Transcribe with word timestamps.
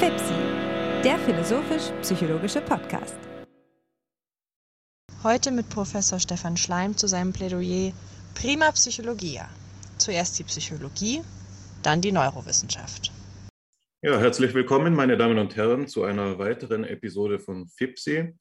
FIPSI, 0.00 0.34
der 1.04 1.18
philosophisch-psychologische 1.18 2.60
Podcast. 2.60 3.16
Heute 5.22 5.52
mit 5.52 5.68
Professor 5.68 6.18
Stefan 6.18 6.56
Schleim 6.56 6.96
zu 6.96 7.06
seinem 7.06 7.32
Plädoyer 7.32 7.92
Prima 8.34 8.72
Psychologia. 8.72 9.48
Zuerst 9.98 10.38
die 10.40 10.44
Psychologie, 10.44 11.20
dann 11.84 12.00
die 12.00 12.10
Neurowissenschaft. 12.10 13.12
Ja, 14.02 14.18
herzlich 14.18 14.54
willkommen, 14.54 14.94
meine 14.94 15.16
Damen 15.16 15.38
und 15.38 15.54
Herren, 15.54 15.86
zu 15.86 16.02
einer 16.02 16.38
weiteren 16.38 16.82
Episode 16.84 17.38
von 17.38 17.68
FIPSI, 17.68 18.34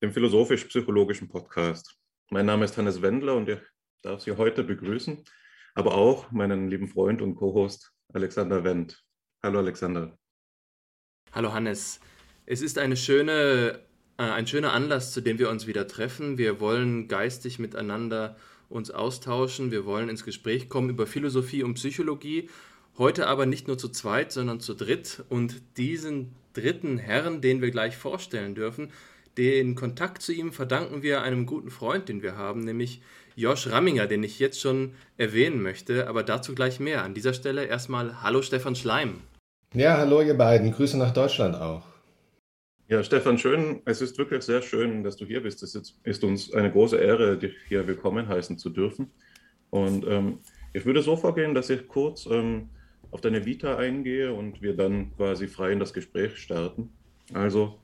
dem 0.00 0.12
philosophisch-psychologischen 0.12 1.28
Podcast. 1.28 1.96
Mein 2.30 2.46
Name 2.46 2.64
ist 2.64 2.78
Hannes 2.78 3.02
Wendler 3.02 3.34
und 3.34 3.48
ich 3.48 3.58
darf 4.02 4.22
Sie 4.22 4.32
heute 4.32 4.64
begrüßen, 4.64 5.22
aber 5.80 5.94
auch 5.94 6.30
meinen 6.30 6.68
lieben 6.68 6.88
Freund 6.88 7.22
und 7.22 7.36
Co-Host 7.36 7.90
Alexander 8.12 8.64
Wendt. 8.64 9.02
Hallo 9.42 9.60
Alexander. 9.60 10.14
Hallo 11.32 11.54
Hannes. 11.54 12.00
Es 12.44 12.60
ist 12.60 12.76
eine 12.76 12.98
schöne, 12.98 13.80
äh, 14.18 14.24
ein 14.24 14.46
schöner 14.46 14.74
Anlass, 14.74 15.14
zu 15.14 15.22
dem 15.22 15.38
wir 15.38 15.48
uns 15.48 15.66
wieder 15.66 15.88
treffen. 15.88 16.36
Wir 16.36 16.60
wollen 16.60 17.08
geistig 17.08 17.58
miteinander 17.58 18.36
uns 18.68 18.90
austauschen. 18.90 19.70
Wir 19.70 19.86
wollen 19.86 20.10
ins 20.10 20.22
Gespräch 20.22 20.68
kommen 20.68 20.90
über 20.90 21.06
Philosophie 21.06 21.62
und 21.62 21.74
Psychologie. 21.74 22.50
Heute 22.98 23.26
aber 23.26 23.46
nicht 23.46 23.66
nur 23.66 23.78
zu 23.78 23.88
zweit, 23.88 24.32
sondern 24.32 24.60
zu 24.60 24.74
dritt. 24.74 25.24
Und 25.30 25.62
diesen 25.78 26.32
dritten 26.52 26.98
Herrn, 26.98 27.40
den 27.40 27.62
wir 27.62 27.70
gleich 27.70 27.96
vorstellen 27.96 28.54
dürfen, 28.54 28.92
den 29.38 29.76
Kontakt 29.76 30.20
zu 30.20 30.34
ihm 30.34 30.52
verdanken 30.52 31.02
wir 31.02 31.22
einem 31.22 31.46
guten 31.46 31.70
Freund, 31.70 32.10
den 32.10 32.22
wir 32.22 32.36
haben, 32.36 32.60
nämlich 32.60 33.00
Josh 33.36 33.68
Ramminger, 33.68 34.06
den 34.06 34.22
ich 34.22 34.38
jetzt 34.38 34.60
schon 34.60 34.94
erwähnen 35.16 35.62
möchte, 35.62 36.08
aber 36.08 36.22
dazu 36.22 36.54
gleich 36.54 36.80
mehr. 36.80 37.04
An 37.04 37.14
dieser 37.14 37.34
Stelle 37.34 37.64
erstmal 37.64 38.22
Hallo 38.22 38.42
Stefan 38.42 38.76
Schleim. 38.76 39.20
Ja, 39.74 39.98
hallo 39.98 40.20
ihr 40.22 40.36
beiden. 40.36 40.72
Grüße 40.72 40.98
nach 40.98 41.12
Deutschland 41.12 41.54
auch. 41.54 41.84
Ja, 42.88 43.04
Stefan, 43.04 43.38
schön. 43.38 43.82
Es 43.84 44.00
ist 44.00 44.18
wirklich 44.18 44.42
sehr 44.42 44.62
schön, 44.62 45.04
dass 45.04 45.16
du 45.16 45.24
hier 45.24 45.42
bist. 45.42 45.62
Es 45.62 45.94
ist 46.02 46.24
uns 46.24 46.52
eine 46.52 46.72
große 46.72 46.96
Ehre, 46.96 47.38
dich 47.38 47.54
hier 47.68 47.86
willkommen 47.86 48.26
heißen 48.26 48.58
zu 48.58 48.68
dürfen. 48.68 49.12
Und 49.70 50.04
ähm, 50.08 50.40
ich 50.72 50.84
würde 50.84 51.02
so 51.02 51.16
vorgehen, 51.16 51.54
dass 51.54 51.70
ich 51.70 51.86
kurz 51.86 52.26
ähm, 52.26 52.68
auf 53.12 53.20
deine 53.20 53.46
Vita 53.46 53.76
eingehe 53.76 54.32
und 54.32 54.60
wir 54.62 54.76
dann 54.76 55.14
quasi 55.16 55.48
frei 55.48 55.72
in 55.72 55.78
das 55.78 55.92
Gespräch 55.92 56.36
starten. 56.38 56.90
Also, 57.32 57.78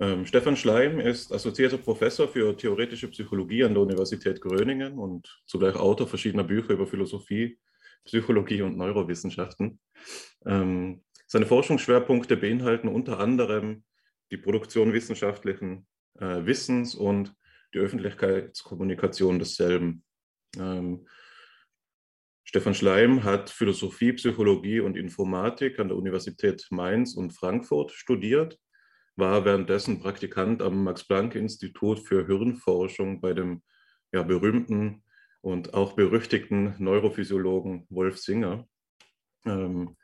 ähm, 0.00 0.26
Stefan 0.26 0.56
Schleim 0.56 1.00
ist 1.00 1.32
assoziierter 1.32 1.78
Professor 1.78 2.28
für 2.28 2.56
theoretische 2.56 3.08
Psychologie 3.08 3.64
an 3.64 3.74
der 3.74 3.82
Universität 3.82 4.40
Gröningen 4.40 4.98
und 4.98 5.42
zugleich 5.46 5.76
Autor 5.76 6.06
verschiedener 6.06 6.44
Bücher 6.44 6.74
über 6.74 6.86
Philosophie, 6.86 7.58
Psychologie 8.04 8.62
und 8.62 8.76
Neurowissenschaften. 8.76 9.80
Ähm, 10.44 11.02
seine 11.26 11.46
Forschungsschwerpunkte 11.46 12.36
beinhalten 12.36 12.88
unter 12.88 13.18
anderem 13.18 13.84
die 14.30 14.36
Produktion 14.36 14.92
wissenschaftlichen 14.92 15.86
äh, 16.18 16.46
Wissens 16.46 16.94
und 16.94 17.34
die 17.74 17.78
Öffentlichkeitskommunikation 17.78 19.38
desselben. 19.38 20.04
Ähm, 20.58 21.06
Stefan 22.44 22.74
Schleim 22.74 23.24
hat 23.24 23.50
Philosophie, 23.50 24.12
Psychologie 24.12 24.80
und 24.80 24.96
Informatik 24.96 25.80
an 25.80 25.88
der 25.88 25.96
Universität 25.96 26.64
Mainz 26.70 27.14
und 27.14 27.32
Frankfurt 27.32 27.90
studiert, 27.90 28.58
war 29.16 29.44
währenddessen 29.44 30.00
Praktikant 30.00 30.62
am 30.62 30.84
Max-Planck-Institut 30.84 32.00
für 32.00 32.26
Hirnforschung 32.26 33.20
bei 33.20 33.32
dem 33.32 33.62
ja, 34.12 34.22
berühmten 34.22 35.02
und 35.40 35.74
auch 35.74 35.94
berüchtigten 35.94 36.74
Neurophysiologen 36.78 37.86
Wolf 37.88 38.18
Singer. 38.18 38.66
Ähm, 39.44 39.96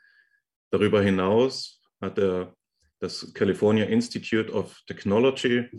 darüber 0.71 1.01
hinaus 1.01 1.81
hat 2.01 2.17
er 2.17 2.55
das 2.99 3.33
California 3.33 3.85
Institute 3.85 4.51
of 4.51 4.81
Technology 4.87 5.69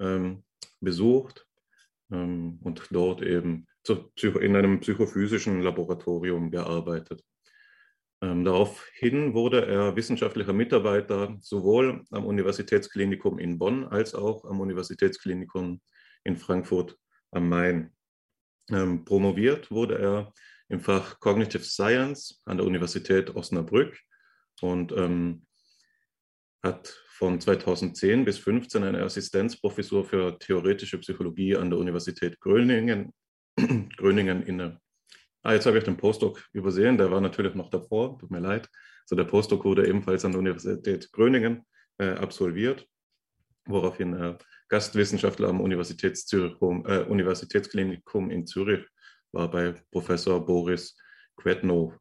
ähm, 0.00 0.44
besucht 0.80 1.46
ähm, 2.10 2.58
und 2.62 2.88
dort 2.90 3.22
eben 3.22 3.66
in 3.88 4.56
einem 4.56 4.80
psychophysischen 4.80 5.62
Laboratorium 5.62 6.50
gearbeitet. 6.50 7.22
Ähm, 8.22 8.44
daraufhin 8.44 9.34
wurde 9.34 9.66
er 9.66 9.96
wissenschaftlicher 9.96 10.52
Mitarbeiter 10.52 11.36
sowohl 11.40 12.04
am 12.10 12.26
Universitätsklinikum 12.26 13.38
in 13.38 13.58
Bonn 13.58 13.84
als 13.84 14.14
auch 14.14 14.44
am 14.44 14.60
Universitätsklinikum 14.60 15.80
in 16.24 16.36
Frankfurt 16.36 16.98
am 17.30 17.48
Main. 17.48 17.92
Ähm, 18.70 19.04
promoviert 19.04 19.70
wurde 19.70 19.98
er 19.98 20.32
im 20.68 20.80
Fach 20.80 21.18
Cognitive 21.18 21.64
Science 21.64 22.42
an 22.44 22.58
der 22.58 22.66
Universität 22.66 23.34
Osnabrück 23.34 23.98
und 24.60 24.92
ähm, 24.92 25.46
hat 26.62 26.88
von 27.08 27.40
2010 27.40 28.24
bis 28.24 28.36
2015 28.36 28.84
eine 28.84 29.02
Assistenzprofessur 29.02 30.04
für 30.04 30.38
theoretische 30.38 30.98
Psychologie 30.98 31.56
an 31.56 31.70
der 31.70 31.78
Universität 31.78 32.38
Gröningen, 32.40 33.12
Gröningen 33.96 34.42
inne. 34.42 34.80
Ah, 35.42 35.54
jetzt 35.54 35.66
habe 35.66 35.78
ich 35.78 35.84
den 35.84 35.96
Postdoc 35.96 36.46
übersehen, 36.52 36.98
der 36.98 37.10
war 37.10 37.20
natürlich 37.20 37.54
noch 37.54 37.70
davor, 37.70 38.18
tut 38.18 38.30
mir 38.30 38.40
leid. 38.40 38.68
Also 39.04 39.16
der 39.16 39.24
Postdoc 39.24 39.64
wurde 39.64 39.88
ebenfalls 39.88 40.24
an 40.24 40.32
der 40.32 40.40
Universität 40.40 41.10
Gröningen 41.12 41.64
äh, 41.98 42.10
absolviert, 42.10 42.86
woraufhin 43.64 44.12
er 44.14 44.38
Gastwissenschaftler 44.68 45.48
am 45.48 45.60
Universitätsklinikum, 45.60 46.86
äh, 46.86 47.04
Universitätsklinikum 47.04 48.30
in 48.30 48.46
Zürich 48.46 48.86
war 49.32 49.50
bei 49.50 49.74
Professor 49.90 50.44
Boris 50.44 50.96
Quetnow. 51.36 51.94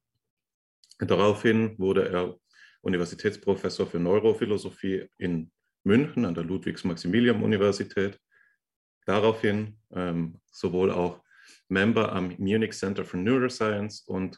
Daraufhin 1.00 1.78
wurde 1.80 2.10
er 2.10 2.36
Universitätsprofessor 2.82 3.88
für 3.88 4.00
Neurophilosophie 4.00 5.08
in 5.18 5.52
München 5.84 6.26
an 6.26 6.36
der 6.36 6.44
Ludwigs-Maximilian-Universität. 6.44 8.20
Daraufhin 9.06 9.80
ähm, 9.92 10.40
sowohl 10.52 10.92
auch 10.92 11.24
Member 11.70 12.12
am 12.12 12.36
Munich 12.38 12.74
Center 12.74 13.06
for 13.06 13.20
Neuroscience 13.20 14.02
und 14.02 14.36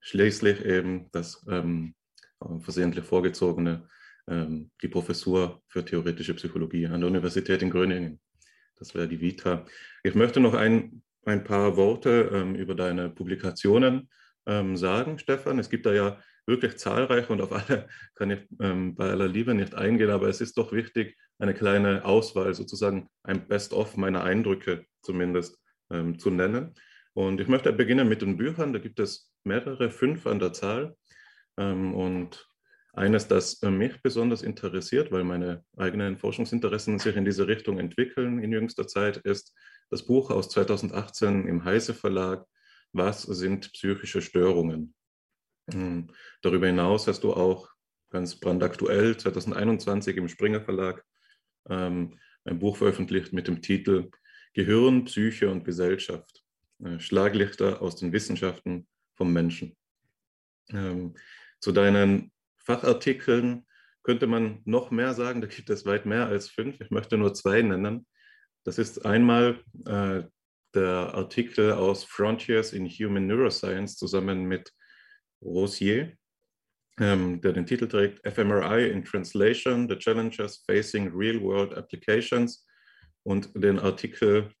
schließlich 0.00 0.64
eben 0.64 1.08
das 1.12 1.44
ähm, 1.48 1.94
versehentlich 2.60 3.04
vorgezogene 3.04 3.88
ähm, 4.28 4.70
die 4.82 4.88
Professur 4.88 5.62
für 5.68 5.84
theoretische 5.84 6.34
Psychologie 6.34 6.86
an 6.86 7.00
der 7.00 7.08
Universität 7.08 7.62
in 7.62 7.70
Gröningen. 7.70 8.20
Das 8.76 8.94
wäre 8.94 9.08
die 9.08 9.20
Vita. 9.20 9.64
Ich 10.02 10.14
möchte 10.14 10.40
noch 10.40 10.54
ein, 10.54 11.02
ein 11.24 11.44
paar 11.44 11.76
Worte 11.76 12.30
ähm, 12.32 12.54
über 12.54 12.74
deine 12.74 13.10
Publikationen 13.10 14.08
ähm, 14.46 14.76
sagen, 14.76 15.18
Stefan. 15.18 15.58
Es 15.58 15.70
gibt 15.70 15.86
da 15.86 15.92
ja 15.92 16.20
wirklich 16.46 16.76
zahlreiche 16.76 17.32
und 17.32 17.40
auf 17.40 17.52
alle 17.52 17.88
kann 18.16 18.30
ich 18.30 18.40
ähm, 18.60 18.94
bei 18.96 19.10
aller 19.10 19.28
Liebe 19.28 19.54
nicht 19.54 19.74
eingehen, 19.74 20.10
aber 20.10 20.28
es 20.28 20.40
ist 20.40 20.58
doch 20.58 20.72
wichtig, 20.72 21.16
eine 21.38 21.54
kleine 21.54 22.04
Auswahl, 22.04 22.54
sozusagen 22.54 23.08
ein 23.22 23.46
Best-of 23.46 23.96
meiner 23.96 24.24
Eindrücke 24.24 24.84
zumindest 25.02 25.61
ähm, 25.92 26.18
zu 26.18 26.30
nennen. 26.30 26.74
Und 27.14 27.40
ich 27.40 27.48
möchte 27.48 27.72
beginnen 27.72 28.08
mit 28.08 28.22
den 28.22 28.36
Büchern. 28.36 28.72
Da 28.72 28.78
gibt 28.78 28.98
es 28.98 29.30
mehrere, 29.44 29.90
fünf 29.90 30.26
an 30.26 30.38
der 30.38 30.52
Zahl. 30.52 30.96
Ähm, 31.58 31.94
und 31.94 32.48
eines, 32.94 33.28
das 33.28 33.62
äh, 33.62 33.70
mich 33.70 34.02
besonders 34.02 34.42
interessiert, 34.42 35.12
weil 35.12 35.24
meine 35.24 35.64
eigenen 35.76 36.18
Forschungsinteressen 36.18 36.98
sich 36.98 37.16
in 37.16 37.24
diese 37.24 37.46
Richtung 37.46 37.78
entwickeln 37.78 38.42
in 38.42 38.52
jüngster 38.52 38.86
Zeit, 38.86 39.18
ist 39.18 39.54
das 39.90 40.04
Buch 40.04 40.30
aus 40.30 40.48
2018 40.50 41.46
im 41.46 41.64
Heise 41.64 41.94
Verlag, 41.94 42.44
Was 42.92 43.22
sind 43.22 43.72
psychische 43.72 44.20
Störungen? 44.20 44.94
Hm, 45.72 46.08
darüber 46.42 46.66
hinaus 46.66 47.06
hast 47.06 47.24
du 47.24 47.32
auch 47.32 47.70
ganz 48.10 48.38
brandaktuell 48.38 49.16
2021 49.16 50.16
im 50.16 50.28
Springer 50.28 50.60
Verlag 50.60 51.02
ähm, 51.68 52.18
ein 52.44 52.58
Buch 52.58 52.76
veröffentlicht 52.76 53.32
mit 53.32 53.48
dem 53.48 53.62
Titel 53.62 54.10
Gehirn, 54.54 55.04
Psyche 55.04 55.50
und 55.50 55.64
Gesellschaft. 55.64 56.42
Äh, 56.84 56.98
Schlaglichter 56.98 57.80
aus 57.82 57.96
den 57.96 58.12
Wissenschaften 58.12 58.86
vom 59.14 59.32
Menschen. 59.32 59.76
Ähm, 60.70 61.14
zu 61.60 61.72
deinen 61.72 62.32
Fachartikeln 62.58 63.66
könnte 64.02 64.26
man 64.26 64.62
noch 64.64 64.90
mehr 64.90 65.14
sagen, 65.14 65.40
da 65.40 65.46
gibt 65.46 65.70
es 65.70 65.86
weit 65.86 66.06
mehr 66.06 66.26
als 66.26 66.48
fünf. 66.48 66.80
Ich 66.80 66.90
möchte 66.90 67.16
nur 67.16 67.34
zwei 67.34 67.62
nennen. 67.62 68.06
Das 68.64 68.78
ist 68.78 69.04
einmal 69.04 69.60
äh, 69.86 70.22
der 70.74 71.14
Artikel 71.14 71.72
aus 71.72 72.04
Frontiers 72.04 72.72
in 72.72 72.86
Human 72.86 73.26
Neuroscience 73.26 73.96
zusammen 73.96 74.44
mit 74.44 74.72
Rosier, 75.40 76.16
ähm, 76.98 77.40
der 77.40 77.52
den 77.52 77.66
Titel 77.66 77.88
trägt 77.88 78.26
fMRI 78.26 78.88
in 78.88 79.04
Translation, 79.04 79.88
The 79.88 79.96
Challenges 79.96 80.64
Facing 80.66 81.12
Real-World 81.14 81.74
Applications 81.74 82.66
und 83.24 83.50
den 83.54 83.78
Artikel 83.78 84.52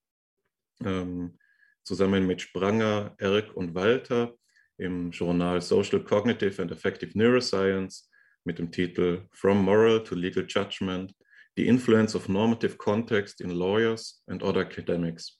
ähm, 0.84 1.38
zusammen 1.84 2.26
mit 2.26 2.40
Spranger, 2.40 3.14
Erk 3.18 3.54
und 3.56 3.74
Walter 3.74 4.34
im 4.78 5.10
Journal 5.10 5.60
Social 5.60 6.02
Cognitive 6.02 6.60
and 6.60 6.70
Effective 6.72 7.16
Neuroscience 7.16 8.08
mit 8.44 8.58
dem 8.58 8.70
Titel 8.70 9.26
From 9.32 9.64
Moral 9.64 10.02
to 10.02 10.14
Legal 10.14 10.44
Judgment, 10.48 11.14
The 11.56 11.66
Influence 11.66 12.14
of 12.16 12.28
Normative 12.28 12.76
Context 12.76 13.40
in 13.40 13.50
Lawyers 13.50 14.22
and 14.26 14.42
Other 14.42 14.62
Academics. 14.62 15.38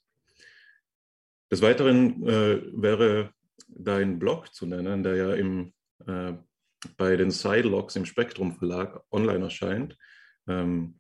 Des 1.51 1.61
Weiteren 1.63 2.27
äh, 2.27 2.63
wäre 2.73 3.33
deinen 3.69 4.19
Blog 4.19 4.53
zu 4.55 4.67
nennen, 4.67 5.03
der 5.03 5.17
ja 5.17 5.35
im, 5.35 5.73
äh, 6.07 6.35
bei 6.97 7.17
den 7.17 7.31
Sidelogs 7.31 7.97
im 7.97 8.07
Spektrum 8.07 8.57
Verlag 8.57 9.03
online 9.11 9.45
erscheint, 9.45 9.97
ähm, 10.49 10.99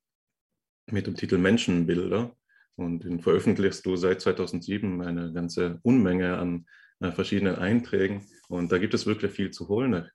mit 0.86 1.06
dem 1.06 1.14
Titel 1.14 1.38
Menschenbilder. 1.38 2.34
Und 2.74 3.04
den 3.04 3.20
veröffentlichst 3.20 3.84
du 3.84 3.96
seit 3.96 4.20
2007 4.20 5.02
eine 5.02 5.32
ganze 5.32 5.78
Unmenge 5.82 6.38
an 6.38 6.66
äh, 7.00 7.12
verschiedenen 7.12 7.56
Einträgen. 7.56 8.26
Und 8.48 8.72
da 8.72 8.78
gibt 8.78 8.94
es 8.94 9.06
wirklich 9.06 9.32
viel 9.32 9.50
zu 9.50 9.68
holen. 9.68 10.06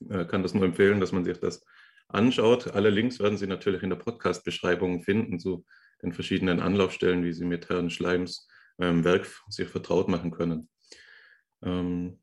Ich 0.00 0.10
äh, 0.10 0.24
kann 0.24 0.42
das 0.42 0.54
nur 0.54 0.64
empfehlen, 0.64 1.00
dass 1.00 1.12
man 1.12 1.24
sich 1.24 1.38
das 1.38 1.64
anschaut. 2.08 2.68
Alle 2.74 2.90
Links 2.90 3.18
werden 3.18 3.38
Sie 3.38 3.46
natürlich 3.46 3.82
in 3.82 3.90
der 3.90 3.96
Podcast-Beschreibung 3.96 5.02
finden 5.02 5.38
zu 5.38 5.64
den 6.02 6.12
verschiedenen 6.12 6.60
Anlaufstellen, 6.60 7.24
wie 7.24 7.32
Sie 7.32 7.44
mit 7.44 7.68
Herrn 7.68 7.90
Schleims 7.90 8.48
ähm, 8.78 9.04
Werk 9.04 9.26
sich 9.48 9.68
vertraut 9.68 10.08
machen 10.08 10.30
können. 10.30 10.68
Ähm, 11.62 12.20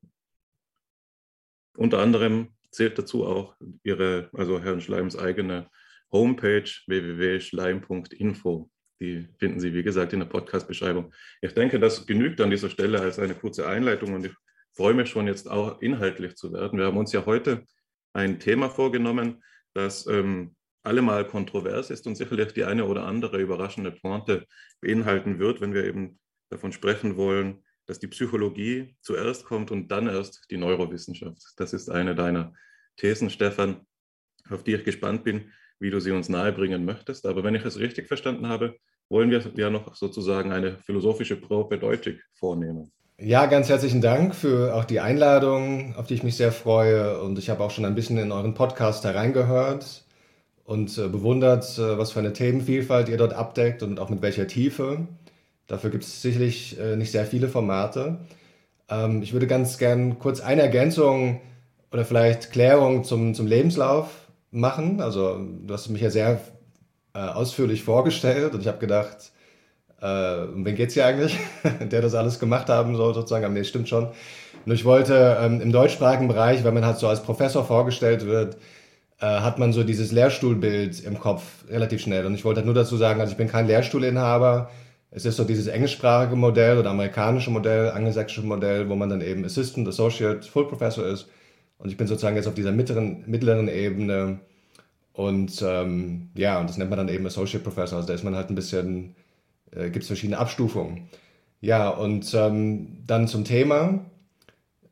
unter 1.75 1.99
anderem 1.99 2.49
zählt 2.71 2.97
dazu 2.97 3.25
auch 3.25 3.55
Ihre, 3.83 4.29
also 4.33 4.61
Herrn 4.61 4.81
Schleims 4.81 5.17
eigene 5.17 5.69
Homepage 6.11 6.69
www.schleim.info. 6.87 8.69
Die 8.99 9.27
finden 9.39 9.59
Sie, 9.59 9.73
wie 9.73 9.83
gesagt, 9.83 10.13
in 10.13 10.19
der 10.19 10.27
Podcast-Beschreibung. 10.27 11.11
Ich 11.41 11.53
denke, 11.53 11.79
das 11.79 12.05
genügt 12.05 12.39
an 12.39 12.51
dieser 12.51 12.69
Stelle 12.69 13.01
als 13.01 13.17
eine 13.17 13.33
kurze 13.33 13.67
Einleitung 13.67 14.13
und 14.13 14.25
ich 14.25 14.33
freue 14.73 14.93
mich 14.93 15.09
schon 15.09 15.27
jetzt 15.27 15.49
auch 15.49 15.81
inhaltlich 15.81 16.35
zu 16.35 16.53
werden. 16.53 16.77
Wir 16.77 16.85
haben 16.85 16.97
uns 16.97 17.11
ja 17.11 17.25
heute 17.25 17.65
ein 18.13 18.39
Thema 18.39 18.69
vorgenommen, 18.69 19.43
das 19.73 20.05
ähm, 20.05 20.55
allemal 20.83 21.25
kontrovers 21.25 21.89
ist 21.89 22.07
und 22.07 22.15
sicherlich 22.15 22.53
die 22.53 22.65
eine 22.65 22.85
oder 22.85 23.05
andere 23.05 23.39
überraschende 23.39 23.91
Pointe 23.91 24.45
beinhalten 24.81 25.39
wird, 25.39 25.61
wenn 25.61 25.73
wir 25.73 25.85
eben 25.85 26.19
davon 26.49 26.71
sprechen 26.71 27.17
wollen, 27.17 27.63
dass 27.85 27.99
die 27.99 28.07
Psychologie 28.07 28.95
zuerst 29.01 29.45
kommt 29.45 29.71
und 29.71 29.89
dann 29.89 30.07
erst 30.07 30.45
die 30.51 30.57
Neurowissenschaft. 30.57 31.41
Das 31.57 31.73
ist 31.73 31.89
eine 31.89 32.15
deiner 32.15 32.53
Thesen, 32.97 33.29
Stefan, 33.29 33.85
auf 34.49 34.63
die 34.63 34.75
ich 34.75 34.83
gespannt 34.83 35.23
bin, 35.23 35.51
wie 35.81 35.89
du 35.89 35.99
sie 35.99 36.11
uns 36.11 36.29
nahebringen 36.29 36.85
möchtest. 36.85 37.25
Aber 37.25 37.43
wenn 37.43 37.55
ich 37.55 37.65
es 37.65 37.79
richtig 37.79 38.07
verstanden 38.07 38.47
habe, 38.47 38.75
wollen 39.09 39.31
wir 39.31 39.41
ja 39.55 39.69
noch 39.69 39.95
sozusagen 39.95 40.51
eine 40.51 40.77
philosophische 40.85 41.35
Propedeutik 41.35 42.23
vornehmen. 42.31 42.91
Ja, 43.17 43.45
ganz 43.47 43.67
herzlichen 43.67 44.01
Dank 44.01 44.33
für 44.33 44.73
auch 44.73 44.85
die 44.85 44.99
Einladung, 44.99 45.95
auf 45.95 46.07
die 46.07 46.13
ich 46.13 46.23
mich 46.23 46.37
sehr 46.37 46.51
freue. 46.51 47.21
Und 47.21 47.37
ich 47.37 47.49
habe 47.49 47.63
auch 47.63 47.71
schon 47.71 47.85
ein 47.85 47.95
bisschen 47.95 48.17
in 48.17 48.31
euren 48.31 48.53
Podcast 48.53 49.03
hereingehört 49.03 50.05
und 50.63 50.97
äh, 50.97 51.07
bewundert, 51.07 51.77
äh, 51.77 51.97
was 51.97 52.11
für 52.11 52.19
eine 52.19 52.33
Themenvielfalt 52.33 53.09
ihr 53.09 53.17
dort 53.17 53.33
abdeckt 53.33 53.83
und 53.83 53.99
auch 53.99 54.09
mit 54.09 54.21
welcher 54.21 54.47
Tiefe. 54.47 55.07
Dafür 55.67 55.89
gibt 55.89 56.03
es 56.03 56.21
sicherlich 56.21 56.79
äh, 56.79 56.95
nicht 56.95 57.11
sehr 57.11 57.25
viele 57.25 57.47
Formate. 57.47 58.19
Ähm, 58.89 59.21
ich 59.21 59.33
würde 59.33 59.47
ganz 59.47 59.77
gern 59.77 60.19
kurz 60.19 60.39
eine 60.39 60.61
Ergänzung 60.61 61.41
oder 61.91 62.05
vielleicht 62.05 62.51
Klärung 62.51 63.03
zum, 63.03 63.33
zum 63.33 63.47
Lebenslauf 63.47 64.20
machen. 64.51 65.01
Also 65.01 65.39
du 65.39 65.73
hast 65.73 65.89
mich 65.89 66.01
ja 66.01 66.09
sehr 66.09 66.39
äh, 67.13 67.19
ausführlich 67.19 67.83
vorgestellt 67.83 68.53
und 68.53 68.61
ich 68.61 68.67
habe 68.67 68.79
gedacht, 68.79 69.31
äh, 70.01 70.43
um 70.43 70.65
wen 70.65 70.75
geht 70.75 70.89
es 70.89 70.93
hier 70.93 71.05
eigentlich, 71.05 71.37
der 71.79 72.01
das 72.01 72.15
alles 72.15 72.39
gemacht 72.39 72.69
haben 72.69 72.95
soll 72.95 73.13
sozusagen. 73.13 73.45
Aber 73.45 73.53
nee, 73.53 73.63
stimmt 73.63 73.89
schon. 73.89 74.09
Nur 74.65 74.75
ich 74.75 74.85
wollte 74.85 75.37
ähm, 75.41 75.61
im 75.61 75.71
deutschsprachigen 75.71 76.27
Bereich, 76.27 76.63
wenn 76.63 76.73
man 76.73 76.85
halt 76.85 76.97
so 76.97 77.07
als 77.07 77.23
Professor 77.23 77.65
vorgestellt 77.65 78.25
wird, 78.25 78.57
äh, 79.19 79.25
hat 79.25 79.59
man 79.59 79.73
so 79.73 79.83
dieses 79.83 80.11
Lehrstuhlbild 80.11 81.03
im 81.03 81.19
Kopf 81.19 81.43
relativ 81.69 82.01
schnell. 82.01 82.25
Und 82.25 82.35
ich 82.35 82.45
wollte 82.45 82.59
halt 82.59 82.65
nur 82.65 82.75
dazu 82.75 82.97
sagen, 82.97 83.21
also 83.21 83.31
ich 83.31 83.37
bin 83.37 83.47
kein 83.47 83.67
Lehrstuhlinhaber, 83.67 84.69
es 85.11 85.25
ist 85.25 85.35
so 85.35 85.43
dieses 85.43 85.67
englischsprachige 85.67 86.35
Modell 86.35 86.77
oder 86.77 86.89
amerikanische 86.91 87.51
Modell, 87.51 87.91
angelsächsische 87.91 88.45
Modell, 88.45 88.87
wo 88.87 88.95
man 88.95 89.09
dann 89.09 89.21
eben 89.21 89.43
Assistant, 89.43 89.87
Associate, 89.87 90.41
Full 90.41 90.69
Professor 90.69 91.05
ist. 91.05 91.27
Und 91.81 91.89
ich 91.89 91.97
bin 91.97 92.07
sozusagen 92.07 92.35
jetzt 92.35 92.47
auf 92.47 92.53
dieser 92.53 92.71
mittleren, 92.71 93.23
mittleren 93.27 93.67
Ebene. 93.67 94.39
Und 95.13 95.63
ähm, 95.65 96.29
ja, 96.35 96.59
und 96.59 96.69
das 96.69 96.77
nennt 96.77 96.89
man 96.89 96.97
dann 96.97 97.09
eben 97.09 97.25
Associate 97.25 97.63
Professor. 97.63 97.97
Also 97.97 98.07
da 98.07 98.13
ist 98.13 98.23
man 98.23 98.35
halt 98.35 98.49
ein 98.49 98.55
bisschen, 98.55 99.15
äh, 99.71 99.89
gibt 99.89 100.03
es 100.03 100.07
verschiedene 100.07 100.37
Abstufungen. 100.37 101.09
Ja, 101.59 101.89
und 101.89 102.33
ähm, 102.33 103.03
dann 103.05 103.27
zum 103.27 103.43
Thema. 103.43 104.05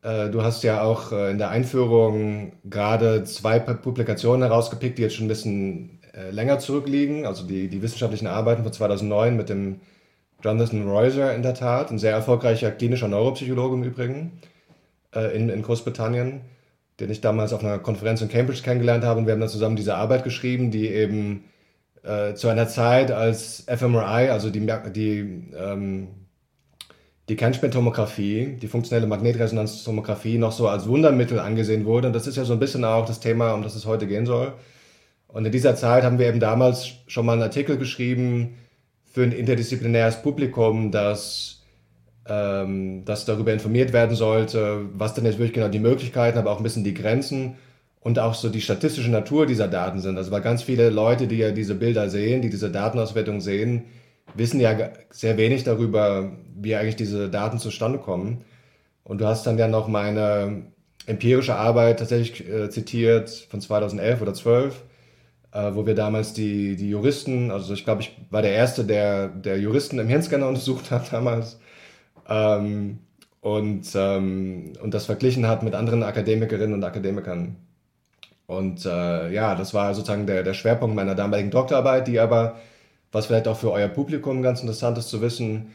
Äh, 0.02 0.30
du 0.30 0.42
hast 0.42 0.62
ja 0.62 0.82
auch 0.82 1.12
äh, 1.12 1.30
in 1.30 1.38
der 1.38 1.50
Einführung 1.50 2.52
gerade 2.64 3.24
zwei 3.24 3.58
Publikationen 3.58 4.42
herausgepickt, 4.42 4.98
die 4.98 5.02
jetzt 5.02 5.14
schon 5.14 5.26
ein 5.26 5.28
bisschen 5.28 6.00
äh, 6.14 6.30
länger 6.30 6.58
zurückliegen. 6.58 7.26
Also 7.26 7.46
die, 7.46 7.68
die 7.68 7.82
wissenschaftlichen 7.82 8.26
Arbeiten 8.26 8.62
von 8.62 8.72
2009 8.72 9.36
mit 9.36 9.48
dem 9.48 9.80
Jonathan 10.42 10.88
Reuser 10.88 11.34
in 11.34 11.42
der 11.42 11.54
Tat, 11.54 11.90
ein 11.90 11.98
sehr 11.98 12.12
erfolgreicher 12.12 12.70
klinischer 12.70 13.08
Neuropsychologe 13.08 13.76
im 13.76 13.84
Übrigen 13.84 14.40
äh, 15.14 15.36
in, 15.36 15.48
in 15.50 15.62
Großbritannien, 15.62 16.42
den 17.00 17.10
ich 17.10 17.20
damals 17.20 17.52
auf 17.52 17.64
einer 17.64 17.78
Konferenz 17.78 18.20
in 18.20 18.28
Cambridge 18.28 18.62
kennengelernt 18.62 19.04
habe. 19.04 19.20
Und 19.20 19.26
wir 19.26 19.32
haben 19.32 19.40
dann 19.40 19.48
zusammen 19.48 19.76
diese 19.76 19.94
Arbeit 19.94 20.24
geschrieben, 20.24 20.70
die 20.70 20.88
eben 20.88 21.44
äh, 22.02 22.34
zu 22.34 22.48
einer 22.48 22.68
Zeit, 22.68 23.10
als 23.10 23.64
fMRI, 23.66 24.28
also 24.30 24.50
die, 24.50 24.66
die, 24.94 25.18
ähm, 25.58 26.08
die 27.28 27.36
Kernspintomographie, 27.36 28.58
die 28.60 28.68
funktionelle 28.68 29.06
Magnetresonanztomographie, 29.06 30.38
noch 30.38 30.52
so 30.52 30.68
als 30.68 30.86
Wundermittel 30.86 31.38
angesehen 31.38 31.84
wurde. 31.84 32.08
Und 32.08 32.12
das 32.14 32.26
ist 32.26 32.36
ja 32.36 32.44
so 32.44 32.52
ein 32.52 32.60
bisschen 32.60 32.84
auch 32.84 33.06
das 33.06 33.20
Thema, 33.20 33.52
um 33.52 33.62
das 33.62 33.74
es 33.74 33.86
heute 33.86 34.06
gehen 34.06 34.26
soll. 34.26 34.52
Und 35.28 35.44
in 35.44 35.52
dieser 35.52 35.76
Zeit 35.76 36.02
haben 36.02 36.18
wir 36.18 36.26
eben 36.26 36.40
damals 36.40 36.90
schon 37.06 37.24
mal 37.26 37.34
einen 37.34 37.42
Artikel 37.42 37.78
geschrieben, 37.78 38.56
für 39.12 39.22
ein 39.24 39.32
interdisziplinäres 39.32 40.22
Publikum, 40.22 40.92
das, 40.92 41.59
ähm, 42.30 43.04
das 43.04 43.24
darüber 43.24 43.52
informiert 43.52 43.92
werden 43.92 44.16
sollte, 44.16 44.86
was 44.94 45.14
denn 45.14 45.24
jetzt 45.24 45.38
wirklich 45.38 45.52
genau 45.54 45.68
die 45.68 45.80
Möglichkeiten, 45.80 46.38
aber 46.38 46.50
auch 46.52 46.58
ein 46.58 46.62
bisschen 46.62 46.84
die 46.84 46.94
Grenzen 46.94 47.56
und 48.00 48.18
auch 48.18 48.34
so 48.34 48.48
die 48.48 48.60
statistische 48.60 49.10
Natur 49.10 49.46
dieser 49.46 49.68
Daten 49.68 50.00
sind. 50.00 50.16
Also 50.16 50.30
weil 50.30 50.40
ganz 50.40 50.62
viele 50.62 50.90
Leute, 50.90 51.26
die 51.26 51.36
ja 51.36 51.50
diese 51.50 51.74
Bilder 51.74 52.08
sehen, 52.08 52.42
die 52.42 52.50
diese 52.50 52.70
Datenauswertung 52.70 53.40
sehen, 53.40 53.84
wissen 54.34 54.60
ja 54.60 54.76
sehr 55.10 55.36
wenig 55.36 55.64
darüber, 55.64 56.32
wie 56.56 56.76
eigentlich 56.76 56.96
diese 56.96 57.28
Daten 57.28 57.58
zustande 57.58 57.98
kommen. 57.98 58.44
Und 59.04 59.20
du 59.20 59.26
hast 59.26 59.46
dann 59.46 59.58
ja 59.58 59.68
noch 59.68 59.88
meine 59.88 60.62
empirische 61.06 61.56
Arbeit 61.56 61.98
tatsächlich 61.98 62.48
äh, 62.48 62.70
zitiert 62.70 63.30
von 63.50 63.60
2011 63.60 64.22
oder 64.22 64.34
2012 64.34 64.84
äh, 65.52 65.74
wo 65.74 65.86
wir 65.86 65.94
damals 65.94 66.32
die, 66.32 66.76
die 66.76 66.90
Juristen, 66.90 67.50
also 67.50 67.74
ich 67.74 67.84
glaube, 67.84 68.02
ich 68.02 68.16
war 68.30 68.42
der 68.42 68.52
Erste, 68.52 68.84
der, 68.84 69.28
der 69.28 69.58
Juristen 69.58 69.98
im 69.98 70.08
Hirnscanner 70.08 70.48
untersucht 70.48 70.90
hat 70.90 71.12
damals. 71.12 71.58
Ähm, 72.30 73.00
und, 73.40 73.86
ähm, 73.94 74.72
und 74.82 74.94
das 74.94 75.06
verglichen 75.06 75.46
hat 75.46 75.62
mit 75.62 75.74
anderen 75.74 76.02
Akademikerinnen 76.02 76.74
und 76.74 76.84
Akademikern. 76.84 77.56
Und 78.46 78.84
äh, 78.86 79.32
ja, 79.32 79.54
das 79.54 79.74
war 79.74 79.94
sozusagen 79.94 80.26
der, 80.26 80.42
der 80.42 80.54
Schwerpunkt 80.54 80.96
meiner 80.96 81.14
damaligen 81.14 81.50
Doktorarbeit, 81.50 82.08
die 82.08 82.18
aber, 82.18 82.56
was 83.12 83.26
vielleicht 83.26 83.48
auch 83.48 83.56
für 83.56 83.72
euer 83.72 83.88
Publikum 83.88 84.42
ganz 84.42 84.60
interessant 84.60 84.98
ist 84.98 85.08
zu 85.08 85.20
wissen, 85.20 85.72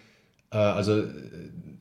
äh, 0.51 0.57
also 0.57 1.03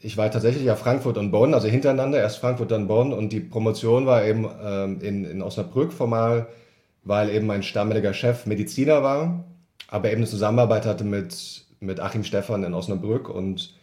ich 0.00 0.16
war 0.16 0.31
tatsächlich 0.31 0.64
ja 0.64 0.76
Frankfurt 0.76 1.16
und 1.16 1.31
Bonn, 1.31 1.54
also 1.54 1.69
hintereinander, 1.69 2.19
erst 2.19 2.38
Frankfurt, 2.38 2.71
dann 2.71 2.88
Bonn 2.88 3.12
und 3.12 3.33
die 3.33 3.40
Promotion 3.40 4.07
war 4.07 4.25
eben 4.25 4.47
ähm, 4.62 5.00
in, 5.00 5.25
in 5.25 5.43
Osnabrück 5.43 5.93
formal 5.93 6.49
weil 7.04 7.31
eben 7.31 7.47
mein 7.47 7.62
stammeliger 7.62 8.14
Chef 8.14 8.47
Mediziner 8.47 9.02
war, 9.02 9.45
aber 9.88 10.09
eben 10.09 10.19
eine 10.19 10.26
Zusammenarbeit 10.26 10.87
hatte 10.87 11.04
mit, 11.04 11.66
mit 11.81 12.00
Achim 12.00 12.25
Stephan 12.25 12.64
in 12.64 12.75
Osnabrück 12.75 13.28
und 13.28 13.75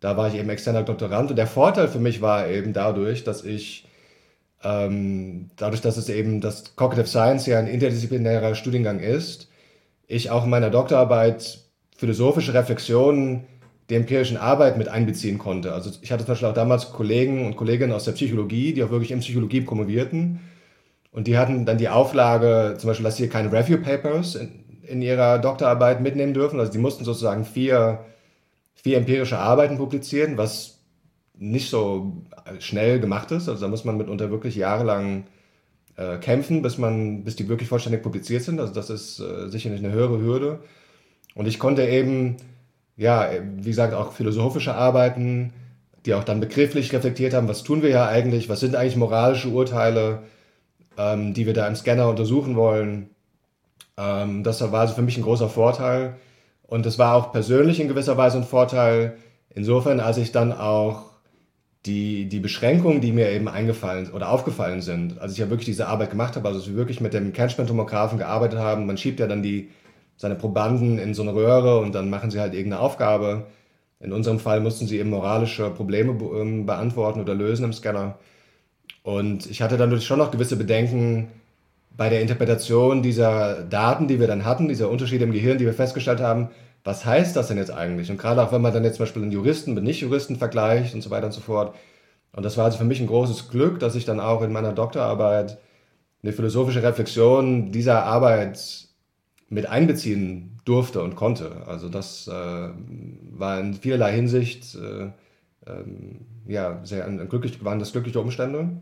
da 0.00 0.16
war 0.16 0.28
ich 0.28 0.34
eben 0.34 0.50
externer 0.50 0.82
Doktorand 0.82 1.30
und 1.30 1.36
der 1.36 1.46
Vorteil 1.46 1.88
für 1.88 1.98
mich 1.98 2.20
war 2.20 2.48
eben 2.48 2.72
dadurch, 2.72 3.24
dass 3.24 3.44
ich 3.44 3.86
ähm, 4.62 5.50
dadurch, 5.56 5.80
dass 5.80 5.96
es 5.96 6.08
eben 6.08 6.40
das 6.40 6.76
Cognitive 6.76 7.06
Science 7.06 7.46
ja 7.46 7.58
ein 7.58 7.66
interdisziplinärer 7.66 8.54
Studiengang 8.54 9.00
ist, 9.00 9.48
ich 10.06 10.30
auch 10.30 10.44
in 10.44 10.50
meiner 10.50 10.70
Doktorarbeit 10.70 11.60
philosophische 11.96 12.52
Reflexionen 12.54 13.46
der 13.88 13.98
empirischen 13.98 14.36
Arbeit 14.36 14.76
mit 14.76 14.88
einbeziehen 14.88 15.38
konnte. 15.38 15.72
Also 15.72 15.90
ich 16.02 16.12
hatte 16.12 16.24
zum 16.24 16.32
Beispiel 16.32 16.48
auch 16.48 16.54
damals 16.54 16.92
Kollegen 16.92 17.46
und 17.46 17.56
Kolleginnen 17.56 17.92
aus 17.92 18.04
der 18.04 18.12
Psychologie, 18.12 18.72
die 18.72 18.84
auch 18.84 18.90
wirklich 18.90 19.12
in 19.12 19.20
Psychologie 19.20 19.62
promovierten 19.62 20.40
und 21.12 21.26
die 21.26 21.36
hatten 21.38 21.66
dann 21.66 21.78
die 21.78 21.88
Auflage, 21.88 22.76
zum 22.78 22.88
Beispiel, 22.88 23.04
dass 23.04 23.16
sie 23.16 23.28
keine 23.28 23.52
Review 23.52 23.78
Papers 23.78 24.36
in, 24.36 24.64
in 24.82 25.02
ihrer 25.02 25.38
Doktorarbeit 25.38 26.00
mitnehmen 26.00 26.34
dürfen. 26.34 26.60
Also 26.60 26.72
die 26.72 26.78
mussten 26.78 27.04
sozusagen 27.04 27.44
vier, 27.44 28.04
vier 28.82 28.98
empirische 28.98 29.38
Arbeiten 29.38 29.76
publizieren, 29.76 30.36
was 30.36 30.80
nicht 31.34 31.70
so 31.70 32.24
schnell 32.58 33.00
gemacht 33.00 33.30
ist. 33.30 33.48
Also 33.48 33.62
da 33.62 33.68
muss 33.68 33.84
man 33.84 33.96
mitunter 33.96 34.30
wirklich 34.30 34.56
jahrelang 34.56 35.24
äh, 35.96 36.18
kämpfen, 36.18 36.62
bis, 36.62 36.78
man, 36.78 37.24
bis 37.24 37.36
die 37.36 37.48
wirklich 37.48 37.68
vollständig 37.68 38.02
publiziert 38.02 38.42
sind. 38.42 38.60
Also 38.60 38.72
das 38.74 38.90
ist 38.90 39.20
äh, 39.20 39.48
sicherlich 39.48 39.82
eine 39.82 39.92
höhere 39.92 40.20
Hürde. 40.20 40.60
Und 41.34 41.46
ich 41.46 41.58
konnte 41.58 41.86
eben, 41.86 42.36
ja, 42.96 43.30
wie 43.56 43.70
gesagt, 43.70 43.94
auch 43.94 44.12
philosophische 44.12 44.74
Arbeiten, 44.74 45.52
die 46.06 46.14
auch 46.14 46.24
dann 46.24 46.40
begrifflich 46.40 46.92
reflektiert 46.92 47.34
haben, 47.34 47.48
was 47.48 47.62
tun 47.62 47.82
wir 47.82 47.90
ja 47.90 48.06
eigentlich, 48.06 48.48
was 48.48 48.60
sind 48.60 48.74
eigentlich 48.74 48.96
moralische 48.96 49.48
Urteile, 49.48 50.22
ähm, 50.96 51.34
die 51.34 51.46
wir 51.46 51.54
da 51.54 51.66
im 51.66 51.76
Scanner 51.76 52.08
untersuchen 52.08 52.56
wollen. 52.56 53.10
Ähm, 53.96 54.42
das 54.42 54.60
war 54.60 54.80
also 54.80 54.94
für 54.94 55.02
mich 55.02 55.16
ein 55.16 55.22
großer 55.22 55.48
Vorteil. 55.48 56.16
Und 56.70 56.86
es 56.86 56.98
war 57.00 57.16
auch 57.16 57.32
persönlich 57.32 57.80
in 57.80 57.88
gewisser 57.88 58.16
Weise 58.16 58.38
ein 58.38 58.44
Vorteil, 58.44 59.16
insofern, 59.52 59.98
als 59.98 60.18
ich 60.18 60.30
dann 60.30 60.52
auch 60.52 61.02
die, 61.84 62.28
die 62.28 62.38
Beschränkungen, 62.38 63.00
die 63.00 63.10
mir 63.10 63.28
eben 63.30 63.48
eingefallen 63.48 64.08
oder 64.12 64.30
aufgefallen 64.30 64.80
sind, 64.80 65.20
als 65.20 65.32
ich 65.32 65.38
ja 65.38 65.50
wirklich 65.50 65.66
diese 65.66 65.88
Arbeit 65.88 66.10
gemacht 66.10 66.36
habe, 66.36 66.46
also 66.46 66.74
wirklich 66.74 67.00
mit 67.00 67.12
dem 67.12 67.32
Kernspintomographen 67.32 68.18
gearbeitet 68.18 68.60
haben, 68.60 68.86
man 68.86 68.96
schiebt 68.98 69.18
ja 69.18 69.26
dann 69.26 69.42
die, 69.42 69.70
seine 70.16 70.36
Probanden 70.36 70.98
in 70.98 71.12
so 71.12 71.22
eine 71.22 71.34
Röhre 71.34 71.80
und 71.80 71.92
dann 71.92 72.08
machen 72.08 72.30
sie 72.30 72.38
halt 72.38 72.54
irgendeine 72.54 72.82
Aufgabe. 72.82 73.46
In 73.98 74.12
unserem 74.12 74.38
Fall 74.38 74.60
mussten 74.60 74.86
sie 74.86 75.00
eben 75.00 75.10
moralische 75.10 75.70
Probleme 75.70 76.14
be 76.14 76.26
ähm, 76.40 76.66
beantworten 76.66 77.20
oder 77.20 77.34
lösen 77.34 77.64
im 77.64 77.72
Scanner. 77.72 78.16
Und 79.02 79.50
ich 79.50 79.60
hatte 79.60 79.76
dann 79.76 79.88
natürlich 79.88 80.06
schon 80.06 80.18
noch 80.18 80.30
gewisse 80.30 80.56
Bedenken 80.56 81.28
bei 82.00 82.08
der 82.08 82.22
Interpretation 82.22 83.02
dieser 83.02 83.62
Daten, 83.62 84.08
die 84.08 84.18
wir 84.18 84.26
dann 84.26 84.46
hatten, 84.46 84.68
dieser 84.68 84.88
Unterschiede 84.88 85.24
im 85.24 85.32
Gehirn, 85.32 85.58
die 85.58 85.66
wir 85.66 85.74
festgestellt 85.74 86.20
haben, 86.20 86.48
was 86.82 87.04
heißt 87.04 87.36
das 87.36 87.48
denn 87.48 87.58
jetzt 87.58 87.70
eigentlich? 87.70 88.10
Und 88.10 88.16
gerade 88.16 88.42
auch 88.42 88.52
wenn 88.52 88.62
man 88.62 88.72
dann 88.72 88.84
jetzt 88.84 88.96
zum 88.96 89.02
Beispiel 89.04 89.20
einen 89.20 89.32
Juristen 89.32 89.74
mit 89.74 89.84
Nicht-Juristen 89.84 90.36
vergleicht 90.36 90.94
und 90.94 91.02
so 91.02 91.10
weiter 91.10 91.26
und 91.26 91.32
so 91.32 91.42
fort. 91.42 91.74
Und 92.32 92.42
das 92.42 92.56
war 92.56 92.64
also 92.64 92.78
für 92.78 92.84
mich 92.84 93.00
ein 93.00 93.06
großes 93.06 93.50
Glück, 93.50 93.80
dass 93.80 93.96
ich 93.96 94.06
dann 94.06 94.18
auch 94.18 94.40
in 94.40 94.50
meiner 94.50 94.72
Doktorarbeit 94.72 95.58
eine 96.22 96.32
philosophische 96.32 96.82
Reflexion 96.82 97.70
dieser 97.70 98.04
Arbeit 98.04 98.88
mit 99.50 99.66
einbeziehen 99.66 100.58
durfte 100.64 101.02
und 101.02 101.16
konnte. 101.16 101.66
Also 101.66 101.90
das 101.90 102.26
äh, 102.28 102.32
war 102.32 103.60
in 103.60 103.74
vielerlei 103.74 104.14
Hinsicht 104.14 104.74
äh, 104.74 105.10
ähm, 105.66 106.20
ja, 106.46 106.80
sehr 106.82 107.04
ein, 107.04 107.20
ein 107.20 107.28
glücklich, 107.28 107.62
waren 107.62 107.78
das 107.78 107.92
glückliche 107.92 108.20
Umstände. 108.20 108.80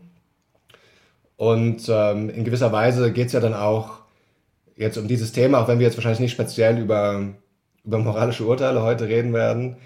Und 1.39 1.87
ähm, 1.87 2.29
in 2.29 2.43
gewisser 2.43 2.73
Weise 2.73 3.13
geht 3.13 3.27
es 3.27 3.31
ja 3.31 3.39
dann 3.39 3.53
auch 3.53 3.99
jetzt 4.75 4.97
um 4.97 5.07
dieses 5.07 5.31
Thema, 5.31 5.61
auch 5.61 5.69
wenn 5.69 5.79
wir 5.79 5.85
jetzt 5.85 5.95
wahrscheinlich 5.95 6.19
nicht 6.19 6.33
speziell 6.33 6.77
über 6.77 7.29
über 7.85 7.97
moralische 7.97 8.43
Urteile 8.43 8.81
heute 8.81 9.07
reden 9.07 9.31
werden. 9.31 9.77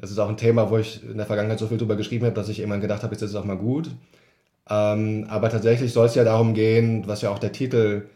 Das 0.00 0.10
ist 0.10 0.18
auch 0.18 0.28
ein 0.28 0.36
Thema, 0.36 0.68
wo 0.68 0.78
ich 0.78 1.08
in 1.08 1.16
der 1.16 1.26
Vergangenheit 1.26 1.60
so 1.60 1.68
viel 1.68 1.78
drüber 1.78 1.94
geschrieben 1.94 2.24
habe, 2.26 2.34
dass 2.34 2.48
ich 2.48 2.58
irgendwann 2.58 2.80
gedacht 2.80 3.04
habe, 3.04 3.14
jetzt 3.14 3.22
ist 3.22 3.30
es 3.30 3.36
auch 3.36 3.44
mal 3.44 3.56
gut. 3.56 3.92
Ähm, 4.68 5.26
aber 5.28 5.48
tatsächlich 5.48 5.92
soll 5.92 6.06
es 6.06 6.16
ja 6.16 6.24
darum 6.24 6.54
gehen, 6.54 7.04
was 7.06 7.22
ja 7.22 7.30
auch 7.30 7.38
der 7.38 7.52
Titel 7.52 8.08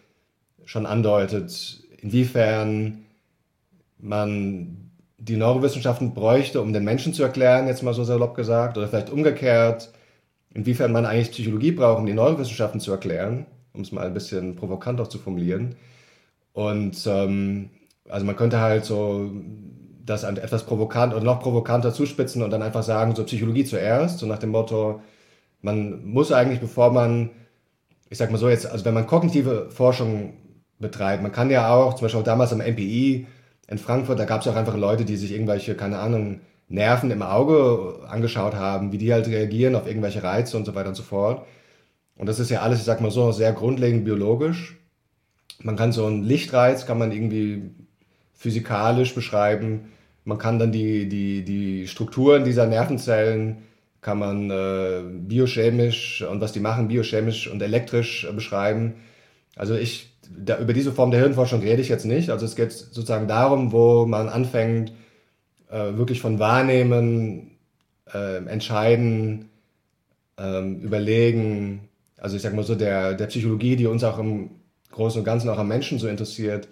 schon 0.65 0.85
andeutet, 0.85 1.85
inwiefern 2.03 3.05
man 3.99 4.91
die 5.17 5.37
Neurowissenschaften 5.37 6.13
bräuchte, 6.13 6.61
um 6.61 6.73
den 6.73 6.83
Menschen 6.83 7.15
zu 7.15 7.23
erklären, 7.23 7.69
jetzt 7.69 7.85
mal 7.85 7.95
so 7.95 8.03
salopp 8.03 8.35
gesagt, 8.35 8.77
oder 8.77 8.89
vielleicht 8.89 9.11
umgekehrt, 9.11 9.93
inwiefern 10.55 10.93
man 10.93 11.07
eigentlich 11.07 11.31
Psychologie 11.31 11.73
braucht, 11.73 11.99
um 11.99 12.07
die 12.07 12.13
Neurowissenschaften 12.13 12.81
zu 12.81 12.91
erklären, 12.93 13.47
um 13.73 13.83
es 13.83 13.93
mal 13.93 14.07
ein 14.07 14.15
bisschen 14.15 14.57
provokant 14.57 15.01
auch 15.01 15.09
zu 15.09 15.19
formulieren. 15.19 15.77
Und 16.53 17.07
ähm, 17.07 17.71
also 18.09 18.27
man 18.27 18.37
könnte 18.37 18.61
halt 18.61 18.85
so 18.85 19.31
das 20.05 20.25
etwas 20.25 20.67
provokant 20.67 21.15
oder 21.15 21.25
noch 21.25 21.41
provokanter 21.41 21.93
zuspitzen 21.93 22.43
und 22.43 22.51
dann 22.51 22.63
einfach 22.63 22.83
sagen, 22.83 23.15
so 23.15 23.25
Psychologie 23.25 23.65
zuerst, 23.65 24.19
so 24.19 24.27
nach 24.27 24.39
dem 24.39 24.51
Motto, 24.51 25.01
man 25.63 26.05
muss 26.05 26.33
eigentlich, 26.33 26.61
bevor 26.61 26.93
man, 26.93 27.31
ich 28.09 28.19
sag 28.19 28.31
mal 28.31 28.39
so 28.39 28.49
jetzt, 28.49 28.67
also 28.67 28.85
wenn 28.85 28.95
man 28.95 29.07
kognitive 29.07 29.71
Forschung 29.71 30.35
betreibt, 30.79 31.23
man 31.23 31.33
kann 31.33 31.51
ja 31.51 31.73
auch, 31.73 31.95
zum 31.95 32.07
Beispiel 32.07 32.21
auch 32.21 32.25
damals 32.25 32.53
am 32.53 32.59
MPI 32.59 33.27
in 33.69 33.79
Frankfurt, 33.79 34.19
da 34.19 34.25
gab 34.25 34.41
es 34.41 34.49
auch 34.49 34.57
einfach 34.57 34.77
Leute, 34.77 35.05
die 35.05 35.17
sich 35.17 35.33
irgendwelche, 35.33 35.77
keine 35.77 35.99
Ahnung, 35.99 36.41
Nerven 36.71 37.11
im 37.11 37.23
Auge 37.23 38.01
angeschaut 38.09 38.55
haben, 38.55 38.93
wie 38.93 38.99
die 38.99 39.13
halt 39.13 39.27
reagieren 39.27 39.75
auf 39.75 39.87
irgendwelche 39.87 40.23
Reize 40.23 40.57
und 40.57 40.65
so 40.65 40.75
weiter 40.75 40.89
und 40.89 40.95
so 40.95 41.03
fort. 41.03 41.45
Und 42.17 42.29
das 42.29 42.39
ist 42.39 42.51
ja 42.51 42.63
alles, 42.63 42.79
ich 42.79 42.85
sag 42.85 43.01
mal 43.01 43.11
so, 43.11 43.33
sehr 43.33 43.53
grundlegend 43.53 44.05
biologisch. 44.05 44.79
Man 45.63 45.77
kann 45.77 45.93
so 45.93 46.07
einen 46.07 46.23
Lichtreiz, 46.23 46.87
kann 46.87 46.99
man 46.99 47.13
irgendwie 47.13 47.71
physikalisch 48.35 49.15
beschreiben. 49.15 49.93
Man 50.25 50.39
kann 50.39 50.59
dann 50.59 50.71
die, 50.71 51.09
die, 51.09 51.45
die 51.45 51.89
Strukturen 51.89 52.45
dieser 52.45 52.67
Nervenzellen 52.67 53.59
kann 54.01 54.19
man 54.19 54.51
äh, 54.51 55.03
biochemisch 55.03 56.23
und 56.23 56.41
was 56.41 56.53
die 56.53 56.61
machen, 56.61 56.89
biochemisch 56.89 57.49
und 57.49 57.61
elektrisch 57.61 58.25
äh, 58.25 58.33
beschreiben. 58.33 58.95
Also 59.57 59.75
ich, 59.75 60.15
da, 60.31 60.59
über 60.59 60.73
diese 60.73 60.93
Form 60.93 61.11
der 61.11 61.21
Hirnforschung 61.21 61.61
rede 61.61 61.83
ich 61.83 61.89
jetzt 61.89 62.07
nicht. 62.07 62.31
Also 62.31 62.47
es 62.47 62.57
geht 62.57 62.73
sozusagen 62.73 63.29
darum, 63.29 63.73
wo 63.73 64.07
man 64.07 64.29
anfängt, 64.29 64.93
äh, 65.71 65.97
wirklich 65.97 66.21
von 66.21 66.39
Wahrnehmen, 66.39 67.53
äh, 68.13 68.45
Entscheiden, 68.45 69.51
ähm, 70.39 70.81
Überlegen, 70.81 71.89
also 72.17 72.37
ich 72.37 72.43
sag 72.43 72.55
mal 72.55 72.65
so 72.65 72.75
der, 72.75 73.15
der 73.15 73.27
Psychologie, 73.27 73.77
die 73.77 73.87
uns 73.87 74.05
auch 74.05 74.19
im 74.19 74.51
Großen 74.91 75.21
und 75.21 75.25
Ganzen 75.25 75.49
auch 75.49 75.59
am 75.59 75.69
Menschen 75.69 75.99
so 75.99 76.09
interessiert, 76.09 76.69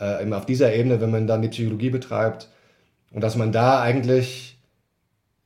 äh, 0.00 0.22
eben 0.22 0.32
auf 0.32 0.46
dieser 0.46 0.74
Ebene, 0.74 1.00
wenn 1.00 1.10
man 1.10 1.26
dann 1.26 1.42
die 1.42 1.48
Psychologie 1.48 1.90
betreibt. 1.90 2.48
Und 3.10 3.22
dass 3.22 3.36
man 3.36 3.52
da 3.52 3.80
eigentlich 3.80 4.58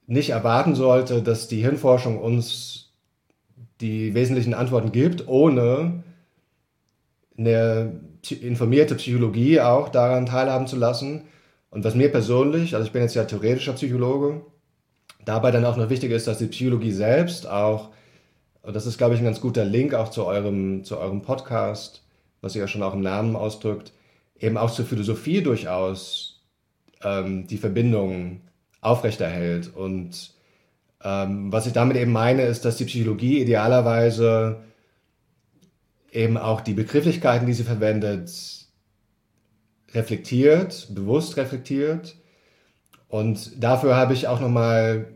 nicht 0.07 0.31
erwarten 0.31 0.75
sollte, 0.75 1.23
dass 1.23 1.49
die 1.49 1.63
Hirnforschung 1.63 2.19
uns 2.19 2.91
die 3.81 4.15
wesentlichen 4.15 4.55
Antworten 4.55 4.93
gibt, 4.93 5.27
ohne 5.29 6.03
eine 7.37 8.01
informierte 8.41 8.95
Psychologie 8.97 9.61
auch 9.61 9.89
daran 9.89 10.27
teilhaben 10.27 10.67
zu 10.67 10.77
lassen. 10.77 11.23
Und 11.73 11.85
was 11.85 11.95
mir 11.95 12.13
persönlich, 12.13 12.75
also 12.75 12.87
ich 12.87 12.93
bin 12.93 13.01
jetzt 13.01 13.15
ja 13.15 13.25
theoretischer 13.25 13.73
Psychologe, 13.73 14.43
dabei 15.25 15.51
dann 15.51 15.65
auch 15.65 15.79
noch 15.79 15.89
wichtig 15.89 16.13
ist, 16.13 16.27
dass 16.27 16.37
die 16.37 16.47
Psychologie 16.47 16.93
selbst 16.93 17.49
auch, 17.49 17.89
und 18.61 18.77
das 18.77 18.85
ist, 18.85 18.99
glaube 18.99 19.15
ich, 19.15 19.21
ein 19.21 19.25
ganz 19.25 19.41
guter 19.41 19.65
Link 19.65 19.95
auch 19.95 20.11
zu 20.11 20.27
eurem, 20.27 20.85
zu 20.85 20.99
eurem 20.99 21.23
Podcast, 21.23 22.03
was 22.43 22.55
ihr 22.55 22.61
ja 22.61 22.69
schon 22.69 22.83
auch 22.83 22.93
im 22.93 23.01
Namen 23.01 23.37
ausdrückt, 23.37 23.95
eben 24.39 24.59
auch 24.59 24.71
zur 24.71 24.85
Philosophie 24.85 25.43
durchaus 25.43 26.43
ähm, 27.03 27.47
die 27.47 27.57
Verbindung 27.57 28.43
aufrechterhält. 28.83 29.75
Und 29.75 30.35
ähm, 31.03 31.51
was 31.51 31.67
ich 31.67 31.73
damit 31.73 31.97
eben 31.97 32.13
meine, 32.13 32.43
ist, 32.43 32.67
dass 32.67 32.77
die 32.77 32.85
Psychologie 32.85 33.41
idealerweise 33.41 34.61
eben 36.11 36.37
auch 36.37 36.61
die 36.61 36.75
Begrifflichkeiten, 36.75 37.47
die 37.47 37.55
sie 37.55 37.65
verwendet, 37.65 38.62
reflektiert, 39.95 40.89
bewusst 40.91 41.37
reflektiert. 41.37 42.17
Und 43.09 43.63
dafür 43.63 43.97
habe 43.97 44.15
ich 44.15 44.29
auch 44.29 44.41
nochmal 44.41 45.07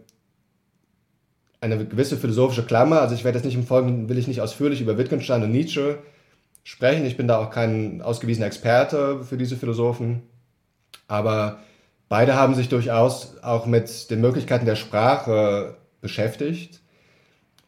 eine 1.60 1.86
gewisse 1.86 2.16
philosophische 2.16 2.64
Klammer. 2.64 3.00
Also 3.00 3.14
ich 3.14 3.24
werde 3.24 3.38
jetzt 3.38 3.46
nicht 3.46 3.54
im 3.54 3.66
Folgenden, 3.66 4.08
will 4.08 4.18
ich 4.18 4.28
nicht 4.28 4.40
ausführlich 4.40 4.80
über 4.80 4.98
Wittgenstein 4.98 5.42
und 5.42 5.50
Nietzsche 5.50 5.98
sprechen. 6.64 7.06
Ich 7.06 7.16
bin 7.16 7.28
da 7.28 7.38
auch 7.38 7.50
kein 7.50 8.02
ausgewiesener 8.02 8.46
Experte 8.46 9.24
für 9.24 9.36
diese 9.36 9.56
Philosophen. 9.56 10.22
Aber 11.08 11.60
beide 12.08 12.34
haben 12.34 12.54
sich 12.54 12.68
durchaus 12.68 13.38
auch 13.42 13.66
mit 13.66 14.10
den 14.10 14.20
Möglichkeiten 14.20 14.66
der 14.66 14.76
Sprache 14.76 15.76
beschäftigt. 16.00 16.80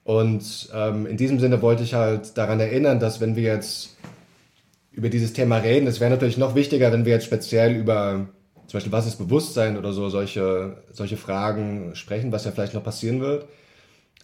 Und 0.05 0.71
ähm, 0.75 1.07
in 1.07 1.17
diesem 1.17 1.38
Sinne 1.38 1.62
wollte 1.62 1.83
ich 1.83 1.95
halt 1.95 2.37
daran 2.38 2.61
erinnern, 2.61 2.99
dass 2.99 3.21
wenn 3.21 3.37
wir 3.37 3.43
jetzt 3.43 3.97
über 4.99 5.11
dieses 5.11 5.33
Thema 5.33 5.59
reden, 5.59 5.87
es 5.87 6.00
wäre 6.00 6.11
natürlich 6.11 6.38
noch 6.38 6.57
wichtiger, 6.57 6.90
wenn 6.90 7.05
wir 7.05 7.12
jetzt 7.12 7.26
speziell 7.26 7.76
über 7.76 8.26
zum 8.67 8.78
Beispiel, 8.78 8.93
was 8.93 9.07
ist 9.07 9.17
Bewusstsein 9.17 9.78
oder 9.78 9.93
so, 9.93 10.09
solche, 10.09 10.83
solche 10.90 11.17
Fragen 11.17 11.95
sprechen, 11.95 12.33
was 12.33 12.45
ja 12.45 12.50
vielleicht 12.50 12.75
noch 12.75 12.83
passieren 12.83 13.21
wird. 13.21 13.47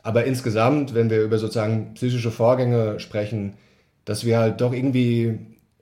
Aber 0.02 0.24
insgesamt, 0.24 0.92
wenn 0.92 1.10
wir 1.10 1.22
über 1.22 1.38
sozusagen 1.38 1.94
psychische 1.94 2.32
Vorgänge 2.32 2.98
sprechen, 2.98 3.54
dass 4.04 4.24
wir 4.24 4.36
halt 4.36 4.60
doch 4.60 4.72
irgendwie 4.72 5.38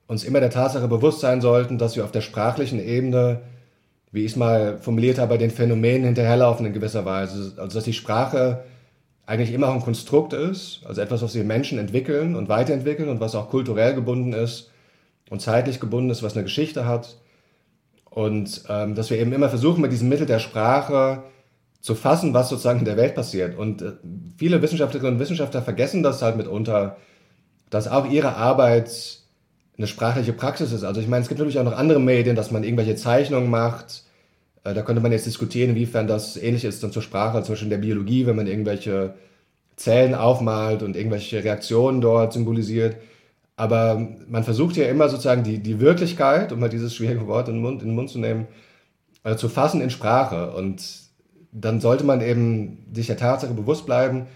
uns 0.08 0.24
immer 0.24 0.40
der 0.40 0.50
Tatsache 0.50 0.88
bewusst 0.88 1.20
sein 1.20 1.40
sollten, 1.40 1.78
dass 1.78 1.96
wir 1.96 2.04
auf 2.04 2.12
der 2.12 2.20
sprachlichen 2.20 2.78
Ebene, 2.78 3.40
wie 4.12 4.26
ich 4.26 4.32
es 4.32 4.36
mal 4.36 4.76
formuliert 4.76 5.18
habe, 5.18 5.38
den 5.38 5.50
Phänomenen 5.50 6.04
hinterherlaufen 6.04 6.66
in 6.66 6.74
gewisser 6.74 7.06
Weise. 7.06 7.54
Also 7.56 7.78
dass 7.78 7.84
die 7.84 7.94
Sprache 7.94 8.62
eigentlich 9.24 9.54
immer 9.54 9.70
auch 9.70 9.74
ein 9.74 9.80
Konstrukt 9.80 10.34
ist, 10.34 10.82
also 10.84 11.00
etwas, 11.00 11.22
was 11.22 11.34
wir 11.34 11.44
Menschen 11.44 11.78
entwickeln 11.78 12.36
und 12.36 12.50
weiterentwickeln 12.50 13.08
und 13.08 13.20
was 13.20 13.34
auch 13.34 13.48
kulturell 13.48 13.94
gebunden 13.94 14.34
ist 14.34 14.68
und 15.32 15.40
zeitlich 15.40 15.80
gebunden 15.80 16.10
ist, 16.10 16.22
was 16.22 16.34
eine 16.34 16.42
Geschichte 16.42 16.84
hat. 16.84 17.16
Und 18.10 18.64
ähm, 18.68 18.94
dass 18.94 19.08
wir 19.08 19.18
eben 19.18 19.32
immer 19.32 19.48
versuchen, 19.48 19.80
mit 19.80 19.90
diesem 19.90 20.10
Mittel 20.10 20.26
der 20.26 20.40
Sprache 20.40 21.22
zu 21.80 21.94
fassen, 21.94 22.34
was 22.34 22.50
sozusagen 22.50 22.80
in 22.80 22.84
der 22.84 22.98
Welt 22.98 23.14
passiert. 23.14 23.56
Und 23.56 23.80
äh, 23.80 23.92
viele 24.36 24.60
Wissenschaftlerinnen 24.60 25.14
und 25.14 25.20
Wissenschaftler 25.20 25.62
vergessen 25.62 26.02
das 26.02 26.20
halt 26.20 26.36
mitunter, 26.36 26.98
dass 27.70 27.88
auch 27.88 28.10
ihre 28.10 28.36
Arbeit 28.36 28.90
eine 29.78 29.86
sprachliche 29.86 30.34
Praxis 30.34 30.70
ist. 30.70 30.84
Also 30.84 31.00
ich 31.00 31.08
meine, 31.08 31.22
es 31.22 31.28
gibt 31.28 31.38
natürlich 31.38 31.58
auch 31.58 31.64
noch 31.64 31.78
andere 31.78 31.98
Medien, 31.98 32.36
dass 32.36 32.50
man 32.50 32.62
irgendwelche 32.62 32.96
Zeichnungen 32.96 33.48
macht. 33.48 34.04
Äh, 34.64 34.74
da 34.74 34.82
könnte 34.82 35.00
man 35.00 35.12
jetzt 35.12 35.24
diskutieren, 35.24 35.70
inwiefern 35.70 36.06
das 36.06 36.36
ähnlich 36.36 36.66
ist 36.66 36.82
dann 36.82 36.92
zur 36.92 37.00
Sprache, 37.00 37.42
zum 37.42 37.54
Beispiel 37.54 37.72
in 37.72 37.80
der 37.80 37.86
Biologie, 37.86 38.26
wenn 38.26 38.36
man 38.36 38.46
irgendwelche 38.46 39.14
Zellen 39.76 40.14
aufmalt 40.14 40.82
und 40.82 40.94
irgendwelche 40.94 41.42
Reaktionen 41.42 42.02
dort 42.02 42.34
symbolisiert. 42.34 42.96
Aber 43.62 44.08
man 44.26 44.42
versucht 44.42 44.76
ja 44.76 44.88
immer 44.88 45.08
sozusagen 45.08 45.44
die, 45.44 45.60
die 45.60 45.78
Wirklichkeit, 45.78 46.50
um 46.50 46.58
mal 46.58 46.68
dieses 46.68 46.96
schwierige 46.96 47.28
Wort 47.28 47.46
in 47.46 47.54
den 47.54 47.62
Mund, 47.62 47.80
in 47.80 47.90
den 47.90 47.94
Mund 47.94 48.10
zu 48.10 48.18
nehmen, 48.18 48.48
also 49.22 49.38
zu 49.38 49.48
fassen 49.48 49.80
in 49.80 49.90
Sprache. 49.90 50.50
Und 50.50 50.82
dann 51.52 51.80
sollte 51.80 52.02
man 52.02 52.20
eben 52.22 52.88
sich 52.92 53.06
der 53.06 53.16
Tatsache 53.16 53.54
bewusst 53.54 53.86
bleiben, 53.86 54.26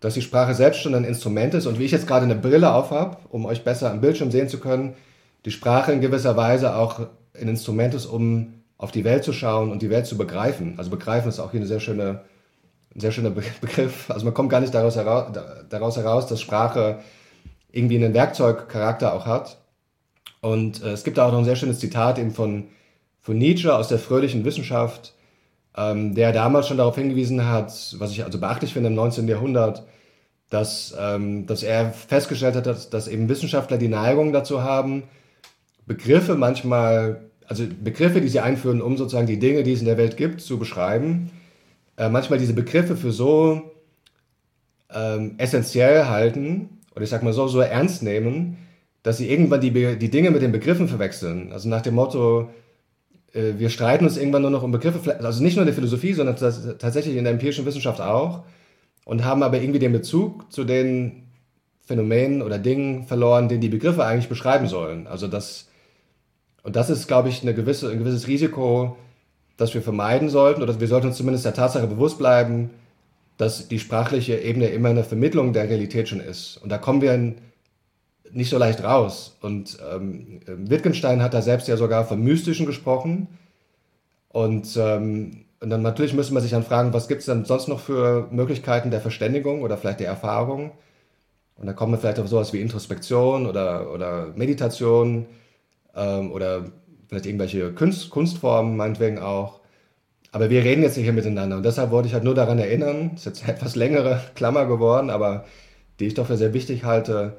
dass 0.00 0.14
die 0.14 0.22
Sprache 0.22 0.54
selbst 0.54 0.80
schon 0.80 0.96
ein 0.96 1.04
Instrument 1.04 1.54
ist 1.54 1.66
und 1.66 1.78
wie 1.78 1.84
ich 1.84 1.92
jetzt 1.92 2.08
gerade 2.08 2.24
eine 2.24 2.34
Brille 2.34 2.74
auf 2.74 2.90
habe, 2.90 3.18
um 3.28 3.46
euch 3.46 3.62
besser 3.62 3.92
am 3.92 4.00
Bildschirm 4.00 4.32
sehen 4.32 4.48
zu 4.48 4.58
können, 4.58 4.94
die 5.44 5.52
Sprache 5.52 5.92
in 5.92 6.00
gewisser 6.00 6.36
Weise 6.36 6.74
auch 6.74 6.98
ein 7.40 7.46
Instrument 7.46 7.94
ist, 7.94 8.06
um 8.06 8.54
auf 8.76 8.90
die 8.90 9.04
Welt 9.04 9.22
zu 9.22 9.32
schauen 9.32 9.70
und 9.70 9.82
die 9.82 9.90
Welt 9.90 10.06
zu 10.06 10.18
begreifen. 10.18 10.74
Also 10.78 10.90
begreifen 10.90 11.28
ist 11.28 11.38
auch 11.38 11.52
hier 11.52 11.60
eine 11.60 11.68
sehr 11.68 11.78
schöne, 11.78 12.22
ein 12.92 12.98
sehr 12.98 13.12
schöner 13.12 13.30
Begriff. 13.60 14.10
Also 14.10 14.24
man 14.24 14.34
kommt 14.34 14.50
gar 14.50 14.60
nicht 14.60 14.74
daraus 14.74 14.96
heraus, 14.96 15.30
daraus 15.70 15.96
heraus 15.96 16.26
dass 16.26 16.40
Sprache 16.40 16.98
irgendwie 17.74 17.96
einen 17.96 18.14
Werkzeugcharakter 18.14 19.12
auch 19.12 19.26
hat. 19.26 19.58
Und 20.40 20.82
äh, 20.82 20.90
es 20.90 21.04
gibt 21.04 21.18
da 21.18 21.26
auch 21.26 21.32
noch 21.32 21.38
ein 21.38 21.44
sehr 21.44 21.56
schönes 21.56 21.80
Zitat 21.80 22.18
eben 22.18 22.30
von, 22.30 22.68
von 23.20 23.36
Nietzsche 23.36 23.74
aus 23.74 23.88
der 23.88 23.98
fröhlichen 23.98 24.44
Wissenschaft, 24.44 25.14
ähm, 25.76 26.14
der 26.14 26.32
damals 26.32 26.68
schon 26.68 26.76
darauf 26.76 26.94
hingewiesen 26.96 27.48
hat, 27.48 27.96
was 27.98 28.12
ich 28.12 28.24
also 28.24 28.38
beachtlich 28.38 28.72
finde 28.72 28.88
im 28.88 28.94
19. 28.94 29.26
Jahrhundert, 29.26 29.84
dass, 30.50 30.94
ähm, 30.98 31.46
dass 31.46 31.62
er 31.62 31.90
festgestellt 31.92 32.54
hat, 32.54 32.66
dass, 32.66 32.90
dass 32.90 33.08
eben 33.08 33.28
Wissenschaftler 33.28 33.78
die 33.78 33.88
Neigung 33.88 34.32
dazu 34.32 34.62
haben, 34.62 35.04
Begriffe 35.86 36.36
manchmal, 36.36 37.30
also 37.46 37.64
Begriffe, 37.82 38.20
die 38.20 38.28
sie 38.28 38.40
einführen, 38.40 38.80
um 38.80 38.96
sozusagen 38.96 39.26
die 39.26 39.38
Dinge, 39.38 39.64
die 39.64 39.72
es 39.72 39.80
in 39.80 39.86
der 39.86 39.98
Welt 39.98 40.16
gibt, 40.16 40.40
zu 40.40 40.58
beschreiben, 40.58 41.30
äh, 41.96 42.08
manchmal 42.08 42.38
diese 42.38 42.54
Begriffe 42.54 42.96
für 42.96 43.12
so 43.12 43.72
ähm, 44.92 45.34
essentiell 45.38 46.06
halten, 46.06 46.80
oder 46.94 47.04
ich 47.04 47.10
sag 47.10 47.22
mal 47.22 47.32
so, 47.32 47.48
so 47.48 47.60
ernst 47.60 48.02
nehmen, 48.02 48.56
dass 49.02 49.18
sie 49.18 49.30
irgendwann 49.30 49.60
die, 49.60 49.70
die 49.70 50.10
Dinge 50.10 50.30
mit 50.30 50.42
den 50.42 50.52
Begriffen 50.52 50.88
verwechseln. 50.88 51.52
Also 51.52 51.68
nach 51.68 51.82
dem 51.82 51.94
Motto, 51.94 52.50
äh, 53.32 53.52
wir 53.58 53.68
streiten 53.68 54.04
uns 54.04 54.16
irgendwann 54.16 54.42
nur 54.42 54.50
noch 54.50 54.62
um 54.62 54.72
Begriffe, 54.72 55.20
also 55.20 55.42
nicht 55.42 55.56
nur 55.56 55.62
in 55.62 55.66
der 55.66 55.74
Philosophie, 55.74 56.14
sondern 56.14 56.36
tatsächlich 56.36 57.16
in 57.16 57.24
der 57.24 57.32
empirischen 57.32 57.66
Wissenschaft 57.66 58.00
auch, 58.00 58.44
und 59.04 59.24
haben 59.24 59.42
aber 59.42 59.60
irgendwie 59.60 59.78
den 59.78 59.92
Bezug 59.92 60.50
zu 60.50 60.64
den 60.64 61.24
Phänomenen 61.82 62.40
oder 62.40 62.58
Dingen 62.58 63.04
verloren, 63.04 63.48
den 63.48 63.60
die 63.60 63.68
Begriffe 63.68 64.04
eigentlich 64.04 64.30
beschreiben 64.30 64.66
sollen. 64.66 65.06
Also 65.06 65.28
das, 65.28 65.68
und 66.62 66.76
das 66.76 66.88
ist, 66.88 67.06
glaube 67.06 67.28
ich, 67.28 67.42
eine 67.42 67.52
gewisse, 67.52 67.90
ein 67.90 67.98
gewisses 67.98 68.26
Risiko, 68.26 68.96
das 69.58 69.74
wir 69.74 69.82
vermeiden 69.82 70.30
sollten, 70.30 70.62
oder 70.62 70.80
wir 70.80 70.88
sollten 70.88 71.08
uns 71.08 71.18
zumindest 71.18 71.44
der 71.44 71.52
Tatsache 71.52 71.86
bewusst 71.86 72.16
bleiben, 72.16 72.70
dass 73.36 73.68
die 73.68 73.78
sprachliche 73.78 74.38
Ebene 74.38 74.68
immer 74.68 74.90
eine 74.90 75.04
Vermittlung 75.04 75.52
der 75.52 75.68
Realität 75.68 76.08
schon 76.08 76.20
ist. 76.20 76.56
Und 76.58 76.70
da 76.70 76.78
kommen 76.78 77.00
wir 77.00 77.34
nicht 78.30 78.50
so 78.50 78.58
leicht 78.58 78.82
raus. 78.82 79.36
Und 79.40 79.78
ähm, 79.92 80.40
Wittgenstein 80.46 81.22
hat 81.22 81.34
da 81.34 81.42
selbst 81.42 81.68
ja 81.68 81.76
sogar 81.76 82.04
vom 82.04 82.22
Mystischen 82.22 82.66
gesprochen. 82.66 83.28
Und, 84.28 84.76
ähm, 84.76 85.46
und 85.60 85.70
dann 85.70 85.82
natürlich 85.82 86.14
müsste 86.14 86.34
man 86.34 86.42
sich 86.42 86.52
dann 86.52 86.64
fragen, 86.64 86.92
was 86.92 87.08
gibt 87.08 87.20
es 87.20 87.26
dann 87.26 87.44
sonst 87.44 87.68
noch 87.68 87.80
für 87.80 88.28
Möglichkeiten 88.30 88.90
der 88.90 89.00
Verständigung 89.00 89.62
oder 89.62 89.76
vielleicht 89.78 90.00
der 90.00 90.08
Erfahrung? 90.08 90.72
Und 91.56 91.66
da 91.66 91.72
kommen 91.72 91.92
wir 91.92 91.98
vielleicht 91.98 92.18
auf 92.18 92.28
sowas 92.28 92.52
wie 92.52 92.60
Introspektion 92.60 93.46
oder, 93.46 93.92
oder 93.92 94.32
Meditation 94.34 95.26
ähm, 95.94 96.32
oder 96.32 96.64
vielleicht 97.08 97.26
irgendwelche 97.26 97.72
Kunst, 97.72 98.10
Kunstformen, 98.10 98.76
meinetwegen 98.76 99.18
auch. 99.18 99.60
Aber 100.34 100.50
wir 100.50 100.64
reden 100.64 100.82
jetzt 100.82 100.96
nicht 100.96 101.04
hier 101.04 101.12
miteinander 101.12 101.58
und 101.58 101.62
deshalb 101.62 101.92
wollte 101.92 102.08
ich 102.08 102.14
halt 102.14 102.24
nur 102.24 102.34
daran 102.34 102.58
erinnern, 102.58 103.12
ist 103.14 103.24
jetzt 103.24 103.44
eine 103.44 103.52
etwas 103.52 103.76
längere 103.76 104.20
Klammer 104.34 104.66
geworden, 104.66 105.08
aber 105.10 105.44
die 106.00 106.06
ich 106.06 106.14
doch 106.14 106.26
für 106.26 106.36
sehr 106.36 106.52
wichtig 106.52 106.82
halte, 106.82 107.36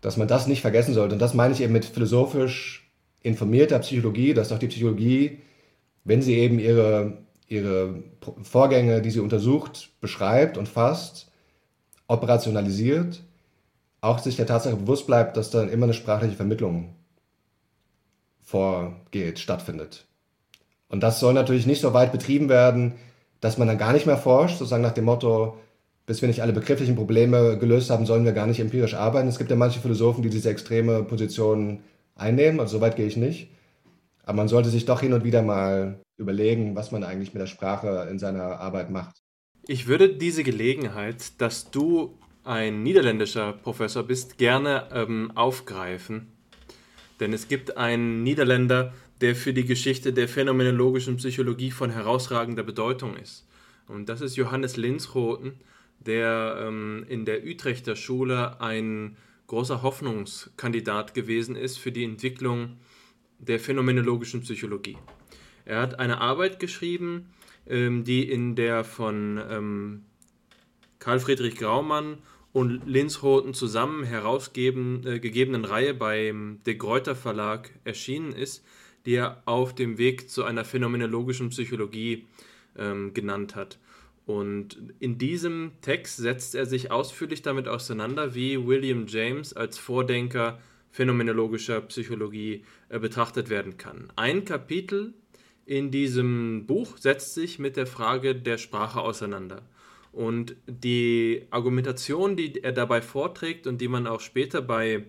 dass 0.00 0.16
man 0.16 0.26
das 0.26 0.48
nicht 0.48 0.60
vergessen 0.60 0.94
sollte. 0.94 1.14
Und 1.14 1.20
das 1.22 1.34
meine 1.34 1.54
ich 1.54 1.60
eben 1.60 1.72
mit 1.72 1.84
philosophisch 1.84 2.90
informierter 3.22 3.78
Psychologie, 3.78 4.34
dass 4.34 4.48
doch 4.48 4.58
die 4.58 4.66
Psychologie, 4.66 5.38
wenn 6.02 6.20
sie 6.20 6.34
eben 6.34 6.58
ihre, 6.58 7.18
ihre 7.46 8.02
Vorgänge, 8.42 9.00
die 9.00 9.12
sie 9.12 9.20
untersucht, 9.20 9.90
beschreibt 10.00 10.58
und 10.58 10.68
fasst, 10.68 11.30
operationalisiert, 12.08 13.22
auch 14.00 14.18
sich 14.18 14.34
der 14.34 14.46
Tatsache 14.46 14.74
bewusst 14.74 15.06
bleibt, 15.06 15.36
dass 15.36 15.50
dann 15.50 15.68
immer 15.68 15.84
eine 15.84 15.94
sprachliche 15.94 16.34
Vermittlung 16.34 16.96
vorgeht, 18.42 19.38
stattfindet. 19.38 20.07
Und 20.88 21.02
das 21.02 21.20
soll 21.20 21.34
natürlich 21.34 21.66
nicht 21.66 21.80
so 21.80 21.92
weit 21.94 22.12
betrieben 22.12 22.48
werden, 22.48 22.94
dass 23.40 23.58
man 23.58 23.68
dann 23.68 23.78
gar 23.78 23.92
nicht 23.92 24.06
mehr 24.06 24.16
forscht, 24.16 24.58
sozusagen 24.58 24.82
nach 24.82 24.92
dem 24.92 25.04
Motto, 25.04 25.58
bis 26.06 26.22
wir 26.22 26.28
nicht 26.28 26.42
alle 26.42 26.52
begrifflichen 26.52 26.96
Probleme 26.96 27.58
gelöst 27.58 27.90
haben, 27.90 28.06
sollen 28.06 28.24
wir 28.24 28.32
gar 28.32 28.46
nicht 28.46 28.60
empirisch 28.60 28.94
arbeiten. 28.94 29.28
Es 29.28 29.38
gibt 29.38 29.50
ja 29.50 29.56
manche 29.56 29.80
Philosophen, 29.80 30.22
die 30.22 30.30
diese 30.30 30.50
extreme 30.50 31.02
Position 31.02 31.80
einnehmen, 32.16 32.60
also 32.60 32.78
so 32.78 32.80
weit 32.80 32.96
gehe 32.96 33.06
ich 33.06 33.16
nicht. 33.16 33.50
Aber 34.24 34.36
man 34.36 34.48
sollte 34.48 34.70
sich 34.70 34.84
doch 34.84 35.00
hin 35.00 35.12
und 35.12 35.24
wieder 35.24 35.42
mal 35.42 36.00
überlegen, 36.16 36.74
was 36.74 36.90
man 36.90 37.04
eigentlich 37.04 37.32
mit 37.32 37.40
der 37.40 37.46
Sprache 37.46 38.08
in 38.10 38.18
seiner 38.18 38.58
Arbeit 38.60 38.90
macht. 38.90 39.22
Ich 39.66 39.86
würde 39.86 40.08
diese 40.08 40.42
Gelegenheit, 40.42 41.40
dass 41.40 41.70
du 41.70 42.18
ein 42.44 42.82
niederländischer 42.82 43.52
Professor 43.52 44.02
bist, 44.02 44.38
gerne 44.38 44.88
ähm, 44.92 45.30
aufgreifen. 45.34 46.32
Denn 47.20 47.32
es 47.32 47.48
gibt 47.48 47.76
einen 47.76 48.22
Niederländer, 48.22 48.92
der 49.20 49.34
für 49.34 49.52
die 49.52 49.64
Geschichte 49.64 50.12
der 50.12 50.28
phänomenologischen 50.28 51.16
Psychologie 51.16 51.70
von 51.70 51.90
herausragender 51.90 52.62
Bedeutung 52.62 53.16
ist. 53.16 53.46
Und 53.86 54.08
das 54.08 54.20
ist 54.20 54.36
Johannes 54.36 54.76
Linsroten, 54.76 55.54
der 55.98 56.58
ähm, 56.60 57.04
in 57.08 57.24
der 57.24 57.44
Utrechter 57.44 57.96
Schule 57.96 58.60
ein 58.60 59.16
großer 59.46 59.82
Hoffnungskandidat 59.82 61.14
gewesen 61.14 61.56
ist 61.56 61.78
für 61.78 61.90
die 61.90 62.04
Entwicklung 62.04 62.76
der 63.38 63.58
phänomenologischen 63.58 64.42
Psychologie. 64.42 64.98
Er 65.64 65.80
hat 65.80 65.98
eine 65.98 66.20
Arbeit 66.20 66.60
geschrieben, 66.60 67.30
ähm, 67.66 68.04
die 68.04 68.30
in 68.30 68.56
der 68.56 68.84
von 68.84 69.40
ähm, 69.50 70.04
Karl 70.98 71.20
Friedrich 71.20 71.56
Graumann 71.56 72.18
und 72.52 72.86
Linsroten 72.86 73.54
zusammen 73.54 74.04
herausgegebenen 74.04 75.64
äh, 75.64 75.66
Reihe 75.66 75.94
beim 75.94 76.60
De 76.66 76.74
Gruyter 76.74 77.14
Verlag 77.14 77.70
erschienen 77.84 78.32
ist, 78.32 78.64
er 79.14 79.42
auf 79.46 79.74
dem 79.74 79.98
Weg 79.98 80.30
zu 80.30 80.44
einer 80.44 80.64
phänomenologischen 80.64 81.50
Psychologie 81.50 82.26
ähm, 82.76 83.14
genannt 83.14 83.56
hat. 83.56 83.78
Und 84.26 84.76
in 84.98 85.16
diesem 85.16 85.72
Text 85.80 86.18
setzt 86.18 86.54
er 86.54 86.66
sich 86.66 86.90
ausführlich 86.90 87.40
damit 87.40 87.66
auseinander, 87.66 88.34
wie 88.34 88.66
William 88.66 89.06
James 89.06 89.54
als 89.54 89.78
Vordenker 89.78 90.60
phänomenologischer 90.90 91.80
Psychologie 91.82 92.64
äh, 92.88 92.98
betrachtet 92.98 93.48
werden 93.48 93.78
kann. 93.78 94.12
Ein 94.16 94.44
Kapitel 94.44 95.14
in 95.64 95.90
diesem 95.90 96.66
Buch 96.66 96.96
setzt 96.98 97.34
sich 97.34 97.58
mit 97.58 97.76
der 97.76 97.86
Frage 97.86 98.34
der 98.34 98.58
Sprache 98.58 99.00
auseinander. 99.00 99.62
Und 100.12 100.56
die 100.66 101.46
Argumentation, 101.50 102.36
die 102.36 102.62
er 102.62 102.72
dabei 102.72 103.02
vorträgt 103.02 103.66
und 103.66 103.80
die 103.80 103.88
man 103.88 104.06
auch 104.06 104.20
später 104.20 104.62
bei 104.62 105.04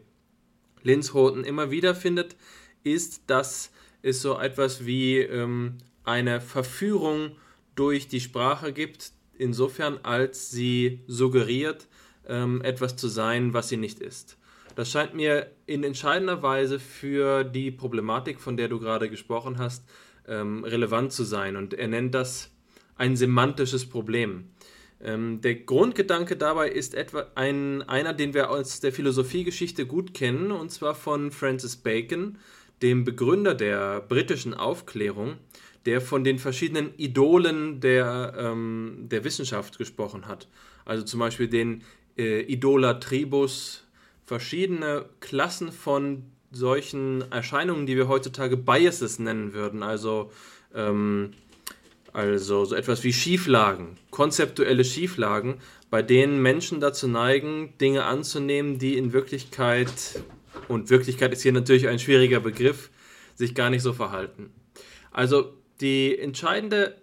Linsroten 0.83 1.43
immer 1.43 1.71
wieder 1.71 1.95
findet, 1.95 2.35
ist, 2.83 3.23
dass 3.27 3.71
es 4.01 4.21
so 4.21 4.39
etwas 4.39 4.85
wie 4.85 5.19
ähm, 5.19 5.77
eine 6.03 6.41
Verführung 6.41 7.31
durch 7.75 8.07
die 8.07 8.19
Sprache 8.19 8.73
gibt, 8.73 9.11
insofern 9.37 9.99
als 10.03 10.51
sie 10.51 11.01
suggeriert, 11.07 11.87
ähm, 12.27 12.61
etwas 12.61 12.95
zu 12.95 13.07
sein, 13.07 13.53
was 13.53 13.69
sie 13.69 13.77
nicht 13.77 13.99
ist. 13.99 14.37
Das 14.75 14.91
scheint 14.91 15.13
mir 15.13 15.51
in 15.65 15.83
entscheidender 15.83 16.41
Weise 16.41 16.79
für 16.79 17.43
die 17.43 17.71
Problematik, 17.71 18.39
von 18.39 18.55
der 18.55 18.67
du 18.67 18.79
gerade 18.79 19.09
gesprochen 19.09 19.57
hast, 19.57 19.83
ähm, 20.27 20.63
relevant 20.63 21.11
zu 21.11 21.23
sein. 21.23 21.55
Und 21.55 21.73
er 21.73 21.87
nennt 21.87 22.13
das 22.13 22.51
ein 22.95 23.15
semantisches 23.15 23.89
Problem. 23.89 24.51
Ähm, 25.01 25.41
der 25.41 25.55
Grundgedanke 25.55 26.35
dabei 26.35 26.69
ist 26.69 26.93
etwa 26.93 27.27
ein, 27.35 27.81
einer, 27.83 28.13
den 28.13 28.33
wir 28.33 28.49
aus 28.49 28.79
der 28.79 28.91
Philosophiegeschichte 28.91 29.85
gut 29.85 30.13
kennen, 30.13 30.51
und 30.51 30.71
zwar 30.71 30.95
von 30.95 31.31
Francis 31.31 31.77
Bacon, 31.77 32.37
dem 32.81 33.03
Begründer 33.03 33.55
der 33.55 34.01
britischen 34.01 34.53
Aufklärung, 34.53 35.37
der 35.85 36.01
von 36.01 36.23
den 36.23 36.39
verschiedenen 36.39 36.91
Idolen 36.97 37.79
der, 37.79 38.33
ähm, 38.37 39.07
der 39.09 39.23
Wissenschaft 39.23 39.77
gesprochen 39.77 40.27
hat. 40.27 40.47
Also 40.85 41.03
zum 41.03 41.19
Beispiel 41.19 41.47
den 41.47 41.83
äh, 42.17 42.41
Idolatribus, 42.41 43.85
verschiedene 44.25 45.05
Klassen 45.19 45.71
von 45.71 46.23
solchen 46.51 47.31
Erscheinungen, 47.31 47.85
die 47.85 47.95
wir 47.95 48.07
heutzutage 48.07 48.57
Biases 48.57 49.19
nennen 49.19 49.53
würden, 49.53 49.83
also, 49.83 50.31
ähm, 50.73 51.31
also 52.13 52.65
so 52.65 52.75
etwas 52.75 53.03
wie 53.03 53.13
Schieflagen, 53.13 53.97
konzeptuelle 54.11 54.83
Schieflagen, 54.83 55.55
bei 55.89 56.01
denen 56.01 56.41
Menschen 56.41 56.79
dazu 56.79 57.07
neigen, 57.07 57.73
Dinge 57.79 58.05
anzunehmen, 58.05 58.79
die 58.79 58.97
in 58.97 59.13
Wirklichkeit 59.13 60.21
und 60.67 60.89
Wirklichkeit 60.89 61.33
ist 61.33 61.41
hier 61.41 61.53
natürlich 61.53 61.87
ein 61.87 61.99
schwieriger 61.99 62.39
Begriff, 62.39 62.89
sich 63.35 63.55
gar 63.55 63.69
nicht 63.69 63.81
so 63.81 63.93
verhalten. 63.93 64.51
Also 65.11 65.53
die 65.81 66.17
entscheidende 66.17 67.01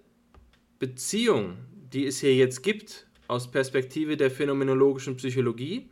Beziehung, 0.78 1.56
die 1.92 2.06
es 2.06 2.20
hier 2.20 2.35
jetzt 2.35 2.62
gibt 2.62 3.06
aus 3.28 3.50
Perspektive 3.50 4.16
der 4.16 4.30
phänomenologischen 4.30 5.16
Psychologie, 5.16 5.88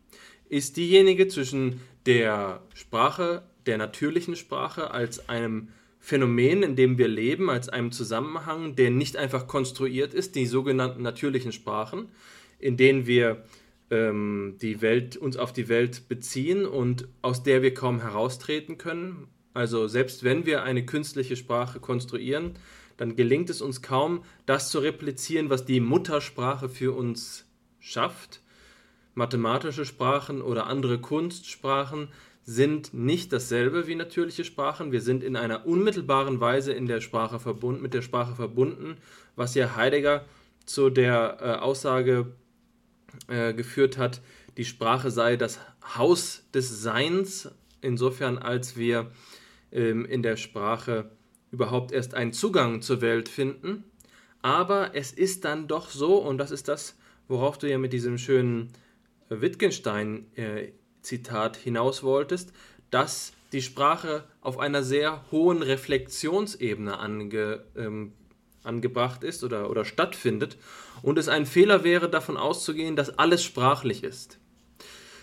ist 0.48 0.76
diejenige 0.76 1.28
zwischen 1.28 1.80
der 2.06 2.62
Sprache, 2.74 3.44
der 3.66 3.78
natürlichen 3.78 4.36
Sprache 4.36 4.90
als 4.90 5.28
einem 5.28 5.68
Phänomen, 5.98 6.62
in 6.62 6.76
dem 6.76 6.98
wir 6.98 7.08
leben, 7.08 7.48
als 7.48 7.70
einem 7.70 7.90
Zusammenhang, 7.90 8.76
der 8.76 8.90
nicht 8.90 9.16
einfach 9.16 9.46
konstruiert 9.46 10.12
ist, 10.12 10.34
die 10.34 10.46
sogenannten 10.46 11.00
natürlichen 11.00 11.50
Sprachen, 11.50 12.10
in 12.58 12.76
denen 12.76 13.06
wir 13.06 13.44
ähm, 13.94 14.57
die 14.61 14.83
Welt, 14.83 15.16
uns 15.16 15.37
auf 15.37 15.52
die 15.52 15.68
Welt 15.68 16.09
beziehen 16.09 16.66
und 16.66 17.09
aus 17.22 17.42
der 17.42 17.62
wir 17.62 17.72
kaum 17.72 18.00
heraustreten 18.00 18.76
können. 18.76 19.28
Also 19.54 19.87
selbst 19.87 20.24
wenn 20.24 20.44
wir 20.46 20.64
eine 20.64 20.85
künstliche 20.85 21.37
Sprache 21.37 21.80
konstruieren, 21.80 22.54
dann 22.96 23.16
gelingt 23.16 23.50
es 23.50 23.62
uns 23.62 23.83
kaum, 23.83 24.24
das 24.46 24.70
zu 24.70 24.80
replizieren, 24.80 25.50
was 25.50 25.64
die 25.64 25.80
Muttersprache 25.80 26.68
für 26.68 26.94
uns 26.94 27.46
schafft. 27.78 28.42
Mathematische 29.14 29.85
Sprachen 29.85 30.42
oder 30.42 30.66
andere 30.66 31.00
Kunstsprachen 31.00 32.09
sind 32.44 32.92
nicht 32.92 33.33
dasselbe 33.33 33.87
wie 33.87 33.94
natürliche 33.94 34.44
Sprachen. 34.44 34.92
Wir 34.92 35.00
sind 35.00 35.22
in 35.22 35.37
einer 35.37 35.66
unmittelbaren 35.66 36.40
Weise 36.40 36.72
in 36.72 36.87
der 36.87 37.00
Sprache 37.00 37.38
verbunden, 37.38 37.80
mit 37.80 37.94
der 37.94 38.02
Sprache 38.02 38.35
verbunden, 38.35 38.96
was 39.35 39.54
ja 39.54 39.76
Heidegger 39.76 40.24
zu 40.66 40.90
der 40.90 41.38
äh, 41.40 41.44
Aussage 41.62 42.35
äh, 43.29 43.55
geführt 43.55 43.98
hat, 43.98 44.20
die 44.57 44.64
Sprache 44.64 45.11
sei 45.11 45.37
das 45.37 45.59
Haus 45.96 46.44
des 46.55 46.83
Seins, 46.83 47.50
insofern 47.81 48.38
als 48.38 48.77
wir 48.77 49.11
ähm, 49.72 50.05
in 50.05 50.22
der 50.22 50.37
Sprache 50.37 51.11
überhaupt 51.50 51.90
erst 51.92 52.14
einen 52.14 52.33
Zugang 52.33 52.81
zur 52.83 53.00
Welt 53.00 53.29
finden. 53.29 53.83
Aber 54.42 54.94
es 54.94 55.12
ist 55.12 55.44
dann 55.44 55.66
doch 55.68 55.90
so, 55.90 56.16
und 56.18 56.38
das 56.38 56.50
ist 56.50 56.66
das, 56.68 56.96
worauf 57.29 57.59
du 57.59 57.68
ja 57.68 57.79
mit 57.79 57.92
diesem 57.92 58.18
schönen 58.18 58.72
Wittgenstein-Zitat 59.29 61.57
hinaus 61.57 62.03
wolltest, 62.03 62.53
dass 62.90 63.33
die 63.53 63.62
Sprache 63.62 64.24
auf 64.40 64.59
einer 64.59 64.83
sehr 64.83 65.24
hohen 65.31 65.62
Reflexionsebene 65.62 66.98
ange, 66.98 67.62
ähm, 67.77 68.12
angebracht 68.62 69.24
ist 69.24 69.44
oder, 69.44 69.70
oder 69.70 69.85
stattfindet 69.85 70.57
und 71.04 71.18
es 71.18 71.28
ein 71.28 71.44
Fehler 71.44 71.84
wäre, 71.84 72.08
davon 72.08 72.38
auszugehen, 72.38 72.96
dass 72.96 73.18
alles 73.18 73.44
sprachlich 73.44 74.02
ist. 74.02 74.38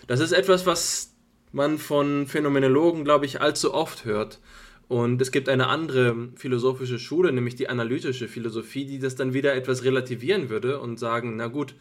Das 0.06 0.20
ist 0.20 0.30
etwas, 0.30 0.64
was 0.64 1.12
man 1.50 1.76
von 1.76 2.28
Phänomenologen, 2.28 3.04
glaube 3.04 3.26
ich, 3.26 3.40
allzu 3.40 3.74
oft 3.74 4.04
hört. 4.04 4.38
Und 4.86 5.20
es 5.20 5.32
gibt 5.32 5.48
eine 5.48 5.66
andere 5.66 6.28
philosophische 6.36 7.00
Schule, 7.00 7.32
nämlich 7.32 7.56
die 7.56 7.68
analytische 7.68 8.28
Philosophie, 8.28 8.84
die 8.84 9.00
das 9.00 9.16
dann 9.16 9.34
wieder 9.34 9.54
etwas 9.54 9.82
relativieren 9.82 10.50
würde 10.50 10.78
und 10.78 11.00
sagen, 11.00 11.34
na 11.36 11.48
gut, 11.48 11.74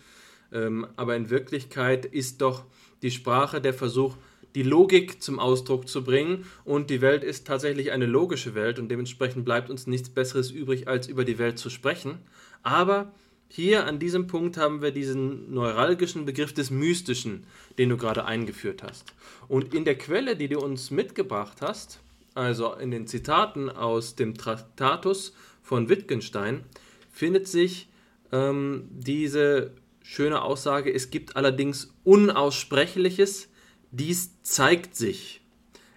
ähm, 0.52 0.88
aber 0.96 1.16
in 1.16 1.30
Wirklichkeit 1.30 2.06
ist 2.06 2.42
doch 2.42 2.66
die 3.04 3.12
Sprache 3.12 3.62
der 3.62 3.76
Versuch, 3.76 4.18
die 4.56 4.64
Logik 4.64 5.22
zum 5.22 5.38
Ausdruck 5.38 5.88
zu 5.88 6.04
bringen 6.04 6.46
und 6.66 6.90
die 6.90 7.02
Welt 7.02 7.24
ist 7.24 7.46
tatsächlich 7.46 7.92
eine 7.92 8.08
logische 8.08 8.56
Welt 8.56 8.80
und 8.80 8.90
dementsprechend 8.90 9.46
bleibt 9.46 9.70
uns 9.70 9.86
nichts 9.86 10.10
Besseres 10.10 10.50
übrig, 10.50 10.88
als 10.88 11.08
über 11.08 11.24
die 11.24 11.38
Welt 11.38 11.60
zu 11.60 11.70
sprechen. 11.70 12.18
Aber 12.64 13.14
hier 13.54 13.86
an 13.86 14.00
diesem 14.00 14.28
Punkt 14.28 14.56
haben 14.56 14.82
wir 14.82 14.92
diesen 14.92 15.54
neuralgischen 15.54 16.24
Begriff 16.24 16.54
des 16.54 16.72
Mystischen, 16.72 17.46
den 17.78 17.90
du 17.90 17.98
gerade 17.98 18.24
eingeführt 18.24 18.82
hast. 18.82 19.14
Und 19.50 19.74
in 19.74 19.84
der 19.84 19.98
Quelle, 19.98 20.38
die 20.38 20.48
du 20.48 20.60
uns 20.60 20.90
mitgebracht 20.90 21.58
hast, 21.60 22.00
also 22.34 22.74
in 22.76 22.92
den 22.92 23.08
Zitaten 23.08 23.70
aus 23.70 24.16
dem 24.16 24.36
Traktatus 24.36 25.34
von 25.62 25.90
Wittgenstein, 25.90 26.64
findet 27.12 27.46
sich 27.46 27.90
ähm, 28.32 28.88
diese 28.90 29.72
schöne 30.02 30.44
Aussage, 30.44 30.94
es 30.94 31.10
gibt 31.10 31.36
allerdings 31.36 31.94
Unaussprechliches, 32.06 33.50
dies 33.92 34.42
zeigt 34.44 34.96
sich. 34.96 35.42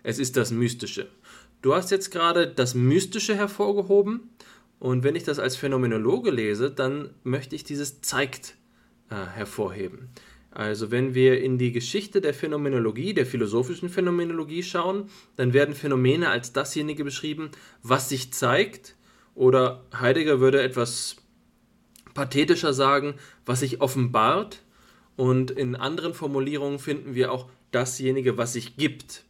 Es 0.02 0.18
ist 0.18 0.36
das 0.36 0.50
Mystische. 0.50 1.08
Du 1.62 1.72
hast 1.72 1.92
jetzt 1.92 2.10
gerade 2.10 2.48
das 2.48 2.74
Mystische 2.74 3.36
hervorgehoben 3.36 4.33
und 4.84 5.02
wenn 5.02 5.16
ich 5.16 5.24
das 5.24 5.38
als 5.38 5.56
Phänomenologe 5.56 6.30
lese, 6.30 6.70
dann 6.70 7.08
möchte 7.22 7.56
ich 7.56 7.64
dieses 7.64 8.02
zeigt 8.02 8.54
äh, 9.08 9.14
hervorheben. 9.14 10.10
Also 10.50 10.90
wenn 10.90 11.14
wir 11.14 11.42
in 11.42 11.56
die 11.56 11.72
Geschichte 11.72 12.20
der 12.20 12.34
Phänomenologie, 12.34 13.14
der 13.14 13.24
philosophischen 13.24 13.88
Phänomenologie 13.88 14.62
schauen, 14.62 15.08
dann 15.36 15.54
werden 15.54 15.74
Phänomene 15.74 16.28
als 16.28 16.52
dasjenige 16.52 17.02
beschrieben, 17.02 17.50
was 17.82 18.10
sich 18.10 18.34
zeigt, 18.34 18.94
oder 19.34 19.86
Heidegger 19.98 20.40
würde 20.40 20.60
etwas 20.60 21.16
pathetischer 22.12 22.74
sagen, 22.74 23.14
was 23.46 23.60
sich 23.60 23.80
offenbart. 23.80 24.60
Und 25.16 25.50
in 25.50 25.76
anderen 25.76 26.12
Formulierungen 26.12 26.78
finden 26.78 27.14
wir 27.14 27.32
auch 27.32 27.48
dasjenige, 27.70 28.36
was 28.36 28.52
sich 28.52 28.76
gibt. 28.76 29.23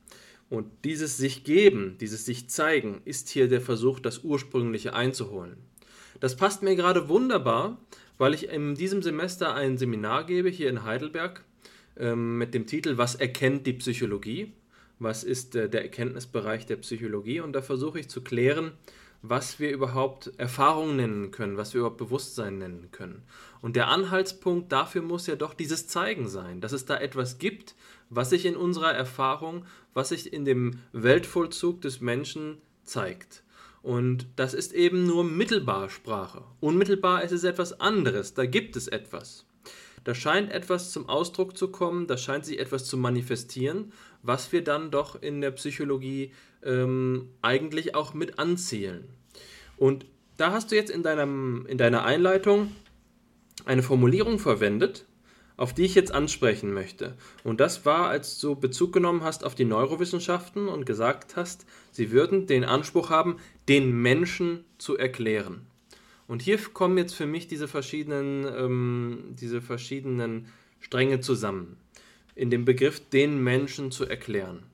Und 0.55 0.85
dieses 0.85 1.17
sich 1.17 1.45
geben, 1.45 1.97
dieses 2.01 2.25
sich 2.25 2.49
zeigen, 2.49 3.03
ist 3.05 3.29
hier 3.29 3.49
der 3.49 3.61
Versuch, 3.61 4.01
das 4.01 4.25
Ursprüngliche 4.25 4.95
einzuholen. 4.95 5.57
Das 6.21 6.37
passt 6.37 6.63
mir 6.63 6.77
gerade 6.77 7.09
wunderbar, 7.09 7.79
weil 8.19 8.35
ich 8.35 8.49
in 8.49 8.75
diesem 8.75 9.03
Semester 9.03 9.55
ein 9.55 9.79
Seminar 9.79 10.25
gebe 10.25 10.49
hier 10.49 10.71
in 10.71 10.85
Heidelberg 10.85 11.45
ähm, 11.97 12.39
mit 12.39 12.55
dem 12.55 12.67
Titel 12.67 12.97
Was 12.97 13.15
erkennt 13.17 13.67
die 13.67 13.73
Psychologie? 13.75 14.53
Was 14.99 15.25
ist 15.25 15.57
äh, 15.57 15.69
der 15.69 15.83
Erkenntnisbereich 15.83 16.67
der 16.67 16.77
Psychologie? 16.77 17.41
Und 17.41 17.53
da 17.53 17.63
versuche 17.63 17.99
ich 17.99 18.09
zu 18.09 18.23
klären, 18.23 18.73
was 19.27 19.59
wir 19.59 19.71
überhaupt 19.71 20.33
Erfahrung 20.37 20.97
nennen 20.97 21.31
können, 21.31 21.57
was 21.57 21.73
wir 21.73 21.81
überhaupt 21.81 21.97
Bewusstsein 21.97 22.59
nennen 22.59 22.91
können. 22.93 23.23
Und 23.63 23.75
der 23.75 23.89
Anhaltspunkt 23.89 24.71
dafür 24.71 25.01
muss 25.01 25.27
ja 25.27 25.35
doch 25.35 25.55
dieses 25.55 25.89
Zeigen 25.89 26.29
sein, 26.29 26.61
dass 26.61 26.73
es 26.73 26.85
da 26.85 26.99
etwas 26.99 27.39
gibt, 27.39 27.75
was 28.11 28.31
sich 28.31 28.45
in 28.45 28.55
unserer 28.55 28.93
Erfahrung, 28.93 29.65
was 29.95 30.11
sich 30.11 30.33
in 30.33 30.45
dem 30.45 30.81
Weltvollzug 30.93 31.81
des 31.81 32.01
Menschen 32.01 32.59
zeigt. 32.85 33.43
Und 33.83 34.27
das 34.37 34.55
ist 34.55 34.73
eben 34.73 35.07
nur 35.07 35.25
mittelbar 35.25 35.91
Sprache. 35.91 36.43
Unmittelbar 36.61 37.23
ist 37.23 37.33
es 37.33 37.45
etwas 37.45 37.81
anderes, 37.81 38.35
da 38.35 38.47
gibt 38.47 38.77
es 38.77 38.89
etwas. 38.89 39.47
Da 40.05 40.15
scheint 40.15 40.53
etwas 40.53 40.91
zum 40.91 41.09
Ausdruck 41.09 41.57
zu 41.57 41.69
kommen, 41.69 42.07
da 42.07 42.19
scheint 42.19 42.45
sich 42.45 42.59
etwas 42.59 42.85
zu 42.85 42.97
manifestieren, 42.99 43.93
was 44.23 44.53
wir 44.53 44.63
dann 44.63 44.91
doch 44.91 45.21
in 45.21 45.41
der 45.41 45.51
Psychologie 45.53 46.33
ähm, 46.63 47.31
eigentlich 47.41 47.95
auch 47.95 48.13
mit 48.13 48.39
anzielen. 48.39 49.05
Und 49.77 50.07
da 50.37 50.53
hast 50.53 50.71
du 50.71 50.77
jetzt 50.77 50.91
in, 50.91 51.03
deinem, 51.03 51.65
in 51.67 51.79
deiner 51.79 52.05
Einleitung 52.05 52.73
eine 53.65 53.83
Formulierung 53.83 54.39
verwendet, 54.39 55.07
auf 55.57 55.73
die 55.73 55.85
ich 55.85 55.95
jetzt 55.95 56.13
ansprechen 56.13 56.73
möchte. 56.73 57.17
Und 57.45 57.61
das 57.61 57.87
war, 57.87 58.09
als 58.09 58.39
du 58.41 58.57
Bezug 58.57 58.93
genommen 58.93 59.23
hast 59.23 59.45
auf 59.45 59.55
die 59.55 59.65
Neurowissenschaften 59.65 60.69
und 60.69 60.85
gesagt 60.85 61.37
hast, 61.37 61.67
sie 61.93 62.11
würden 62.11 62.47
den 62.47 62.65
Anspruch 62.65 63.11
haben, 63.11 63.39
den 63.69 63.91
Menschen 63.91 64.65
zu 64.79 64.97
erklären. 64.97 65.67
Und 66.27 66.43
hier 66.43 66.59
kommen 66.59 66.99
jetzt 66.99 67.15
für 67.15 67.27
mich 67.27 67.49
diese 67.49 67.69
verschiedenen, 67.69 68.47
ähm, 68.57 69.35
diese 69.41 69.61
verschiedenen 69.61 70.47
Stränge 70.81 71.21
zusammen. 71.21 71.77
In 72.35 72.51
dem 72.51 72.65
Begriff, 72.65 73.01
den 73.11 73.43
Menschen 73.43 73.91
zu 73.91 74.07
erklären 74.07 74.65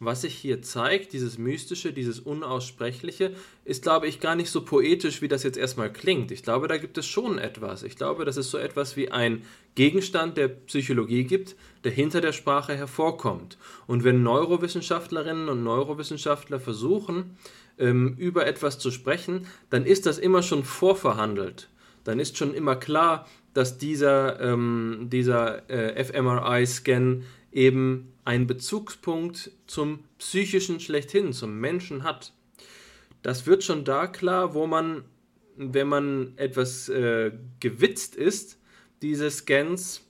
was 0.00 0.22
sich 0.22 0.34
hier 0.34 0.62
zeigt, 0.62 1.12
dieses 1.12 1.38
Mystische, 1.38 1.92
dieses 1.92 2.20
Unaussprechliche, 2.20 3.32
ist, 3.64 3.82
glaube 3.82 4.06
ich, 4.06 4.20
gar 4.20 4.34
nicht 4.34 4.50
so 4.50 4.64
poetisch, 4.64 5.22
wie 5.22 5.28
das 5.28 5.42
jetzt 5.42 5.56
erstmal 5.56 5.92
klingt. 5.92 6.30
Ich 6.30 6.42
glaube, 6.42 6.68
da 6.68 6.76
gibt 6.76 6.98
es 6.98 7.06
schon 7.06 7.38
etwas. 7.38 7.82
Ich 7.82 7.96
glaube, 7.96 8.24
dass 8.24 8.36
es 8.36 8.50
so 8.50 8.58
etwas 8.58 8.96
wie 8.96 9.10
ein 9.10 9.42
Gegenstand 9.74 10.36
der 10.36 10.48
Psychologie 10.48 11.24
gibt, 11.24 11.56
der 11.84 11.92
hinter 11.92 12.20
der 12.20 12.32
Sprache 12.32 12.76
hervorkommt. 12.76 13.56
Und 13.86 14.04
wenn 14.04 14.22
Neurowissenschaftlerinnen 14.22 15.48
und 15.48 15.62
Neurowissenschaftler 15.62 16.60
versuchen, 16.60 17.36
ähm, 17.78 18.14
über 18.18 18.46
etwas 18.46 18.78
zu 18.78 18.90
sprechen, 18.90 19.46
dann 19.70 19.84
ist 19.84 20.06
das 20.06 20.18
immer 20.18 20.42
schon 20.42 20.64
vorverhandelt. 20.64 21.68
Dann 22.04 22.20
ist 22.20 22.36
schon 22.36 22.54
immer 22.54 22.76
klar, 22.76 23.26
dass 23.54 23.78
dieser, 23.78 24.40
ähm, 24.40 25.08
dieser 25.10 25.68
äh, 25.70 26.04
fMRI-Scan 26.04 27.22
eben 27.52 28.13
einen 28.24 28.46
Bezugspunkt 28.46 29.50
zum 29.66 30.04
psychischen 30.18 30.80
schlechthin, 30.80 31.32
zum 31.32 31.58
Menschen 31.60 32.02
hat. 32.02 32.32
Das 33.22 33.46
wird 33.46 33.64
schon 33.64 33.84
da 33.84 34.06
klar, 34.06 34.54
wo 34.54 34.66
man, 34.66 35.04
wenn 35.56 35.88
man 35.88 36.32
etwas 36.36 36.88
äh, 36.88 37.32
gewitzt 37.60 38.16
ist, 38.16 38.58
diese 39.02 39.30
Scans 39.30 40.04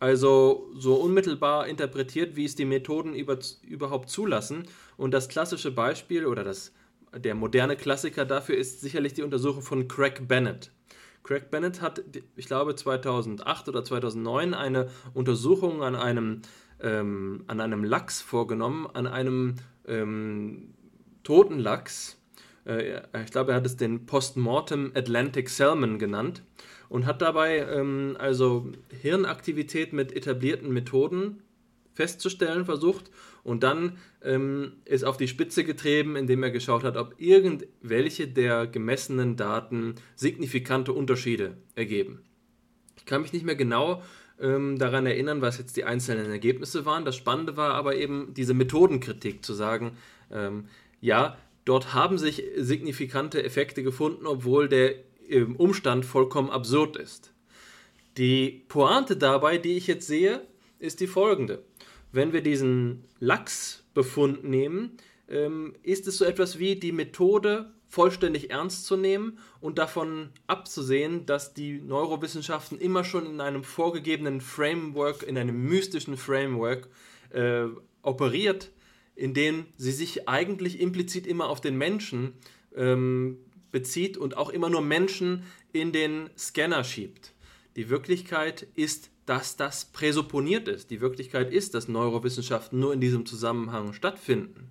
also 0.00 0.70
so 0.74 0.94
unmittelbar 0.94 1.68
interpretiert, 1.68 2.34
wie 2.34 2.46
es 2.46 2.56
die 2.56 2.64
Methoden 2.64 3.14
über, 3.14 3.38
überhaupt 3.62 4.08
zulassen. 4.08 4.64
Und 4.96 5.12
das 5.12 5.28
klassische 5.28 5.70
Beispiel 5.70 6.24
oder 6.24 6.42
das, 6.42 6.72
der 7.14 7.34
moderne 7.34 7.76
Klassiker 7.76 8.24
dafür 8.24 8.56
ist 8.56 8.80
sicherlich 8.80 9.12
die 9.12 9.22
Untersuchung 9.22 9.62
von 9.62 9.88
Craig 9.88 10.26
Bennett. 10.26 10.72
Craig 11.22 11.50
Bennett 11.50 11.82
hat, 11.82 12.02
ich 12.34 12.46
glaube, 12.46 12.74
2008 12.74 13.68
oder 13.68 13.84
2009 13.84 14.54
eine 14.54 14.88
Untersuchung 15.12 15.82
an 15.82 15.94
einem 15.94 16.40
ähm, 16.82 17.44
an 17.46 17.60
einem 17.60 17.84
Lachs 17.84 18.20
vorgenommen, 18.20 18.86
an 18.92 19.06
einem 19.06 19.56
ähm, 19.86 20.74
toten 21.22 21.58
Lachs. 21.58 22.18
Äh, 22.64 23.02
ich 23.22 23.30
glaube, 23.30 23.52
er 23.52 23.56
hat 23.56 23.66
es 23.66 23.76
den 23.76 24.06
Postmortem 24.06 24.92
Atlantic 24.94 25.48
Salmon 25.48 25.98
genannt 25.98 26.42
und 26.88 27.06
hat 27.06 27.22
dabei 27.22 27.58
ähm, 27.58 28.16
also 28.18 28.72
Hirnaktivität 29.00 29.92
mit 29.92 30.14
etablierten 30.14 30.72
Methoden 30.72 31.42
festzustellen 31.94 32.64
versucht 32.64 33.10
und 33.42 33.62
dann 33.62 33.98
ähm, 34.22 34.72
ist 34.84 35.04
auf 35.04 35.16
die 35.16 35.28
Spitze 35.28 35.64
getrieben, 35.64 36.16
indem 36.16 36.42
er 36.42 36.50
geschaut 36.50 36.84
hat, 36.84 36.96
ob 36.96 37.14
irgendwelche 37.18 38.28
der 38.28 38.66
gemessenen 38.66 39.36
Daten 39.36 39.94
signifikante 40.14 40.92
Unterschiede 40.92 41.58
ergeben. 41.74 42.22
Ich 42.96 43.06
kann 43.06 43.22
mich 43.22 43.32
nicht 43.32 43.44
mehr 43.44 43.56
genau 43.56 44.02
ähm, 44.40 44.78
daran 44.78 45.06
erinnern, 45.06 45.42
was 45.42 45.58
jetzt 45.58 45.76
die 45.76 45.84
einzelnen 45.84 46.30
Ergebnisse 46.30 46.84
waren. 46.86 47.04
Das 47.04 47.16
Spannende 47.16 47.56
war 47.56 47.74
aber 47.74 47.96
eben 47.96 48.32
diese 48.34 48.54
Methodenkritik 48.54 49.44
zu 49.44 49.54
sagen, 49.54 49.96
ähm, 50.30 50.66
ja, 51.00 51.36
dort 51.64 51.94
haben 51.94 52.18
sich 52.18 52.44
signifikante 52.56 53.42
Effekte 53.42 53.82
gefunden, 53.82 54.26
obwohl 54.26 54.68
der 54.68 54.94
ähm, 55.28 55.56
Umstand 55.56 56.04
vollkommen 56.04 56.50
absurd 56.50 56.96
ist. 56.96 57.32
Die 58.16 58.64
Pointe 58.68 59.16
dabei, 59.16 59.58
die 59.58 59.76
ich 59.76 59.86
jetzt 59.86 60.06
sehe, 60.06 60.42
ist 60.78 61.00
die 61.00 61.06
folgende. 61.06 61.62
Wenn 62.12 62.32
wir 62.32 62.42
diesen 62.42 63.04
Lachsbefund 63.20 64.44
nehmen, 64.44 64.96
ähm, 65.28 65.74
ist 65.82 66.08
es 66.08 66.18
so 66.18 66.24
etwas 66.24 66.58
wie 66.58 66.76
die 66.76 66.92
Methode 66.92 67.70
vollständig 67.90 68.50
ernst 68.50 68.86
zu 68.86 68.96
nehmen 68.96 69.38
und 69.60 69.78
davon 69.78 70.30
abzusehen, 70.46 71.26
dass 71.26 71.54
die 71.54 71.80
Neurowissenschaften 71.80 72.78
immer 72.78 73.02
schon 73.04 73.26
in 73.26 73.40
einem 73.40 73.64
vorgegebenen 73.64 74.40
Framework, 74.40 75.24
in 75.24 75.36
einem 75.36 75.64
mystischen 75.64 76.16
Framework 76.16 76.88
äh, 77.30 77.64
operiert, 78.02 78.70
in 79.16 79.34
dem 79.34 79.66
sie 79.76 79.90
sich 79.90 80.28
eigentlich 80.28 80.80
implizit 80.80 81.26
immer 81.26 81.48
auf 81.48 81.60
den 81.60 81.76
Menschen 81.76 82.34
ähm, 82.76 83.38
bezieht 83.72 84.16
und 84.16 84.36
auch 84.36 84.50
immer 84.50 84.70
nur 84.70 84.82
Menschen 84.82 85.42
in 85.72 85.92
den 85.92 86.30
Scanner 86.38 86.84
schiebt. 86.84 87.32
Die 87.74 87.88
Wirklichkeit 87.88 88.68
ist, 88.76 89.10
dass 89.26 89.56
das 89.56 89.86
präsupponiert 89.86 90.68
ist. 90.68 90.90
Die 90.90 91.00
Wirklichkeit 91.00 91.52
ist, 91.52 91.74
dass 91.74 91.88
Neurowissenschaften 91.88 92.78
nur 92.78 92.92
in 92.92 93.00
diesem 93.00 93.26
Zusammenhang 93.26 93.92
stattfinden. 93.92 94.70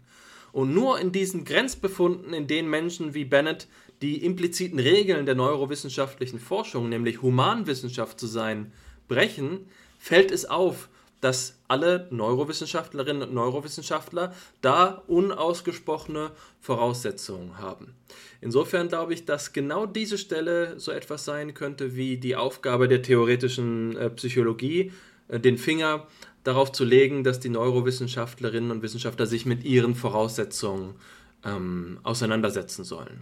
Und 0.52 0.74
nur 0.74 1.00
in 1.00 1.12
diesen 1.12 1.46
Grenzbefunden, 1.46 2.34
in 2.34 2.48
denen 2.48 2.70
Menschen 2.70 3.14
wie 3.14 3.26
Bennett 3.26 3.68
die 4.02 4.24
impliziten 4.24 4.80
Regeln 4.80 5.26
der 5.26 5.36
neurowissenschaftlichen 5.36 6.40
Forschung, 6.40 6.90
nämlich 6.90 7.22
Humanwissenschaft 7.22 8.20
zu 8.20 8.28
sein, 8.28 8.72
brechen, 9.08 9.68
fällt 9.98 10.32
es 10.32 10.46
auf, 10.46 10.90
dass 11.22 11.60
alle 11.68 12.08
Neurowissenschaftlerinnen 12.12 13.24
und 13.24 13.34
Neurowissenschaftler 13.34 14.34
da 14.62 15.04
unausgesprochene 15.08 16.32
Voraussetzungen 16.62 17.58
haben. 17.58 17.94
Insofern 18.42 18.88
glaube 18.88 19.14
ich, 19.14 19.26
dass 19.26 19.52
genau 19.52 19.86
diese 19.86 20.18
Stelle 20.18 20.80
so 20.80 20.92
etwas 20.92 21.26
sein 21.26 21.54
könnte 21.54 21.96
wie 21.96 22.18
die 22.18 22.38
Aufgabe 22.38 22.88
der 22.88 23.02
theoretischen 23.02 23.98
äh, 23.98 24.10
Psychologie, 24.12 24.94
äh, 25.28 25.40
den 25.40 25.58
Finger 25.58 26.08
darauf 26.50 26.72
zu 26.72 26.84
legen, 26.84 27.24
dass 27.24 27.40
die 27.40 27.50
Neurowissenschaftlerinnen 27.50 28.72
und 28.72 28.82
Wissenschaftler 28.82 29.26
sich 29.26 29.46
mit 29.46 29.64
ihren 29.64 29.96
Voraussetzungen 29.96 30.96
ähm, 31.46 32.00
auseinandersetzen 32.04 32.84
sollen. 32.84 33.22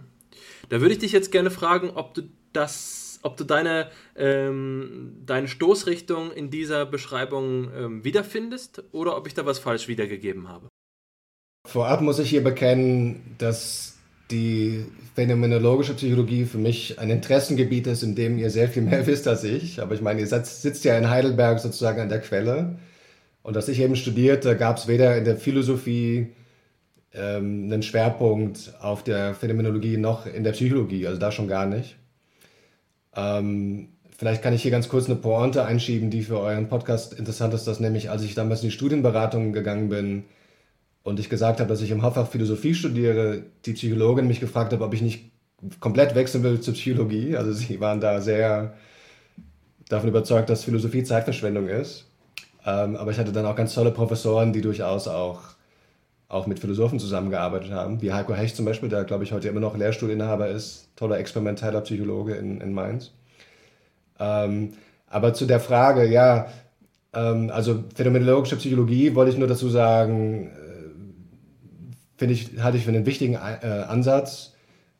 Da 0.68 0.80
würde 0.80 0.94
ich 0.94 0.98
dich 0.98 1.12
jetzt 1.12 1.30
gerne 1.30 1.50
fragen, 1.50 1.90
ob 1.90 2.14
du 2.14 2.22
das, 2.52 3.20
ob 3.22 3.36
du 3.36 3.44
deine, 3.44 3.90
ähm, 4.16 5.12
deine 5.26 5.48
Stoßrichtung 5.48 6.32
in 6.32 6.50
dieser 6.50 6.86
Beschreibung 6.86 7.70
ähm, 7.76 8.04
wiederfindest 8.04 8.82
oder 8.92 9.16
ob 9.16 9.26
ich 9.26 9.34
da 9.34 9.46
was 9.46 9.58
falsch 9.58 9.88
wiedergegeben 9.88 10.48
habe. 10.48 10.68
Vorab 11.66 12.00
muss 12.00 12.18
ich 12.18 12.30
hier 12.30 12.42
bekennen, 12.42 13.36
dass 13.36 13.98
die 14.30 14.86
phänomenologische 15.14 15.94
Psychologie 15.94 16.44
für 16.44 16.58
mich 16.58 16.98
ein 16.98 17.10
Interessengebiet 17.10 17.86
ist, 17.86 18.02
in 18.02 18.14
dem 18.14 18.38
ihr 18.38 18.50
sehr 18.50 18.68
viel 18.68 18.82
mehr 18.82 19.06
wisst 19.06 19.28
als 19.28 19.44
ich. 19.44 19.80
Aber 19.82 19.94
ich 19.94 20.00
meine, 20.00 20.20
ihr 20.20 20.26
sitzt 20.26 20.84
ja 20.84 20.96
in 20.96 21.10
Heidelberg 21.10 21.60
sozusagen 21.60 22.00
an 22.00 22.08
der 22.08 22.20
Quelle. 22.20 22.78
Und 23.48 23.56
als 23.56 23.66
ich 23.68 23.80
eben 23.80 23.96
studierte, 23.96 24.58
gab 24.58 24.76
es 24.76 24.88
weder 24.88 25.16
in 25.16 25.24
der 25.24 25.38
Philosophie 25.38 26.34
ähm, 27.14 27.64
einen 27.64 27.82
Schwerpunkt 27.82 28.74
auf 28.82 29.02
der 29.02 29.34
Phänomenologie 29.34 29.96
noch 29.96 30.26
in 30.26 30.44
der 30.44 30.52
Psychologie, 30.52 31.06
also 31.06 31.18
da 31.18 31.32
schon 31.32 31.48
gar 31.48 31.64
nicht. 31.64 31.96
Ähm, 33.16 33.88
vielleicht 34.18 34.42
kann 34.42 34.52
ich 34.52 34.60
hier 34.60 34.70
ganz 34.70 34.90
kurz 34.90 35.06
eine 35.06 35.14
Pointe 35.14 35.64
einschieben, 35.64 36.10
die 36.10 36.24
für 36.24 36.38
euren 36.38 36.68
Podcast 36.68 37.14
interessant 37.14 37.54
ist, 37.54 37.66
dass 37.66 37.80
nämlich, 37.80 38.10
als 38.10 38.22
ich 38.22 38.34
damals 38.34 38.60
in 38.62 38.68
die 38.68 38.74
Studienberatung 38.74 39.54
gegangen 39.54 39.88
bin 39.88 40.24
und 41.02 41.18
ich 41.18 41.30
gesagt 41.30 41.60
habe, 41.60 41.70
dass 41.70 41.80
ich 41.80 41.90
im 41.90 42.02
Hauptfach 42.02 42.28
Philosophie 42.28 42.74
studiere, 42.74 43.44
die 43.64 43.72
Psychologin 43.72 44.28
mich 44.28 44.40
gefragt 44.40 44.74
hat, 44.74 44.82
ob 44.82 44.92
ich 44.92 45.00
nicht 45.00 45.30
komplett 45.80 46.14
wechseln 46.14 46.44
will 46.44 46.60
zur 46.60 46.74
Psychologie. 46.74 47.34
Also 47.34 47.54
sie 47.54 47.80
waren 47.80 48.02
da 48.02 48.20
sehr 48.20 48.74
davon 49.88 50.10
überzeugt, 50.10 50.50
dass 50.50 50.64
Philosophie 50.64 51.02
Zeitverschwendung 51.02 51.68
ist. 51.68 52.07
Ähm, 52.68 52.96
aber 52.96 53.10
ich 53.10 53.18
hatte 53.18 53.32
dann 53.32 53.46
auch 53.46 53.56
ganz 53.56 53.72
tolle 53.72 53.90
Professoren, 53.90 54.52
die 54.52 54.60
durchaus 54.60 55.08
auch, 55.08 55.40
auch 56.28 56.46
mit 56.46 56.58
Philosophen 56.58 56.98
zusammengearbeitet 56.98 57.72
haben, 57.72 58.02
wie 58.02 58.12
Heiko 58.12 58.34
Hecht 58.34 58.56
zum 58.56 58.66
Beispiel, 58.66 58.90
der, 58.90 59.04
glaube 59.04 59.24
ich, 59.24 59.32
heute 59.32 59.48
immer 59.48 59.60
noch 59.60 59.74
Lehrstuhlinhaber 59.74 60.48
ist, 60.48 60.90
toller 60.94 61.18
experimenteller 61.18 61.80
Psychologe 61.80 62.34
in, 62.34 62.60
in 62.60 62.74
Mainz. 62.74 63.12
Ähm, 64.20 64.74
aber 65.06 65.32
zu 65.32 65.46
der 65.46 65.60
Frage, 65.60 66.06
ja, 66.06 66.48
ähm, 67.14 67.50
also 67.50 67.84
phänomenologische 67.94 68.56
Psychologie, 68.56 69.14
wollte 69.14 69.32
ich 69.32 69.38
nur 69.38 69.48
dazu 69.48 69.70
sagen, 69.70 70.48
äh, 70.48 70.90
finde 72.18 72.34
ich, 72.34 72.60
halte 72.62 72.76
ich 72.76 72.84
für 72.84 72.90
einen 72.90 73.06
wichtigen 73.06 73.34
äh, 73.34 73.84
Ansatz 73.88 74.52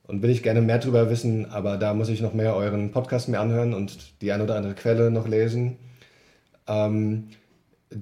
und 0.04 0.22
will 0.22 0.30
ich 0.30 0.42
gerne 0.42 0.62
mehr 0.62 0.78
darüber 0.78 1.10
wissen, 1.10 1.50
aber 1.50 1.76
da 1.76 1.92
muss 1.92 2.08
ich 2.08 2.22
noch 2.22 2.32
mehr 2.32 2.56
euren 2.56 2.92
Podcast 2.92 3.28
mir 3.28 3.40
anhören 3.40 3.74
und 3.74 4.22
die 4.22 4.32
eine 4.32 4.44
oder 4.44 4.56
andere 4.56 4.72
Quelle 4.72 5.10
noch 5.10 5.28
lesen. 5.28 5.76
Ähm, 6.66 7.28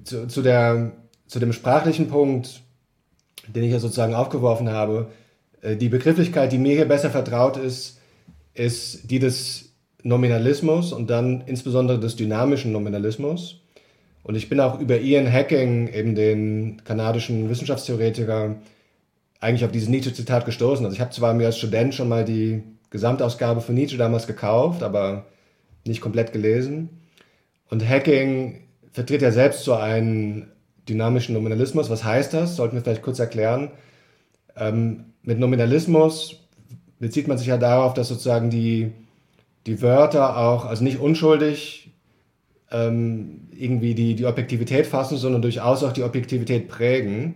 zu, 0.03 0.27
zu, 0.27 0.41
der, 0.41 0.91
zu 1.27 1.39
dem 1.39 1.53
sprachlichen 1.53 2.07
Punkt, 2.07 2.61
den 3.47 3.63
ich 3.63 3.71
ja 3.71 3.79
sozusagen 3.79 4.15
aufgeworfen 4.15 4.69
habe, 4.69 5.07
äh, 5.61 5.75
die 5.75 5.89
Begrifflichkeit, 5.89 6.51
die 6.51 6.57
mir 6.57 6.75
hier 6.75 6.87
besser 6.87 7.09
vertraut 7.09 7.57
ist, 7.57 7.99
ist 8.53 9.09
die 9.09 9.19
des 9.19 9.73
Nominalismus 10.03 10.93
und 10.93 11.09
dann 11.09 11.41
insbesondere 11.41 11.99
des 11.99 12.15
dynamischen 12.15 12.71
Nominalismus. 12.71 13.61
Und 14.23 14.35
ich 14.35 14.49
bin 14.49 14.59
auch 14.59 14.79
über 14.79 14.99
Ian 14.99 15.31
Hacking, 15.31 15.87
eben 15.87 16.15
den 16.15 16.81
kanadischen 16.83 17.49
Wissenschaftstheoretiker, 17.49 18.55
eigentlich 19.39 19.65
auf 19.65 19.71
dieses 19.71 19.89
Nietzsche-Zitat 19.89 20.45
gestoßen. 20.45 20.85
Also 20.85 20.95
ich 20.95 21.01
habe 21.01 21.11
zwar 21.11 21.33
mir 21.33 21.45
als 21.45 21.57
Student 21.57 21.93
schon 21.93 22.09
mal 22.09 22.25
die 22.25 22.63
Gesamtausgabe 22.89 23.61
von 23.61 23.75
Nietzsche 23.75 23.97
damals 23.97 24.27
gekauft, 24.27 24.83
aber 24.83 25.25
nicht 25.85 26.01
komplett 26.01 26.33
gelesen. 26.33 26.89
Und 27.69 27.87
Hacking 27.87 28.66
vertritt 28.91 29.21
ja 29.21 29.31
selbst 29.31 29.63
so 29.63 29.73
einen 29.73 30.51
dynamischen 30.87 31.33
Nominalismus. 31.33 31.89
Was 31.89 32.03
heißt 32.03 32.33
das? 32.33 32.55
Sollten 32.55 32.75
wir 32.75 32.81
vielleicht 32.81 33.01
kurz 33.01 33.19
erklären. 33.19 33.71
Ähm, 34.55 35.05
mit 35.23 35.39
Nominalismus 35.39 36.41
bezieht 36.99 37.27
man 37.27 37.37
sich 37.37 37.47
ja 37.47 37.57
darauf, 37.57 37.93
dass 37.93 38.07
sozusagen 38.07 38.49
die, 38.49 38.91
die 39.65 39.81
Wörter 39.81 40.37
auch, 40.37 40.65
also 40.65 40.83
nicht 40.83 40.99
unschuldig 40.99 41.91
ähm, 42.71 43.49
irgendwie 43.51 43.93
die, 43.93 44.15
die 44.15 44.25
Objektivität 44.25 44.87
fassen, 44.87 45.17
sondern 45.17 45.41
durchaus 45.41 45.83
auch 45.83 45.93
die 45.93 46.03
Objektivität 46.03 46.67
prägen. 46.67 47.35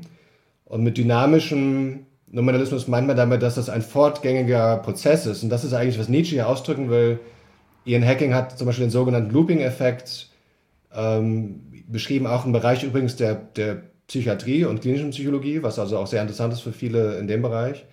Und 0.66 0.84
mit 0.84 0.98
dynamischem 0.98 2.06
Nominalismus 2.28 2.88
meint 2.88 3.08
man 3.08 3.18
damit, 3.18 3.42
dass 3.42 3.56
das 3.56 3.70
ein 3.70 3.82
fortgängiger 3.82 4.78
Prozess 4.78 5.26
ist. 5.26 5.44
Und 5.44 5.50
das 5.50 5.64
ist 5.64 5.74
eigentlich, 5.74 6.00
was 6.00 6.10
Nietzsche 6.10 6.36
hier 6.36 6.48
ausdrücken 6.48 6.90
will. 6.90 7.20
Ian 7.86 8.06
Hacking 8.06 8.34
hat 8.34 8.58
zum 8.58 8.68
Beispiel 8.68 8.86
den 8.86 8.92
sogenannten 8.92 9.32
Looping-Effekt 9.32 10.31
ähm, 10.96 11.62
beschrieben 11.88 12.28
auch 12.28 12.46
im 12.46 12.52
Bereich 12.52 12.84
übrigens 12.84 13.16
der, 13.16 13.36
der 13.36 13.84
Psychiatrie 14.08 14.66
und 14.66 14.82
klinischen 14.82 15.12
Psychologie, 15.12 15.64
was 15.64 15.80
also 15.80 15.98
auch 15.98 16.08
sehr 16.08 16.22
interessant 16.22 16.54
ist 16.54 16.62
für 16.62 16.74
viele 16.74 17.18
in 17.18 17.28
dem 17.28 17.42
Bereich. 17.42 17.86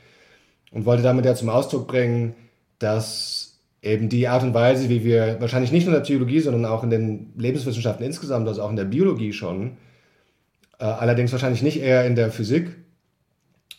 Und 0.70 0.84
wollte 0.84 1.02
damit 1.02 1.24
ja 1.24 1.34
zum 1.34 1.48
Ausdruck 1.48 1.88
bringen, 1.88 2.34
dass 2.78 3.60
eben 3.82 4.08
die 4.08 4.28
Art 4.28 4.42
und 4.42 4.54
Weise, 4.54 4.88
wie 4.88 5.04
wir 5.04 5.40
wahrscheinlich 5.40 5.72
nicht 5.72 5.84
nur 5.84 5.94
in 5.94 6.00
der 6.00 6.04
Psychologie, 6.04 6.40
sondern 6.40 6.64
auch 6.64 6.82
in 6.82 6.90
den 6.90 7.32
Lebenswissenschaften 7.36 8.04
insgesamt, 8.04 8.48
also 8.48 8.62
auch 8.62 8.70
in 8.70 8.76
der 8.76 8.84
Biologie 8.84 9.32
schon, 9.32 9.76
äh, 10.78 10.84
allerdings 10.84 11.32
wahrscheinlich 11.32 11.62
nicht 11.62 11.80
eher 11.80 12.04
in 12.04 12.16
der 12.16 12.30
Physik 12.30 12.76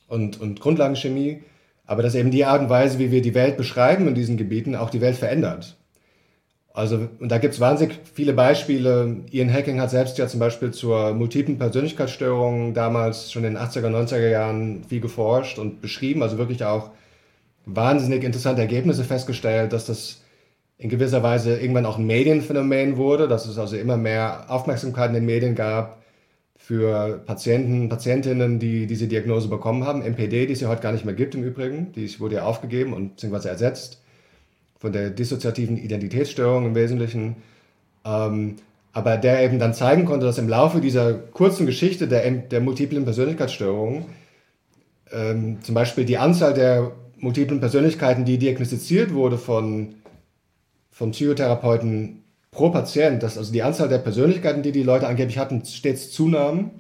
und, 0.08 0.40
und 0.40 0.60
Grundlagenchemie, 0.60 1.44
aber 1.86 2.04
dass 2.04 2.16
eben 2.16 2.32
die 2.32 2.46
Art 2.46 2.62
und 2.62 2.70
Weise, 2.70 3.00
wie 3.00 3.12
wir 3.12 3.22
die 3.22 3.36
Welt 3.36 3.58
beschreiben 3.58 4.08
in 4.08 4.16
diesen 4.16 4.38
Gebieten, 4.38 4.76
auch 4.76 4.90
die 4.90 5.02
Welt 5.02 5.16
verändert. 5.16 5.79
Also, 6.72 7.10
und 7.20 7.30
da 7.32 7.40
gibt 7.40 7.56
es 7.56 7.60
wahnsinnig 7.60 8.00
viele 8.14 8.34
Beispiele. 8.34 9.18
Ian 9.32 9.52
Hacking 9.52 9.82
hat 9.82 9.90
selbst 9.90 10.18
ja 10.18 10.28
zum 10.28 10.40
Beispiel 10.40 10.72
zur 10.72 11.14
multiplen 11.14 11.58
Persönlichkeitsstörung 11.58 12.74
damals 12.74 13.32
schon 13.32 13.44
in 13.44 13.56
den 13.56 13.62
80er, 13.62 13.88
90er 13.88 14.30
Jahren 14.30 14.84
viel 14.84 15.02
geforscht 15.02 15.58
und 15.58 15.82
beschrieben, 15.82 16.22
also 16.22 16.38
wirklich 16.38 16.64
auch 16.64 16.92
wahnsinnig 17.66 18.24
interessante 18.24 18.62
Ergebnisse 18.62 19.04
festgestellt, 19.04 19.74
dass 19.74 19.86
das 19.86 20.22
in 20.78 20.90
gewisser 20.90 21.24
Weise 21.24 21.60
irgendwann 21.60 21.86
auch 21.86 21.98
ein 21.98 22.06
Medienphänomen 22.06 22.98
wurde, 22.98 23.28
dass 23.28 23.46
es 23.48 23.58
also 23.58 23.76
immer 23.76 23.98
mehr 23.98 24.46
Aufmerksamkeit 24.48 25.10
in 25.10 25.16
den 25.16 25.26
Medien 25.26 25.56
gab 25.56 26.02
für 26.56 27.22
Patienten, 27.26 27.90
Patientinnen, 27.90 28.60
die 28.60 28.86
diese 28.86 29.08
Diagnose 29.08 29.50
bekommen 29.50 29.86
haben. 29.86 30.04
MPD, 30.04 30.46
die 30.46 30.54
es 30.54 30.62
ja 30.62 30.70
heute 30.70 30.84
gar 30.84 30.92
nicht 30.92 31.04
mehr 31.04 31.16
gibt 31.16 31.36
im 31.36 31.44
Übrigen, 31.44 31.92
die 31.94 32.20
wurde 32.20 32.36
ja 32.36 32.44
aufgegeben 32.44 32.94
und 32.94 33.16
beziehungsweise 33.16 33.50
ersetzt 33.50 34.02
von 34.80 34.94
der 34.94 35.10
dissoziativen 35.10 35.78
Identitätsstörung 35.78 36.66
im 36.66 36.76
Wesentlichen, 36.76 37.36
ähm, 38.06 38.56
aber 38.92 39.18
der 39.18 39.44
eben 39.44 39.60
dann 39.60 39.74
zeigen 39.74 40.06
konnte, 40.06 40.26
dass 40.26 40.38
im 40.40 40.50
Laufe 40.50 40.82
dieser 40.82 41.14
kurzen 41.14 41.66
Geschichte 41.66 42.08
der, 42.08 42.30
der 42.32 42.62
multiplen 42.62 43.04
Persönlichkeitsstörungen 43.04 44.06
ähm, 45.12 45.60
zum 45.62 45.76
Beispiel 45.76 46.06
die 46.06 46.18
Anzahl 46.18 46.54
der 46.54 46.92
multiplen 47.18 47.60
Persönlichkeiten, 47.60 48.26
die 48.26 48.38
diagnostiziert 48.38 49.14
wurde 49.14 49.38
von, 49.38 49.96
von 50.90 51.12
Psychotherapeuten 51.12 52.24
pro 52.52 52.70
Patient, 52.70 53.22
dass 53.22 53.38
also 53.38 53.52
die 53.52 53.64
Anzahl 53.64 53.90
der 53.90 54.00
Persönlichkeiten, 54.00 54.64
die 54.64 54.72
die 54.72 54.84
Leute 54.84 55.08
angeblich 55.08 55.38
hatten, 55.38 55.64
stets 55.66 56.12
zunahm 56.12 56.72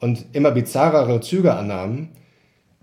und 0.00 0.26
immer 0.32 0.50
bizarrere 0.50 1.20
Züge 1.20 1.54
annahmen. 1.54 2.10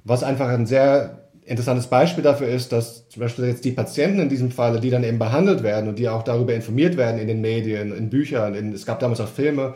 was 0.04 0.24
einfach 0.24 0.50
ein 0.50 0.65
sehr 0.65 1.22
interessantes 1.45 1.88
Beispiel 1.88 2.23
dafür 2.23 2.47
ist, 2.47 2.71
dass 2.71 3.08
zum 3.10 3.21
Beispiel 3.21 3.45
jetzt 3.45 3.65
die 3.65 3.71
Patienten 3.71 4.19
in 4.19 4.29
diesem 4.29 4.51
Falle, 4.51 4.79
die 4.79 4.89
dann 4.89 5.03
eben 5.03 5.19
behandelt 5.19 5.63
werden 5.63 5.89
und 5.89 5.99
die 5.99 6.10
auch 6.10 6.23
darüber 6.23 6.53
informiert 6.53 6.97
werden 6.97 7.19
in 7.19 7.27
den 7.27 7.41
Medien, 7.41 7.95
in 7.95 8.10
Büchern, 8.10 8.56
in, 8.56 8.73
es 8.73 8.86
gab 8.86 8.99
damals 8.99 9.19
auch 9.19 9.27
Filme, 9.27 9.73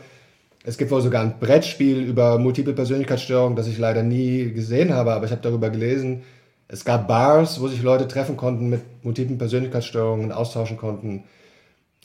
es 0.64 0.76
gibt 0.76 0.90
wohl 0.90 1.00
sogar 1.00 1.22
ein 1.22 1.38
Brettspiel 1.38 1.98
über 2.02 2.38
multiple 2.38 2.74
Persönlichkeitsstörungen, 2.74 3.56
das 3.56 3.68
ich 3.68 3.78
leider 3.78 4.02
nie 4.02 4.52
gesehen 4.52 4.92
habe, 4.92 5.12
aber 5.12 5.24
ich 5.24 5.30
habe 5.30 5.42
darüber 5.42 5.70
gelesen. 5.70 6.22
Es 6.66 6.84
gab 6.84 7.08
Bars, 7.08 7.60
wo 7.60 7.68
sich 7.68 7.82
Leute 7.82 8.08
treffen 8.08 8.36
konnten 8.36 8.68
mit 8.68 8.82
multiplen 9.02 9.38
Persönlichkeitsstörungen 9.38 10.32
austauschen 10.32 10.76
konnten. 10.76 11.24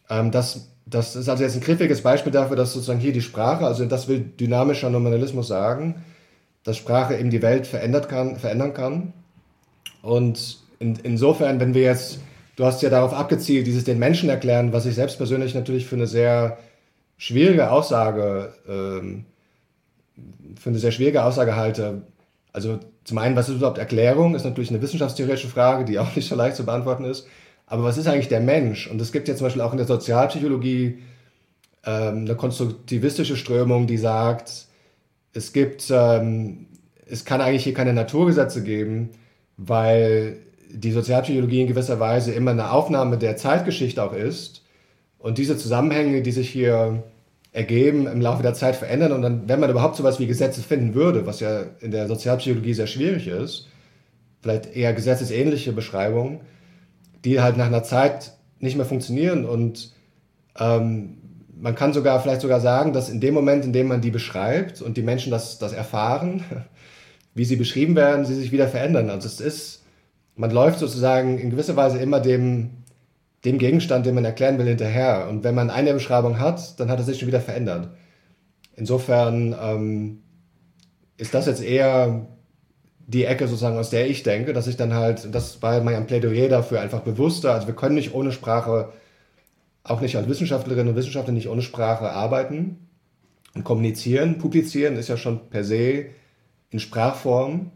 Ähm, 0.10 0.32
das, 0.32 0.70
das 0.86 1.16
ist 1.16 1.28
also 1.28 1.44
jetzt 1.44 1.56
ein 1.56 1.62
griffiges 1.62 2.02
Beispiel 2.02 2.32
dafür, 2.32 2.56
dass 2.56 2.74
sozusagen 2.74 3.00
hier 3.00 3.12
die 3.12 3.22
Sprache, 3.22 3.66
also 3.66 3.86
das 3.86 4.08
will 4.08 4.20
dynamischer 4.20 4.90
Nominalismus 4.90 5.48
sagen, 5.48 6.04
dass 6.64 6.78
Sprache 6.78 7.18
eben 7.18 7.30
die 7.30 7.42
Welt 7.42 7.68
verändert 7.68 8.08
kann, 8.08 8.38
verändern 8.38 8.74
kann. 8.74 9.14
Und 10.04 10.58
in, 10.80 10.98
insofern, 11.02 11.60
wenn 11.60 11.74
wir 11.74 11.82
jetzt, 11.82 12.20
du 12.58 12.66
hast 12.66 12.84
ja 12.84 12.90
darauf 12.90 13.14
abgezielt, 13.14 13.66
dieses 13.66 13.86
den 13.86 13.98
Menschen 13.98 14.30
erklären, 14.30 14.74
was 14.74 14.86
ich 14.86 14.94
selbst 14.94 15.18
persönlich 15.18 15.56
natürlich 15.56 15.88
für 15.88 15.96
eine 15.96 16.08
sehr 16.08 16.60
schwierige 17.18 17.72
Aussage, 17.72 18.54
ähm, 18.68 19.26
für 20.60 20.70
eine 20.70 20.80
sehr 20.80 20.92
schwierige 20.92 21.24
Aussage 21.24 21.56
halte. 21.56 22.04
Also 22.52 22.80
zum 23.06 23.18
einen, 23.18 23.36
was 23.36 23.50
ist 23.50 23.56
überhaupt 23.56 23.78
Erklärung, 23.78 24.36
ist 24.36 24.44
natürlich 24.44 24.70
eine 24.70 24.82
wissenschaftstheoretische 24.82 25.48
Frage, 25.48 25.86
die 25.86 25.98
auch 26.00 26.16
nicht 26.16 26.28
so 26.28 26.36
leicht 26.36 26.58
zu 26.58 26.66
beantworten 26.66 27.06
ist. 27.06 27.26
Aber 27.66 27.84
was 27.86 27.98
ist 27.98 28.08
eigentlich 28.08 28.28
der 28.28 28.42
Mensch? 28.42 28.88
Und 28.88 29.00
es 29.02 29.14
gibt 29.14 29.30
ja 29.30 29.36
zum 29.36 29.48
Beispiel 29.48 29.62
auch 29.62 29.72
in 29.72 29.78
der 29.78 29.88
Sozialpsychologie 29.88 31.00
ähm, 31.86 32.18
eine 32.26 32.36
konstruktivistische 32.36 33.38
Strömung, 33.38 33.88
die 33.88 33.98
sagt, 33.98 34.68
es 35.32 35.54
gibt, 35.54 35.90
ähm, 35.92 36.68
es 37.06 37.24
kann 37.24 37.40
eigentlich 37.40 37.64
hier 37.64 37.74
keine 37.74 37.94
Naturgesetze 37.94 38.64
geben, 38.64 39.12
weil 39.58 40.38
die 40.70 40.92
Sozialpsychologie 40.92 41.62
in 41.62 41.68
gewisser 41.68 42.00
Weise 42.00 42.32
immer 42.34 42.52
eine 42.52 42.72
Aufnahme 42.72 43.18
der 43.18 43.38
Zeitgeschichte 43.38 44.04
auch 44.04 44.14
ist 44.14 44.64
und 45.20 45.38
diese 45.38 45.58
Zusammenhänge, 45.58 46.22
die 46.22 46.32
sich 46.32 46.50
hier 46.50 47.04
ergeben, 47.54 48.08
im 48.08 48.20
Laufe 48.20 48.42
der 48.42 48.56
Zeit 48.56 48.76
verändern. 48.76 49.12
Und 49.12 49.22
dann, 49.22 49.48
wenn 49.48 49.60
man 49.60 49.70
überhaupt 49.70 49.96
sowas 49.96 50.20
wie 50.20 50.28
Gesetze 50.28 50.62
finden 50.62 50.96
würde, 50.96 51.26
was 51.26 51.40
ja 51.40 51.62
in 51.80 51.92
der 51.92 52.08
Sozialpsychologie 52.08 52.74
sehr 52.74 52.88
schwierig 52.88 53.28
ist, 53.28 53.68
vielleicht 54.42 54.76
eher 54.76 54.94
gesetzesähnliche 54.94 55.72
Beschreibungen, 55.72 56.42
die 57.24 57.40
halt 57.40 57.56
nach 57.56 57.68
einer 57.68 57.84
Zeit 57.84 58.34
nicht 58.60 58.76
mehr 58.76 58.86
funktionieren. 58.86 59.46
Und 59.46 59.94
ähm, 60.60 61.18
man 61.56 61.76
kann 61.76 61.94
sogar 61.94 62.20
vielleicht 62.22 62.42
sogar 62.42 62.60
sagen, 62.60 62.92
dass 62.92 63.10
in 63.10 63.22
dem 63.22 63.36
Moment, 63.36 63.64
in 63.64 63.72
dem 63.72 63.88
man 63.88 64.02
die 64.02 64.12
beschreibt 64.12 64.82
und 64.82 64.98
die 64.98 65.04
Menschen 65.04 65.32
das, 65.32 65.60
das 65.60 65.74
erfahren, 65.74 66.44
wie 67.36 67.46
sie 67.46 67.56
beschrieben 67.56 67.96
werden, 67.96 68.26
sie 68.26 68.36
sich 68.36 68.52
wieder 68.52 68.68
verändern. 68.68 69.10
Also 69.10 69.28
es 69.28 69.40
ist, 69.40 69.84
man 70.36 70.52
läuft 70.52 70.80
sozusagen 70.80 71.40
in 71.40 71.50
gewisser 71.50 71.76
Weise 71.76 72.00
immer 72.00 72.20
dem, 72.20 72.84
dem 73.46 73.58
Gegenstand, 73.58 74.06
den 74.06 74.16
man 74.16 74.26
erklären 74.26 74.58
will, 74.58 74.68
hinterher. 74.68 75.28
Und 75.30 75.44
wenn 75.44 75.56
man 75.56 75.70
eine 75.70 75.94
Beschreibung 75.94 76.40
hat, 76.40 76.80
dann 76.80 76.90
hat 76.90 77.00
es 77.00 77.06
sich 77.06 77.20
schon 77.20 77.28
wieder 77.28 77.42
verändert. 77.42 77.90
Insofern 78.76 79.56
ähm, 79.60 80.24
ist 81.18 81.34
das 81.34 81.46
jetzt 81.46 81.64
eher 81.64 82.28
die 83.06 83.26
Ecke 83.26 83.48
sozusagen, 83.48 83.78
aus 83.78 83.90
der 83.90 84.10
ich 84.10 84.24
denke, 84.24 84.54
dass 84.54 84.68
ich 84.68 84.78
dann 84.78 84.94
halt, 84.94 85.34
das 85.34 85.62
war 85.62 85.82
mein 85.82 86.08
Plädoyer 86.08 86.48
dafür, 86.48 86.80
einfach 86.80 87.02
bewusster, 87.02 87.54
also 87.54 87.68
wir 87.68 87.76
können 87.76 87.96
nicht 87.96 88.14
ohne 88.14 88.32
Sprache, 88.32 88.94
auch 89.84 90.00
nicht 90.00 90.16
als 90.16 90.30
Wissenschaftlerinnen 90.30 90.90
und 90.90 90.96
Wissenschaftler 90.96 91.34
nicht 91.34 91.50
ohne 91.50 91.62
Sprache 91.62 92.10
arbeiten 92.12 92.88
und 93.54 93.66
kommunizieren. 93.66 94.38
Publizieren 94.38 94.96
ist 94.96 95.10
ja 95.10 95.18
schon 95.18 95.50
per 95.50 95.66
se 95.66 96.06
in 96.74 96.80
Sprachform. 96.80 97.72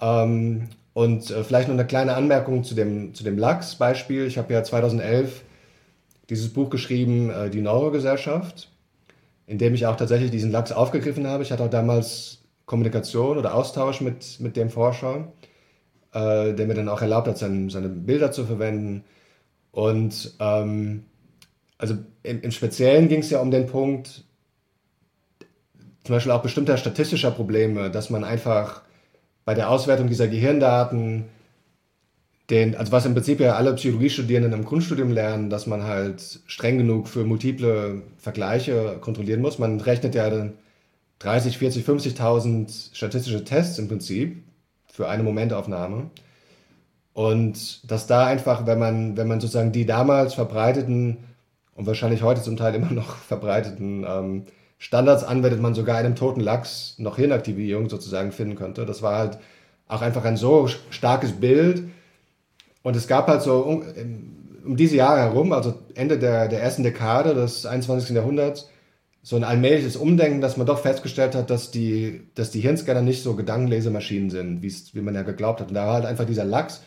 Ähm, 0.00 0.68
und 0.94 1.30
äh, 1.30 1.44
vielleicht 1.44 1.68
noch 1.68 1.74
eine 1.74 1.86
kleine 1.86 2.14
Anmerkung 2.14 2.64
zu 2.64 2.74
dem, 2.74 3.14
zu 3.14 3.24
dem 3.24 3.38
Lachs-Beispiel. 3.38 4.26
Ich 4.26 4.38
habe 4.38 4.52
ja 4.52 4.62
2011 4.62 5.42
dieses 6.30 6.52
Buch 6.52 6.70
geschrieben, 6.70 7.30
äh, 7.30 7.50
Die 7.50 7.60
Neurogesellschaft, 7.60 8.70
in 9.46 9.58
dem 9.58 9.74
ich 9.74 9.86
auch 9.86 9.96
tatsächlich 9.96 10.30
diesen 10.30 10.50
Lachs 10.50 10.72
aufgegriffen 10.72 11.26
habe. 11.26 11.42
Ich 11.42 11.52
hatte 11.52 11.64
auch 11.64 11.70
damals 11.70 12.38
Kommunikation 12.66 13.38
oder 13.38 13.54
Austausch 13.54 14.00
mit, 14.00 14.40
mit 14.40 14.56
dem 14.56 14.70
Forscher, 14.70 15.32
äh, 16.12 16.52
der 16.54 16.66
mir 16.66 16.74
dann 16.74 16.88
auch 16.88 17.00
erlaubt 17.00 17.28
hat, 17.28 17.38
seine, 17.38 17.70
seine 17.70 17.88
Bilder 17.88 18.32
zu 18.32 18.44
verwenden. 18.44 19.04
Und 19.70 20.34
ähm, 20.40 21.04
also 21.78 21.96
im, 22.22 22.42
im 22.42 22.50
Speziellen 22.50 23.08
ging 23.08 23.20
es 23.20 23.30
ja 23.30 23.40
um 23.40 23.50
den 23.50 23.66
Punkt, 23.66 24.24
zum 26.08 26.16
Beispiel 26.16 26.32
auch 26.32 26.40
bestimmter 26.40 26.78
statistischer 26.78 27.30
Probleme, 27.30 27.90
dass 27.90 28.08
man 28.08 28.24
einfach 28.24 28.80
bei 29.44 29.52
der 29.52 29.68
Auswertung 29.68 30.08
dieser 30.08 30.26
Gehirndaten, 30.26 31.26
den, 32.48 32.74
also 32.76 32.92
was 32.92 33.04
im 33.04 33.12
Prinzip 33.12 33.40
ja 33.40 33.56
alle 33.56 33.74
Psychologiestudierenden 33.74 34.54
im 34.54 34.64
Grundstudium 34.64 35.10
lernen, 35.10 35.50
dass 35.50 35.66
man 35.66 35.82
halt 35.82 36.40
streng 36.46 36.78
genug 36.78 37.08
für 37.08 37.24
multiple 37.24 38.04
Vergleiche 38.16 38.96
kontrollieren 39.02 39.42
muss. 39.42 39.58
Man 39.58 39.82
rechnet 39.82 40.14
ja 40.14 40.30
dann 40.30 40.54
30, 41.18 41.58
40, 41.58 41.84
50.000 41.84 42.96
statistische 42.96 43.44
Tests 43.44 43.78
im 43.78 43.88
Prinzip 43.88 44.42
für 44.86 45.10
eine 45.10 45.22
Momentaufnahme. 45.22 46.08
Und 47.12 47.90
dass 47.90 48.06
da 48.06 48.24
einfach, 48.24 48.64
wenn 48.64 48.78
man, 48.78 49.18
wenn 49.18 49.28
man 49.28 49.42
sozusagen 49.42 49.72
die 49.72 49.84
damals 49.84 50.32
verbreiteten 50.32 51.18
und 51.74 51.84
wahrscheinlich 51.84 52.22
heute 52.22 52.40
zum 52.40 52.56
Teil 52.56 52.74
immer 52.76 52.92
noch 52.92 53.16
verbreiteten 53.16 54.06
ähm, 54.08 54.46
Standards 54.78 55.24
anwendet, 55.24 55.60
man 55.60 55.74
sogar 55.74 55.98
einem 55.98 56.14
toten 56.14 56.40
Lachs 56.40 56.94
noch 56.98 57.16
Hirnaktivierung 57.16 57.88
sozusagen 57.88 58.32
finden 58.32 58.54
könnte. 58.54 58.86
Das 58.86 59.02
war 59.02 59.18
halt 59.18 59.38
auch 59.88 60.02
einfach 60.02 60.24
ein 60.24 60.36
so 60.36 60.68
starkes 60.90 61.32
Bild. 61.32 61.82
Und 62.82 62.94
es 62.94 63.08
gab 63.08 63.26
halt 63.26 63.42
so 63.42 63.58
um, 63.58 63.82
um 64.64 64.76
diese 64.76 64.96
Jahre 64.96 65.20
herum, 65.20 65.52
also 65.52 65.74
Ende 65.94 66.18
der, 66.18 66.48
der 66.48 66.62
ersten 66.62 66.84
Dekade 66.84 67.34
des 67.34 67.66
21. 67.66 68.14
Jahrhunderts, 68.14 68.68
so 69.22 69.34
ein 69.36 69.44
allmähliches 69.44 69.96
Umdenken, 69.96 70.40
dass 70.40 70.56
man 70.56 70.66
doch 70.66 70.78
festgestellt 70.78 71.34
hat, 71.34 71.50
dass 71.50 71.70
die, 71.70 72.22
dass 72.34 72.50
die 72.50 72.60
Hirnscanner 72.60 73.02
nicht 73.02 73.22
so 73.22 73.34
Gedankenlesemaschinen 73.34 74.30
sind, 74.30 74.62
wie 74.62 75.00
man 75.00 75.14
ja 75.14 75.22
geglaubt 75.22 75.60
hat. 75.60 75.68
Und 75.68 75.74
da 75.74 75.86
war 75.86 75.94
halt 75.94 76.06
einfach 76.06 76.24
dieser 76.24 76.44
Lachs. 76.44 76.82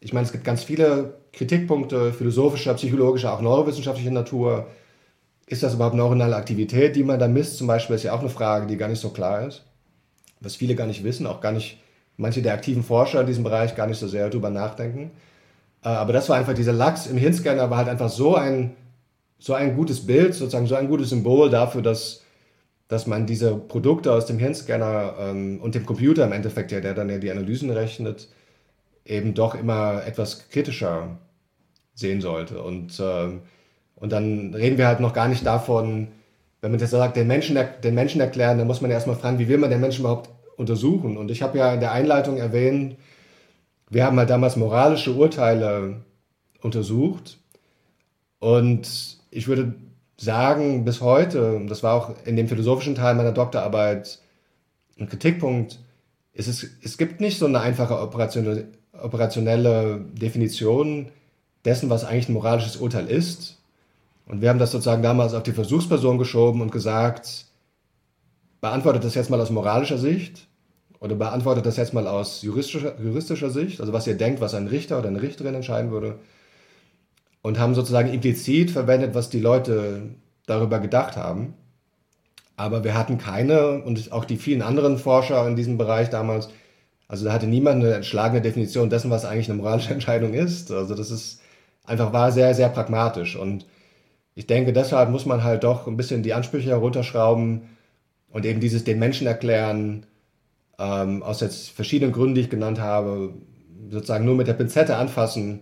Ich 0.00 0.12
meine, 0.12 0.24
es 0.24 0.32
gibt 0.32 0.44
ganz 0.44 0.64
viele 0.64 1.18
Kritikpunkte 1.32 2.12
philosophischer, 2.12 2.74
psychologischer, 2.74 3.32
auch 3.34 3.42
neurowissenschaftlicher 3.42 4.10
Natur, 4.10 4.66
ist 5.46 5.62
das 5.62 5.74
überhaupt 5.74 5.96
neuronale 5.96 6.36
Aktivität, 6.36 6.96
die 6.96 7.04
man 7.04 7.18
da 7.18 7.28
misst? 7.28 7.58
Zum 7.58 7.66
Beispiel 7.66 7.96
ist 7.96 8.02
ja 8.02 8.14
auch 8.14 8.20
eine 8.20 8.30
Frage, 8.30 8.66
die 8.66 8.76
gar 8.76 8.88
nicht 8.88 9.00
so 9.00 9.10
klar 9.10 9.46
ist. 9.46 9.62
Was 10.40 10.56
viele 10.56 10.74
gar 10.74 10.86
nicht 10.86 11.04
wissen, 11.04 11.26
auch 11.26 11.40
gar 11.40 11.52
nicht, 11.52 11.78
manche 12.16 12.42
der 12.42 12.54
aktiven 12.54 12.82
Forscher 12.82 13.20
in 13.20 13.26
diesem 13.26 13.44
Bereich 13.44 13.74
gar 13.74 13.86
nicht 13.86 13.98
so 13.98 14.08
sehr 14.08 14.30
drüber 14.30 14.50
nachdenken. 14.50 15.10
Äh, 15.82 15.88
aber 15.88 16.12
das 16.12 16.28
war 16.28 16.36
einfach 16.36 16.54
dieser 16.54 16.72
Lachs 16.72 17.06
im 17.06 17.16
Hirnscanner, 17.16 17.70
war 17.70 17.78
halt 17.78 17.88
einfach 17.88 18.10
so 18.10 18.34
ein, 18.34 18.74
so 19.38 19.54
ein 19.54 19.76
gutes 19.76 20.06
Bild, 20.06 20.34
sozusagen 20.34 20.66
so 20.66 20.74
ein 20.74 20.88
gutes 20.88 21.10
Symbol 21.10 21.50
dafür, 21.50 21.82
dass, 21.82 22.22
dass 22.88 23.06
man 23.06 23.26
diese 23.26 23.54
Produkte 23.54 24.12
aus 24.12 24.26
dem 24.26 24.38
Hirnscanner 24.38 25.14
ähm, 25.18 25.60
und 25.60 25.74
dem 25.74 25.84
Computer 25.84 26.24
im 26.24 26.32
Endeffekt, 26.32 26.72
ja, 26.72 26.80
der 26.80 26.94
dann 26.94 27.10
ja 27.10 27.18
die 27.18 27.30
Analysen 27.30 27.70
rechnet, 27.70 28.28
eben 29.04 29.34
doch 29.34 29.54
immer 29.54 30.02
etwas 30.06 30.48
kritischer 30.48 31.18
sehen 31.94 32.20
sollte. 32.20 32.62
Und 32.62 32.98
ähm, 33.00 33.42
und 33.96 34.12
dann 34.12 34.54
reden 34.54 34.78
wir 34.78 34.86
halt 34.86 35.00
noch 35.00 35.12
gar 35.12 35.28
nicht 35.28 35.46
davon, 35.46 36.08
wenn 36.60 36.70
man 36.70 36.80
jetzt 36.80 36.90
sagt, 36.90 37.16
den 37.16 37.26
Menschen, 37.26 37.58
den 37.82 37.94
Menschen 37.94 38.20
erklären, 38.20 38.58
dann 38.58 38.66
muss 38.66 38.80
man 38.80 38.90
erstmal 38.90 39.16
fragen, 39.16 39.38
wie 39.38 39.48
will 39.48 39.58
man 39.58 39.70
den 39.70 39.80
Menschen 39.80 40.00
überhaupt 40.00 40.30
untersuchen? 40.56 41.16
Und 41.16 41.30
ich 41.30 41.42
habe 41.42 41.58
ja 41.58 41.74
in 41.74 41.80
der 41.80 41.92
Einleitung 41.92 42.36
erwähnt, 42.36 42.96
wir 43.90 44.04
haben 44.04 44.18
halt 44.18 44.30
damals 44.30 44.56
moralische 44.56 45.12
Urteile 45.12 46.02
untersucht. 46.62 47.38
Und 48.38 49.18
ich 49.30 49.46
würde 49.46 49.74
sagen, 50.16 50.84
bis 50.84 51.00
heute, 51.00 51.60
das 51.68 51.82
war 51.82 51.94
auch 51.94 52.14
in 52.24 52.36
dem 52.36 52.48
philosophischen 52.48 52.94
Teil 52.94 53.14
meiner 53.14 53.32
Doktorarbeit 53.32 54.20
ein 54.98 55.08
Kritikpunkt, 55.08 55.80
es, 56.32 56.66
es 56.82 56.98
gibt 56.98 57.20
nicht 57.20 57.38
so 57.38 57.46
eine 57.46 57.60
einfache 57.60 58.00
operationelle 58.00 60.00
Definition 60.12 61.08
dessen, 61.64 61.90
was 61.90 62.04
eigentlich 62.04 62.28
ein 62.28 62.34
moralisches 62.34 62.76
Urteil 62.76 63.06
ist. 63.06 63.62
Und 64.26 64.40
wir 64.40 64.48
haben 64.48 64.58
das 64.58 64.72
sozusagen 64.72 65.02
damals 65.02 65.34
auf 65.34 65.42
die 65.42 65.52
Versuchsperson 65.52 66.18
geschoben 66.18 66.60
und 66.60 66.72
gesagt, 66.72 67.46
beantwortet 68.60 69.04
das 69.04 69.14
jetzt 69.14 69.30
mal 69.30 69.40
aus 69.40 69.50
moralischer 69.50 69.98
Sicht 69.98 70.48
oder 70.98 71.14
beantwortet 71.14 71.66
das 71.66 71.76
jetzt 71.76 71.92
mal 71.92 72.06
aus 72.06 72.40
juristischer, 72.42 72.98
juristischer 72.98 73.50
Sicht, 73.50 73.80
also 73.80 73.92
was 73.92 74.06
ihr 74.06 74.16
denkt, 74.16 74.40
was 74.40 74.54
ein 74.54 74.68
Richter 74.68 74.98
oder 74.98 75.08
eine 75.08 75.20
Richterin 75.20 75.54
entscheiden 75.54 75.90
würde. 75.90 76.18
Und 77.42 77.58
haben 77.58 77.74
sozusagen 77.74 78.10
implizit 78.10 78.70
verwendet, 78.70 79.14
was 79.14 79.28
die 79.28 79.40
Leute 79.40 80.14
darüber 80.46 80.78
gedacht 80.78 81.18
haben. 81.18 81.52
Aber 82.56 82.84
wir 82.84 82.94
hatten 82.96 83.18
keine, 83.18 83.82
und 83.82 84.12
auch 84.12 84.24
die 84.24 84.38
vielen 84.38 84.62
anderen 84.62 84.96
Forscher 84.96 85.46
in 85.46 85.56
diesem 85.56 85.76
Bereich 85.76 86.08
damals, 86.08 86.48
also 87.06 87.26
da 87.26 87.34
hatte 87.34 87.46
niemand 87.46 87.84
eine 87.84 87.94
entschlagene 87.94 88.40
Definition 88.40 88.88
dessen, 88.88 89.10
was 89.10 89.26
eigentlich 89.26 89.50
eine 89.50 89.58
moralische 89.58 89.92
Entscheidung 89.92 90.32
ist. 90.32 90.70
Also 90.70 90.94
das 90.94 91.10
ist 91.10 91.42
einfach 91.84 92.14
war 92.14 92.32
sehr, 92.32 92.54
sehr 92.54 92.70
pragmatisch. 92.70 93.36
Und 93.36 93.66
ich 94.34 94.46
denke, 94.46 94.72
deshalb 94.72 95.10
muss 95.10 95.26
man 95.26 95.44
halt 95.44 95.64
doch 95.64 95.86
ein 95.86 95.96
bisschen 95.96 96.22
die 96.22 96.34
Ansprüche 96.34 96.70
herunterschrauben 96.70 97.62
und 98.30 98.44
eben 98.44 98.60
dieses 98.60 98.84
den 98.84 98.98
Menschen 98.98 99.26
erklären, 99.26 100.06
ähm, 100.78 101.22
aus 101.22 101.40
jetzt 101.40 101.70
verschiedenen 101.70 102.12
Gründen, 102.12 102.34
die 102.34 102.42
ich 102.42 102.50
genannt 102.50 102.80
habe, 102.80 103.34
sozusagen 103.90 104.24
nur 104.24 104.34
mit 104.34 104.48
der 104.48 104.54
Pinzette 104.54 104.96
anfassen 104.96 105.60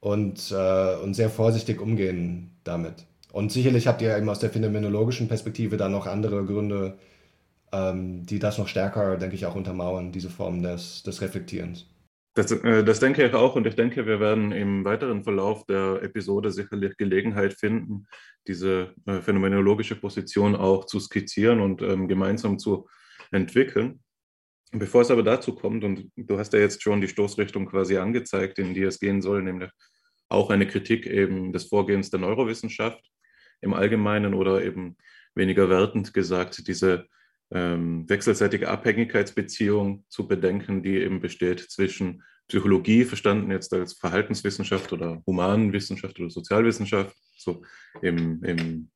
und, 0.00 0.52
äh, 0.52 0.96
und 0.96 1.14
sehr 1.14 1.30
vorsichtig 1.30 1.80
umgehen 1.80 2.50
damit. 2.64 3.06
Und 3.32 3.52
sicherlich 3.52 3.86
habt 3.86 4.02
ihr 4.02 4.16
eben 4.16 4.28
aus 4.28 4.38
der 4.38 4.50
phänomenologischen 4.50 5.28
Perspektive 5.28 5.76
dann 5.76 5.92
noch 5.92 6.06
andere 6.06 6.44
Gründe, 6.44 6.98
ähm, 7.72 8.26
die 8.26 8.38
das 8.38 8.58
noch 8.58 8.68
stärker, 8.68 9.16
denke 9.16 9.34
ich, 9.34 9.46
auch 9.46 9.56
untermauern, 9.56 10.12
diese 10.12 10.30
Form 10.30 10.62
des, 10.62 11.02
des 11.02 11.20
Reflektierens. 11.22 11.86
Das, 12.34 12.50
äh, 12.50 12.82
das, 12.82 12.98
denke 12.98 13.24
ich 13.24 13.32
auch 13.32 13.54
und 13.54 13.66
ich 13.66 13.76
denke, 13.76 14.06
wir 14.06 14.18
werden 14.18 14.50
im 14.50 14.84
weiteren 14.84 15.22
Verlauf 15.22 15.64
der 15.66 16.02
Episode 16.02 16.50
sicherlich 16.50 16.96
Gelegenheit 16.96 17.54
finden, 17.54 18.06
diese 18.48 18.92
äh, 19.06 19.20
phänomenologische 19.20 19.94
Position 19.94 20.56
auch 20.56 20.84
zu 20.84 20.98
skizzieren 20.98 21.60
und 21.60 21.80
ähm, 21.82 22.08
gemeinsam 22.08 22.58
zu 22.58 22.88
entwickeln. 23.30 24.00
Bevor 24.72 25.02
es 25.02 25.12
aber 25.12 25.22
dazu 25.22 25.54
kommt, 25.54 25.84
und 25.84 26.10
du 26.16 26.36
hast 26.36 26.52
ja 26.52 26.58
jetzt 26.58 26.82
schon 26.82 27.00
die 27.00 27.06
Stoßrichtung 27.06 27.66
quasi 27.66 27.96
angezeigt, 27.96 28.58
in 28.58 28.74
die 28.74 28.82
es 28.82 28.98
gehen 28.98 29.22
soll, 29.22 29.40
nämlich 29.42 29.70
auch 30.28 30.50
eine 30.50 30.66
Kritik 30.66 31.06
eben 31.06 31.52
des 31.52 31.66
Vorgehens 31.66 32.10
der 32.10 32.18
Neurowissenschaft 32.18 33.00
im 33.60 33.72
Allgemeinen 33.72 34.34
oder 34.34 34.64
eben 34.64 34.96
weniger 35.36 35.68
wertend 35.68 36.12
gesagt, 36.12 36.66
diese 36.66 37.06
ähm, 37.50 38.08
wechselseitige 38.08 38.68
Abhängigkeitsbeziehung 38.68 40.04
zu 40.08 40.26
bedenken, 40.26 40.82
die 40.82 40.96
eben 40.96 41.20
besteht 41.20 41.60
zwischen 41.60 42.22
Psychologie, 42.48 43.04
verstanden 43.04 43.50
jetzt 43.50 43.72
als 43.72 43.94
Verhaltenswissenschaft 43.94 44.92
oder 44.92 45.22
Humanwissenschaft 45.26 46.18
oder 46.20 46.30
Sozialwissenschaft, 46.30 47.16
so 47.36 47.62
im, 48.02 48.42
im 48.44 48.90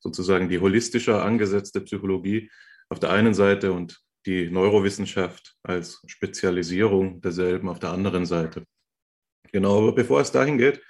sozusagen 0.00 0.48
die 0.48 0.58
holistischer 0.58 1.24
angesetzte 1.24 1.80
Psychologie 1.82 2.50
auf 2.88 2.98
der 2.98 3.10
einen 3.10 3.34
Seite 3.34 3.72
und 3.72 4.00
die 4.26 4.50
Neurowissenschaft 4.50 5.56
als 5.62 6.02
Spezialisierung 6.06 7.20
derselben 7.20 7.68
auf 7.68 7.78
der 7.78 7.90
anderen 7.90 8.26
Seite. 8.26 8.64
Genau, 9.52 9.78
aber 9.78 9.94
bevor 9.94 10.20
es 10.20 10.32
dahin 10.32 10.58
geht, 10.58 10.82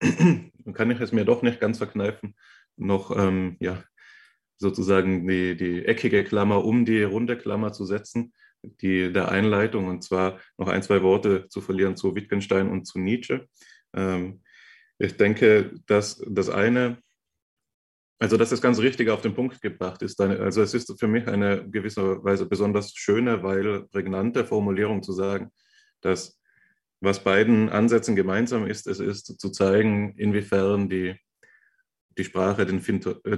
kann 0.74 0.90
ich 0.90 1.00
es 1.00 1.12
mir 1.12 1.24
doch 1.24 1.42
nicht 1.42 1.60
ganz 1.60 1.78
verkneifen, 1.78 2.36
noch 2.76 3.16
ähm, 3.16 3.56
ja, 3.60 3.82
sozusagen 4.58 5.26
die, 5.26 5.56
die 5.56 5.84
eckige 5.84 6.24
Klammer 6.24 6.64
um 6.64 6.84
die 6.84 7.02
runde 7.02 7.36
Klammer 7.36 7.72
zu 7.72 7.84
setzen, 7.84 8.32
die 8.62 9.12
der 9.12 9.30
Einleitung, 9.30 9.86
und 9.86 10.02
zwar 10.02 10.40
noch 10.58 10.68
ein, 10.68 10.82
zwei 10.82 11.02
Worte 11.02 11.48
zu 11.48 11.60
verlieren 11.60 11.96
zu 11.96 12.14
Wittgenstein 12.14 12.68
und 12.70 12.86
zu 12.86 12.98
Nietzsche. 12.98 13.46
Ähm, 13.94 14.42
ich 14.98 15.16
denke, 15.16 15.74
dass 15.86 16.22
das 16.26 16.48
eine 16.48 16.98
also, 18.18 18.38
dass 18.38 18.48
das 18.48 18.62
ganz 18.62 18.78
richtig 18.78 19.10
auf 19.10 19.20
den 19.20 19.34
Punkt 19.34 19.60
gebracht 19.60 20.00
ist. 20.00 20.18
Also, 20.20 20.62
es 20.62 20.72
ist 20.72 20.98
für 20.98 21.06
mich 21.06 21.28
eine 21.28 21.68
gewisserweise 21.68 22.46
besonders 22.46 22.94
schöne, 22.94 23.42
weil 23.42 23.86
prägnante 23.88 24.46
Formulierung 24.46 25.02
zu 25.02 25.12
sagen, 25.12 25.50
dass 26.00 26.40
was 27.00 27.22
beiden 27.22 27.68
Ansätzen 27.68 28.16
gemeinsam 28.16 28.66
ist, 28.66 28.86
es 28.86 29.00
ist 29.00 29.38
zu 29.38 29.50
zeigen, 29.50 30.14
inwiefern 30.16 30.88
die, 30.88 31.14
die 32.18 32.24
Sprache 32.24 32.66
den, 32.66 32.82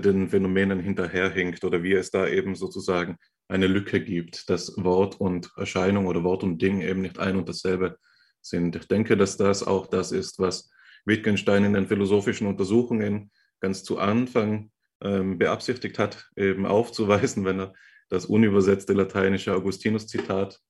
den 0.02 0.28
Phänomenen 0.28 0.80
hinterherhinkt 0.80 1.64
oder 1.64 1.82
wie 1.82 1.94
es 1.94 2.10
da 2.10 2.28
eben 2.28 2.54
sozusagen 2.54 3.16
eine 3.48 3.66
Lücke 3.66 4.00
gibt, 4.00 4.48
dass 4.50 4.72
Wort 4.76 5.20
und 5.20 5.50
Erscheinung 5.56 6.06
oder 6.06 6.22
Wort 6.22 6.42
und 6.42 6.60
Ding 6.60 6.80
eben 6.82 7.00
nicht 7.00 7.18
ein 7.18 7.36
und 7.36 7.48
dasselbe 7.48 7.98
sind. 8.40 8.76
Ich 8.76 8.86
denke, 8.86 9.16
dass 9.16 9.36
das 9.36 9.66
auch 9.66 9.86
das 9.86 10.12
ist, 10.12 10.38
was 10.38 10.70
Wittgenstein 11.04 11.64
in 11.64 11.72
den 11.72 11.88
philosophischen 11.88 12.46
Untersuchungen 12.46 13.30
ganz 13.60 13.82
zu 13.82 13.98
Anfang 13.98 14.70
ähm, 15.02 15.38
beabsichtigt 15.38 15.98
hat, 15.98 16.30
eben 16.36 16.66
aufzuweisen, 16.66 17.44
wenn 17.44 17.60
er 17.60 17.74
das 18.08 18.26
unübersetzte 18.26 18.92
lateinische 18.92 19.54
Augustinus-Zitat 19.54 20.60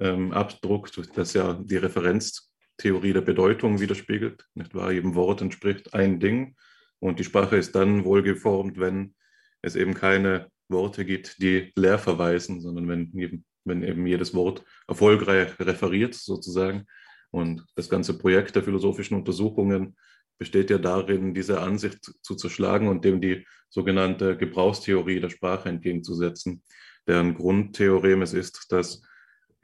ähm, 0.00 0.32
abdruckt, 0.32 1.00
das 1.16 1.34
ja 1.34 1.54
die 1.54 1.76
Referenztheorie 1.76 3.12
der 3.12 3.20
Bedeutung 3.20 3.80
widerspiegelt. 3.80 4.46
Nicht 4.54 4.74
wahr? 4.74 4.92
Jedem 4.92 5.14
Wort 5.14 5.40
entspricht 5.40 5.94
ein 5.94 6.20
Ding 6.20 6.56
und 7.02 7.18
die 7.18 7.24
Sprache 7.24 7.56
ist 7.56 7.74
dann 7.74 8.04
wohlgeformt, 8.04 8.78
wenn 8.78 9.14
es 9.60 9.74
eben 9.74 9.92
keine 9.92 10.46
Worte 10.68 11.04
gibt, 11.04 11.42
die 11.42 11.72
leer 11.74 11.98
verweisen, 11.98 12.60
sondern 12.60 12.86
wenn, 12.86 13.44
wenn 13.64 13.82
eben 13.82 14.06
jedes 14.06 14.34
Wort 14.34 14.64
erfolgreich 14.86 15.58
referiert 15.58 16.14
sozusagen. 16.14 16.86
Und 17.32 17.66
das 17.74 17.88
ganze 17.88 18.16
Projekt 18.16 18.54
der 18.54 18.62
philosophischen 18.62 19.16
Untersuchungen 19.16 19.96
besteht 20.38 20.70
ja 20.70 20.78
darin, 20.78 21.34
diese 21.34 21.60
Ansicht 21.60 21.98
zu 22.22 22.36
zerschlagen 22.36 22.86
und 22.86 23.04
dem 23.04 23.20
die 23.20 23.44
sogenannte 23.68 24.36
Gebrauchstheorie 24.36 25.18
der 25.18 25.30
Sprache 25.30 25.70
entgegenzusetzen, 25.70 26.62
deren 27.08 27.34
Grundtheorem 27.34 28.22
es 28.22 28.32
ist, 28.32 28.70
dass 28.70 29.02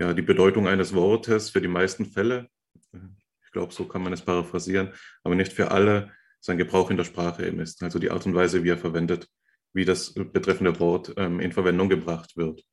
ja, 0.01 0.13
die 0.13 0.23
Bedeutung 0.23 0.67
eines 0.67 0.93
Wortes 0.93 1.51
für 1.51 1.61
die 1.61 1.69
meisten 1.69 2.05
Fälle, 2.05 2.49
ich 2.93 3.53
glaube, 3.53 3.73
so 3.73 3.87
kann 3.87 4.03
man 4.03 4.13
es 4.13 4.23
paraphrasieren, 4.23 4.93
aber 5.23 5.37
nicht 5.37 5.53
für 5.53 5.71
alle 5.71 6.11
sein 6.41 6.59
Gebrauch 6.59 6.91
in 6.91 6.97
der 6.97 7.05
Sprache 7.05 7.47
eben 7.47 7.61
ist, 7.61 7.83
also 7.83 7.99
die 7.99 8.11
Art 8.11 8.27
und 8.27 8.35
Weise, 8.35 8.65
wie 8.65 8.71
er 8.71 8.79
verwendet, 8.79 9.29
wie 9.73 9.85
das 9.85 10.15
betreffende 10.15 10.79
Wort 10.81 11.15
ähm, 11.17 11.41
in 11.41 11.53
Verwendung 11.53 11.89
gebracht 11.89 12.37
wird. 12.37 12.65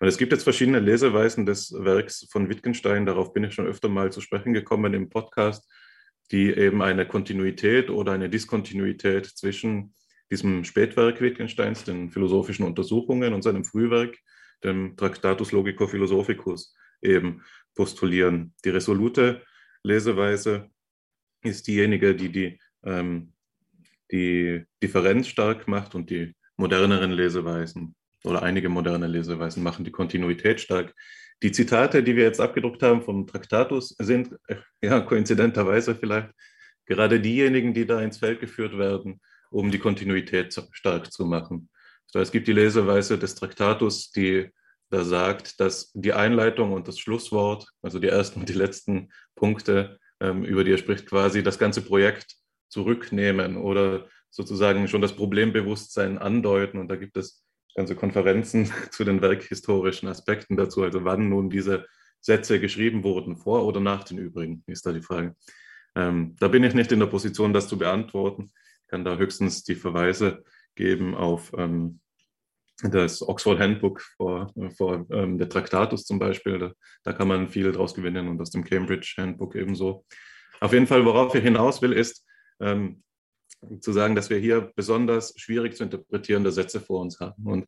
Und 0.00 0.08
es 0.08 0.18
gibt 0.18 0.32
jetzt 0.32 0.44
verschiedene 0.44 0.80
Leseweisen 0.80 1.46
des 1.46 1.72
Werks 1.72 2.26
von 2.30 2.48
Wittgenstein, 2.48 3.06
darauf 3.06 3.32
bin 3.32 3.44
ich 3.44 3.54
schon 3.54 3.66
öfter 3.66 3.88
mal 3.88 4.10
zu 4.10 4.20
sprechen 4.20 4.52
gekommen 4.52 4.94
im 4.94 5.10
Podcast 5.10 5.68
die 6.32 6.50
eben 6.50 6.82
eine 6.82 7.06
Kontinuität 7.06 7.90
oder 7.90 8.12
eine 8.12 8.30
Diskontinuität 8.30 9.26
zwischen 9.26 9.94
diesem 10.30 10.64
Spätwerk 10.64 11.20
Wittgensteins, 11.20 11.84
den 11.84 12.10
philosophischen 12.10 12.64
Untersuchungen 12.64 13.34
und 13.34 13.42
seinem 13.42 13.64
Frühwerk, 13.64 14.16
dem 14.64 14.96
Tractatus 14.96 15.52
Logico 15.52 15.86
Philosophicus, 15.86 16.74
eben 17.02 17.44
postulieren. 17.74 18.54
Die 18.64 18.70
resolute 18.70 19.42
Leseweise 19.82 20.70
ist 21.42 21.66
diejenige, 21.66 22.14
die 22.14 22.30
die, 22.30 22.60
ähm, 22.84 23.32
die 24.10 24.64
Differenz 24.82 25.28
stark 25.28 25.68
macht 25.68 25.94
und 25.94 26.10
die 26.10 26.34
moderneren 26.56 27.10
Leseweisen 27.10 27.94
oder 28.24 28.42
einige 28.42 28.68
moderne 28.68 29.06
Leseweisen 29.06 29.62
machen 29.62 29.84
die 29.84 29.90
Kontinuität 29.90 30.60
stark. 30.60 30.94
Die 31.42 31.50
Zitate, 31.50 32.02
die 32.02 32.14
wir 32.14 32.24
jetzt 32.24 32.40
abgedruckt 32.40 32.82
haben 32.82 33.02
vom 33.02 33.26
Traktatus, 33.26 33.96
sind 33.98 34.36
äh, 34.46 34.56
ja 34.82 35.00
koinzidenterweise 35.00 35.94
vielleicht 35.94 36.30
gerade 36.86 37.20
diejenigen, 37.20 37.74
die 37.74 37.86
da 37.86 38.00
ins 38.00 38.18
Feld 38.18 38.40
geführt 38.40 38.78
werden, 38.78 39.20
um 39.50 39.70
die 39.70 39.78
Kontinuität 39.78 40.54
stark 40.72 41.12
zu 41.12 41.24
machen. 41.24 41.68
es 42.14 42.30
gibt 42.30 42.46
die 42.46 42.52
Leseweise 42.52 43.18
des 43.18 43.34
Traktatus, 43.34 44.10
die 44.12 44.50
da 44.90 45.04
sagt, 45.04 45.58
dass 45.58 45.90
die 45.94 46.12
Einleitung 46.12 46.72
und 46.72 46.86
das 46.86 46.98
Schlusswort, 46.98 47.66
also 47.80 47.98
die 47.98 48.08
ersten 48.08 48.40
und 48.40 48.48
die 48.48 48.52
letzten 48.54 49.10
Punkte, 49.34 49.98
ähm, 50.20 50.44
über 50.44 50.64
die 50.64 50.72
er 50.72 50.78
spricht, 50.78 51.06
quasi 51.06 51.42
das 51.42 51.58
ganze 51.58 51.80
Projekt 51.80 52.36
zurücknehmen 52.72 53.56
oder 53.56 54.06
sozusagen 54.30 54.88
schon 54.88 55.02
das 55.02 55.14
Problembewusstsein 55.14 56.16
andeuten. 56.18 56.78
Und 56.78 56.88
da 56.88 56.96
gibt 56.96 57.16
es 57.16 57.44
ganze 57.74 57.94
Konferenzen 57.94 58.72
zu 58.90 59.04
den 59.04 59.20
werkhistorischen 59.20 60.08
Aspekten 60.08 60.56
dazu, 60.56 60.82
also 60.82 61.04
wann 61.04 61.28
nun 61.28 61.50
diese 61.50 61.86
Sätze 62.20 62.60
geschrieben 62.60 63.04
wurden, 63.04 63.36
vor 63.36 63.66
oder 63.66 63.80
nach 63.80 64.04
den 64.04 64.18
übrigen, 64.18 64.62
ist 64.66 64.86
da 64.86 64.92
die 64.92 65.02
Frage. 65.02 65.36
Ähm, 65.94 66.36
da 66.38 66.48
bin 66.48 66.64
ich 66.64 66.74
nicht 66.74 66.92
in 66.92 67.00
der 67.00 67.06
Position, 67.06 67.52
das 67.52 67.68
zu 67.68 67.76
beantworten. 67.76 68.50
Ich 68.82 68.88
kann 68.88 69.04
da 69.04 69.16
höchstens 69.16 69.64
die 69.64 69.74
Verweise 69.74 70.44
geben 70.74 71.14
auf 71.14 71.52
ähm, 71.58 72.00
das 72.82 73.26
Oxford 73.26 73.58
Handbook 73.58 74.00
vor, 74.16 74.52
vor 74.76 75.06
ähm, 75.10 75.36
der 75.36 75.48
Traktatus 75.48 76.04
zum 76.04 76.18
Beispiel. 76.18 76.58
Da, 76.58 76.72
da, 77.02 77.12
kann 77.12 77.28
man 77.28 77.48
viel 77.48 77.70
draus 77.72 77.94
gewinnen 77.94 78.28
und 78.28 78.40
aus 78.40 78.50
dem 78.50 78.64
Cambridge 78.64 79.14
Handbook 79.18 79.54
ebenso. 79.56 80.04
Auf 80.60 80.72
jeden 80.72 80.86
Fall, 80.86 81.04
worauf 81.04 81.34
ich 81.34 81.42
hinaus 81.42 81.82
will, 81.82 81.92
ist, 81.92 82.24
ähm, 82.62 83.02
zu 83.80 83.92
sagen, 83.92 84.14
dass 84.14 84.30
wir 84.30 84.38
hier 84.38 84.72
besonders 84.74 85.34
schwierig 85.36 85.76
zu 85.76 85.84
interpretierende 85.84 86.50
Sätze 86.52 86.80
vor 86.80 87.00
uns 87.00 87.20
haben. 87.20 87.44
Und 87.44 87.66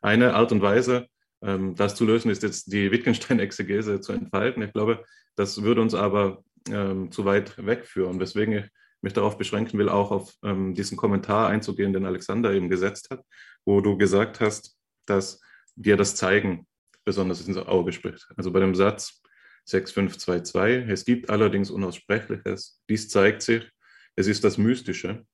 eine 0.00 0.34
Art 0.34 0.52
und 0.52 0.62
Weise, 0.62 1.08
ähm, 1.42 1.74
das 1.74 1.94
zu 1.94 2.04
lösen, 2.04 2.30
ist 2.30 2.42
jetzt 2.42 2.72
die 2.72 2.90
Wittgenstein-Exegese 2.90 4.00
zu 4.00 4.12
entfalten. 4.12 4.62
Ich 4.62 4.72
glaube, 4.72 5.04
das 5.34 5.62
würde 5.62 5.82
uns 5.82 5.94
aber 5.94 6.42
ähm, 6.68 7.10
zu 7.10 7.24
weit 7.24 7.54
wegführen, 7.64 8.20
weswegen 8.20 8.54
ich 8.54 8.64
mich 9.02 9.12
darauf 9.12 9.36
beschränken 9.36 9.78
will, 9.78 9.88
auch 9.88 10.10
auf 10.10 10.34
ähm, 10.42 10.74
diesen 10.74 10.96
Kommentar 10.96 11.48
einzugehen, 11.48 11.92
den 11.92 12.06
Alexander 12.06 12.52
eben 12.52 12.68
gesetzt 12.68 13.10
hat, 13.10 13.22
wo 13.64 13.80
du 13.80 13.98
gesagt 13.98 14.40
hast, 14.40 14.76
dass 15.06 15.40
dir 15.76 15.96
das 15.96 16.16
Zeigen 16.16 16.66
besonders 17.04 17.46
ins 17.46 17.58
Auge 17.58 17.92
spricht. 17.92 18.26
Also 18.36 18.50
bei 18.50 18.60
dem 18.60 18.74
Satz 18.74 19.22
6522, 19.66 20.90
es 20.90 21.04
gibt 21.04 21.30
allerdings 21.30 21.70
Unaussprechliches, 21.70 22.82
dies 22.88 23.08
zeigt 23.08 23.42
sich, 23.42 23.70
es 24.16 24.26
ist 24.26 24.42
das 24.44 24.58
Mystische. 24.58 25.24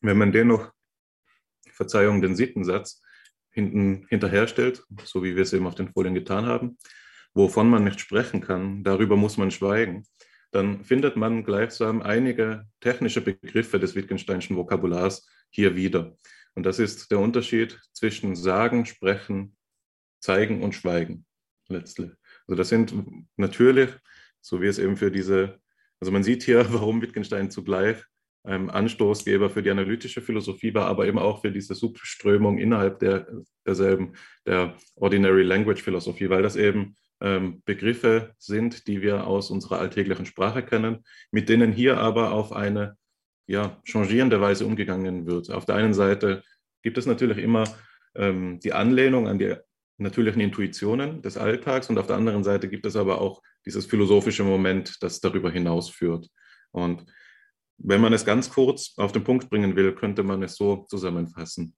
Wenn 0.00 0.18
man 0.18 0.32
dennoch, 0.32 0.72
Verzeihung, 1.70 2.20
den 2.20 2.36
siebten 2.36 2.64
Satz 2.64 3.00
hinten 3.50 4.06
hinterherstellt, 4.08 4.84
so 5.04 5.22
wie 5.22 5.34
wir 5.34 5.42
es 5.42 5.52
eben 5.52 5.66
auf 5.66 5.74
den 5.74 5.92
Folien 5.92 6.14
getan 6.14 6.46
haben, 6.46 6.78
wovon 7.34 7.70
man 7.70 7.84
nicht 7.84 8.00
sprechen 8.00 8.40
kann, 8.40 8.82
darüber 8.82 9.16
muss 9.16 9.36
man 9.36 9.50
schweigen, 9.50 10.04
dann 10.50 10.84
findet 10.84 11.16
man 11.16 11.44
gleichsam 11.44 12.02
einige 12.02 12.66
technische 12.80 13.20
Begriffe 13.20 13.78
des 13.78 13.94
Wittgensteinischen 13.94 14.56
Vokabulars 14.56 15.28
hier 15.50 15.76
wieder. 15.76 16.16
Und 16.54 16.64
das 16.64 16.78
ist 16.78 17.10
der 17.10 17.20
Unterschied 17.20 17.80
zwischen 17.92 18.34
Sagen, 18.34 18.86
Sprechen, 18.86 19.56
Zeigen 20.20 20.62
und 20.62 20.74
Schweigen. 20.74 21.24
letztlich. 21.68 22.10
Also 22.46 22.56
das 22.56 22.70
sind 22.70 22.94
natürlich, 23.36 23.90
so 24.40 24.62
wie 24.62 24.66
es 24.66 24.78
eben 24.78 24.96
für 24.96 25.10
diese, 25.10 25.60
also 26.00 26.12
man 26.12 26.22
sieht 26.22 26.42
hier, 26.42 26.66
warum 26.72 27.02
Wittgenstein 27.02 27.50
zugleich 27.50 27.96
ein 28.44 28.70
Anstoßgeber 28.70 29.50
für 29.50 29.62
die 29.62 29.70
analytische 29.70 30.22
Philosophie 30.22 30.72
war, 30.72 30.86
aber 30.86 31.06
eben 31.06 31.18
auch 31.18 31.42
für 31.42 31.50
diese 31.50 31.74
Subströmung 31.74 32.58
innerhalb 32.58 32.98
der, 33.00 33.26
derselben, 33.66 34.14
der 34.46 34.76
Ordinary 34.94 35.42
Language 35.42 35.82
Philosophie, 35.82 36.30
weil 36.30 36.42
das 36.42 36.56
eben 36.56 36.96
ähm, 37.20 37.62
Begriffe 37.64 38.34
sind, 38.38 38.86
die 38.86 39.02
wir 39.02 39.26
aus 39.26 39.50
unserer 39.50 39.80
alltäglichen 39.80 40.24
Sprache 40.24 40.62
kennen, 40.62 41.04
mit 41.30 41.48
denen 41.48 41.72
hier 41.72 41.98
aber 41.98 42.32
auf 42.32 42.52
eine 42.52 42.96
ja, 43.46 43.80
changierende 43.84 44.40
Weise 44.40 44.66
umgegangen 44.66 45.26
wird. 45.26 45.50
Auf 45.50 45.66
der 45.66 45.74
einen 45.74 45.94
Seite 45.94 46.42
gibt 46.82 46.96
es 46.96 47.06
natürlich 47.06 47.38
immer 47.38 47.64
ähm, 48.14 48.60
die 48.60 48.72
Anlehnung 48.72 49.26
an 49.26 49.38
die 49.38 49.56
natürlichen 49.98 50.40
Intuitionen 50.40 51.22
des 51.22 51.36
Alltags 51.36 51.90
und 51.90 51.98
auf 51.98 52.06
der 52.06 52.16
anderen 52.16 52.44
Seite 52.44 52.68
gibt 52.68 52.86
es 52.86 52.96
aber 52.96 53.20
auch 53.20 53.42
dieses 53.66 53.86
philosophische 53.86 54.44
Moment, 54.44 55.02
das 55.02 55.20
darüber 55.20 55.50
hinausführt. 55.50 56.28
Und 56.70 57.04
wenn 57.78 58.00
man 58.00 58.12
es 58.12 58.24
ganz 58.24 58.50
kurz 58.50 58.94
auf 58.96 59.12
den 59.12 59.24
Punkt 59.24 59.50
bringen 59.50 59.76
will, 59.76 59.94
könnte 59.94 60.22
man 60.22 60.42
es 60.42 60.56
so 60.56 60.86
zusammenfassen. 60.88 61.74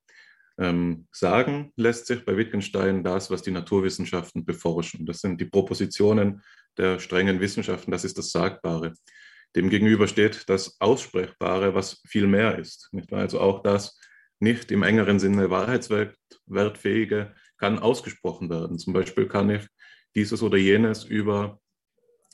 Ähm, 0.59 1.07
sagen 1.11 1.73
lässt 1.77 2.07
sich 2.07 2.25
bei 2.25 2.37
Wittgenstein 2.37 3.03
das, 3.03 3.31
was 3.31 3.43
die 3.43 3.51
Naturwissenschaften 3.51 4.45
beforschen. 4.45 5.07
Das 5.07 5.21
sind 5.21 5.41
die 5.41 5.47
Propositionen 5.47 6.43
der 6.77 6.99
strengen 6.99 7.41
Wissenschaften, 7.41 7.91
das 7.91 8.05
ist 8.05 8.19
das 8.19 8.31
Sagbare. 8.31 8.93
Demgegenüber 9.57 10.07
steht 10.07 10.49
das 10.49 10.81
Aussprechbare, 10.81 11.75
was 11.75 12.03
viel 12.07 12.27
mehr 12.27 12.59
ist. 12.59 12.91
Also 13.11 13.41
auch 13.41 13.63
das 13.63 13.99
nicht 14.39 14.71
im 14.71 14.83
engeren 14.83 15.19
Sinne 15.19 15.51
wahrheitswertfähige 15.51 17.35
kann 17.61 17.79
ausgesprochen 17.79 18.51
werden. 18.51 18.79
Zum 18.79 18.93
Beispiel 18.93 19.29
kann 19.29 19.51
ich 19.51 19.69
dieses 20.17 20.43
oder 20.43 20.57
jenes 20.57 21.05
über 21.05 21.61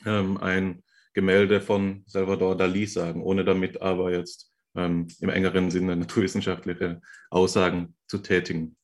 ähm, 0.07 0.39
ein 0.39 0.83
Gemälde 1.13 1.61
von 1.61 2.05
Salvador 2.07 2.57
Dali 2.57 2.87
sagen, 2.87 3.23
ohne 3.23 3.45
damit 3.45 3.83
aber 3.83 4.13
jetzt 4.13 4.53
ähm, 4.77 5.09
im 5.21 5.29
engeren 5.29 5.71
Sinne 5.71 5.97
naturwissenschaftliche 5.97 7.01
Aussagen 7.31 7.97
zu 8.07 8.19
tätigen. 8.19 8.77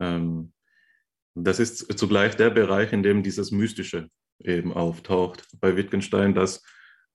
Ähm, 0.00 0.52
das 1.34 1.60
ist 1.60 1.98
zugleich 1.98 2.36
der 2.36 2.50
Bereich, 2.50 2.92
in 2.92 3.02
dem 3.02 3.22
dieses 3.22 3.50
Mystische 3.50 4.08
eben 4.40 4.72
auftaucht. 4.72 5.46
Bei 5.60 5.76
Wittgenstein, 5.76 6.34
das 6.34 6.62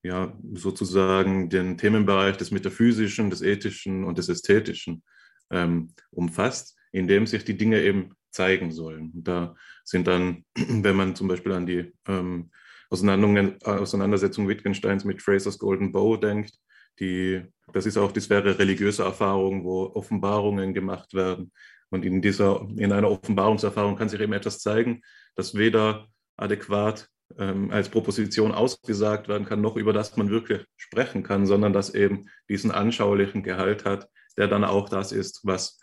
ja 0.02 0.38
sozusagen 0.52 1.48
den 1.50 1.76
Themenbereich 1.76 2.36
des 2.36 2.50
Metaphysischen, 2.50 3.30
des 3.30 3.42
Ethischen 3.42 4.04
und 4.04 4.18
des 4.18 4.28
Ästhetischen 4.28 5.02
ähm, 5.50 5.88
umfasst, 6.10 6.76
in 6.92 7.08
dem 7.08 7.26
sich 7.26 7.44
die 7.44 7.56
Dinge 7.56 7.82
eben 7.82 8.14
zeigen 8.34 8.72
sollen. 8.72 9.12
Da 9.14 9.54
sind 9.84 10.06
dann, 10.06 10.44
wenn 10.54 10.96
man 10.96 11.14
zum 11.14 11.28
Beispiel 11.28 11.52
an 11.52 11.66
die 11.66 11.92
ähm, 12.06 12.50
Auseinandersetzung 12.90 14.48
Wittgensteins 14.48 15.04
mit 15.04 15.22
Fraser's 15.22 15.58
Golden 15.58 15.92
Bow 15.92 16.16
denkt, 16.16 16.52
die, 17.00 17.42
das 17.72 17.86
ist 17.86 17.96
auch 17.96 18.12
die 18.12 18.20
Sphäre 18.20 18.58
religiöser 18.58 19.04
Erfahrung, 19.04 19.64
wo 19.64 19.86
Offenbarungen 19.94 20.74
gemacht 20.74 21.14
werden. 21.14 21.50
Und 21.90 22.04
in 22.04 22.22
dieser, 22.22 22.66
in 22.76 22.92
einer 22.92 23.10
Offenbarungserfahrung 23.10 23.96
kann 23.96 24.08
sich 24.08 24.20
eben 24.20 24.32
etwas 24.32 24.60
zeigen, 24.60 25.02
das 25.34 25.54
weder 25.54 26.08
adäquat 26.36 27.08
ähm, 27.38 27.70
als 27.70 27.88
Proposition 27.88 28.52
ausgesagt 28.52 29.28
werden 29.28 29.46
kann, 29.46 29.60
noch 29.60 29.76
über 29.76 29.92
das 29.92 30.16
man 30.16 30.30
wirklich 30.30 30.64
sprechen 30.76 31.22
kann, 31.22 31.46
sondern 31.46 31.72
das 31.72 31.94
eben 31.94 32.28
diesen 32.48 32.70
anschaulichen 32.70 33.42
Gehalt 33.42 33.84
hat, 33.84 34.08
der 34.36 34.48
dann 34.48 34.64
auch 34.64 34.88
das 34.88 35.12
ist, 35.12 35.40
was 35.44 35.80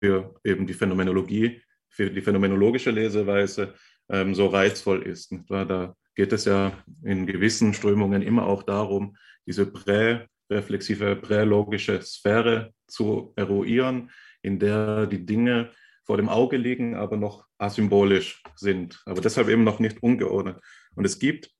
für 0.00 0.34
eben 0.44 0.66
die 0.66 0.74
Phänomenologie, 0.74 1.62
für 1.96 2.10
die 2.10 2.20
phänomenologische 2.20 2.90
Leseweise 2.90 3.72
ähm, 4.10 4.34
so 4.34 4.48
reizvoll 4.48 5.02
ist. 5.02 5.34
Da 5.48 5.96
geht 6.14 6.32
es 6.32 6.44
ja 6.44 6.72
in 7.02 7.26
gewissen 7.26 7.72
Strömungen 7.72 8.20
immer 8.20 8.46
auch 8.46 8.62
darum, 8.62 9.16
diese 9.46 9.64
präreflexive, 9.64 11.16
prälogische 11.16 12.02
Sphäre 12.02 12.74
zu 12.86 13.32
eruieren, 13.36 14.10
in 14.42 14.58
der 14.58 15.06
die 15.06 15.24
Dinge 15.24 15.70
vor 16.04 16.18
dem 16.18 16.28
Auge 16.28 16.58
liegen, 16.58 16.94
aber 16.94 17.16
noch 17.16 17.46
asymbolisch 17.58 18.42
sind, 18.56 19.02
aber 19.06 19.22
deshalb 19.22 19.48
eben 19.48 19.64
noch 19.64 19.78
nicht 19.78 20.02
ungeordnet. 20.02 20.58
Und 20.94 21.06
es 21.06 21.18
gibt 21.18 21.50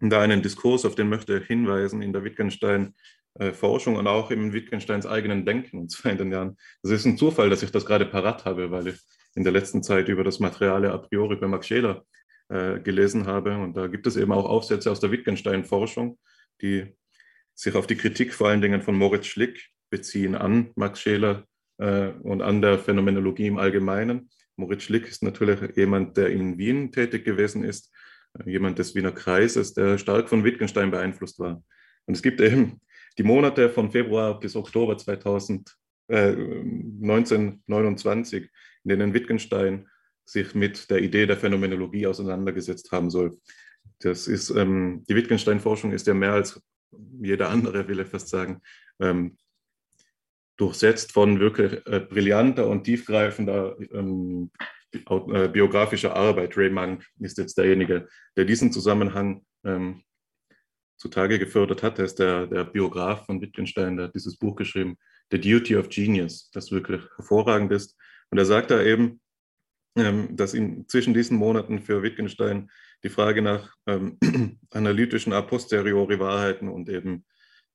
da 0.00 0.20
einen 0.20 0.42
Diskurs, 0.42 0.84
auf 0.84 0.96
den 0.96 1.08
möchte 1.08 1.38
ich 1.38 1.46
hinweisen, 1.46 2.02
in 2.02 2.12
der 2.12 2.24
Wittgenstein-Forschung 2.24 3.94
und 3.94 4.08
auch 4.08 4.32
im 4.32 4.52
Wittgensteins 4.52 5.06
eigenen 5.06 5.46
Denken, 5.46 5.78
und 5.78 5.90
zwar 5.90 6.12
in 6.12 6.18
den 6.18 6.32
Jahren. 6.32 6.56
Das 6.82 6.90
ist 6.90 7.04
ein 7.06 7.16
Zufall, 7.16 7.48
dass 7.48 7.62
ich 7.62 7.70
das 7.70 7.86
gerade 7.86 8.06
parat 8.06 8.44
habe, 8.44 8.72
weil 8.72 8.88
ich 8.88 8.98
in 9.38 9.44
der 9.44 9.52
letzten 9.52 9.84
Zeit 9.84 10.08
über 10.08 10.24
das 10.24 10.40
Materiale 10.40 10.92
a 10.92 10.98
priori 10.98 11.36
bei 11.36 11.46
Max 11.46 11.68
Scheler 11.68 12.04
äh, 12.48 12.80
gelesen 12.80 13.26
habe. 13.26 13.56
Und 13.56 13.76
da 13.76 13.86
gibt 13.86 14.04
es 14.08 14.16
eben 14.16 14.32
auch 14.32 14.44
Aufsätze 14.44 14.90
aus 14.90 14.98
der 14.98 15.12
Wittgenstein-Forschung, 15.12 16.18
die 16.60 16.96
sich 17.54 17.76
auf 17.76 17.86
die 17.86 17.94
Kritik 17.94 18.34
vor 18.34 18.48
allen 18.48 18.60
Dingen 18.60 18.82
von 18.82 18.96
Moritz 18.96 19.26
Schlick 19.26 19.68
beziehen 19.90 20.34
an 20.34 20.72
Max 20.74 21.00
Scheler 21.00 21.44
äh, 21.78 22.08
und 22.08 22.42
an 22.42 22.60
der 22.60 22.80
Phänomenologie 22.80 23.46
im 23.46 23.58
Allgemeinen. 23.58 24.28
Moritz 24.56 24.82
Schlick 24.82 25.06
ist 25.06 25.22
natürlich 25.22 25.76
jemand, 25.76 26.16
der 26.16 26.30
in 26.30 26.58
Wien 26.58 26.90
tätig 26.90 27.24
gewesen 27.24 27.62
ist, 27.62 27.94
äh, 28.40 28.50
jemand 28.50 28.80
des 28.80 28.96
Wiener 28.96 29.12
Kreises, 29.12 29.72
der 29.72 29.98
stark 29.98 30.28
von 30.28 30.42
Wittgenstein 30.42 30.90
beeinflusst 30.90 31.38
war. 31.38 31.62
Und 32.06 32.14
es 32.14 32.22
gibt 32.22 32.40
eben 32.40 32.80
die 33.18 33.22
Monate 33.22 33.70
von 33.70 33.92
Februar 33.92 34.40
bis 34.40 34.56
Oktober 34.56 34.98
2000, 34.98 35.76
äh, 36.08 36.32
1929, 36.32 38.50
in 38.84 38.90
denen 38.90 39.14
Wittgenstein 39.14 39.88
sich 40.24 40.54
mit 40.54 40.90
der 40.90 41.00
Idee 41.00 41.26
der 41.26 41.36
Phänomenologie 41.36 42.06
auseinandergesetzt 42.06 42.92
haben 42.92 43.10
soll. 43.10 43.38
Das 44.00 44.28
ist, 44.28 44.50
ähm, 44.50 45.04
die 45.08 45.16
Wittgenstein-Forschung 45.16 45.92
ist 45.92 46.06
ja 46.06 46.14
mehr 46.14 46.32
als 46.32 46.60
jeder 47.20 47.48
andere, 47.50 47.88
will 47.88 48.00
ich 48.00 48.08
fast 48.08 48.28
sagen, 48.28 48.60
ähm, 49.00 49.36
durchsetzt 50.56 51.12
von 51.12 51.40
wirklich 51.40 51.86
äh, 51.86 52.00
brillanter 52.00 52.68
und 52.68 52.84
tiefgreifender 52.84 53.76
ähm, 53.92 54.50
äh, 54.92 55.48
biografischer 55.48 56.14
Arbeit. 56.14 56.56
Ray 56.56 56.70
Monk 56.70 57.06
ist 57.20 57.38
jetzt 57.38 57.56
derjenige, 57.58 58.08
der 58.36 58.44
diesen 58.44 58.72
Zusammenhang 58.72 59.44
ähm, 59.64 60.02
zutage 60.96 61.38
gefördert 61.38 61.82
hat. 61.82 61.98
Er 61.98 62.06
ist 62.06 62.18
der, 62.18 62.46
der 62.46 62.64
Biograf 62.64 63.26
von 63.26 63.40
Wittgenstein, 63.40 63.96
der 63.96 64.06
hat 64.06 64.14
dieses 64.14 64.36
Buch 64.36 64.56
geschrieben, 64.56 64.96
The 65.30 65.40
Duty 65.40 65.76
of 65.76 65.88
Genius, 65.88 66.50
das 66.50 66.72
wirklich 66.72 67.02
hervorragend 67.16 67.72
ist. 67.72 67.96
Und 68.30 68.38
er 68.38 68.44
sagt 68.44 68.70
da 68.70 68.82
eben, 68.82 69.20
ähm, 69.96 70.36
dass 70.36 70.54
in, 70.54 70.86
zwischen 70.88 71.14
diesen 71.14 71.36
Monaten 71.36 71.80
für 71.80 72.02
Wittgenstein 72.02 72.70
die 73.02 73.08
Frage 73.08 73.42
nach 73.42 73.74
ähm, 73.86 74.18
analytischen 74.70 75.32
a 75.32 75.42
posteriori 75.42 76.18
Wahrheiten 76.18 76.68
und 76.68 76.88
eben 76.88 77.24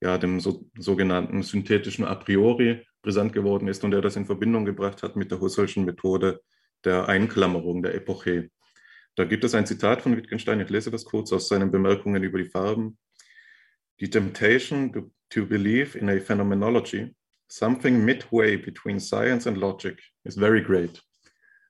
ja, 0.02 0.18
dem 0.18 0.40
so, 0.40 0.70
sogenannten 0.78 1.44
synthetischen 1.44 2.06
a 2.06 2.16
priori 2.16 2.86
brisant 3.02 3.34
geworden 3.34 3.68
ist 3.68 3.84
und 3.84 3.94
er 3.94 4.02
das 4.02 4.16
in 4.16 4.26
Verbindung 4.26 4.66
gebracht 4.66 5.04
hat 5.04 5.16
mit 5.16 5.32
der 5.32 5.40
Husserlschen 5.40 5.86
Methode 5.86 6.42
der 6.84 7.08
Einklammerung 7.08 7.84
der 7.84 7.96
Epoche. 7.96 8.50
Da 9.16 9.26
gibt 9.26 9.44
es 9.44 9.56
ein 9.56 9.66
Zitat 9.66 10.02
von 10.02 10.18
Wittgenstein, 10.18 10.60
ich 10.60 10.70
lese 10.70 10.92
das 10.92 11.06
kurz 11.06 11.32
aus 11.32 11.48
seinen 11.48 11.72
Bemerkungen 11.72 12.24
über 12.24 12.38
die 12.38 12.50
Farben. 12.50 12.98
The 14.00 14.10
temptation 14.10 15.12
to 15.30 15.46
believe 15.46 15.98
in 15.98 16.10
a 16.10 16.20
phenomenology, 16.20 17.14
something 17.54 18.04
midway 18.04 18.58
between 18.58 19.00
science 19.00 19.46
and 19.46 19.58
logic, 19.58 20.02
is 20.26 20.36
very 20.36 20.62
great. 20.62 21.02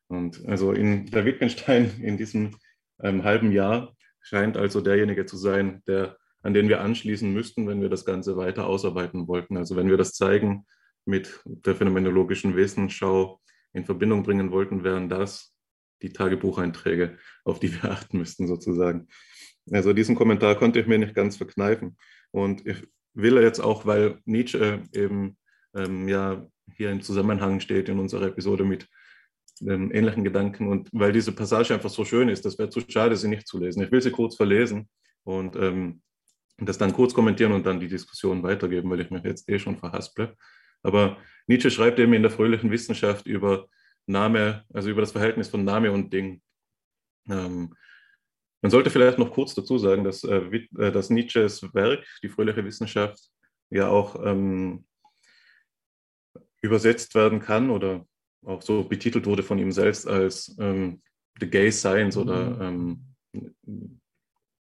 Und 0.08 0.42
also 0.48 0.72
in 0.72 1.08
der 1.08 1.26
Wittgenstein 1.26 1.92
in 2.02 2.18
diesem 2.18 2.56
ähm, 3.02 3.24
halben 3.24 3.52
Jahr 3.52 3.94
scheint 4.22 4.56
also 4.56 4.80
derjenige 4.80 5.26
zu 5.26 5.36
sein, 5.36 5.82
der 5.88 6.18
an 6.42 6.54
den 6.54 6.70
wir 6.70 6.82
anschließen 6.82 7.32
müssten, 7.32 7.68
wenn 7.68 7.82
wir 7.82 7.90
das 7.90 8.06
Ganze 8.06 8.36
weiter 8.36 8.68
ausarbeiten 8.68 9.28
wollten. 9.28 9.58
Also 9.58 9.76
wenn 9.76 9.90
wir 9.90 9.98
das 9.98 10.14
Zeigen 10.14 10.66
mit 11.06 11.42
der 11.46 11.76
phänomenologischen 11.76 12.56
Wesensschau 12.56 13.40
in 13.74 13.86
Verbindung 13.86 14.24
bringen 14.24 14.52
wollten, 14.52 14.84
wären 14.84 15.10
das 15.10 15.54
die 16.02 16.12
Tagebucheinträge, 16.12 17.18
auf 17.46 17.60
die 17.60 17.74
wir 17.74 17.86
achten 17.92 18.18
müssten 18.18 18.48
sozusagen. 18.48 19.08
Also 19.72 19.94
diesen 19.94 20.16
Kommentar 20.16 20.56
konnte 20.56 20.80
ich 20.80 20.88
mir 20.88 20.98
nicht 20.98 21.16
ganz 21.16 21.38
verkneifen. 21.38 21.98
Und 22.32 22.66
ich 22.68 22.88
will 23.14 23.38
jetzt 23.42 23.60
auch, 23.60 23.86
weil 23.86 24.20
Nietzsche 24.26 24.84
eben 24.92 25.38
ähm, 25.76 26.08
ja 26.08 26.46
hier 26.76 26.92
im 26.92 27.02
Zusammenhang 27.02 27.60
steht 27.60 27.90
in 27.90 28.00
unserer 28.00 28.28
Episode 28.28 28.64
mit 28.64 28.88
ähm, 29.62 29.92
ähnlichen 29.94 30.24
Gedanken 30.24 30.68
und 30.68 30.90
weil 30.92 31.12
diese 31.12 31.32
Passage 31.32 31.74
einfach 31.74 31.90
so 31.90 32.06
schön 32.06 32.30
ist, 32.30 32.46
das 32.46 32.58
wäre 32.58 32.70
zu 32.70 32.82
schade, 32.88 33.16
sie 33.16 33.28
nicht 33.28 33.48
zu 33.48 33.60
lesen. 33.60 33.84
Ich 33.84 33.92
will 33.92 34.02
sie 34.02 34.12
kurz 34.12 34.36
verlesen 34.36 34.90
und 35.24 35.56
ähm, 35.56 36.02
das 36.58 36.78
dann 36.78 36.94
kurz 36.94 37.14
kommentieren 37.14 37.52
und 37.52 37.66
dann 37.66 37.80
die 37.80 37.88
Diskussion 37.88 38.44
weitergeben, 38.44 38.90
weil 38.90 39.02
ich 39.02 39.12
mich 39.12 39.24
jetzt 39.24 39.50
eh 39.50 39.60
schon 39.60 39.78
verhasple. 39.78 40.36
Aber 40.82 41.18
Nietzsche 41.48 41.72
schreibt 41.72 42.00
eben 42.00 42.14
in 42.14 42.22
der 42.22 42.32
fröhlichen 42.32 42.72
Wissenschaft 42.72 43.26
über 43.26 43.68
Name, 44.06 44.64
also 44.74 44.90
über 44.90 45.02
das 45.02 45.12
Verhältnis 45.12 45.50
von 45.50 45.64
Name 45.64 45.92
und 45.92 46.12
Ding. 46.12 46.42
Ähm, 47.30 47.74
man 48.62 48.70
sollte 48.70 48.90
vielleicht 48.90 49.18
noch 49.18 49.32
kurz 49.32 49.56
dazu 49.56 49.78
sagen, 49.78 50.04
dass, 50.04 50.24
äh, 50.24 50.68
äh 50.78 50.92
dass 50.92 51.10
Nietzsches 51.10 51.74
Werk, 51.74 52.06
die 52.22 52.30
fröhliche 52.30 52.64
Wissenschaft, 52.64 53.20
ja 53.70 53.88
auch 53.88 54.24
ähm, 54.24 54.86
übersetzt 56.64 57.14
werden 57.14 57.40
kann 57.40 57.70
oder 57.70 58.08
auch 58.46 58.62
so 58.62 58.84
betitelt 58.84 59.26
wurde 59.26 59.44
von 59.44 59.60
ihm 59.60 59.72
selbst 59.72 60.08
als 60.08 60.56
ähm, 60.60 61.02
The 61.40 61.50
Gay 61.50 61.72
Science 61.72 62.18
oder 62.18 62.60
ähm, 62.62 63.06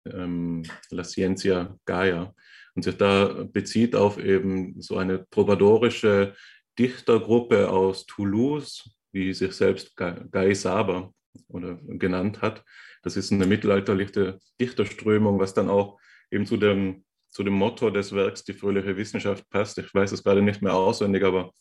ähm, 0.06 0.64
La 0.91 1.04
Ciencia 1.04 1.78
Gaia 1.86 2.34
und 2.76 2.84
sich 2.84 2.98
da 2.98 3.46
bezieht 3.52 3.96
auf 3.96 4.18
eben 4.18 4.82
so 4.82 4.98
eine 4.98 5.28
trovadorische 5.30 6.36
Dichtergruppe 6.78 7.70
aus 7.70 8.06
Toulouse, 8.06 8.89
die 9.14 9.34
sich 9.34 9.54
selbst 9.54 9.96
Guy 9.96 10.54
Saber 10.54 11.14
oder 11.48 11.80
genannt 11.88 12.41
hat. 12.41 12.64
Das 13.02 13.16
ist 13.16 13.32
eine 13.32 13.46
mittelalterliche 13.46 14.39
Dichterströmung, 14.60 15.39
was 15.39 15.54
dann 15.54 15.70
auch 15.70 16.00
eben 16.32 16.46
zu 16.46 16.58
dem, 16.58 17.06
zu 17.30 17.43
dem 17.43 17.54
Motto 17.54 17.89
des 17.89 18.14
Werks 18.14 18.43
Die 18.43 18.54
fröhliche 18.54 18.98
Wissenschaft 18.98 19.50
passt. 19.50 19.78
Ich 19.78 19.93
weiß 19.93 20.12
es 20.12 20.24
gerade 20.24 20.41
nicht 20.41 20.62
mehr 20.62 20.74
auswendig, 20.74 21.24
aber 21.24 21.54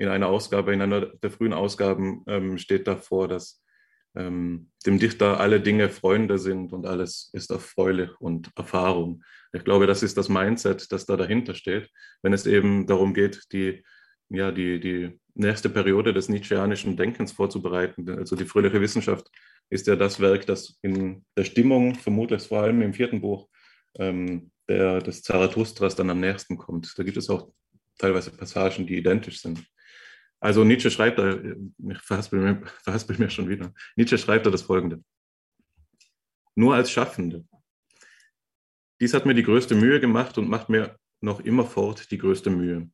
in 0.00 0.08
einer 0.08 0.28
Ausgabe, 0.28 0.72
in 0.72 0.80
einer 0.80 1.02
der 1.02 1.30
frühen 1.30 1.52
Ausgaben 1.52 2.24
ähm, 2.26 2.56
steht 2.56 2.86
davor, 2.86 3.28
dass 3.28 3.62
ähm, 4.16 4.70
dem 4.86 4.98
Dichter 4.98 5.38
alle 5.38 5.60
Dinge 5.60 5.90
Freunde 5.90 6.38
sind 6.38 6.72
und 6.72 6.86
alles 6.86 7.28
ist 7.34 7.50
erfreulich 7.50 8.10
und 8.18 8.50
Erfahrung. 8.56 9.22
Ich 9.52 9.62
glaube, 9.62 9.86
das 9.86 10.02
ist 10.02 10.16
das 10.16 10.30
Mindset, 10.30 10.90
das 10.90 11.04
da 11.04 11.18
dahinter 11.18 11.54
steht, 11.54 11.90
wenn 12.22 12.32
es 12.32 12.46
eben 12.46 12.86
darum 12.86 13.12
geht, 13.12 13.42
die, 13.52 13.84
ja, 14.30 14.50
die, 14.50 14.80
die 14.80 15.20
nächste 15.34 15.68
Periode 15.68 16.14
des 16.14 16.30
Nietzscheanischen 16.30 16.96
Denkens 16.96 17.32
vorzubereiten. 17.32 18.08
Also 18.08 18.36
die 18.36 18.46
fröhliche 18.46 18.80
Wissenschaft 18.80 19.28
ist 19.68 19.86
ja 19.86 19.96
das 19.96 20.18
Werk, 20.18 20.46
das 20.46 20.78
in 20.80 21.26
der 21.36 21.44
Stimmung, 21.44 21.94
vermutlich 21.94 22.42
vor 22.42 22.62
allem 22.62 22.80
im 22.80 22.94
vierten 22.94 23.20
Buch, 23.20 23.50
ähm, 23.98 24.50
der, 24.66 25.02
des 25.02 25.22
Zarathustras 25.22 25.94
dann 25.94 26.08
am 26.08 26.20
nächsten 26.20 26.56
kommt. 26.56 26.94
Da 26.96 27.02
gibt 27.02 27.18
es 27.18 27.28
auch 27.28 27.52
teilweise 27.98 28.30
Passagen, 28.30 28.86
die 28.86 28.96
identisch 28.96 29.42
sind. 29.42 29.62
Also 30.40 30.64
Nietzsche 30.64 30.90
schreibt 30.90 31.18
da, 31.18 31.38
ich 31.38 31.98
verhaspel 31.98 32.40
mir, 32.40 32.62
verhaspel 32.82 33.18
mir 33.18 33.30
schon 33.30 33.48
wieder, 33.48 33.72
Nietzsche 33.94 34.18
schreibt 34.18 34.46
da 34.46 34.50
das 34.50 34.62
Folgende. 34.62 35.04
Nur 36.54 36.74
als 36.74 36.90
Schaffende. 36.90 37.44
Dies 39.00 39.14
hat 39.14 39.26
mir 39.26 39.34
die 39.34 39.42
größte 39.42 39.74
Mühe 39.74 40.00
gemacht 40.00 40.38
und 40.38 40.48
macht 40.48 40.68
mir 40.68 40.98
noch 41.20 41.40
immerfort 41.40 42.10
die 42.10 42.18
größte 42.18 42.50
Mühe. 42.50 42.90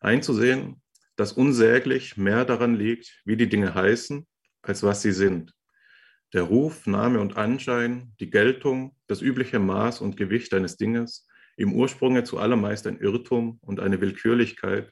Einzusehen, 0.00 0.82
dass 1.16 1.32
unsäglich 1.32 2.16
mehr 2.16 2.44
daran 2.44 2.74
liegt, 2.74 3.22
wie 3.24 3.36
die 3.36 3.48
Dinge 3.48 3.74
heißen, 3.74 4.26
als 4.62 4.82
was 4.82 5.02
sie 5.02 5.12
sind. 5.12 5.54
Der 6.32 6.42
Ruf, 6.42 6.86
Name 6.86 7.20
und 7.20 7.36
Anschein, 7.36 8.14
die 8.20 8.30
Geltung, 8.30 8.96
das 9.06 9.20
übliche 9.20 9.58
Maß 9.58 10.00
und 10.00 10.16
Gewicht 10.16 10.54
eines 10.54 10.76
Dinges, 10.76 11.26
im 11.56 11.74
Ursprunge 11.74 12.24
zu 12.24 12.38
allermeist 12.38 12.86
ein 12.86 12.98
Irrtum 12.98 13.58
und 13.60 13.80
eine 13.80 14.00
Willkürlichkeit, 14.00 14.90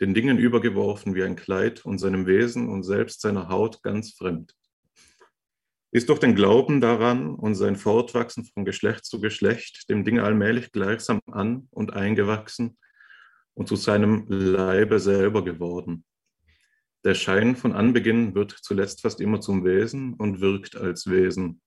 den 0.00 0.14
Dingen 0.14 0.38
übergeworfen 0.38 1.14
wie 1.14 1.22
ein 1.22 1.36
Kleid 1.36 1.84
und 1.84 1.98
seinem 1.98 2.26
Wesen 2.26 2.68
und 2.68 2.82
selbst 2.82 3.20
seiner 3.20 3.48
Haut 3.48 3.82
ganz 3.82 4.12
fremd. 4.12 4.54
Ist 5.92 6.08
doch 6.08 6.18
den 6.18 6.34
Glauben 6.34 6.80
daran 6.80 7.34
und 7.34 7.54
sein 7.54 7.76
Fortwachsen 7.76 8.44
von 8.44 8.64
Geschlecht 8.64 9.04
zu 9.04 9.20
Geschlecht 9.20 9.88
dem 9.88 10.04
Ding 10.04 10.18
allmählich 10.18 10.72
gleichsam 10.72 11.20
an 11.30 11.68
und 11.70 11.92
eingewachsen 11.92 12.76
und 13.54 13.68
zu 13.68 13.76
seinem 13.76 14.26
Leibe 14.28 14.98
selber 14.98 15.44
geworden. 15.44 16.04
Der 17.04 17.14
Schein 17.14 17.54
von 17.54 17.72
Anbeginn 17.72 18.34
wird 18.34 18.50
zuletzt 18.50 19.02
fast 19.02 19.20
immer 19.20 19.40
zum 19.40 19.64
Wesen 19.64 20.14
und 20.14 20.40
wirkt 20.40 20.74
als 20.74 21.08
Wesen. 21.08 21.60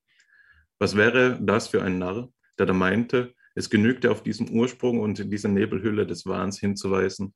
Was 0.80 0.98
wäre 0.98 1.40
das 1.42 1.70
für 1.70 1.82
ein 1.82 1.98
Narr, 1.98 2.30
der 2.60 2.66
da 2.66 2.74
meinte, 2.74 3.34
es 3.56 3.70
genügte 3.70 4.12
auf 4.12 4.24
diesen 4.24 4.52
Ursprung 4.52 5.00
und 5.00 5.32
diese 5.32 5.48
Nebelhülle 5.48 6.06
des 6.06 6.26
Wahns 6.26 6.60
hinzuweisen 6.60 7.34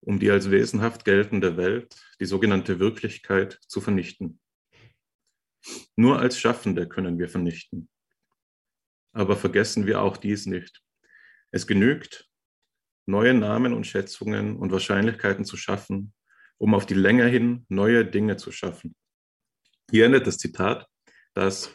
um 0.00 0.18
die 0.18 0.30
als 0.30 0.50
wesenhaft 0.50 1.04
geltende 1.04 1.56
Welt, 1.56 1.96
die 2.20 2.26
sogenannte 2.26 2.78
Wirklichkeit, 2.78 3.58
zu 3.66 3.80
vernichten. 3.80 4.40
Nur 5.96 6.18
als 6.20 6.38
Schaffende 6.38 6.88
können 6.88 7.18
wir 7.18 7.28
vernichten. 7.28 7.88
Aber 9.12 9.36
vergessen 9.36 9.86
wir 9.86 10.00
auch 10.00 10.16
dies 10.16 10.46
nicht. 10.46 10.82
Es 11.50 11.66
genügt, 11.66 12.28
neue 13.06 13.34
Namen 13.34 13.72
und 13.72 13.86
Schätzungen 13.86 14.56
und 14.56 14.72
Wahrscheinlichkeiten 14.72 15.44
zu 15.44 15.56
schaffen, 15.56 16.12
um 16.58 16.74
auf 16.74 16.86
die 16.86 16.94
Länge 16.94 17.26
hin 17.26 17.64
neue 17.68 18.04
Dinge 18.04 18.36
zu 18.36 18.52
schaffen. 18.52 18.94
Hier 19.90 20.06
endet 20.06 20.26
das 20.26 20.38
Zitat, 20.38 20.86
das 21.34 21.74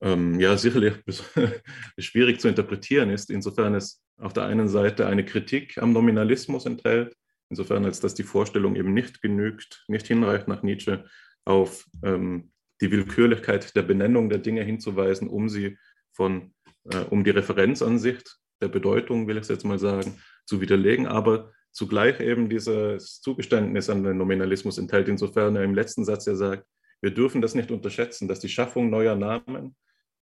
ähm, 0.00 0.38
ja 0.40 0.56
sicherlich 0.56 0.94
schwierig 1.98 2.40
zu 2.40 2.48
interpretieren 2.48 3.10
ist, 3.10 3.30
insofern 3.30 3.74
es 3.74 4.02
auf 4.18 4.32
der 4.32 4.44
einen 4.44 4.68
Seite 4.68 5.06
eine 5.06 5.24
Kritik 5.24 5.78
am 5.78 5.92
Nominalismus 5.92 6.66
enthält, 6.66 7.16
Insofern, 7.50 7.84
als 7.84 8.00
dass 8.00 8.14
die 8.14 8.24
Vorstellung 8.24 8.76
eben 8.76 8.92
nicht 8.92 9.22
genügt, 9.22 9.84
nicht 9.88 10.06
hinreicht 10.06 10.48
nach 10.48 10.62
Nietzsche 10.62 11.04
auf 11.44 11.86
ähm, 12.02 12.52
die 12.80 12.90
Willkürlichkeit 12.90 13.74
der 13.74 13.82
Benennung 13.82 14.28
der 14.28 14.38
Dinge 14.38 14.62
hinzuweisen, 14.62 15.28
um 15.28 15.48
sie 15.48 15.78
von, 16.12 16.54
äh, 16.90 17.04
um 17.10 17.24
die 17.24 17.30
Referenzansicht 17.30 18.38
der 18.60 18.68
Bedeutung, 18.68 19.26
will 19.26 19.36
ich 19.36 19.42
es 19.42 19.48
jetzt 19.48 19.64
mal 19.64 19.78
sagen, 19.78 20.20
zu 20.44 20.60
widerlegen, 20.60 21.06
aber 21.06 21.52
zugleich 21.72 22.20
eben 22.20 22.48
dieses 22.48 23.20
Zugeständnis 23.20 23.88
an 23.88 24.02
den 24.02 24.18
Nominalismus 24.18 24.78
enthält, 24.78 25.08
insofern 25.08 25.56
er 25.56 25.64
im 25.64 25.74
letzten 25.74 26.04
Satz 26.04 26.26
ja 26.26 26.34
sagt, 26.34 26.66
wir 27.00 27.12
dürfen 27.12 27.40
das 27.40 27.54
nicht 27.54 27.70
unterschätzen, 27.70 28.28
dass 28.28 28.40
die 28.40 28.48
Schaffung 28.48 28.90
neuer 28.90 29.14
Namen 29.14 29.76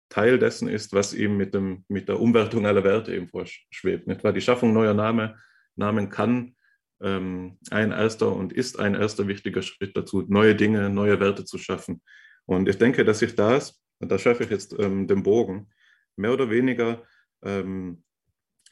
Teil 0.09 0.39
dessen 0.39 0.67
ist, 0.67 0.93
was 0.93 1.13
ihm 1.13 1.37
mit, 1.37 1.53
dem, 1.53 1.85
mit 1.87 2.09
der 2.09 2.19
Umwertung 2.19 2.65
aller 2.65 2.83
Werte 2.83 3.15
eben 3.15 3.27
vorschwebt. 3.27 4.07
Nicht 4.07 4.23
wahr? 4.23 4.33
Die 4.33 4.41
Schaffung 4.41 4.73
neuer 4.73 4.93
Name, 4.93 5.37
Namen 5.75 6.09
kann 6.09 6.55
ähm, 7.01 7.57
ein 7.69 7.91
erster 7.91 8.35
und 8.35 8.53
ist 8.53 8.79
ein 8.79 8.95
erster 8.95 9.27
wichtiger 9.27 9.61
Schritt 9.61 9.95
dazu, 9.95 10.23
neue 10.27 10.55
Dinge, 10.55 10.89
neue 10.89 11.19
Werte 11.19 11.45
zu 11.45 11.57
schaffen. 11.57 12.01
Und 12.45 12.67
ich 12.69 12.77
denke, 12.77 13.05
dass 13.05 13.19
sich 13.19 13.35
das, 13.35 13.81
und 13.99 14.11
da 14.11 14.17
schaffe 14.17 14.43
ich 14.43 14.49
jetzt 14.49 14.75
ähm, 14.79 15.07
den 15.07 15.23
Bogen, 15.23 15.69
mehr 16.15 16.33
oder 16.33 16.49
weniger 16.49 17.03
ähm, 17.43 18.03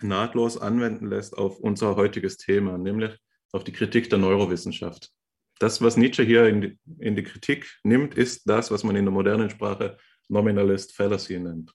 nahtlos 0.02 0.58
anwenden 0.58 1.08
lässt 1.08 1.38
auf 1.38 1.60
unser 1.60 1.96
heutiges 1.96 2.38
Thema, 2.38 2.78
nämlich 2.78 3.18
auf 3.52 3.64
die 3.64 3.74
Kritik 3.74 4.10
der 4.10 4.20
Neurowissenschaft. 4.20 5.12
Das, 5.60 5.82
was 5.82 5.98
Nietzsche 5.98 6.24
hier 6.24 6.48
in 6.48 6.62
die, 6.62 6.80
in 7.00 7.16
die 7.16 7.24
Kritik 7.24 7.80
nimmt, 7.84 8.16
ist 8.16 8.50
das, 8.50 8.72
was 8.72 8.84
man 8.84 8.96
in 8.96 9.06
der 9.06 9.12
modernen 9.12 9.50
Sprache 9.50 9.98
Nominalist 10.30 10.96
Fallacy 10.96 11.40
nennt. 11.40 11.74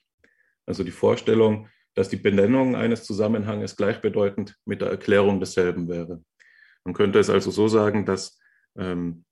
Also 0.67 0.85
die 0.85 0.91
Vorstellung, 0.91 1.69
dass 1.95 2.09
die 2.09 2.17
Benennung 2.17 2.77
eines 2.77 3.05
Zusammenhanges 3.05 3.77
gleichbedeutend 3.77 4.57
mit 4.65 4.81
der 4.81 4.89
Erklärung 4.89 5.39
desselben 5.39 5.89
wäre. 5.89 6.23
Man 6.85 6.95
könnte 6.95 7.19
es 7.19 7.31
also 7.31 7.51
so 7.51 7.69
sagen, 7.69 8.05
dass 8.05 8.39
ähm, 8.77 9.25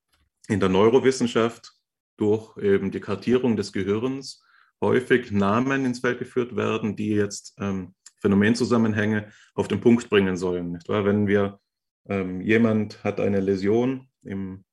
in 0.49 0.61
der 0.61 0.69
Neurowissenschaft 0.69 1.73
durch 2.17 2.57
eben 2.59 2.91
die 2.91 3.01
Kartierung 3.01 3.57
des 3.57 3.73
Gehirns 3.73 4.45
häufig 4.81 5.31
Namen 5.31 5.85
ins 5.85 6.01
Feld 6.01 6.19
geführt 6.19 6.57
werden, 6.57 6.97
die 6.97 7.11
jetzt 7.11 7.55
ähm, 7.59 7.95
Phänomenzusammenhänge 8.21 9.33
auf 9.55 9.69
den 9.69 9.81
Punkt 9.81 10.09
bringen 10.09 10.37
sollen. 10.37 10.73
Nicht 10.73 10.89
wahr? 10.89 11.05
Wenn 11.05 11.27
wir 11.27 11.61
ähm, 12.09 12.41
jemand 12.41 13.03
hat 13.05 13.21
eine 13.21 13.41
Läsion 13.41 14.09
im 14.23 14.65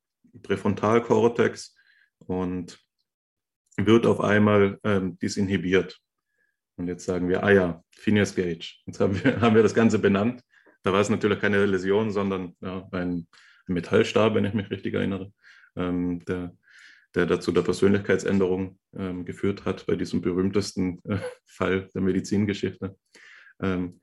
Präfrontalkortex 0.42 1.76
und 2.18 2.78
wird 3.76 4.06
auf 4.06 4.20
einmal 4.20 4.78
ähm, 4.84 5.18
disinhibiert. 5.18 6.00
Und 6.76 6.88
jetzt 6.88 7.04
sagen 7.04 7.28
wir, 7.28 7.42
ah 7.42 7.50
ja, 7.50 7.84
Phineas 7.90 8.34
Gage. 8.34 8.76
Jetzt 8.86 9.00
haben 9.00 9.22
wir, 9.22 9.40
haben 9.40 9.54
wir 9.54 9.62
das 9.62 9.74
Ganze 9.74 9.98
benannt. 9.98 10.42
Da 10.82 10.92
war 10.92 11.00
es 11.00 11.10
natürlich 11.10 11.40
keine 11.40 11.64
Läsion, 11.66 12.10
sondern 12.10 12.56
ja, 12.60 12.88
ein, 12.92 13.26
Metallstab, 13.70 14.34
wenn 14.34 14.44
ich 14.44 14.54
mich 14.54 14.70
richtig 14.70 14.94
erinnere, 14.94 15.32
ähm, 15.76 16.24
der, 16.24 16.56
der 17.14 17.26
dazu 17.26 17.52
der 17.52 17.62
Persönlichkeitsänderung 17.62 18.78
ähm, 18.96 19.24
geführt 19.24 19.64
hat 19.64 19.86
bei 19.86 19.96
diesem 19.96 20.20
berühmtesten 20.20 21.00
äh, 21.04 21.18
Fall 21.46 21.88
der 21.94 22.02
Medizingeschichte. 22.02 22.96
Ähm, 23.60 24.00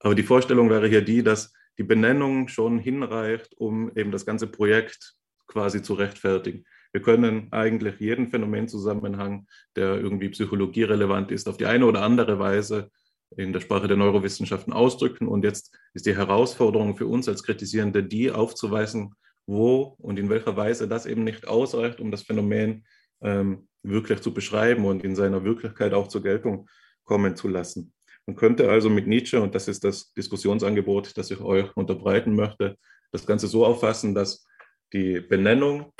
aber 0.00 0.14
die 0.14 0.22
Vorstellung 0.22 0.70
wäre 0.70 0.88
hier 0.88 1.02
die, 1.02 1.22
dass 1.22 1.52
die 1.78 1.84
Benennung 1.84 2.48
schon 2.48 2.78
hinreicht, 2.78 3.54
um 3.56 3.94
eben 3.96 4.10
das 4.10 4.26
ganze 4.26 4.46
Projekt 4.46 5.14
quasi 5.46 5.82
zu 5.82 5.94
rechtfertigen. 5.94 6.64
Wir 6.92 7.00
können 7.00 7.48
eigentlich 7.52 8.00
jeden 8.00 8.28
Phänomenzusammenhang, 8.28 9.46
der 9.76 9.94
irgendwie 9.94 10.28
psychologierelevant 10.28 11.30
ist, 11.30 11.48
auf 11.48 11.56
die 11.56 11.66
eine 11.66 11.86
oder 11.86 12.02
andere 12.02 12.38
Weise 12.38 12.90
in 13.36 13.52
der 13.52 13.60
Sprache 13.60 13.88
der 13.88 13.96
Neurowissenschaften 13.96 14.72
ausdrücken. 14.72 15.28
Und 15.28 15.44
jetzt 15.44 15.76
ist 15.94 16.06
die 16.06 16.16
Herausforderung 16.16 16.96
für 16.96 17.06
uns 17.06 17.28
als 17.28 17.42
Kritisierende 17.42 18.02
die 18.02 18.30
aufzuweisen, 18.30 19.14
wo 19.46 19.96
und 19.98 20.18
in 20.18 20.28
welcher 20.28 20.56
Weise 20.56 20.88
das 20.88 21.06
eben 21.06 21.24
nicht 21.24 21.48
ausreicht, 21.48 22.00
um 22.00 22.10
das 22.10 22.22
Phänomen 22.22 22.84
ähm, 23.22 23.68
wirklich 23.82 24.20
zu 24.20 24.32
beschreiben 24.32 24.84
und 24.84 25.04
in 25.04 25.16
seiner 25.16 25.44
Wirklichkeit 25.44 25.92
auch 25.94 26.08
zur 26.08 26.22
Geltung 26.22 26.68
kommen 27.04 27.36
zu 27.36 27.48
lassen. 27.48 27.92
Man 28.26 28.36
könnte 28.36 28.70
also 28.70 28.88
mit 28.88 29.08
Nietzsche, 29.08 29.40
und 29.40 29.54
das 29.54 29.66
ist 29.66 29.82
das 29.82 30.12
Diskussionsangebot, 30.12 31.16
das 31.16 31.30
ich 31.30 31.40
euch 31.40 31.76
unterbreiten 31.76 32.36
möchte, 32.36 32.76
das 33.10 33.26
Ganze 33.26 33.48
so 33.48 33.66
auffassen, 33.66 34.14
dass 34.14 34.46
die 34.92 35.20
Benennung, 35.20 35.92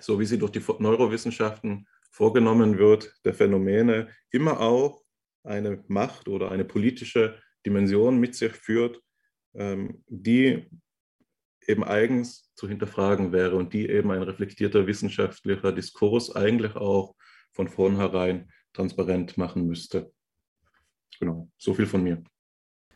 so 0.00 0.18
wie 0.18 0.24
sie 0.24 0.38
durch 0.38 0.52
die 0.52 0.62
Neurowissenschaften 0.78 1.86
vorgenommen 2.10 2.78
wird, 2.78 3.14
der 3.24 3.34
Phänomene 3.34 4.08
immer 4.30 4.60
auch 4.60 4.99
eine 5.42 5.84
Macht 5.88 6.28
oder 6.28 6.50
eine 6.50 6.64
politische 6.64 7.38
Dimension 7.64 8.18
mit 8.18 8.34
sich 8.34 8.52
führt, 8.52 9.00
ähm, 9.54 10.04
die 10.08 10.66
eben 11.66 11.84
eigens 11.84 12.52
zu 12.54 12.68
hinterfragen 12.68 13.32
wäre 13.32 13.56
und 13.56 13.72
die 13.72 13.88
eben 13.88 14.10
ein 14.10 14.22
reflektierter 14.22 14.86
wissenschaftlicher 14.86 15.72
Diskurs 15.72 16.34
eigentlich 16.34 16.74
auch 16.76 17.14
von 17.52 17.68
vornherein 17.68 18.50
transparent 18.72 19.36
machen 19.36 19.66
müsste. 19.66 20.12
Genau, 21.18 21.50
so 21.58 21.74
viel 21.74 21.86
von 21.86 22.02
mir. 22.02 22.22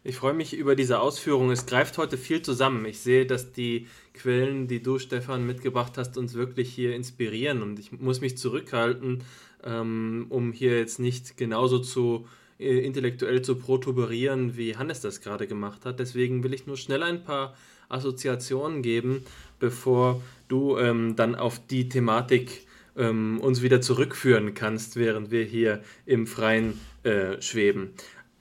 Ich 0.06 0.16
freue 0.16 0.34
mich 0.34 0.54
über 0.54 0.76
diese 0.76 1.00
Ausführung. 1.00 1.50
Es 1.50 1.64
greift 1.64 1.96
heute 1.96 2.18
viel 2.18 2.42
zusammen. 2.42 2.84
Ich 2.84 3.00
sehe, 3.00 3.24
dass 3.24 3.52
die 3.52 3.88
Quellen, 4.12 4.68
die 4.68 4.82
du, 4.82 4.98
Stefan, 4.98 5.46
mitgebracht 5.46 5.96
hast, 5.96 6.18
uns 6.18 6.34
wirklich 6.34 6.74
hier 6.74 6.94
inspirieren. 6.94 7.62
Und 7.62 7.78
ich 7.78 7.90
muss 7.90 8.20
mich 8.20 8.36
zurückhalten, 8.36 9.24
ähm, 9.64 10.26
um 10.28 10.52
hier 10.52 10.78
jetzt 10.78 10.98
nicht 10.98 11.36
genauso 11.36 11.78
zu 11.78 12.26
äh, 12.58 12.78
intellektuell 12.78 13.42
zu 13.42 13.56
protuberieren, 13.56 14.56
wie 14.56 14.76
Hannes 14.76 15.00
das 15.00 15.20
gerade 15.20 15.46
gemacht 15.46 15.84
hat. 15.84 15.98
Deswegen 15.98 16.44
will 16.44 16.54
ich 16.54 16.66
nur 16.66 16.76
schnell 16.76 17.02
ein 17.02 17.24
paar 17.24 17.54
Assoziationen 17.88 18.82
geben, 18.82 19.24
bevor 19.58 20.22
du 20.48 20.78
ähm, 20.78 21.16
dann 21.16 21.34
auf 21.34 21.66
die 21.66 21.88
Thematik 21.88 22.66
ähm, 22.96 23.40
uns 23.40 23.62
wieder 23.62 23.80
zurückführen 23.80 24.54
kannst, 24.54 24.96
während 24.96 25.30
wir 25.30 25.44
hier 25.44 25.82
im 26.06 26.26
Freien 26.26 26.80
äh, 27.02 27.40
schweben. 27.40 27.90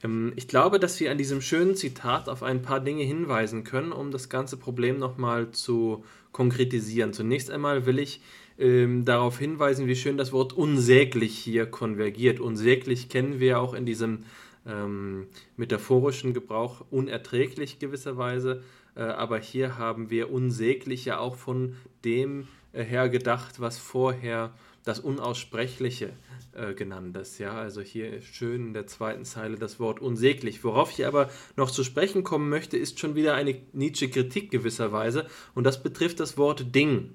Ähm, 0.02 0.32
ich 0.36 0.46
glaube, 0.48 0.78
dass 0.78 1.00
wir 1.00 1.10
an 1.10 1.18
diesem 1.18 1.40
schönen 1.40 1.74
Zitat 1.74 2.28
auf 2.28 2.42
ein 2.42 2.62
paar 2.62 2.80
Dinge 2.80 3.02
hinweisen 3.02 3.64
können, 3.64 3.92
um 3.92 4.10
das 4.10 4.28
ganze 4.28 4.56
Problem 4.56 4.98
nochmal 4.98 5.50
zu 5.50 6.04
konkretisieren. 6.32 7.12
Zunächst 7.12 7.50
einmal 7.50 7.86
will 7.86 7.98
ich 7.98 8.20
ähm, 8.58 9.04
darauf 9.04 9.38
hinweisen, 9.38 9.86
wie 9.86 9.96
schön 9.96 10.16
das 10.16 10.32
Wort 10.32 10.52
unsäglich 10.52 11.36
hier 11.36 11.66
konvergiert. 11.66 12.40
Unsäglich 12.40 13.08
kennen 13.08 13.40
wir 13.40 13.60
auch 13.60 13.74
in 13.74 13.86
diesem 13.86 14.24
ähm, 14.66 15.26
metaphorischen 15.56 16.34
Gebrauch 16.34 16.84
unerträglich 16.90 17.78
gewisserweise, 17.78 18.62
äh, 18.96 19.02
aber 19.02 19.38
hier 19.38 19.78
haben 19.78 20.10
wir 20.10 20.30
unsäglich 20.30 21.04
ja 21.04 21.18
auch 21.18 21.36
von 21.36 21.76
dem 22.04 22.48
äh, 22.72 22.82
her 22.82 23.08
gedacht, 23.08 23.60
was 23.60 23.78
vorher 23.78 24.54
das 24.84 25.00
Unaussprechliche 25.00 26.10
äh, 26.52 26.74
genannt 26.74 27.16
ist. 27.16 27.38
Ja, 27.38 27.54
also 27.54 27.80
hier 27.80 28.20
schön 28.20 28.68
in 28.68 28.74
der 28.74 28.86
zweiten 28.86 29.24
Zeile 29.24 29.56
das 29.56 29.80
Wort 29.80 30.00
unsäglich. 30.00 30.62
Worauf 30.62 30.92
ich 30.92 31.06
aber 31.06 31.30
noch 31.56 31.70
zu 31.70 31.84
sprechen 31.84 32.22
kommen 32.22 32.50
möchte, 32.50 32.76
ist 32.76 33.00
schon 33.00 33.14
wieder 33.14 33.34
eine 33.34 33.56
Nietzsche-Kritik 33.72 34.50
gewisserweise 34.50 35.26
und 35.54 35.64
das 35.64 35.82
betrifft 35.82 36.20
das 36.20 36.36
Wort 36.36 36.74
Ding. 36.74 37.14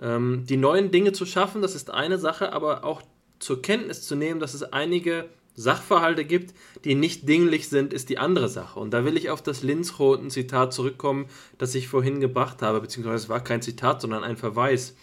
Ähm, 0.00 0.44
die 0.48 0.56
neuen 0.56 0.90
Dinge 0.90 1.12
zu 1.12 1.26
schaffen, 1.26 1.62
das 1.62 1.74
ist 1.74 1.90
eine 1.90 2.18
Sache, 2.18 2.52
aber 2.52 2.84
auch 2.84 3.02
zur 3.38 3.62
Kenntnis 3.62 4.02
zu 4.02 4.16
nehmen, 4.16 4.40
dass 4.40 4.54
es 4.54 4.62
einige 4.62 5.28
Sachverhalte 5.54 6.24
gibt, 6.24 6.54
die 6.84 6.94
nicht 6.94 7.28
dinglich 7.28 7.68
sind, 7.68 7.92
ist 7.92 8.08
die 8.08 8.18
andere 8.18 8.48
Sache. 8.48 8.78
Und 8.78 8.92
da 8.92 9.04
will 9.04 9.16
ich 9.16 9.30
auf 9.30 9.42
das 9.42 9.62
Linzroten-Zitat 9.62 10.72
zurückkommen, 10.72 11.26
das 11.58 11.74
ich 11.74 11.88
vorhin 11.88 12.20
gebracht 12.20 12.62
habe, 12.62 12.80
beziehungsweise 12.80 13.24
es 13.24 13.28
war 13.28 13.44
kein 13.44 13.60
Zitat, 13.60 14.00
sondern 14.00 14.24
ein 14.24 14.36
Verweis. 14.36 14.96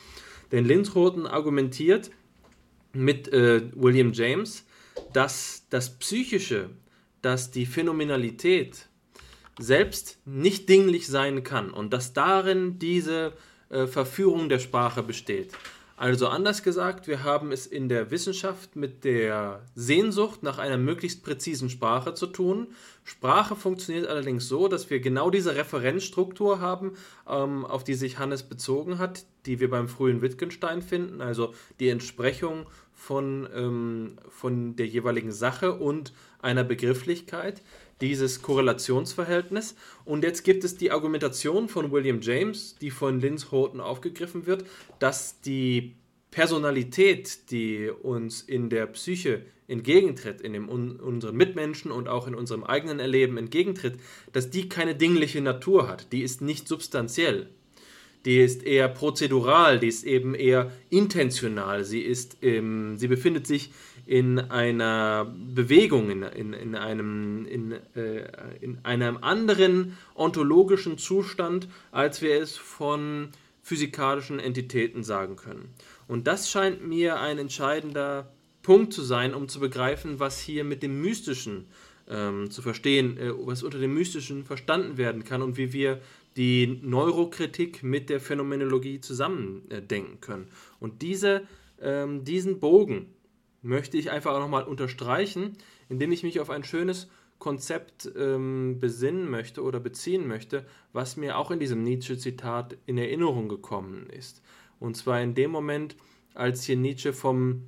Denn 0.51 0.65
Linzroten 0.65 1.27
argumentiert 1.27 2.09
mit 2.93 3.31
äh, 3.33 3.63
William 3.75 4.13
James, 4.13 4.65
dass 5.13 5.65
das 5.69 5.99
Psychische, 5.99 6.69
dass 7.21 7.51
die 7.51 7.65
Phänomenalität 7.65 8.87
selbst 9.59 10.19
nicht 10.25 10.69
dinglich 10.69 11.07
sein 11.07 11.43
kann 11.43 11.71
und 11.71 11.91
dass 11.91 12.13
darin 12.13 12.79
diese 12.79 13.33
äh, 13.69 13.87
Verführung 13.87 14.49
der 14.49 14.59
Sprache 14.59 15.03
besteht. 15.03 15.53
Also 15.99 16.27
anders 16.27 16.61
gesagt, 16.61 17.07
wir 17.07 17.23
haben 17.23 17.51
es 17.51 17.65
in 17.65 17.89
der 17.89 18.11
Wissenschaft 18.11 18.75
mit 18.75 19.03
der 19.03 19.63
Sehnsucht 19.73 20.43
nach 20.43 20.59
einer 20.59 20.77
möglichst 20.77 21.23
präzisen 21.23 21.71
Sprache 21.71 22.13
zu 22.13 22.27
tun. 22.27 22.67
Sprache 23.03 23.55
funktioniert 23.55 24.05
allerdings 24.05 24.47
so, 24.47 24.67
dass 24.67 24.91
wir 24.91 24.99
genau 24.99 25.31
diese 25.31 25.55
Referenzstruktur 25.55 26.59
haben, 26.59 26.91
ähm, 27.27 27.65
auf 27.65 27.83
die 27.83 27.95
sich 27.95 28.19
Hannes 28.19 28.43
bezogen 28.43 28.99
hat, 28.99 29.25
die 29.47 29.59
wir 29.59 29.71
beim 29.71 29.87
frühen 29.87 30.21
Wittgenstein 30.21 30.83
finden, 30.83 31.19
also 31.19 31.55
die 31.79 31.89
Entsprechung 31.89 32.67
von, 32.93 33.49
ähm, 33.55 34.17
von 34.29 34.75
der 34.75 34.85
jeweiligen 34.85 35.31
Sache 35.31 35.73
und 35.73 36.13
einer 36.39 36.63
Begrifflichkeit, 36.63 37.63
dieses 38.01 38.41
Korrelationsverhältnis. 38.41 39.75
Und 40.05 40.23
jetzt 40.23 40.43
gibt 40.43 40.63
es 40.63 40.77
die 40.77 40.91
Argumentation 40.91 41.69
von 41.69 41.91
William 41.91 42.21
James, 42.21 42.75
die 42.79 42.91
von 42.91 43.19
Linz 43.19 43.51
Houghton 43.51 43.81
aufgegriffen 43.81 44.45
wird, 44.45 44.65
dass 44.99 45.41
die 45.41 45.95
Personalität, 46.31 47.51
die 47.51 47.89
uns 47.89 48.41
in 48.41 48.69
der 48.69 48.85
Psyche 48.87 49.43
entgegentritt, 49.67 50.41
in 50.41 50.53
dem, 50.53 50.69
un, 50.69 50.99
unseren 50.99 51.35
Mitmenschen 51.35 51.91
und 51.91 52.07
auch 52.07 52.27
in 52.27 52.35
unserem 52.35 52.63
eigenen 52.63 52.99
Erleben 52.99 53.37
entgegentritt, 53.37 53.99
dass 54.31 54.49
die 54.49 54.69
keine 54.69 54.95
dingliche 54.95 55.41
Natur 55.41 55.87
hat, 55.87 56.11
die 56.13 56.21
ist 56.21 56.41
nicht 56.41 56.67
substanziell 56.67 57.49
die 58.27 58.39
ist 58.39 58.63
eher 58.63 58.89
prozedural, 58.89 59.79
die 59.79 59.87
ist 59.87 60.03
eben 60.03 60.35
eher 60.35 60.71
intentional. 60.89 61.85
Sie, 61.85 62.01
ist, 62.01 62.37
ähm, 62.41 62.97
sie 62.97 63.07
befindet 63.07 63.47
sich 63.47 63.71
in 64.07 64.39
einer 64.39 65.25
Bewegung, 65.25 66.09
in, 66.09 66.23
in, 66.23 66.53
in, 66.53 66.75
einem, 66.75 67.45
in, 67.45 67.73
äh, 67.93 68.25
in 68.61 68.79
einem 68.83 69.17
anderen 69.17 69.97
ontologischen 70.15 70.97
Zustand, 70.97 71.67
als 71.91 72.21
wir 72.21 72.41
es 72.41 72.55
von 72.55 73.29
physikalischen 73.61 74.39
Entitäten 74.39 75.03
sagen 75.03 75.35
können. 75.35 75.73
Und 76.07 76.25
das 76.25 76.49
scheint 76.49 76.87
mir 76.87 77.19
ein 77.19 77.37
entscheidender 77.37 78.31
Punkt 78.63 78.93
zu 78.93 79.01
sein, 79.01 79.33
um 79.33 79.49
zu 79.49 79.59
begreifen, 79.59 80.21
was 80.21 80.39
hier 80.39 80.63
mit 80.63 80.83
dem 80.83 81.01
Mystischen 81.01 81.65
ähm, 82.09 82.49
zu 82.49 82.61
verstehen, 82.61 83.17
äh, 83.17 83.33
was 83.35 83.61
unter 83.61 83.77
dem 83.77 83.93
Mystischen 83.93 84.45
verstanden 84.45 84.97
werden 84.97 85.25
kann 85.25 85.41
und 85.41 85.57
wie 85.57 85.73
wir 85.73 85.99
die 86.37 86.79
Neurokritik 86.81 87.83
mit 87.83 88.09
der 88.09 88.21
Phänomenologie 88.21 89.01
zusammendenken 89.01 90.21
können. 90.21 90.47
Und 90.79 91.01
diese, 91.01 91.41
ähm, 91.81 92.23
diesen 92.23 92.61
Bogen 92.61 93.07
möchte 93.61 93.97
ich 93.97 94.11
einfach 94.11 94.33
auch 94.33 94.39
nochmal 94.39 94.63
unterstreichen, 94.63 95.57
indem 95.89 96.11
ich 96.11 96.23
mich 96.23 96.39
auf 96.39 96.49
ein 96.49 96.63
schönes 96.63 97.07
Konzept 97.39 98.11
ähm, 98.17 98.79
besinnen 98.79 99.29
möchte 99.29 99.61
oder 99.61 99.79
beziehen 99.79 100.27
möchte, 100.27 100.65
was 100.93 101.17
mir 101.17 101.37
auch 101.37 101.51
in 101.51 101.59
diesem 101.59 101.83
Nietzsche-Zitat 101.83 102.77
in 102.85 102.97
Erinnerung 102.97 103.47
gekommen 103.47 104.07
ist. 104.09 104.41
Und 104.79 104.97
zwar 104.97 105.21
in 105.21 105.35
dem 105.35 105.51
Moment, 105.51 105.95
als 106.33 106.63
hier 106.63 106.77
Nietzsche 106.77 107.13
vom 107.13 107.63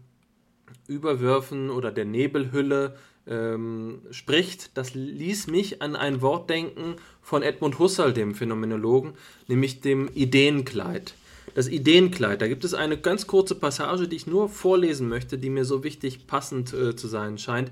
Überwürfen 0.88 1.70
oder 1.70 1.92
der 1.92 2.06
Nebelhülle 2.06 2.98
ähm, 3.28 4.02
spricht, 4.12 4.76
das 4.78 4.96
ließ 4.96 5.48
mich 5.48 5.82
an 5.82 5.96
ein 5.96 6.22
Wort 6.22 6.50
denken 6.50 6.96
von 7.22 7.44
Edmund 7.44 7.78
Husserl, 7.78 8.14
dem 8.14 8.34
Phänomenologen, 8.34 9.14
nämlich 9.48 9.82
dem 9.82 10.10
Ideenkleid. 10.14 11.14
Das 11.56 11.68
Ideenkleid, 11.68 12.42
da 12.42 12.48
gibt 12.48 12.64
es 12.64 12.74
eine 12.74 12.98
ganz 12.98 13.28
kurze 13.28 13.56
Passage, 13.56 14.08
die 14.08 14.16
ich 14.16 14.28
nur 14.28 14.50
vorlesen 14.50 15.10
möchte, 15.10 15.38
die 15.38 15.50
mir 15.50 15.66
so 15.66 15.84
wichtig 15.84 16.28
passend 16.28 16.74
äh, 16.74 16.96
zu 16.96 17.08
sein 17.08 17.38
scheint. 17.38 17.72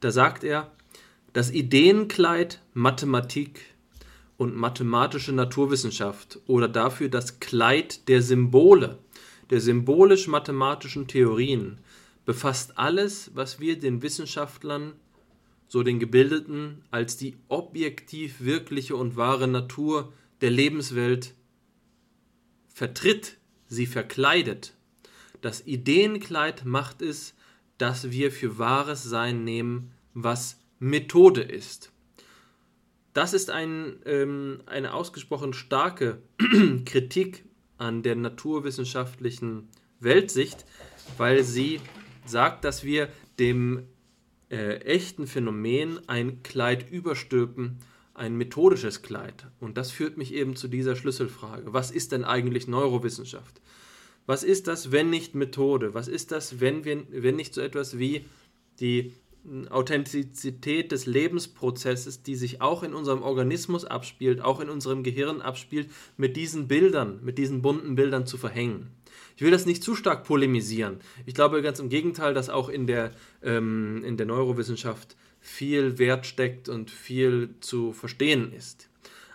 Da 0.00 0.10
sagt 0.10 0.44
er, 0.44 0.70
das 1.32 1.50
Ideenkleid 1.50 2.60
Mathematik 2.74 3.60
und 4.36 4.56
mathematische 4.56 5.32
Naturwissenschaft 5.32 6.40
oder 6.46 6.66
dafür 6.66 7.08
das 7.08 7.40
Kleid 7.40 8.08
der 8.08 8.22
Symbole, 8.22 8.98
der 9.50 9.60
symbolisch-mathematischen 9.60 11.06
Theorien, 11.06 11.78
befasst 12.24 12.78
alles, 12.78 13.30
was 13.34 13.60
wir 13.60 13.78
den 13.78 14.02
Wissenschaftlern, 14.02 14.94
so 15.68 15.82
den 15.82 15.98
Gebildeten, 16.00 16.82
als 16.90 17.16
die 17.16 17.36
objektiv 17.48 18.40
wirkliche 18.40 18.96
und 18.96 19.16
wahre 19.16 19.46
Natur 19.46 20.12
der 20.40 20.50
Lebenswelt 20.50 21.34
vertritt, 22.80 23.36
sie 23.68 23.84
verkleidet. 23.84 24.72
Das 25.42 25.66
Ideenkleid 25.66 26.64
macht 26.64 27.02
es, 27.02 27.34
dass 27.76 28.10
wir 28.10 28.32
für 28.32 28.56
wahres 28.56 29.02
Sein 29.02 29.44
nehmen, 29.44 29.92
was 30.14 30.58
Methode 30.78 31.42
ist. 31.42 31.92
Das 33.12 33.34
ist 33.34 33.50
ein, 33.50 33.98
ähm, 34.06 34.62
eine 34.64 34.94
ausgesprochen 34.94 35.52
starke 35.52 36.22
Kritik 36.86 37.44
an 37.76 38.02
der 38.02 38.16
naturwissenschaftlichen 38.16 39.68
Weltsicht, 39.98 40.64
weil 41.18 41.44
sie 41.44 41.82
sagt, 42.24 42.64
dass 42.64 42.82
wir 42.82 43.10
dem 43.38 43.88
äh, 44.50 44.76
echten 44.76 45.26
Phänomen 45.26 46.00
ein 46.08 46.42
Kleid 46.42 46.90
überstülpen, 46.90 47.76
ein 48.20 48.36
methodisches 48.36 49.00
Kleid. 49.02 49.46
Und 49.60 49.78
das 49.78 49.90
führt 49.90 50.18
mich 50.18 50.34
eben 50.34 50.54
zu 50.54 50.68
dieser 50.68 50.94
Schlüsselfrage. 50.94 51.72
Was 51.72 51.90
ist 51.90 52.12
denn 52.12 52.22
eigentlich 52.22 52.68
Neurowissenschaft? 52.68 53.62
Was 54.26 54.42
ist 54.42 54.68
das, 54.68 54.92
wenn 54.92 55.08
nicht 55.08 55.34
Methode? 55.34 55.94
Was 55.94 56.06
ist 56.06 56.30
das, 56.30 56.60
wenn, 56.60 56.84
wir, 56.84 57.02
wenn 57.10 57.36
nicht 57.36 57.54
so 57.54 57.62
etwas 57.62 57.98
wie 57.98 58.26
die 58.78 59.14
Authentizität 59.70 60.92
des 60.92 61.06
Lebensprozesses, 61.06 62.22
die 62.22 62.36
sich 62.36 62.60
auch 62.60 62.82
in 62.82 62.92
unserem 62.92 63.22
Organismus 63.22 63.86
abspielt, 63.86 64.42
auch 64.42 64.60
in 64.60 64.68
unserem 64.68 65.02
Gehirn 65.02 65.40
abspielt, 65.40 65.88
mit 66.18 66.36
diesen 66.36 66.68
Bildern, 66.68 67.20
mit 67.24 67.38
diesen 67.38 67.62
bunten 67.62 67.94
Bildern 67.94 68.26
zu 68.26 68.36
verhängen? 68.36 68.90
Ich 69.36 69.42
will 69.42 69.50
das 69.50 69.64
nicht 69.64 69.82
zu 69.82 69.94
stark 69.94 70.24
polemisieren. 70.24 70.98
Ich 71.24 71.34
glaube 71.34 71.62
ganz 71.62 71.78
im 71.78 71.88
Gegenteil, 71.88 72.34
dass 72.34 72.50
auch 72.50 72.68
in 72.68 72.86
der, 72.86 73.12
ähm, 73.42 74.04
in 74.04 74.18
der 74.18 74.26
Neurowissenschaft 74.26 75.16
viel 75.40 75.98
Wert 75.98 76.26
steckt 76.26 76.68
und 76.68 76.90
viel 76.90 77.54
zu 77.60 77.92
verstehen 77.92 78.52
ist. 78.52 78.88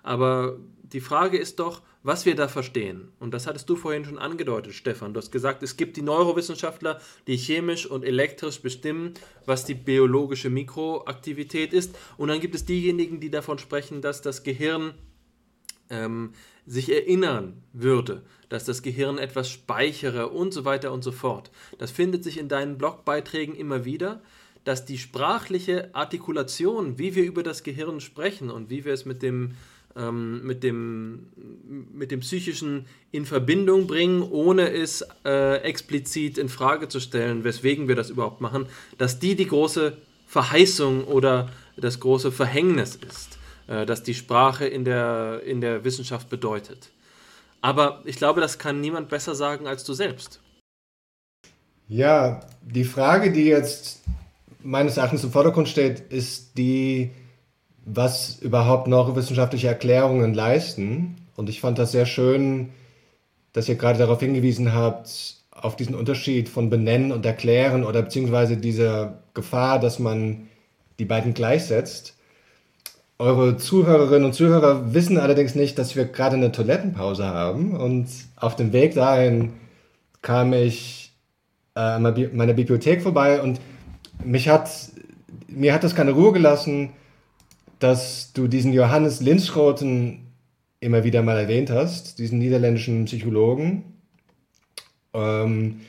Aber 0.04 0.58
die 0.84 1.02
Frage 1.02 1.38
ist 1.38 1.60
doch, 1.60 1.82
was 2.04 2.28
wir 2.28 2.36
da 2.36 2.48
verstehen, 2.48 3.12
und 3.20 3.34
das 3.34 3.48
hattest 3.48 3.68
du 3.68 3.76
vorhin 3.76 4.06
schon 4.06 4.20
angedeutet, 4.20 4.76
Stefan, 4.76 5.16
du 5.16 5.18
hast 5.18 5.32
gesagt, 5.32 5.64
es 5.64 5.76
gibt 5.76 5.98
die 5.98 6.04
Neurowissenschaftler, 6.04 7.02
die 7.26 7.36
chemisch 7.36 7.88
und 7.88 8.06
elektrisch 8.06 8.62
bestimmen, 8.62 9.16
was 9.48 9.66
die 9.66 9.74
biologische 9.74 10.52
Mikroaktivität 10.52 11.74
ist, 11.74 11.98
und 12.18 12.28
dann 12.28 12.40
gibt 12.40 12.54
es 12.54 12.66
diejenigen, 12.66 13.20
die 13.20 13.32
davon 13.32 13.58
sprechen, 13.58 14.04
dass 14.04 14.22
das 14.22 14.44
Gehirn 14.44 14.94
ähm, 15.90 16.34
sich 16.68 16.92
erinnern 16.92 17.64
würde, 17.74 18.24
dass 18.50 18.66
das 18.66 18.84
Gehirn 18.84 19.18
etwas 19.18 19.50
speichere 19.50 20.30
und 20.30 20.54
so 20.54 20.66
weiter 20.66 20.92
und 20.92 21.04
so 21.04 21.12
fort. 21.12 21.50
Das 21.80 21.90
findet 21.90 22.24
sich 22.24 22.38
in 22.38 22.50
deinen 22.50 22.78
Blogbeiträgen 22.78 23.56
immer 23.56 23.86
wieder, 23.86 24.22
dass 24.66 24.84
die 24.84 24.98
sprachliche 24.98 25.90
Artikulation, 25.94 26.98
wie 27.00 27.16
wir 27.16 27.24
über 27.24 27.44
das 27.44 27.64
Gehirn 27.64 28.02
sprechen 28.02 28.52
und 28.52 28.70
wie 28.70 28.84
wir 28.84 28.94
es 28.94 29.06
mit 29.06 29.22
dem, 29.22 29.52
ähm, 29.96 30.46
mit 30.46 30.64
dem, 30.64 31.28
mit 31.94 32.12
dem 32.12 32.20
Psychischen 32.20 32.86
in 33.12 33.26
Verbindung 33.26 33.88
bringen, 33.88 34.22
ohne 34.22 34.70
es 34.70 35.06
äh, 35.24 35.62
explizit 35.62 36.38
in 36.38 36.50
Frage 36.50 36.90
zu 36.90 37.00
stellen, 37.00 37.46
weswegen 37.46 37.88
wir 37.88 37.96
das 37.96 38.10
überhaupt 38.10 38.42
machen, 38.42 38.66
dass 38.98 39.20
die 39.20 39.36
die 39.36 39.48
große 39.48 39.96
Verheißung 40.28 41.06
oder 41.06 41.50
das 41.78 42.02
große 42.02 42.34
Verhängnis 42.34 42.96
ist. 42.96 43.40
Äh, 43.68 43.86
dass 43.86 44.04
die 44.04 44.14
Sprache 44.14 44.68
in 44.68 44.86
der, 44.86 45.42
in 45.46 45.60
der 45.60 45.84
Wissenschaft 45.84 46.30
bedeutet. 46.30 46.92
Aber 47.62 48.02
ich 48.06 48.18
glaube, 48.18 48.40
das 48.40 48.60
kann 48.60 48.80
niemand 48.80 49.10
besser 49.10 49.34
sagen 49.34 49.66
als 49.66 49.84
du 49.84 49.94
selbst. 49.94 50.40
Ja, 51.88 52.42
die 52.62 52.84
Frage, 52.84 53.32
die 53.32 53.46
jetzt 53.46 54.04
meines 54.66 54.98
Erachtens 54.98 55.24
im 55.24 55.32
Vordergrund 55.32 55.70
steht, 55.70 56.00
ist 56.12 56.58
die, 56.58 57.12
was 57.86 58.40
überhaupt 58.40 58.88
neurowissenschaftliche 58.88 59.68
Erklärungen 59.68 60.34
leisten. 60.34 61.18
Und 61.36 61.50
ich 61.50 61.62
fand 61.62 61.78
das 61.78 61.92
sehr 61.92 62.06
schön, 62.06 62.70
dass 63.54 63.70
ihr 63.70 63.76
gerade 63.76 64.00
darauf 64.00 64.20
hingewiesen 64.20 64.74
habt, 64.74 65.36
auf 65.52 65.76
diesen 65.76 65.96
Unterschied 65.96 66.50
von 66.50 66.70
benennen 66.70 67.12
und 67.12 67.26
erklären 67.26 67.86
oder 67.86 68.02
beziehungsweise 68.02 68.58
diese 68.58 69.20
Gefahr, 69.34 69.80
dass 69.80 70.00
man 70.00 70.48
die 71.00 71.06
beiden 71.06 71.34
gleichsetzt. 71.34 72.16
Eure 73.18 73.56
Zuhörerinnen 73.56 74.26
und 74.26 74.34
Zuhörer 74.34 74.94
wissen 74.94 75.18
allerdings 75.18 75.56
nicht, 75.56 75.80
dass 75.80 75.96
wir 75.96 76.06
gerade 76.06 76.36
eine 76.36 76.52
Toilettenpause 76.52 77.26
haben. 77.26 77.78
Und 77.78 78.08
auf 78.36 78.58
dem 78.58 78.74
Weg 78.74 78.96
dahin 78.96 79.54
kam 80.22 80.52
ich 80.52 81.14
äh, 81.76 82.00
meiner 82.00 82.54
Bibliothek 82.54 83.02
vorbei 83.02 83.42
und 83.42 83.62
mich 84.24 84.50
hat, 84.50 84.70
mir 85.48 85.74
hat 85.74 85.84
das 85.84 85.96
keine 85.96 86.12
Ruhe 86.12 86.34
gelassen, 86.34 86.92
dass 87.80 88.34
du 88.34 88.48
diesen 88.48 88.74
Johannes 88.74 89.22
Linschroten 89.22 90.32
immer 90.80 91.04
wieder 91.04 91.22
mal 91.24 91.38
erwähnt 91.38 91.70
hast, 91.70 92.20
diesen 92.20 92.40
niederländischen 92.40 93.06
Psychologen. 93.06 93.96
Ähm, 95.14 95.82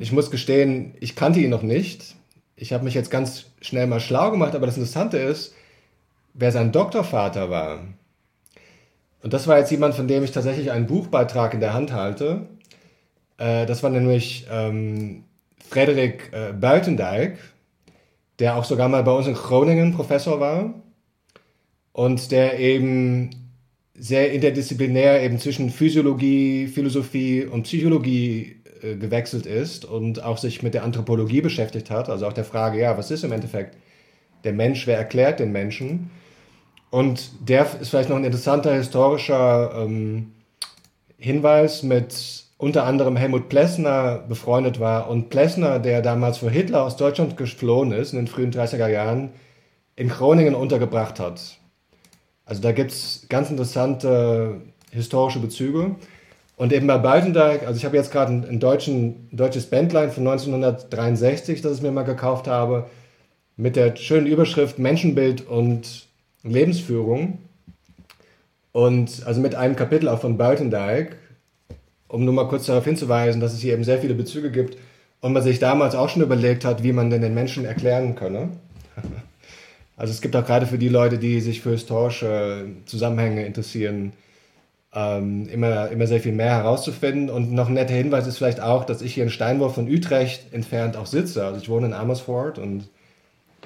ich 0.00 0.12
muss 0.12 0.30
gestehen, 0.30 0.94
ich 1.00 1.16
kannte 1.16 1.40
ihn 1.40 1.50
noch 1.50 1.62
nicht. 1.62 2.14
Ich 2.56 2.72
habe 2.72 2.84
mich 2.84 2.94
jetzt 2.94 3.10
ganz 3.10 3.46
schnell 3.60 3.86
mal 3.86 4.00
schlau 4.00 4.30
gemacht, 4.30 4.54
aber 4.54 4.66
das 4.66 4.76
Interessante 4.76 5.18
ist, 5.18 5.54
wer 6.34 6.52
sein 6.52 6.72
Doktorvater 6.72 7.50
war. 7.50 7.80
Und 9.22 9.32
das 9.32 9.46
war 9.46 9.58
jetzt 9.58 9.70
jemand, 9.70 9.94
von 9.94 10.08
dem 10.08 10.24
ich 10.24 10.30
tatsächlich 10.30 10.70
einen 10.70 10.86
Buchbeitrag 10.86 11.54
in 11.54 11.60
der 11.60 11.74
Hand 11.74 11.92
halte. 11.92 12.46
Äh, 13.36 13.66
das 13.66 13.82
war 13.82 13.90
nämlich 13.90 14.46
ähm, 14.50 15.24
Frederik 15.68 16.30
äh, 16.32 16.52
Buitendijk, 16.52 17.38
der 18.38 18.56
auch 18.56 18.64
sogar 18.64 18.88
mal 18.88 19.02
bei 19.02 19.12
uns 19.12 19.26
in 19.26 19.34
Groningen 19.34 19.94
Professor 19.94 20.40
war 20.40 20.74
und 21.92 22.30
der 22.30 22.58
eben 22.58 23.30
sehr 23.94 24.32
interdisziplinär 24.32 25.22
eben 25.22 25.38
zwischen 25.38 25.70
Physiologie, 25.70 26.68
Philosophie 26.68 27.44
und 27.44 27.64
Psychologie 27.64 28.62
äh, 28.82 28.96
gewechselt 28.96 29.44
ist 29.44 29.84
und 29.84 30.22
auch 30.22 30.38
sich 30.38 30.62
mit 30.62 30.74
der 30.74 30.84
Anthropologie 30.84 31.40
beschäftigt 31.40 31.90
hat, 31.90 32.08
also 32.08 32.26
auch 32.26 32.32
der 32.32 32.44
Frage, 32.44 32.78
ja, 32.80 32.96
was 32.96 33.10
ist 33.10 33.24
im 33.24 33.32
Endeffekt 33.32 33.76
der 34.44 34.52
Mensch, 34.52 34.86
wer 34.86 34.96
erklärt 34.96 35.40
den 35.40 35.52
Menschen? 35.52 36.10
Und 36.90 37.32
der 37.46 37.66
ist 37.80 37.90
vielleicht 37.90 38.08
noch 38.08 38.16
ein 38.16 38.24
interessanter 38.24 38.74
historischer 38.74 39.72
ähm, 39.84 40.32
Hinweis 41.18 41.82
mit 41.82 42.47
unter 42.58 42.84
anderem 42.84 43.16
Helmut 43.16 43.48
Plessner 43.48 44.24
befreundet 44.28 44.80
war. 44.80 45.08
Und 45.08 45.30
Plessner, 45.30 45.78
der 45.78 46.02
damals 46.02 46.38
vor 46.38 46.50
Hitler 46.50 46.82
aus 46.82 46.96
Deutschland 46.96 47.36
geflohen 47.36 47.92
ist, 47.92 48.12
in 48.12 48.18
den 48.18 48.26
frühen 48.26 48.52
30er 48.52 48.88
Jahren, 48.88 49.30
in 49.96 50.08
Groningen 50.08 50.54
untergebracht 50.54 51.20
hat. 51.20 51.58
Also 52.44 52.60
da 52.60 52.72
gibt 52.72 52.90
es 52.90 53.26
ganz 53.28 53.50
interessante 53.50 54.60
historische 54.90 55.38
Bezüge. 55.38 55.94
Und 56.56 56.72
eben 56.72 56.88
bei 56.88 56.98
Beitendijk, 56.98 57.64
also 57.64 57.78
ich 57.78 57.84
habe 57.84 57.96
jetzt 57.96 58.10
gerade 58.10 58.32
ein, 58.32 58.44
ein, 58.44 58.58
deutsches 58.58 59.66
Bandline 59.66 60.10
von 60.10 60.26
1963, 60.26 61.62
das 61.62 61.76
ich 61.76 61.82
mir 61.82 61.92
mal 61.92 62.02
gekauft 62.02 62.48
habe, 62.48 62.86
mit 63.56 63.76
der 63.76 63.94
schönen 63.94 64.26
Überschrift 64.26 64.80
Menschenbild 64.80 65.46
und 65.46 66.08
Lebensführung. 66.42 67.38
Und 68.72 69.22
also 69.24 69.40
mit 69.40 69.54
einem 69.54 69.76
Kapitel 69.76 70.08
auch 70.08 70.20
von 70.20 70.36
Buitendijk, 70.36 71.16
um 72.08 72.24
nur 72.24 72.34
mal 72.34 72.48
kurz 72.48 72.66
darauf 72.66 72.84
hinzuweisen, 72.84 73.40
dass 73.40 73.52
es 73.52 73.60
hier 73.60 73.74
eben 73.74 73.84
sehr 73.84 73.98
viele 73.98 74.14
Bezüge 74.14 74.50
gibt 74.50 74.76
und 75.20 75.32
man 75.32 75.42
sich 75.42 75.58
damals 75.58 75.94
auch 75.94 76.08
schon 76.08 76.22
überlegt 76.22 76.64
hat, 76.64 76.82
wie 76.82 76.92
man 76.92 77.10
denn 77.10 77.22
den 77.22 77.34
Menschen 77.34 77.64
erklären 77.64 78.14
könne. 78.14 78.50
Also 80.00 80.12
es 80.12 80.20
gibt 80.20 80.36
auch 80.36 80.46
gerade 80.46 80.66
für 80.66 80.78
die 80.78 80.88
Leute, 80.88 81.18
die 81.18 81.40
sich 81.40 81.60
für 81.60 81.72
historische 81.72 82.66
Zusammenhänge 82.86 83.44
interessieren, 83.44 84.12
ähm, 84.94 85.48
immer, 85.48 85.88
immer 85.88 86.06
sehr 86.06 86.20
viel 86.20 86.30
mehr 86.30 86.50
herauszufinden. 86.52 87.30
Und 87.30 87.52
noch 87.52 87.66
ein 87.66 87.74
netter 87.74 87.94
Hinweis 87.94 88.28
ist 88.28 88.38
vielleicht 88.38 88.60
auch, 88.60 88.84
dass 88.84 89.02
ich 89.02 89.14
hier 89.14 89.24
in 89.24 89.30
Steinwurf 89.30 89.74
von 89.74 89.88
Utrecht 89.88 90.52
entfernt 90.52 90.96
auch 90.96 91.06
sitze. 91.06 91.44
Also 91.44 91.60
ich 91.60 91.68
wohne 91.68 91.86
in 91.86 91.94
Amersfoort 91.94 92.60
und 92.60 92.88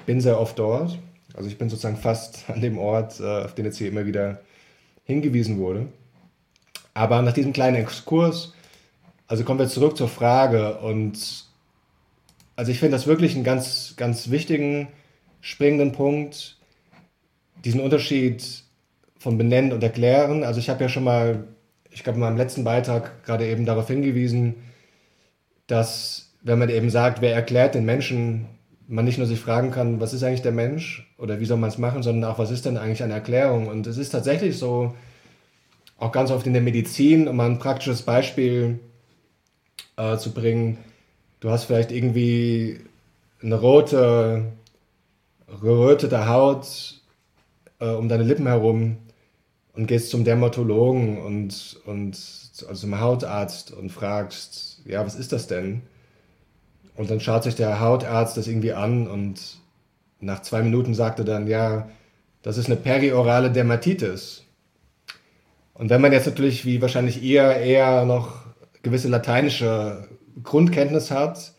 bin 0.07 0.21
sehr 0.21 0.39
oft 0.39 0.57
dort. 0.57 0.97
Also 1.35 1.47
ich 1.49 1.59
bin 1.59 1.69
sozusagen 1.69 1.97
fast 1.97 2.49
an 2.49 2.61
dem 2.61 2.79
Ort, 2.79 3.19
äh, 3.19 3.43
auf 3.43 3.53
den 3.53 3.65
jetzt 3.65 3.77
hier 3.77 3.89
immer 3.89 4.07
wieder 4.07 4.39
hingewiesen 5.05 5.59
wurde. 5.59 5.85
Aber 6.93 7.21
nach 7.21 7.33
diesem 7.33 7.53
kleinen 7.53 7.77
Exkurs, 7.77 8.53
also 9.27 9.43
kommen 9.43 9.59
wir 9.59 9.67
zurück 9.67 9.97
zur 9.97 10.09
Frage 10.09 10.77
und 10.79 11.45
also 12.55 12.71
ich 12.71 12.79
finde 12.79 12.95
das 12.95 13.07
wirklich 13.07 13.35
einen 13.35 13.43
ganz, 13.43 13.95
ganz 13.97 14.29
wichtigen, 14.29 14.87
springenden 15.41 15.91
Punkt, 15.91 16.57
diesen 17.65 17.81
Unterschied 17.81 18.43
von 19.17 19.37
benennen 19.37 19.71
und 19.71 19.81
erklären. 19.81 20.43
Also 20.43 20.59
ich 20.59 20.69
habe 20.69 20.83
ja 20.83 20.89
schon 20.89 21.03
mal, 21.03 21.47
ich 21.89 22.03
glaube 22.03 22.17
in 22.17 22.21
meinem 22.21 22.37
letzten 22.37 22.63
Beitrag 22.63 23.23
gerade 23.23 23.47
eben 23.47 23.65
darauf 23.65 23.87
hingewiesen, 23.87 24.55
dass 25.67 26.33
wenn 26.43 26.59
man 26.59 26.69
eben 26.69 26.89
sagt, 26.89 27.21
wer 27.21 27.33
erklärt 27.33 27.73
den 27.73 27.85
Menschen 27.85 28.47
man 28.87 29.05
nicht 29.05 29.17
nur 29.17 29.27
sich 29.27 29.39
fragen 29.39 29.71
kann, 29.71 29.99
was 30.01 30.13
ist 30.13 30.23
eigentlich 30.23 30.41
der 30.41 30.51
Mensch 30.51 31.09
oder 31.17 31.39
wie 31.39 31.45
soll 31.45 31.57
man 31.57 31.69
es 31.69 31.77
machen, 31.77 32.03
sondern 32.03 32.29
auch, 32.29 32.37
was 32.37 32.51
ist 32.51 32.65
denn 32.65 32.77
eigentlich 32.77 33.01
eine 33.01 33.13
Erklärung? 33.13 33.67
Und 33.67 33.87
es 33.87 33.97
ist 33.97 34.09
tatsächlich 34.09 34.57
so, 34.57 34.93
auch 36.03 36.11
ganz 36.11 36.31
oft 36.31 36.45
in 36.45 36.53
der 36.53 36.61
Medizin, 36.61 37.27
um 37.29 37.37
mal 37.37 37.49
ein 37.49 37.59
praktisches 37.59 38.01
Beispiel 38.01 38.79
äh, 39.95 40.17
zu 40.17 40.33
bringen, 40.33 40.77
du 41.39 41.49
hast 41.49 41.63
vielleicht 41.63 41.91
irgendwie 41.91 42.81
eine 43.41 43.55
rote, 43.55 44.51
gerötete 45.61 46.27
Haut 46.27 47.01
äh, 47.79 47.89
um 47.89 48.09
deine 48.09 48.23
Lippen 48.23 48.47
herum 48.47 48.97
und 49.73 49.87
gehst 49.87 50.09
zum 50.09 50.25
Dermatologen 50.25 51.21
und, 51.21 51.79
und 51.85 52.15
also 52.67 52.73
zum 52.73 52.99
Hautarzt 52.99 53.71
und 53.71 53.89
fragst, 53.89 54.81
ja, 54.85 55.05
was 55.05 55.15
ist 55.15 55.31
das 55.31 55.47
denn? 55.47 55.83
Und 56.95 57.09
dann 57.09 57.21
schaut 57.21 57.43
sich 57.43 57.55
der 57.55 57.79
Hautarzt 57.79 58.35
das 58.35 58.47
irgendwie 58.47 58.73
an 58.73 59.07
und 59.07 59.57
nach 60.19 60.41
zwei 60.41 60.61
Minuten 60.61 60.93
sagt 60.93 61.19
er 61.19 61.25
dann, 61.25 61.47
ja, 61.47 61.89
das 62.41 62.57
ist 62.57 62.65
eine 62.65 62.75
periorale 62.75 63.51
Dermatitis. 63.51 64.42
Und 65.73 65.89
wenn 65.89 66.01
man 66.01 66.11
jetzt 66.11 66.27
natürlich, 66.27 66.65
wie 66.65 66.81
wahrscheinlich 66.81 67.21
ihr, 67.23 67.43
eher 67.43 68.05
noch 68.05 68.45
gewisse 68.83 69.07
lateinische 69.07 70.07
Grundkenntnis 70.43 71.11
hat, 71.11 71.53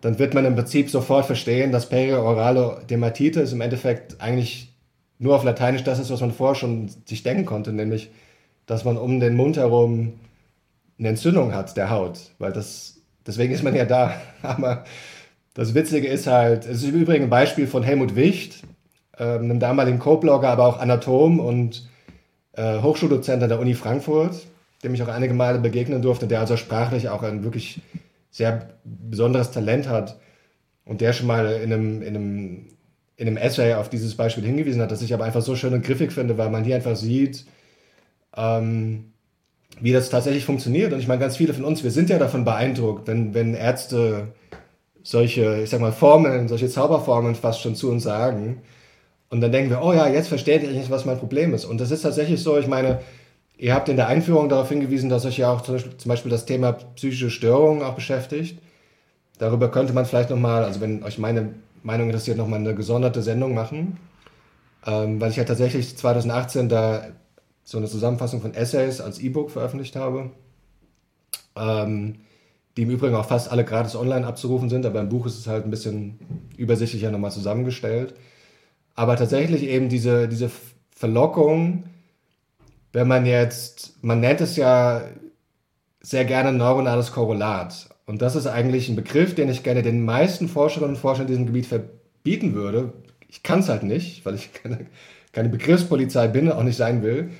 dann 0.00 0.18
wird 0.18 0.34
man 0.34 0.44
im 0.44 0.54
Prinzip 0.54 0.90
sofort 0.90 1.26
verstehen, 1.26 1.72
dass 1.72 1.88
periorale 1.88 2.82
Dermatitis 2.88 3.52
im 3.52 3.60
Endeffekt 3.60 4.20
eigentlich 4.20 4.74
nur 5.18 5.36
auf 5.36 5.44
Lateinisch 5.44 5.84
das 5.84 5.98
ist, 5.98 6.10
was 6.10 6.20
man 6.20 6.32
vorher 6.32 6.54
schon 6.54 6.90
sich 7.06 7.22
denken 7.22 7.44
konnte, 7.44 7.72
nämlich, 7.72 8.10
dass 8.66 8.84
man 8.84 8.96
um 8.96 9.20
den 9.20 9.36
Mund 9.36 9.56
herum 9.56 10.14
eine 10.98 11.08
Entzündung 11.08 11.54
hat 11.54 11.76
der 11.76 11.90
Haut, 11.90 12.18
weil 12.38 12.52
das 12.52 13.00
Deswegen 13.26 13.52
ist 13.52 13.62
man 13.62 13.74
ja 13.74 13.84
da. 13.84 14.14
Aber 14.42 14.84
das 15.54 15.74
Witzige 15.74 16.08
ist 16.08 16.26
halt, 16.26 16.66
es 16.66 16.82
ist 16.82 16.88
im 16.88 17.00
Übrigen 17.00 17.24
ein 17.24 17.30
Beispiel 17.30 17.66
von 17.66 17.82
Helmut 17.82 18.16
Wicht, 18.16 18.64
ähm, 19.18 19.44
einem 19.44 19.60
damaligen 19.60 19.98
Co-Blogger, 19.98 20.48
aber 20.48 20.66
auch 20.66 20.80
Anatom 20.80 21.40
und 21.40 21.88
äh, 22.54 22.80
Hochschuldozent 22.80 23.42
an 23.42 23.48
der 23.48 23.60
Uni 23.60 23.74
Frankfurt, 23.74 24.34
dem 24.82 24.94
ich 24.94 25.02
auch 25.02 25.08
einige 25.08 25.34
Male 25.34 25.58
begegnen 25.58 26.02
durfte, 26.02 26.26
der 26.26 26.40
also 26.40 26.56
sprachlich 26.56 27.08
auch 27.08 27.22
ein 27.22 27.44
wirklich 27.44 27.80
sehr 28.30 28.70
besonderes 28.84 29.50
Talent 29.50 29.88
hat 29.88 30.18
und 30.84 31.00
der 31.00 31.12
schon 31.12 31.26
mal 31.26 31.52
in 31.52 31.72
einem, 31.72 32.02
in 32.02 32.16
einem, 32.16 32.66
in 33.16 33.26
einem 33.26 33.36
Essay 33.36 33.74
auf 33.74 33.90
dieses 33.90 34.16
Beispiel 34.16 34.44
hingewiesen 34.44 34.80
hat, 34.80 34.90
das 34.90 35.02
ich 35.02 35.12
aber 35.12 35.24
einfach 35.24 35.42
so 35.42 35.56
schön 35.56 35.74
und 35.74 35.84
griffig 35.84 36.12
finde, 36.12 36.38
weil 36.38 36.50
man 36.50 36.64
hier 36.64 36.76
einfach 36.76 36.96
sieht, 36.96 37.44
ähm, 38.36 39.12
wie 39.80 39.92
das 39.92 40.10
tatsächlich 40.10 40.44
funktioniert. 40.44 40.92
Und 40.92 41.00
ich 41.00 41.08
meine, 41.08 41.20
ganz 41.20 41.36
viele 41.36 41.54
von 41.54 41.64
uns, 41.64 41.84
wir 41.84 41.90
sind 41.90 42.10
ja 42.10 42.18
davon 42.18 42.44
beeindruckt, 42.44 43.06
wenn, 43.06 43.34
wenn 43.34 43.54
Ärzte 43.54 44.28
solche, 45.02 45.62
ich 45.62 45.70
sag 45.70 45.80
mal, 45.80 45.92
Formeln, 45.92 46.48
solche 46.48 46.68
Zauberformeln 46.68 47.34
fast 47.34 47.60
schon 47.60 47.74
zu 47.74 47.90
uns 47.90 48.02
sagen. 48.02 48.62
Und 49.30 49.40
dann 49.40 49.52
denken 49.52 49.70
wir, 49.70 49.82
oh 49.82 49.92
ja, 49.92 50.08
jetzt 50.08 50.28
versteht 50.28 50.62
ihr 50.64 50.70
nicht, 50.70 50.90
was 50.90 51.04
mein 51.04 51.18
Problem 51.18 51.54
ist. 51.54 51.64
Und 51.64 51.80
das 51.80 51.92
ist 51.92 52.02
tatsächlich 52.02 52.42
so, 52.42 52.58
ich 52.58 52.66
meine, 52.66 53.00
ihr 53.56 53.74
habt 53.74 53.88
in 53.88 53.96
der 53.96 54.08
Einführung 54.08 54.48
darauf 54.48 54.68
hingewiesen, 54.68 55.08
dass 55.08 55.24
euch 55.24 55.38
ja 55.38 55.52
auch 55.52 55.62
zum 55.62 55.78
Beispiel, 56.06 56.30
das 56.30 56.46
Thema 56.46 56.72
psychische 56.72 57.30
Störungen 57.30 57.82
auch 57.82 57.94
beschäftigt. 57.94 58.60
Darüber 59.38 59.70
könnte 59.70 59.92
man 59.92 60.04
vielleicht 60.04 60.30
nochmal, 60.30 60.64
also 60.64 60.80
wenn 60.80 61.04
euch 61.04 61.18
meine 61.18 61.54
Meinung 61.84 62.08
interessiert, 62.08 62.36
nochmal 62.36 62.58
eine 62.58 62.74
gesonderte 62.74 63.22
Sendung 63.22 63.54
machen. 63.54 63.98
Ähm, 64.84 65.20
weil 65.20 65.30
ich 65.30 65.36
ja 65.36 65.44
tatsächlich 65.44 65.96
2018 65.96 66.68
da 66.68 67.04
so 67.62 67.78
eine 67.78 67.86
Zusammenfassung 67.86 68.40
von 68.40 68.54
Essays 68.54 69.00
als 69.00 69.20
E-Book 69.20 69.52
veröffentlicht 69.52 69.94
habe. 69.94 70.30
Ähm, 71.56 72.16
die 72.76 72.82
im 72.82 72.90
Übrigen 72.90 73.14
auch 73.14 73.26
fast 73.26 73.50
alle 73.50 73.64
gratis 73.64 73.94
online 73.94 74.26
abzurufen 74.26 74.68
sind, 74.68 74.86
aber 74.86 75.00
im 75.00 75.08
Buch 75.08 75.26
ist 75.26 75.38
es 75.38 75.46
halt 75.46 75.64
ein 75.64 75.70
bisschen 75.70 76.18
übersichtlicher 76.56 77.10
nochmal 77.10 77.30
zusammengestellt. 77.30 78.14
Aber 79.00 79.16
tatsächlich 79.16 79.62
eben 79.62 79.88
diese, 79.88 80.28
diese 80.28 80.50
Verlockung, 80.94 81.84
wenn 82.92 83.08
man 83.08 83.24
jetzt, 83.24 83.94
man 84.04 84.20
nennt 84.20 84.42
es 84.42 84.56
ja 84.56 85.00
sehr 86.02 86.26
gerne 86.26 86.52
neuronales 86.52 87.10
Korrelat. 87.10 87.88
Und 88.04 88.20
das 88.20 88.36
ist 88.36 88.46
eigentlich 88.46 88.90
ein 88.90 88.96
Begriff, 88.96 89.34
den 89.34 89.48
ich 89.48 89.62
gerne 89.62 89.82
den 89.82 90.04
meisten 90.04 90.48
Forscherinnen 90.48 90.96
und 90.96 91.00
Forschern 91.00 91.22
in 91.22 91.28
diesem 91.28 91.46
Gebiet 91.46 91.64
verbieten 91.64 92.52
würde. 92.52 92.92
Ich 93.26 93.42
kann 93.42 93.60
es 93.60 93.70
halt 93.70 93.84
nicht, 93.84 94.26
weil 94.26 94.34
ich 94.34 94.52
keine, 94.62 94.84
keine 95.32 95.48
Begriffspolizei 95.48 96.28
bin 96.28 96.52
auch 96.52 96.62
nicht 96.62 96.76
sein 96.76 97.02
will. 97.02 97.30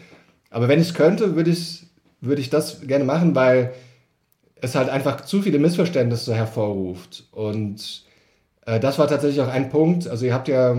Aber 0.49 0.67
wenn 0.67 0.81
ich 0.81 0.89
es 0.89 0.95
könnte, 0.95 1.37
würde 1.37 1.51
ich, 1.51 1.89
würde 2.23 2.41
ich 2.41 2.49
das 2.49 2.81
gerne 2.87 3.05
machen, 3.05 3.35
weil 3.35 3.75
es 4.63 4.75
halt 4.75 4.89
einfach 4.89 5.21
zu 5.27 5.43
viele 5.43 5.59
Missverständnisse 5.59 6.35
hervorruft. 6.35 7.29
Und 7.33 8.07
äh, 8.65 8.81
das 8.81 8.99
war 8.99 9.09
tatsächlich 9.09 9.43
auch 9.43 9.53
ein 9.53 9.69
Punkt. 9.69 10.09
Also 10.09 10.25
ihr 10.25 10.33
habt 10.33 10.49
ja 10.49 10.75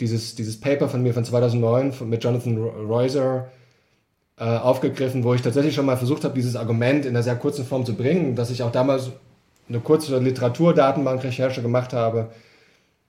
dieses, 0.00 0.34
dieses 0.34 0.60
Paper 0.60 0.88
von 0.88 1.02
mir 1.02 1.14
von 1.14 1.24
2009 1.24 1.92
von, 1.92 2.08
mit 2.08 2.24
Jonathan 2.24 2.58
Reuser 2.58 3.50
äh, 4.38 4.44
aufgegriffen, 4.44 5.22
wo 5.24 5.34
ich 5.34 5.42
tatsächlich 5.42 5.74
schon 5.74 5.86
mal 5.86 5.96
versucht 5.96 6.24
habe, 6.24 6.34
dieses 6.34 6.56
Argument 6.56 7.04
in 7.04 7.10
einer 7.10 7.22
sehr 7.22 7.36
kurzen 7.36 7.64
Form 7.64 7.84
zu 7.84 7.94
bringen, 7.94 8.34
dass 8.34 8.50
ich 8.50 8.62
auch 8.62 8.72
damals 8.72 9.10
eine 9.68 9.80
kurze 9.80 10.18
Literaturdatenbankrecherche 10.18 11.62
gemacht 11.62 11.92
habe. 11.92 12.30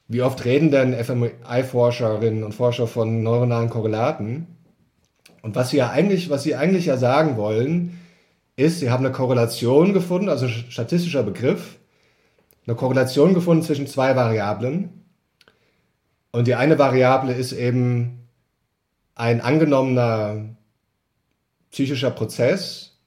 Wie 0.07 0.21
oft 0.21 0.43
reden 0.45 0.71
denn 0.71 0.93
FMI-Forscherinnen 0.93 2.43
und 2.43 2.53
Forscher 2.53 2.85
von 2.85 3.23
neuronalen 3.23 3.69
Korrelaten? 3.69 4.47
Und 5.41 5.55
was 5.55 5.69
sie 5.69 5.77
ja 5.77 5.89
eigentlich, 5.89 6.29
was 6.29 6.43
sie 6.43 6.55
eigentlich 6.55 6.85
ja 6.85 6.97
sagen 6.97 7.37
wollen, 7.37 7.97
ist, 8.57 8.79
sie 8.79 8.91
haben 8.91 9.05
eine 9.05 9.13
Korrelation 9.13 9.93
gefunden, 9.93 10.29
also 10.29 10.47
statistischer 10.47 11.23
Begriff, 11.23 11.77
eine 12.67 12.75
Korrelation 12.75 13.33
gefunden 13.33 13.63
zwischen 13.63 13.87
zwei 13.87 14.15
Variablen. 14.15 15.01
Und 16.32 16.47
die 16.47 16.55
eine 16.55 16.79
Variable 16.79 17.34
ist 17.34 17.51
eben 17.51 18.27
ein 19.15 19.41
angenommener 19.41 20.55
psychischer 21.71 22.11
Prozess, 22.11 22.97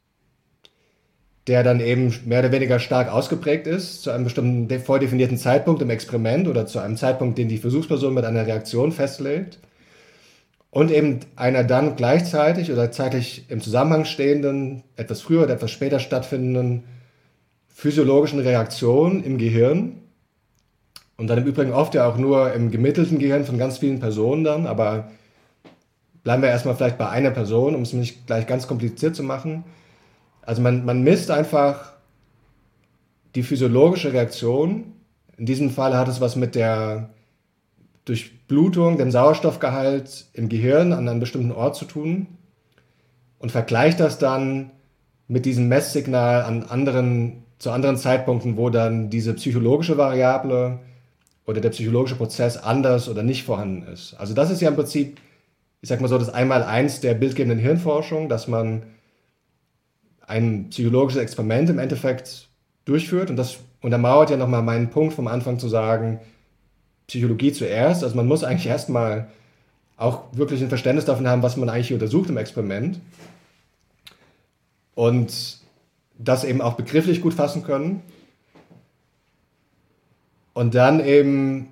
der 1.46 1.62
dann 1.62 1.80
eben 1.80 2.14
mehr 2.24 2.40
oder 2.40 2.52
weniger 2.52 2.78
stark 2.78 3.10
ausgeprägt 3.12 3.66
ist, 3.66 4.02
zu 4.02 4.10
einem 4.10 4.24
bestimmten 4.24 4.80
vordefinierten 4.80 5.36
Zeitpunkt 5.36 5.82
im 5.82 5.90
Experiment 5.90 6.48
oder 6.48 6.66
zu 6.66 6.78
einem 6.78 6.96
Zeitpunkt, 6.96 7.36
den 7.36 7.48
die 7.48 7.58
Versuchsperson 7.58 8.14
mit 8.14 8.24
einer 8.24 8.46
Reaktion 8.46 8.92
festlegt 8.92 9.58
und 10.70 10.90
eben 10.90 11.20
einer 11.36 11.62
dann 11.62 11.96
gleichzeitig 11.96 12.72
oder 12.72 12.90
zeitlich 12.90 13.44
im 13.48 13.60
Zusammenhang 13.60 14.06
stehenden, 14.06 14.82
etwas 14.96 15.20
früher 15.20 15.44
oder 15.44 15.54
etwas 15.54 15.70
später 15.70 16.00
stattfindenden 16.00 16.84
physiologischen 17.68 18.40
Reaktion 18.40 19.22
im 19.22 19.38
Gehirn. 19.38 20.00
Und 21.16 21.28
dann 21.28 21.38
im 21.38 21.44
Übrigen 21.44 21.72
oft 21.72 21.94
ja 21.94 22.08
auch 22.08 22.16
nur 22.16 22.52
im 22.52 22.70
gemittelten 22.70 23.18
Gehirn 23.18 23.44
von 23.44 23.58
ganz 23.58 23.78
vielen 23.78 24.00
Personen 24.00 24.44
dann, 24.44 24.66
aber 24.66 25.10
bleiben 26.24 26.42
wir 26.42 26.48
erstmal 26.48 26.74
vielleicht 26.74 26.98
bei 26.98 27.08
einer 27.08 27.30
Person, 27.30 27.74
um 27.74 27.82
es 27.82 27.92
nicht 27.92 28.26
gleich 28.26 28.46
ganz 28.46 28.66
kompliziert 28.66 29.14
zu 29.14 29.22
machen. 29.22 29.64
Also 30.42 30.60
man, 30.60 30.84
man 30.84 31.02
misst 31.02 31.30
einfach 31.30 31.92
die 33.34 33.42
physiologische 33.42 34.12
Reaktion. 34.12 34.92
In 35.36 35.46
diesem 35.46 35.70
Fall 35.70 35.96
hat 35.96 36.08
es 36.08 36.20
was 36.20 36.36
mit 36.36 36.54
der 36.54 37.10
Durchblutung, 38.04 38.98
dem 38.98 39.10
Sauerstoffgehalt 39.10 40.26
im 40.32 40.48
Gehirn 40.48 40.92
an 40.92 41.08
einem 41.08 41.20
bestimmten 41.20 41.52
Ort 41.52 41.76
zu 41.76 41.84
tun 41.84 42.26
und 43.38 43.52
vergleicht 43.52 44.00
das 44.00 44.18
dann 44.18 44.70
mit 45.26 45.46
diesem 45.46 45.68
Messsignal 45.68 46.42
an 46.42 46.64
anderen, 46.64 47.44
zu 47.58 47.70
anderen 47.70 47.96
Zeitpunkten, 47.96 48.56
wo 48.56 48.70
dann 48.70 49.10
diese 49.10 49.34
psychologische 49.34 49.96
Variable 49.96 50.80
oder 51.46 51.60
der 51.60 51.70
psychologische 51.70 52.16
Prozess 52.16 52.56
anders 52.56 53.08
oder 53.08 53.22
nicht 53.22 53.44
vorhanden 53.44 53.86
ist. 53.86 54.14
Also 54.14 54.34
das 54.34 54.50
ist 54.50 54.60
ja 54.60 54.68
im 54.68 54.76
Prinzip, 54.76 55.20
ich 55.80 55.88
sag 55.88 56.00
mal 56.00 56.08
so, 56.08 56.18
das 56.18 56.32
Einmaleins 56.32 57.00
der 57.00 57.14
bildgebenden 57.14 57.58
Hirnforschung, 57.58 58.28
dass 58.28 58.48
man 58.48 58.82
ein 60.26 60.70
psychologisches 60.70 61.20
Experiment 61.20 61.68
im 61.68 61.78
Endeffekt 61.78 62.48
durchführt 62.86 63.30
und 63.30 63.36
das 63.36 63.58
untermauert 63.82 64.30
ja 64.30 64.36
nochmal 64.36 64.62
meinen 64.62 64.88
Punkt 64.90 65.14
vom 65.14 65.26
Anfang 65.26 65.58
zu 65.58 65.68
sagen, 65.68 66.20
Psychologie 67.06 67.52
zuerst. 67.52 68.02
Also 68.02 68.16
man 68.16 68.26
muss 68.26 68.44
eigentlich 68.44 68.66
erstmal 68.66 69.28
auch 69.96 70.24
wirklich 70.32 70.62
ein 70.62 70.70
Verständnis 70.70 71.04
davon 71.04 71.28
haben, 71.28 71.42
was 71.42 71.56
man 71.56 71.68
eigentlich 71.68 71.92
untersucht 71.92 72.30
im 72.30 72.38
Experiment. 72.38 72.98
Und 74.94 75.58
das 76.18 76.44
eben 76.44 76.62
auch 76.62 76.74
begrifflich 76.74 77.20
gut 77.20 77.34
fassen 77.34 77.62
können. 77.64 78.02
Und 80.54 80.74
dann 80.74 81.04
eben 81.04 81.68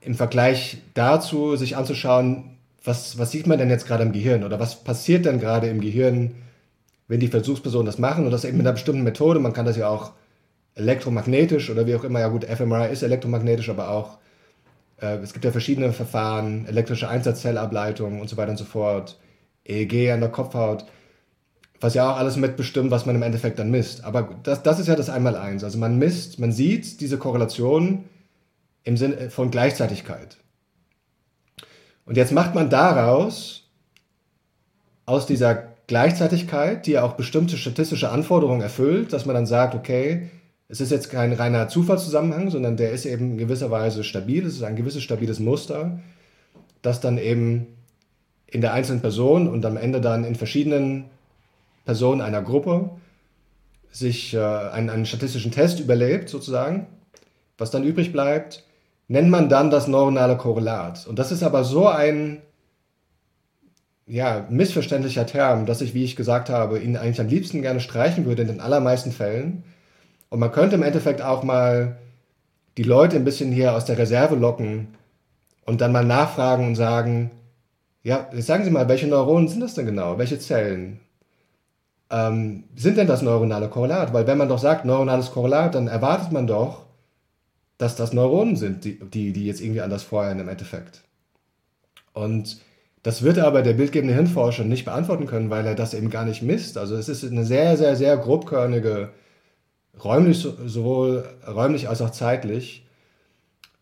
im 0.00 0.14
Vergleich 0.14 0.78
dazu 0.94 1.56
sich 1.56 1.76
anzuschauen, 1.76 2.56
was, 2.82 3.18
was 3.18 3.30
sieht 3.30 3.46
man 3.46 3.58
denn 3.58 3.70
jetzt 3.70 3.86
gerade 3.86 4.02
im 4.02 4.12
Gehirn 4.12 4.44
oder 4.44 4.60
was 4.60 4.82
passiert 4.82 5.24
denn 5.24 5.40
gerade 5.40 5.68
im 5.68 5.80
Gehirn, 5.80 6.34
wenn 7.08 7.20
die 7.20 7.28
Versuchspersonen 7.28 7.86
das 7.86 7.98
machen 7.98 8.24
und 8.24 8.30
das 8.30 8.44
eben 8.44 8.58
mit 8.58 8.66
einer 8.66 8.74
bestimmten 8.74 9.02
Methode. 9.02 9.40
Man 9.40 9.52
kann 9.52 9.66
das 9.66 9.76
ja 9.76 9.88
auch 9.88 10.12
elektromagnetisch 10.74 11.70
oder 11.70 11.86
wie 11.86 11.94
auch 11.94 12.04
immer, 12.04 12.20
ja 12.20 12.28
gut, 12.28 12.44
fMRI 12.44 12.92
ist 12.92 13.02
elektromagnetisch, 13.02 13.70
aber 13.70 13.90
auch 13.90 14.18
äh, 15.00 15.16
es 15.18 15.32
gibt 15.32 15.44
ja 15.44 15.52
verschiedene 15.52 15.92
Verfahren, 15.92 16.66
elektrische 16.66 17.08
Einsatzzellableitung 17.08 18.20
und 18.20 18.28
so 18.28 18.36
weiter 18.36 18.50
und 18.50 18.58
so 18.58 18.64
fort, 18.64 19.18
EEG 19.64 20.10
an 20.10 20.20
der 20.20 20.30
Kopfhaut, 20.30 20.84
was 21.80 21.94
ja 21.94 22.10
auch 22.10 22.16
alles 22.16 22.36
mitbestimmt, 22.36 22.90
was 22.90 23.06
man 23.06 23.16
im 23.16 23.22
Endeffekt 23.22 23.58
dann 23.58 23.70
misst. 23.70 24.04
Aber 24.04 24.28
das, 24.42 24.62
das 24.62 24.78
ist 24.78 24.88
ja 24.88 24.96
das 24.96 25.10
Einmaleins. 25.10 25.64
Also 25.64 25.78
man 25.78 25.98
misst, 25.98 26.38
man 26.38 26.52
sieht 26.52 27.00
diese 27.00 27.18
Korrelation 27.18 28.04
im 28.84 28.96
Sinne 28.96 29.30
von 29.30 29.50
Gleichzeitigkeit. 29.50 30.36
Und 32.06 32.16
jetzt 32.16 32.32
macht 32.32 32.54
man 32.54 32.70
daraus, 32.70 33.64
aus 35.06 35.26
dieser 35.26 35.74
Gleichzeitigkeit, 35.86 36.86
die 36.86 36.92
ja 36.92 37.02
auch 37.02 37.14
bestimmte 37.14 37.56
statistische 37.56 38.10
Anforderungen 38.10 38.62
erfüllt, 38.62 39.12
dass 39.12 39.26
man 39.26 39.34
dann 39.34 39.46
sagt, 39.46 39.74
okay, 39.74 40.30
es 40.68 40.80
ist 40.80 40.90
jetzt 40.90 41.10
kein 41.10 41.32
reiner 41.32 41.68
Zufallszusammenhang, 41.68 42.50
sondern 42.50 42.76
der 42.76 42.92
ist 42.92 43.04
eben 43.04 43.32
in 43.32 43.38
gewisser 43.38 43.70
Weise 43.70 44.02
stabil. 44.02 44.46
Es 44.46 44.54
ist 44.54 44.62
ein 44.62 44.76
gewisses 44.76 45.02
stabiles 45.02 45.40
Muster, 45.40 46.00
das 46.80 47.00
dann 47.00 47.18
eben 47.18 47.66
in 48.46 48.60
der 48.60 48.72
einzelnen 48.72 49.02
Person 49.02 49.46
und 49.46 49.64
am 49.66 49.76
Ende 49.76 50.00
dann 50.00 50.24
in 50.24 50.36
verschiedenen 50.36 51.04
Personen 51.84 52.22
einer 52.22 52.40
Gruppe 52.40 52.90
sich 53.90 54.34
äh, 54.34 54.38
einen, 54.38 54.90
einen 54.90 55.06
statistischen 55.06 55.52
Test 55.52 55.80
überlebt, 55.80 56.28
sozusagen. 56.28 56.86
Was 57.58 57.70
dann 57.70 57.84
übrig 57.84 58.12
bleibt, 58.12 58.64
nennt 59.08 59.30
man 59.30 59.48
dann 59.48 59.70
das 59.70 59.86
neuronale 59.86 60.36
Korrelat. 60.36 61.06
Und 61.06 61.18
das 61.18 61.32
ist 61.32 61.42
aber 61.42 61.64
so 61.64 61.88
ein 61.88 62.42
ja, 64.06 64.46
missverständlicher 64.50 65.26
Term, 65.26 65.66
dass 65.66 65.80
ich, 65.80 65.94
wie 65.94 66.04
ich 66.04 66.16
gesagt 66.16 66.50
habe, 66.50 66.78
ihn 66.78 66.96
eigentlich 66.96 67.20
am 67.20 67.28
liebsten 67.28 67.62
gerne 67.62 67.80
streichen 67.80 68.26
würde 68.26 68.42
in 68.42 68.48
den 68.48 68.60
allermeisten 68.60 69.12
Fällen 69.12 69.64
und 70.34 70.40
man 70.40 70.50
könnte 70.50 70.74
im 70.74 70.82
Endeffekt 70.82 71.22
auch 71.22 71.44
mal 71.44 71.96
die 72.76 72.82
Leute 72.82 73.14
ein 73.14 73.24
bisschen 73.24 73.52
hier 73.52 73.72
aus 73.72 73.84
der 73.84 73.98
Reserve 73.98 74.34
locken 74.34 74.88
und 75.64 75.80
dann 75.80 75.92
mal 75.92 76.04
nachfragen 76.04 76.66
und 76.66 76.74
sagen, 76.74 77.30
ja, 78.02 78.28
jetzt 78.32 78.46
sagen 78.46 78.64
Sie 78.64 78.70
mal, 78.72 78.88
welche 78.88 79.06
Neuronen 79.06 79.46
sind 79.46 79.60
das 79.60 79.74
denn 79.74 79.86
genau? 79.86 80.18
Welche 80.18 80.40
Zellen? 80.40 80.98
Ähm, 82.10 82.64
sind 82.74 82.98
denn 82.98 83.06
das 83.06 83.22
neuronale 83.22 83.68
Korrelat? 83.68 84.12
Weil 84.12 84.26
wenn 84.26 84.36
man 84.36 84.48
doch 84.48 84.58
sagt, 84.58 84.84
neuronales 84.84 85.30
Korrelat, 85.30 85.76
dann 85.76 85.86
erwartet 85.86 86.32
man 86.32 86.48
doch, 86.48 86.84
dass 87.78 87.96
das 87.96 88.12
Neuronen 88.12 88.56
sind, 88.56 88.84
die, 88.84 88.98
die, 88.98 89.32
die 89.32 89.46
jetzt 89.46 89.60
irgendwie 89.60 89.80
anders 89.80 90.02
feuern 90.02 90.38
im 90.38 90.48
Endeffekt. 90.48 91.02
Und 92.12 92.60
das 93.02 93.22
wird 93.22 93.38
aber 93.38 93.62
der 93.62 93.74
bildgebende 93.74 94.14
Hirnforscher 94.14 94.64
nicht 94.64 94.84
beantworten 94.84 95.26
können, 95.26 95.50
weil 95.50 95.66
er 95.66 95.74
das 95.74 95.92
eben 95.92 96.10
gar 96.10 96.24
nicht 96.24 96.42
misst. 96.42 96.78
Also 96.78 96.96
es 96.96 97.08
ist 97.08 97.24
eine 97.24 97.44
sehr, 97.44 97.76
sehr, 97.76 97.96
sehr 97.96 98.16
grobkörnige 98.16 99.10
räumlich, 100.02 100.38
sowohl 100.38 101.24
räumlich 101.46 101.88
als 101.88 102.00
auch 102.00 102.10
zeitlich, 102.10 102.86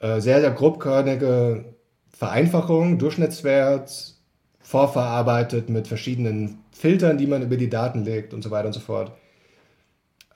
äh, 0.00 0.20
sehr, 0.20 0.40
sehr 0.40 0.50
grobkörnige 0.50 1.64
Vereinfachung, 2.10 2.98
Durchschnittswert, 2.98 4.14
vorverarbeitet 4.60 5.68
mit 5.68 5.86
verschiedenen 5.86 6.58
Filtern, 6.72 7.18
die 7.18 7.26
man 7.26 7.42
über 7.42 7.56
die 7.56 7.70
Daten 7.70 8.04
legt 8.04 8.34
und 8.34 8.42
so 8.42 8.50
weiter 8.50 8.66
und 8.66 8.72
so 8.72 8.80
fort. 8.80 9.12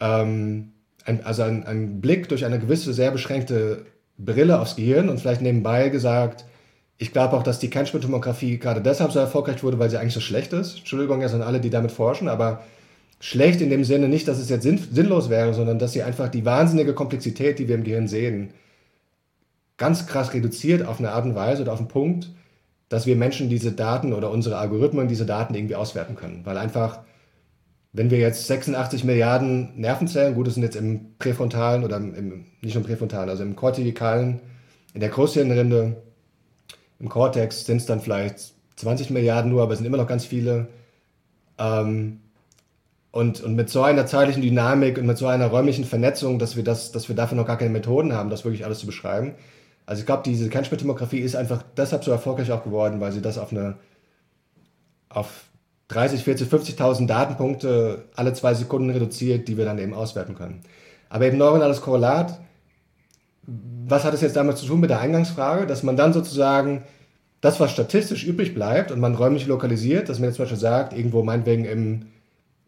Ähm, 0.01 0.73
ein, 1.07 1.25
also 1.25 1.43
ein, 1.43 1.65
ein 1.65 2.01
Blick 2.01 2.29
durch 2.29 2.45
eine 2.45 2.59
gewisse, 2.59 2.93
sehr 2.93 3.11
beschränkte 3.11 3.87
Brille 4.19 4.61
aufs 4.61 4.77
Gehirn 4.77 5.09
und 5.09 5.21
vielleicht 5.21 5.43
nebenbei 5.43 5.89
gesagt, 5.89 6.45
ich 6.99 7.13
glaube 7.13 7.37
auch, 7.37 7.43
dass 7.43 7.59
die 7.59 7.71
Kernspintomographie 7.71 8.59
gerade 8.59 8.81
deshalb 8.81 9.13
so 9.13 9.19
erfolgreich 9.19 9.63
wurde, 9.63 9.79
weil 9.79 9.91
sie 9.91 9.99
eigentlich 9.99 10.15
so 10.15 10.21
schlecht 10.21 10.53
ist. 10.53 10.79
Entschuldigung 10.79 11.21
jetzt 11.21 11.35
an 11.35 11.43
alle, 11.43 11.61
die 11.61 11.71
damit 11.71 11.93
forschen, 11.93 12.29
aber 12.29 12.63
schlecht 13.21 13.61
in 13.61 13.71
dem 13.71 13.85
Sinne 13.85 14.09
nicht, 14.09 14.29
dass 14.29 14.39
es 14.39 14.49
jetzt 14.49 14.63
sinn, 14.63 14.81
sinnlos 14.93 15.29
wäre, 15.29 15.53
sondern 15.55 15.79
dass 15.79 15.93
sie 15.93 16.03
einfach 16.03 16.29
die 16.29 16.45
wahnsinnige 16.45 16.95
Komplexität, 16.95 17.59
die 17.59 17.69
wir 17.69 17.75
im 17.75 17.85
Gehirn 17.85 18.09
sehen, 18.09 18.51
ganz 19.77 20.07
krass 20.07 20.33
reduziert 20.33 20.87
auf 20.87 20.99
eine 20.99 21.13
Art 21.13 21.27
und 21.27 21.35
Weise 21.35 21.63
oder 21.63 21.73
auf 21.75 21.81
einen 21.81 21.89
Punkt, 21.89 22.31
dass 22.89 23.07
wir 23.07 23.17
Menschen 23.17 23.51
diese 23.51 23.73
Daten 23.73 24.13
oder 24.13 24.31
unsere 24.31 24.57
Algorithmen 24.57 25.09
diese 25.09 25.27
Daten 25.27 25.55
irgendwie 25.55 25.77
auswerten 25.77 26.15
können. 26.15 26.43
Weil 26.45 26.57
einfach, 26.57 27.01
wenn 27.97 28.11
wir 28.11 28.19
jetzt 28.19 28.47
86 28.47 29.05
Milliarden 29.05 29.73
Nervenzellen, 29.81 30.35
gut, 30.35 30.47
das 30.47 30.55
sind 30.55 30.63
jetzt 30.63 30.77
im 30.77 31.17
präfrontalen 31.19 31.83
oder 31.83 31.97
im, 31.97 32.45
nicht 32.61 32.75
nur 32.75 32.83
im 32.83 32.87
präfrontalen, 32.87 33.31
also 33.31 33.43
im 33.43 33.57
kortikalen, 33.57 34.41
in 34.93 35.01
der 35.01 35.09
Großhirnrinde, 35.09 35.97
im 36.99 37.09
Cortex 37.09 37.65
sind 37.65 37.79
es 37.79 37.87
dann 37.87 38.01
vielleicht 38.01 38.53
20 38.77 39.09
Milliarden 39.11 39.51
nur, 39.51 39.63
aber 39.63 39.73
es 39.73 39.79
sind 39.79 39.87
immer 39.87 39.97
noch 39.97 40.07
ganz 40.07 40.27
viele. 40.27 40.69
Ähm, 41.59 42.21
und, 43.13 43.41
und 43.41 43.55
mit 43.55 43.71
so 43.71 43.83
einer 43.83 44.05
zeitlichen 44.05 44.43
Dynamik 44.43 44.99
und 44.99 45.07
mit 45.07 45.17
so 45.17 45.27
einer 45.27 45.47
räumlichen 45.47 45.87
Vernetzung, 45.87 46.39
dass 46.39 46.55
wir, 46.55 46.65
das, 46.65 46.93
dass 46.93 47.09
wir 47.09 47.17
dafür 47.17 47.37
noch 47.37 47.47
gar 47.47 47.57
keine 47.57 47.71
Methoden 47.71 48.13
haben, 48.13 48.29
das 48.29 48.45
wirklich 48.45 48.67
alles 48.67 48.81
zu 48.81 48.87
beschreiben. 48.87 49.37
Also 49.87 50.01
ich 50.01 50.07
glaube, 50.07 50.23
diese 50.23 50.51
Kernspintomographie 50.51 51.21
ist 51.21 51.35
einfach 51.35 51.63
deshalb 51.79 52.05
so 52.05 52.11
erfolgreich 52.11 52.53
auch 52.53 52.63
geworden, 52.63 53.01
weil 53.01 53.13
sie 53.13 53.23
das 53.23 53.39
auf 53.39 53.53
eine 53.53 53.79
auf 55.09 55.45
30, 55.89 56.25
40, 56.25 56.49
50.000 56.49 57.07
Datenpunkte 57.07 58.07
alle 58.17 58.33
zwei 58.33 58.55
Sekunden 58.55 58.91
reduziert, 58.91 59.49
die 59.49 59.57
wir 59.57 59.65
dann 59.65 59.79
eben 59.79 59.95
auswerten 59.95 60.35
können. 60.35 60.63
Aber 61.09 61.27
eben 61.27 61.39
neuronales 61.39 61.81
Korrelat 61.81 62.41
was 63.47 64.05
hat 64.05 64.15
es 64.15 64.21
jetzt 64.21 64.37
damit 64.37 64.59
zu 64.59 64.67
tun 64.67 64.81
mit 64.81 64.91
der 64.91 65.01
Eingangsfrage, 65.01 65.67
dass 65.67 65.83
man 65.83 65.97
dann 65.97 66.13
sozusagen 66.13 66.85
das, 67.41 67.61
was 67.61 67.71
statistisch 67.71 68.25
übrig 68.25 68.55
bleibt 68.55 68.91
und 68.91 68.99
man 68.99 69.15
räumlich 69.15 69.47
lokalisiert, 69.47 70.09
dass 70.09 70.19
man 70.19 70.29
jetzt 70.29 70.37
zum 70.37 70.45
Beispiel 70.45 70.59
sagt, 70.59 70.93
irgendwo 70.93 71.23
meinetwegen 71.23 71.65
im 71.65 72.07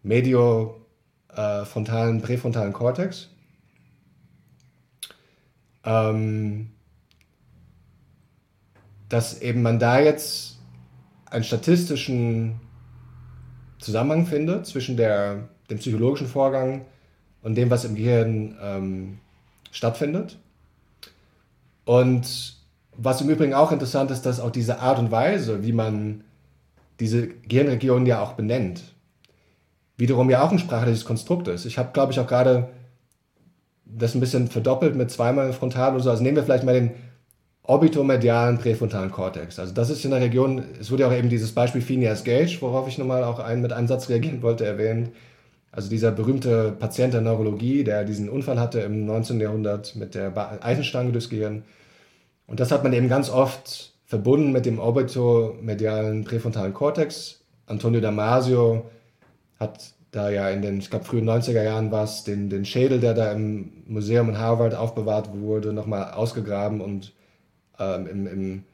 mediofrontalen, 0.03 2.19
äh, 2.19 2.23
präfrontalen 2.23 2.73
Kortex, 2.73 3.29
ähm, 5.85 6.71
dass 9.09 9.43
eben 9.43 9.63
man 9.63 9.81
da 9.81 9.99
jetzt 9.99 10.59
einen 11.27 11.45
statistischen 11.45 12.61
Zusammenhang 13.79 14.27
findet 14.27 14.67
zwischen 14.67 14.97
der, 14.97 15.49
dem 15.71 15.79
psychologischen 15.79 16.27
Vorgang 16.27 16.85
und 17.43 17.55
dem, 17.57 17.71
was 17.71 17.85
im 17.85 17.95
Gehirn 17.95 18.57
ähm, 18.63 19.19
stattfindet. 19.71 20.39
Und 21.85 22.57
was 22.97 23.21
im 23.21 23.31
Übrigen 23.31 23.55
auch 23.55 23.73
interessant 23.73 24.11
ist, 24.11 24.27
dass 24.27 24.41
auch 24.41 24.51
diese 24.51 24.81
Art 24.81 24.99
und 24.99 25.11
Weise, 25.11 25.65
wie 25.65 25.73
man 25.73 26.25
diese 27.01 27.29
Gehirnregionen 27.29 28.07
ja 28.07 28.21
auch 28.21 28.33
benennt, 28.33 28.83
wiederum 29.97 30.31
ja 30.31 30.43
auch 30.43 30.51
ein 30.51 30.59
sprachliches 30.59 31.05
Konstrukt 31.05 31.49
ist. 31.49 31.65
Ich 31.65 31.79
habe, 31.79 31.91
glaube 31.93 32.13
ich, 32.13 32.21
auch 32.21 32.27
gerade 32.27 32.71
das 33.85 34.15
ein 34.15 34.21
bisschen 34.21 34.49
verdoppelt 34.49 34.97
mit 34.97 35.11
zweimal 35.11 35.53
frontal 35.53 35.95
oder 35.95 36.03
so. 36.03 36.11
Also 36.11 36.23
nehmen 36.23 36.37
wir 36.37 36.45
vielleicht 36.45 36.65
mal 36.65 36.75
den 36.75 36.91
orbitomedialen 37.69 38.57
präfrontalen 38.57 39.13
Kortex. 39.13 39.59
Also 39.59 39.75
das 39.75 39.91
ist 39.91 40.03
in 40.03 40.11
der 40.11 40.23
Region, 40.23 40.65
es 40.81 40.91
wurde 40.91 41.03
ja 41.03 41.09
auch 41.11 41.13
eben 41.13 41.29
dieses 41.29 41.53
Beispiel 41.53 41.83
Phineas 41.83 42.25
Gage, 42.25 42.57
worauf 42.63 42.89
ich 42.89 42.97
nochmal 42.97 43.23
auch 43.25 43.39
einen, 43.39 43.61
mit 43.61 43.75
einem 43.75 43.87
Satz 43.87 44.09
reagieren 44.09 44.41
wollte, 44.41 44.65
erwähnt. 44.65 45.11
Also 45.71 45.91
dieser 45.91 46.11
berühmte 46.11 46.73
Patient 46.73 47.13
der 47.13 47.21
Neurologie, 47.21 47.85
der 47.85 48.05
diesen 48.05 48.31
Unfall 48.31 48.59
hatte 48.59 48.81
im 48.81 49.05
19. 49.05 49.39
Jahrhundert 49.39 49.97
mit 49.97 50.15
der 50.15 50.65
Eisenstange 50.65 51.13
durchs 51.13 51.29
Gehirn. 51.29 51.63
Und 52.47 52.59
das 52.59 52.73
hat 52.73 52.85
man 52.85 52.95
eben 52.95 53.11
ganz 53.11 53.29
oft 53.29 53.93
verbunden 54.07 54.51
mit 54.51 54.65
dem 54.65 54.79
orbitomedialen 54.79 56.25
präfrontalen 56.25 56.73
Kortex. 56.73 57.41
Antonio 57.67 58.01
Damasio 58.01 58.87
hat 59.61 59.93
da 60.11 60.31
ja 60.31 60.49
in 60.49 60.63
den, 60.63 60.79
ich 60.79 60.89
glaube, 60.89 61.05
frühen 61.05 61.29
90er 61.29 61.63
Jahren 61.63 61.93
war 61.93 62.05
es, 62.05 62.25
den, 62.25 62.49
den 62.49 62.65
Schädel, 62.65 62.99
der 62.99 63.13
da 63.13 63.31
im 63.31 63.73
Museum 63.87 64.31
in 64.31 64.39
Harvard 64.39 64.75
aufbewahrt 64.75 65.39
wurde, 65.39 65.75
nochmal 65.75 66.13
ausgegraben 66.15 66.81
und 66.81 67.13
ähm, 67.79 68.07
im, 68.07 68.27
im 68.27 68.65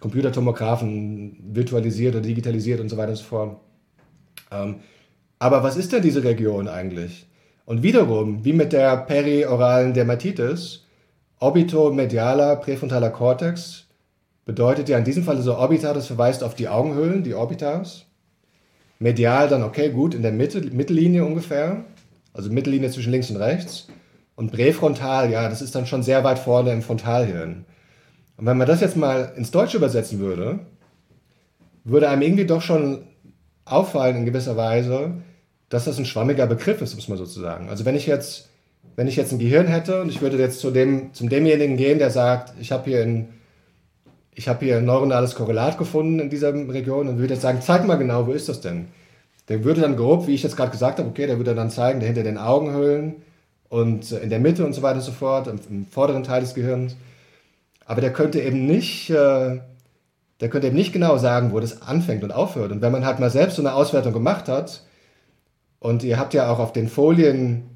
Computertomographen 0.00 1.36
virtualisiert 1.54 2.14
oder 2.14 2.24
digitalisiert 2.24 2.80
und 2.80 2.88
so 2.88 2.96
weiter 2.96 3.10
und 3.10 3.16
so 3.16 3.24
fort. 3.24 3.60
Ähm, 4.50 4.76
aber 5.38 5.62
was 5.62 5.76
ist 5.76 5.92
denn 5.92 6.02
diese 6.02 6.24
Region 6.24 6.68
eigentlich? 6.68 7.26
Und 7.64 7.82
wiederum, 7.82 8.44
wie 8.44 8.52
mit 8.52 8.72
der 8.72 8.96
perioralen 8.96 9.94
Dermatitis, 9.94 10.84
Orbitomedialer 11.38 12.56
präfrontaler 12.56 13.10
Kortex 13.10 13.86
bedeutet 14.44 14.88
ja 14.88 14.98
in 14.98 15.04
diesem 15.04 15.24
Fall 15.24 15.40
so 15.40 15.56
Orbita, 15.56 15.92
das 15.92 16.06
verweist 16.06 16.42
auf 16.44 16.54
die 16.54 16.68
Augenhöhlen, 16.68 17.22
die 17.22 17.34
Orbitas. 17.34 18.06
Medial 18.98 19.48
dann, 19.48 19.62
okay, 19.62 19.90
gut, 19.90 20.14
in 20.14 20.22
der 20.22 20.32
Mitte, 20.32 20.60
Mittellinie 20.60 21.24
ungefähr, 21.24 21.84
also 22.32 22.50
Mittellinie 22.50 22.90
zwischen 22.90 23.10
links 23.10 23.30
und 23.30 23.36
rechts. 23.36 23.88
Und 24.36 24.52
präfrontal, 24.52 25.30
ja, 25.30 25.48
das 25.48 25.62
ist 25.62 25.74
dann 25.74 25.86
schon 25.86 26.02
sehr 26.02 26.24
weit 26.24 26.38
vorne 26.38 26.72
im 26.72 26.82
Frontalhirn. 26.82 27.64
Und 28.36 28.46
wenn 28.46 28.58
man 28.58 28.66
das 28.66 28.80
jetzt 28.80 28.96
mal 28.96 29.32
ins 29.36 29.50
Deutsche 29.50 29.76
übersetzen 29.76 30.18
würde, 30.18 30.60
würde 31.84 32.08
einem 32.08 32.22
irgendwie 32.22 32.46
doch 32.46 32.62
schon 32.62 33.06
auffallen 33.64 34.16
in 34.16 34.24
gewisser 34.24 34.56
Weise, 34.56 35.14
dass 35.68 35.84
das 35.84 35.98
ein 35.98 36.04
schwammiger 36.04 36.46
Begriff 36.46 36.80
ist, 36.82 36.94
muss 36.94 37.08
man 37.08 37.18
sozusagen. 37.18 37.68
Also 37.68 37.84
wenn 37.84 37.96
ich 37.96 38.06
jetzt 38.06 38.48
wenn 38.96 39.08
ich 39.08 39.16
jetzt 39.16 39.32
ein 39.32 39.38
Gehirn 39.38 39.66
hätte 39.66 40.02
und 40.02 40.10
ich 40.10 40.20
würde 40.20 40.36
jetzt 40.36 40.60
zu 40.60 40.70
dem, 40.70 41.14
zum 41.14 41.28
demjenigen 41.28 41.76
gehen, 41.76 41.98
der 41.98 42.10
sagt, 42.10 42.52
ich 42.60 42.72
habe 42.72 42.90
hier 42.90 43.02
ein 43.02 43.28
ich 44.34 44.48
habe 44.48 44.64
hier 44.64 44.78
ein 44.78 44.86
neuronales 44.86 45.34
Korrelat 45.34 45.76
gefunden 45.76 46.18
in 46.18 46.30
dieser 46.30 46.54
Region 46.54 47.06
und 47.08 47.18
würde 47.18 47.34
jetzt 47.34 47.42
sagen, 47.42 47.58
zeig 47.60 47.86
mal 47.86 47.96
genau, 47.96 48.26
wo 48.26 48.32
ist 48.32 48.48
das 48.48 48.62
denn? 48.62 48.88
Der 49.48 49.62
würde 49.62 49.82
dann 49.82 49.96
grob, 49.96 50.26
wie 50.26 50.34
ich 50.34 50.42
jetzt 50.42 50.56
gerade 50.56 50.70
gesagt 50.70 50.98
habe, 50.98 51.08
okay, 51.08 51.26
der 51.26 51.36
würde 51.36 51.54
dann 51.54 51.70
zeigen, 51.70 52.00
der 52.00 52.06
hinter 52.06 52.22
den 52.22 52.38
Augenhöhlen 52.38 53.16
und 53.68 54.10
in 54.10 54.30
der 54.30 54.38
Mitte 54.38 54.64
und 54.64 54.72
so 54.72 54.80
weiter 54.80 54.96
und 54.96 55.04
so 55.04 55.12
fort, 55.12 55.48
im, 55.48 55.60
im 55.68 55.86
vorderen 55.86 56.22
Teil 56.22 56.40
des 56.40 56.54
Gehirns. 56.54 56.96
Aber 57.92 58.00
der 58.00 58.14
könnte 58.14 58.40
eben 58.40 58.64
nicht, 58.64 59.10
äh, 59.10 59.60
der 60.40 60.48
könnte 60.48 60.68
eben 60.68 60.76
nicht 60.76 60.94
genau 60.94 61.18
sagen, 61.18 61.52
wo 61.52 61.60
das 61.60 61.82
anfängt 61.82 62.24
und 62.24 62.32
aufhört. 62.32 62.72
Und 62.72 62.80
wenn 62.80 62.90
man 62.90 63.04
halt 63.04 63.20
mal 63.20 63.28
selbst 63.28 63.56
so 63.56 63.60
eine 63.60 63.74
Auswertung 63.74 64.14
gemacht 64.14 64.48
hat, 64.48 64.82
und 65.78 66.02
ihr 66.02 66.18
habt 66.18 66.32
ja 66.32 66.50
auch 66.50 66.58
auf 66.58 66.72
den 66.72 66.88
Folien 66.88 67.68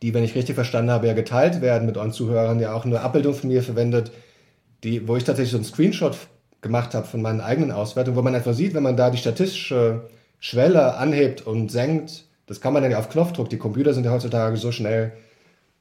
die, 0.00 0.14
wenn 0.14 0.24
ich 0.24 0.34
richtig 0.34 0.54
verstanden 0.54 0.90
habe, 0.90 1.06
ja 1.06 1.12
geteilt 1.12 1.60
werden 1.60 1.84
mit 1.84 1.98
euren 1.98 2.12
Zuhörern, 2.12 2.60
ja 2.60 2.72
auch 2.72 2.86
eine 2.86 3.02
Abbildung 3.02 3.34
von 3.34 3.50
mir 3.50 3.62
verwendet, 3.62 4.10
die, 4.84 5.06
wo 5.06 5.16
ich 5.16 5.24
tatsächlich 5.24 5.52
so 5.52 5.58
einen 5.58 5.66
Screenshot 5.66 6.16
gemacht 6.62 6.94
habe 6.94 7.06
von 7.06 7.20
meinen 7.20 7.42
eigenen 7.42 7.72
Auswertungen, 7.72 8.16
wo 8.16 8.22
man 8.22 8.34
einfach 8.34 8.54
sieht, 8.54 8.72
wenn 8.72 8.84
man 8.84 8.96
da 8.96 9.10
die 9.10 9.18
statistische 9.18 10.08
Schwelle 10.38 10.94
anhebt 10.94 11.46
und 11.46 11.70
senkt, 11.70 12.24
das 12.46 12.62
kann 12.62 12.72
man 12.72 12.82
dann 12.82 12.92
ja 12.92 12.98
auf 12.98 13.10
Knopfdruck. 13.10 13.50
Die 13.50 13.58
Computer 13.58 13.92
sind 13.92 14.04
ja 14.04 14.12
heutzutage 14.12 14.56
so 14.56 14.72
schnell, 14.72 15.12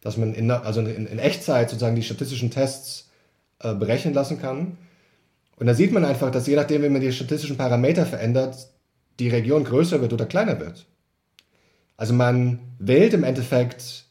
dass 0.02 0.18
man 0.18 0.34
in, 0.34 0.52
also 0.52 0.82
in, 0.82 1.08
in 1.08 1.20
Echtzeit 1.20 1.70
sozusagen 1.70 1.96
die 1.96 2.04
statistischen 2.04 2.52
Tests 2.52 3.05
äh, 3.60 3.74
berechnen 3.74 4.14
lassen 4.14 4.40
kann. 4.40 4.78
Und 5.58 5.68
da 5.68 5.74
sieht 5.74 5.92
man 5.92 6.06
einfach, 6.06 6.32
dass 6.32 6.48
je 6.48 6.56
nachdem, 6.56 6.84
wie 6.84 6.90
man 6.90 7.02
die 7.02 7.14
statistischen 7.14 7.58
Parameter 7.58 8.06
verändert, 8.06 8.70
die 9.20 9.30
Region 9.30 9.64
größer 9.64 10.02
wird 10.02 10.14
oder 10.14 10.26
kleiner 10.26 10.60
wird. 10.60 10.86
Also 11.98 12.14
man 12.14 12.60
wählt 12.80 13.14
im 13.14 13.24
Endeffekt 13.24 14.06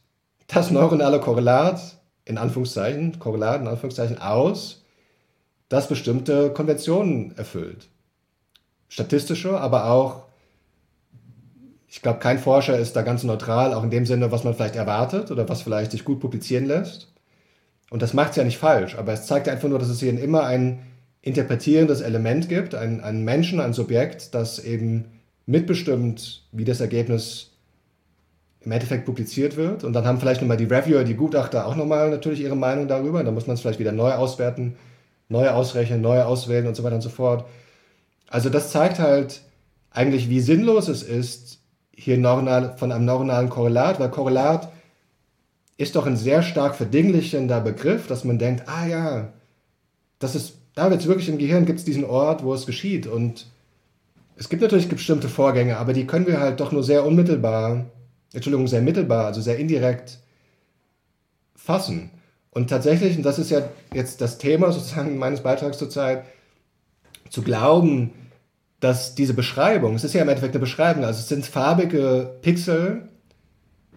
das 0.47 0.71
neuronale 0.71 1.21
Korrelat, 1.21 1.99
in 2.25 2.39
Anführungszeichen, 2.39 3.19
Korrelat 3.19 3.61
in 3.61 3.69
Anführungszeichen 3.69 4.19
aus, 4.19 4.85
das 5.69 5.89
bestimmte 5.89 6.51
Konventionen 6.51 7.37
erfüllt. 7.37 7.89
Statistische, 8.89 9.59
aber 9.61 9.91
auch, 9.91 10.23
ich 11.89 12.01
glaube, 12.01 12.21
kein 12.21 12.39
Forscher 12.39 12.79
ist 12.79 12.97
da 12.97 13.03
ganz 13.03 13.25
neutral, 13.25 13.75
auch 13.75 13.83
in 13.83 13.91
dem 13.91 14.07
Sinne, 14.07 14.31
was 14.31 14.45
man 14.45 14.55
vielleicht 14.55 14.77
erwartet 14.77 15.31
oder 15.31 15.49
was 15.49 15.63
vielleicht 15.63 15.91
sich 15.91 16.05
gut 16.05 16.21
publizieren 16.21 16.67
lässt. 16.67 17.14
Und 17.91 18.03
das 18.03 18.15
macht 18.15 18.31
es 18.31 18.37
ja 18.37 18.45
nicht 18.45 18.59
falsch, 18.59 18.97
aber 18.97 19.13
es 19.13 19.27
zeigt 19.27 19.49
einfach 19.49 19.69
nur, 19.69 19.79
dass 19.79 19.89
es 19.89 20.01
hier 20.01 20.19
immer 20.19 20.45
ein 20.45 20.81
interpretierendes 21.23 22.01
Element 22.01 22.49
gibt, 22.49 22.75
ein, 22.75 23.01
ein 23.01 23.25
Menschen, 23.25 23.61
ein 23.61 23.73
Subjekt, 23.73 24.35
das 24.35 24.59
eben 24.59 25.07
mitbestimmt, 25.47 26.45
wie 26.53 26.65
das 26.65 26.81
Ergebnis 26.81 27.53
im 28.61 28.73
Endeffekt 28.73 29.05
publiziert 29.05 29.57
wird. 29.57 29.85
Und 29.85 29.93
dann 29.93 30.07
haben 30.07 30.19
vielleicht 30.19 30.41
nochmal 30.41 30.57
die 30.57 30.65
Reviewer, 30.65 31.05
die 31.05 31.15
Gutachter 31.15 31.67
auch 31.67 31.77
nochmal 31.77 32.11
natürlich 32.11 32.41
ihre 32.41 32.57
Meinung 32.57 32.89
darüber. 32.89 33.23
Da 33.23 33.31
muss 33.31 33.47
man 33.47 33.55
es 33.55 33.61
vielleicht 33.61 33.79
wieder 33.79 33.93
neu 33.93 34.13
auswerten, 34.13 34.77
neu 35.29 35.49
ausrechnen, 35.51 36.01
neu 36.01 36.23
auswählen 36.23 36.67
und 36.67 36.75
so 36.75 36.83
weiter 36.83 36.97
und 36.97 37.03
so 37.03 37.11
fort. 37.11 37.47
Also 38.29 38.49
das 38.49 38.71
zeigt 38.71 38.99
halt 38.99 39.43
eigentlich, 39.91 40.29
wie 40.29 40.41
sinnlos 40.41 40.89
es 40.89 41.03
ist, 41.03 41.61
hier 41.95 42.17
von 42.77 42.93
einem 42.93 43.05
neuronalen 43.05 43.49
Korrelat, 43.49 44.01
weil 44.01 44.11
Korrelat 44.11 44.73
ist 45.77 45.97
doch 45.97 46.07
ein 46.07 46.17
sehr 46.17 46.43
stark 46.43 46.77
verdinglichender 46.77 47.61
Begriff, 47.61 48.07
dass 48.07 48.25
man 48.25 48.39
denkt, 48.39 48.69
ah 48.69 48.87
ja, 48.87 49.33
das 50.19 50.35
ist, 50.35 50.55
da 50.75 50.91
wird 50.91 51.01
es 51.01 51.07
wirklich 51.07 51.29
im 51.29 51.39
Gehirn, 51.39 51.67
gibt 51.67 51.81
es 51.81 51.85
diesen 51.85 52.05
Ort, 52.05 52.45
wo 52.45 52.55
es 52.55 52.67
geschieht. 52.67 53.07
Und 53.07 53.47
es 54.37 54.49
gibt 54.49 54.63
natürlich 54.63 54.89
bestimmte 54.89 55.29
Vorgänge, 55.29 55.77
aber 55.79 55.93
die 55.93 56.07
können 56.07 56.27
wir 56.27 56.41
halt 56.41 56.61
doch 56.61 56.73
nur 56.73 56.85
sehr 56.85 57.05
unmittelbar, 57.05 57.87
Entschuldigung, 58.33 58.69
sehr 58.69 58.83
mittelbar, 58.83 59.27
also 59.27 59.41
sehr 59.41 59.59
indirekt 59.59 60.19
fassen. 61.57 62.11
Und 62.51 62.71
tatsächlich, 62.71 63.17
und 63.17 63.25
das 63.25 63.39
ist 63.39 63.51
ja 63.51 63.69
jetzt 63.93 64.21
das 64.21 64.39
Thema 64.39 64.71
sozusagen 64.71 65.19
meines 65.19 65.41
Beitrags 65.41 65.79
zurzeit, 65.79 66.25
zu 67.29 67.43
glauben, 67.43 68.13
dass 68.79 69.15
diese 69.15 69.35
Beschreibung, 69.35 69.95
es 69.95 70.05
ist 70.05 70.15
ja 70.15 70.23
im 70.23 70.29
Endeffekt 70.29 70.55
eine 70.55 70.61
Beschreibung, 70.61 71.05
also 71.05 71.19
es 71.19 71.29
sind 71.29 71.47
farbige 71.47 72.37
Pixel, 72.43 73.09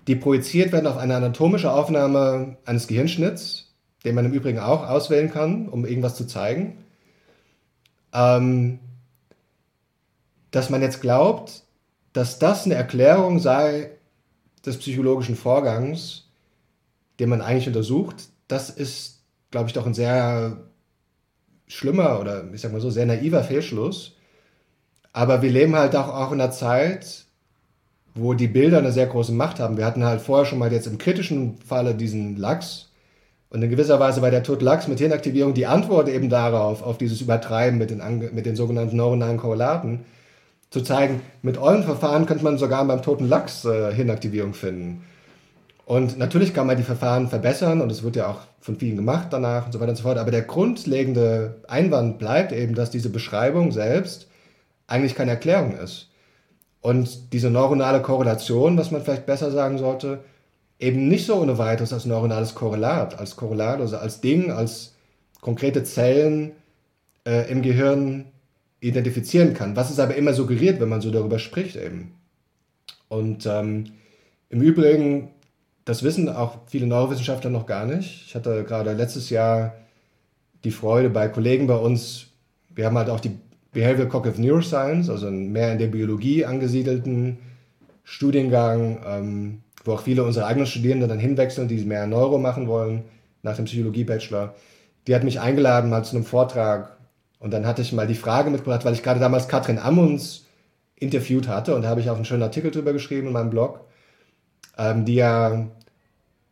die 0.07 0.15
projiziert 0.15 0.71
werden 0.71 0.87
auf 0.87 0.97
eine 0.97 1.15
anatomische 1.15 1.71
Aufnahme 1.71 2.57
eines 2.65 2.87
Gehirnschnitts, 2.87 3.75
den 4.05 4.15
man 4.15 4.25
im 4.25 4.33
Übrigen 4.33 4.59
auch 4.59 4.87
auswählen 4.87 5.29
kann, 5.29 5.67
um 5.67 5.85
irgendwas 5.85 6.15
zu 6.15 6.25
zeigen. 6.25 6.85
Ähm, 8.13 8.79
dass 10.51 10.69
man 10.69 10.81
jetzt 10.81 11.01
glaubt, 11.01 11.63
dass 12.13 12.39
das 12.39 12.65
eine 12.65 12.75
Erklärung 12.75 13.39
sei 13.39 13.91
des 14.65 14.77
psychologischen 14.77 15.35
Vorgangs, 15.35 16.29
den 17.19 17.29
man 17.29 17.41
eigentlich 17.41 17.67
untersucht, 17.67 18.29
das 18.47 18.69
ist, 18.69 19.23
glaube 19.51 19.67
ich, 19.67 19.73
doch 19.73 19.85
ein 19.85 19.93
sehr 19.93 20.69
schlimmer 21.67 22.21
oder 22.21 22.51
ich 22.53 22.61
sag 22.61 22.71
mal 22.71 22.79
so, 22.79 22.89
sehr 22.89 23.05
naiver 23.05 23.43
Fehlschluss. 23.43 24.15
Aber 25.11 25.41
wir 25.41 25.51
leben 25.51 25.75
halt 25.75 25.95
auch, 25.95 26.07
auch 26.07 26.31
in 26.31 26.39
einer 26.39 26.51
Zeit, 26.51 27.26
wo 28.17 28.33
die 28.33 28.47
Bilder 28.47 28.79
eine 28.79 28.91
sehr 28.91 29.07
große 29.07 29.31
Macht 29.31 29.59
haben. 29.59 29.77
Wir 29.77 29.85
hatten 29.85 30.03
halt 30.03 30.21
vorher 30.21 30.45
schon 30.45 30.59
mal 30.59 30.71
jetzt 30.71 30.87
im 30.87 30.97
kritischen 30.97 31.57
Falle 31.65 31.95
diesen 31.95 32.37
Lachs. 32.37 32.89
Und 33.49 33.63
in 33.63 33.69
gewisser 33.69 33.99
Weise 33.99 34.21
war 34.21 34.31
der 34.31 34.43
Tod 34.43 34.61
Lachs 34.61 34.87
mit 34.87 34.99
Hirnaktivierung 34.99 35.53
die 35.53 35.67
Antwort 35.67 36.09
eben 36.09 36.29
darauf, 36.29 36.83
auf 36.83 36.97
dieses 36.97 37.21
Übertreiben 37.21 37.77
mit 37.77 37.89
den, 37.89 38.01
mit 38.33 38.45
den 38.45 38.55
sogenannten 38.55 38.97
neuronalen 38.97 39.37
Korrelaten, 39.37 40.05
zu 40.69 40.81
zeigen, 40.81 41.21
mit 41.41 41.57
euren 41.57 41.83
Verfahren 41.83 42.25
könnte 42.25 42.43
man 42.43 42.57
sogar 42.57 42.83
beim 42.85 43.01
toten 43.01 43.29
Lachs 43.29 43.63
äh, 43.63 43.93
Hirnaktivierung 43.93 44.53
finden. 44.53 45.03
Und 45.85 46.17
natürlich 46.17 46.53
kann 46.53 46.67
man 46.67 46.75
die 46.75 46.83
Verfahren 46.83 47.29
verbessern 47.29 47.79
und 47.79 47.89
es 47.89 48.03
wird 48.03 48.17
ja 48.17 48.27
auch 48.27 48.41
von 48.59 48.75
vielen 48.75 48.97
gemacht 48.97 49.27
danach 49.31 49.67
und 49.67 49.71
so 49.71 49.79
weiter 49.79 49.91
und 49.91 49.95
so 49.95 50.03
fort. 50.03 50.17
Aber 50.17 50.31
der 50.31 50.41
grundlegende 50.41 51.61
Einwand 51.69 52.19
bleibt 52.19 52.51
eben, 52.51 52.75
dass 52.75 52.91
diese 52.91 53.09
Beschreibung 53.09 53.71
selbst 53.71 54.27
eigentlich 54.87 55.15
keine 55.15 55.31
Erklärung 55.31 55.77
ist. 55.77 56.06
Und 56.81 57.33
diese 57.33 57.49
neuronale 57.49 58.01
Korrelation, 58.01 58.77
was 58.77 58.91
man 58.91 59.01
vielleicht 59.01 59.25
besser 59.25 59.51
sagen 59.51 59.77
sollte, 59.77 60.19
eben 60.79 61.07
nicht 61.07 61.25
so 61.25 61.35
ohne 61.35 61.57
weiteres 61.57 61.91
als 61.91 62.05
neuronales 62.05 62.55
Korrelat, 62.55 63.17
als 63.19 63.35
Korrelat, 63.35 63.79
also 63.79 63.97
als 63.97 64.21
Ding, 64.21 64.51
als 64.51 64.95
konkrete 65.41 65.83
Zellen 65.83 66.51
äh, 67.25 67.49
im 67.51 67.61
Gehirn 67.61 68.25
identifizieren 68.79 69.53
kann. 69.53 69.75
Was 69.75 69.89
es 69.89 69.99
aber 69.99 70.15
immer 70.15 70.33
suggeriert, 70.33 70.79
wenn 70.79 70.89
man 70.89 71.01
so 71.01 71.11
darüber 71.11 71.39
spricht 71.39 71.75
eben. 71.75 72.13
Und 73.09 73.45
ähm, 73.45 73.85
im 74.49 74.61
Übrigen 74.61 75.29
das 75.87 76.03
wissen 76.03 76.27
auch 76.27 76.57
viele 76.67 76.85
Neurowissenschaftler 76.85 77.49
noch 77.49 77.65
gar 77.65 77.85
nicht. 77.85 78.25
Ich 78.27 78.35
hatte 78.35 78.65
gerade 78.65 78.91
letztes 78.91 79.29
Jahr 79.29 79.73
die 80.65 80.71
Freude 80.71 81.09
bei 81.09 81.29
Kollegen 81.29 81.65
bei 81.65 81.77
uns, 81.77 82.27
wir 82.75 82.85
haben 82.85 82.97
halt 82.97 83.09
auch 83.09 83.21
die 83.21 83.39
Behavioral 83.77 84.09
Cognitive 84.09 84.41
Neuroscience, 84.41 85.07
also 85.07 85.29
mehr 85.29 85.71
in 85.71 85.77
der 85.77 85.85
Biologie 85.85 86.43
angesiedelten 86.43 87.37
Studiengang, 88.03 89.03
ähm, 89.05 89.61
wo 89.85 89.91
auch 89.91 90.01
viele 90.01 90.23
unserer 90.23 90.47
eigenen 90.47 90.65
Studierenden 90.65 91.07
dann 91.07 91.19
hinwechseln, 91.19 91.67
die 91.67 91.85
mehr 91.85 92.07
Neuro 92.07 92.39
machen 92.39 92.67
wollen 92.67 93.03
nach 93.43 93.55
dem 93.55 93.65
Psychologie-Bachelor. 93.65 94.55
Die 95.05 95.13
hat 95.13 95.23
mich 95.23 95.39
eingeladen 95.39 95.91
mal 95.91 96.03
zu 96.03 96.15
einem 96.15 96.25
Vortrag 96.25 96.97
und 97.37 97.51
dann 97.51 97.67
hatte 97.67 97.83
ich 97.83 97.93
mal 97.93 98.07
die 98.07 98.15
Frage 98.15 98.49
mitgebracht, 98.49 98.83
weil 98.83 98.95
ich 98.95 99.03
gerade 99.03 99.19
damals 99.19 99.47
Katrin 99.47 99.77
Ammunds 99.77 100.47
interviewt 100.95 101.47
hatte 101.47 101.75
und 101.75 101.83
da 101.83 101.89
habe 101.89 102.01
ich 102.01 102.09
auch 102.09 102.15
einen 102.15 102.25
schönen 102.25 102.41
Artikel 102.41 102.71
drüber 102.71 102.93
geschrieben 102.93 103.27
in 103.27 103.33
meinem 103.33 103.51
Blog, 103.51 103.81
ähm, 104.79 105.05
die 105.05 105.15
ja 105.15 105.67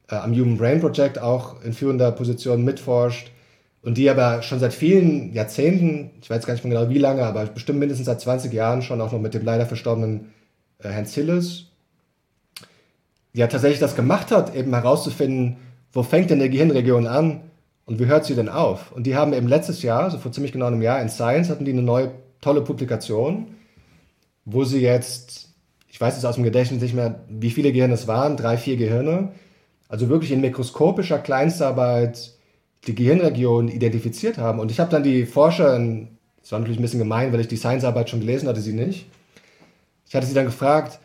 äh, 0.10 0.16
am 0.16 0.32
Human 0.32 0.58
Brain 0.58 0.80
Project 0.80 1.18
auch 1.18 1.64
in 1.64 1.74
führender 1.74 2.12
Position 2.12 2.64
mitforscht 2.64 3.32
und 3.86 4.00
die 4.00 4.10
aber 4.10 4.42
schon 4.42 4.60
seit 4.60 4.74
vielen 4.74 5.32
Jahrzehnten, 5.32 6.10
ich 6.20 6.28
weiß 6.28 6.48
gar 6.48 6.56
nicht 6.56 6.66
mehr 6.66 6.74
genau 6.74 6.92
wie 6.92 6.98
lange, 6.98 7.24
aber 7.24 7.46
bestimmt 7.46 7.78
mindestens 7.78 8.08
seit 8.08 8.20
20 8.20 8.52
Jahren 8.52 8.82
schon 8.82 9.00
auch 9.00 9.12
noch 9.12 9.22
mit 9.22 9.36
dem 9.36 9.46
leider 9.46 9.68
verstorbenen 9.68 10.32
äh, 10.80 11.04
Zilles, 11.04 11.66
die 13.34 13.40
ja 13.40 13.48
tatsächlich 13.48 13.80
das 13.80 13.96
gemacht 13.96 14.32
hat, 14.32 14.56
eben 14.56 14.74
herauszufinden, 14.74 15.58
wo 15.94 16.02
fängt 16.02 16.32
denn 16.32 16.40
die 16.40 16.50
Gehirnregion 16.50 17.06
an 17.06 17.42
und 17.86 18.00
wie 18.00 18.08
hört 18.08 18.26
sie 18.26 18.34
denn 18.34 18.50
auf? 18.50 18.92
Und 18.92 19.04
die 19.04 19.16
haben 19.16 19.34
eben 19.34 19.48
letztes 19.48 19.84
Jahr, 19.84 20.10
so 20.10 20.18
vor 20.18 20.32
ziemlich 20.32 20.52
genau 20.52 20.66
einem 20.66 20.82
Jahr, 20.82 21.00
in 21.00 21.10
Science 21.10 21.52
hatten 21.52 21.66
die 21.66 21.72
eine 21.72 21.84
neue 21.84 22.12
tolle 22.42 22.62
Publikation, 22.62 23.50
wo 24.46 24.64
sie 24.64 24.82
jetzt, 24.82 25.54
ich 25.88 26.02
weiß 26.02 26.16
jetzt 26.16 26.26
aus 26.26 26.36
dem 26.36 26.44
Gedächtnis 26.44 26.82
nicht 26.82 26.96
mehr, 26.96 27.24
wie 27.30 27.52
viele 27.52 27.72
Gehirne 27.72 27.94
es 27.94 28.08
waren, 28.08 28.36
drei, 28.36 28.58
vier 28.58 28.78
Gehirne, 28.78 29.34
also 29.90 30.10
wirklich 30.10 30.32
in 30.32 30.42
mikroskopischer 30.42 31.20
Kleinstarbeit 31.20 32.35
die 32.88 32.96
Gehirnregion 32.96 33.68
identifiziert 33.68 34.38
haben. 34.38 34.60
Und 34.60 34.72
ich 34.72 34.80
habe 34.80 34.92
dann 34.92 35.04
die 35.04 35.26
Forscher, 35.26 35.80
das 36.42 36.52
war 36.52 36.60
natürlich 36.60 36.80
ein 36.80 36.84
bisschen 36.84 37.00
gemein, 37.00 37.34
weil 37.34 37.40
ich 37.40 37.48
die 37.48 37.58
Science-Arbeit 37.58 38.10
schon 38.10 38.20
gelesen 38.20 38.48
hatte, 38.48 38.62
sie 38.62 38.74
nicht. 38.74 39.08
Ich 40.08 40.16
hatte 40.16 40.28
sie 40.28 40.34
dann 40.34 40.46
gefragt, 40.46 41.00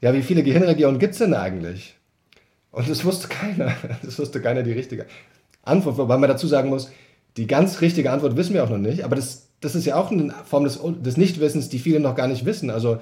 ja, 0.00 0.12
wie 0.14 0.22
viele 0.22 0.42
Gehirnregionen 0.42 0.98
gibt 0.98 1.12
es 1.12 1.18
denn 1.18 1.34
eigentlich? 1.34 1.96
Und 2.72 2.88
das 2.88 3.04
wusste 3.04 3.28
keiner. 3.28 3.72
Das 4.02 4.18
wusste 4.18 4.40
keiner 4.40 4.62
die 4.62 4.72
richtige 4.72 5.06
Antwort, 5.62 5.98
wobei 5.98 6.16
man 6.16 6.28
dazu 6.28 6.46
sagen 6.46 6.70
muss, 6.70 6.90
die 7.36 7.46
ganz 7.46 7.80
richtige 7.80 8.10
Antwort 8.10 8.36
wissen 8.36 8.54
wir 8.54 8.64
auch 8.64 8.70
noch 8.70 8.78
nicht. 8.78 9.04
Aber 9.04 9.16
das, 9.16 9.48
das 9.60 9.74
ist 9.74 9.86
ja 9.86 9.96
auch 9.96 10.10
eine 10.10 10.34
Form 10.44 10.64
des, 10.64 10.80
des 10.82 11.16
Nichtwissens, 11.16 11.68
die 11.68 11.78
viele 11.78 12.00
noch 12.00 12.16
gar 12.16 12.26
nicht 12.26 12.44
wissen. 12.44 12.70
Also 12.70 12.98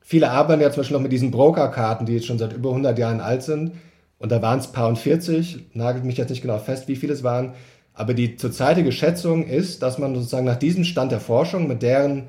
viele 0.00 0.30
arbeiten 0.30 0.62
ja 0.62 0.70
zum 0.70 0.80
Beispiel 0.80 0.96
noch 0.96 1.02
mit 1.02 1.12
diesen 1.12 1.30
Broker-Karten, 1.30 2.06
die 2.06 2.14
jetzt 2.14 2.26
schon 2.26 2.38
seit 2.38 2.52
über 2.52 2.70
100 2.70 2.98
Jahren 2.98 3.20
alt 3.20 3.42
sind. 3.42 3.72
Und 4.18 4.32
da 4.32 4.40
waren 4.42 4.58
es 4.58 4.68
paar 4.68 4.88
und 4.88 4.98
40, 4.98 5.74
nagelt 5.74 6.04
mich 6.04 6.16
jetzt 6.16 6.30
nicht 6.30 6.42
genau 6.42 6.58
fest, 6.58 6.88
wie 6.88 6.96
viele 6.96 7.12
es 7.12 7.22
waren. 7.22 7.54
Aber 7.94 8.14
die 8.14 8.36
zurzeitige 8.36 8.92
Schätzung 8.92 9.46
ist, 9.46 9.82
dass 9.82 9.98
man 9.98 10.14
sozusagen 10.14 10.46
nach 10.46 10.56
diesem 10.56 10.84
Stand 10.84 11.12
der 11.12 11.20
Forschung 11.20 11.66
mit 11.66 11.82
deren 11.82 12.28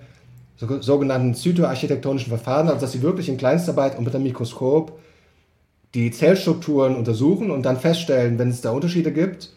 sogenannten 0.58 1.36
zytoarchitektonischen 1.36 2.30
Verfahren, 2.30 2.68
also 2.68 2.82
dass 2.82 2.92
sie 2.92 3.02
wirklich 3.02 3.30
in 3.30 3.38
Kleinstarbeit 3.38 3.98
und 3.98 4.06
mit 4.06 4.16
einem 4.16 4.24
Mikroskop 4.24 5.00
die 5.94 6.12
Zellstrukturen 6.12 6.96
untersuchen 6.96 7.52
und 7.52 7.64
dann 7.64 7.80
feststellen, 7.80 8.40
wenn 8.40 8.50
es 8.50 8.62
da 8.62 8.72
Unterschiede 8.72 9.12
gibt, 9.12 9.54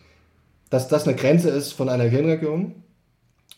dass 0.69 0.89
das 0.89 1.07
eine 1.07 1.17
Grenze 1.17 1.51
ist 1.51 1.73
von 1.73 1.89
einer 1.89 2.05
Hirnregion. 2.05 2.75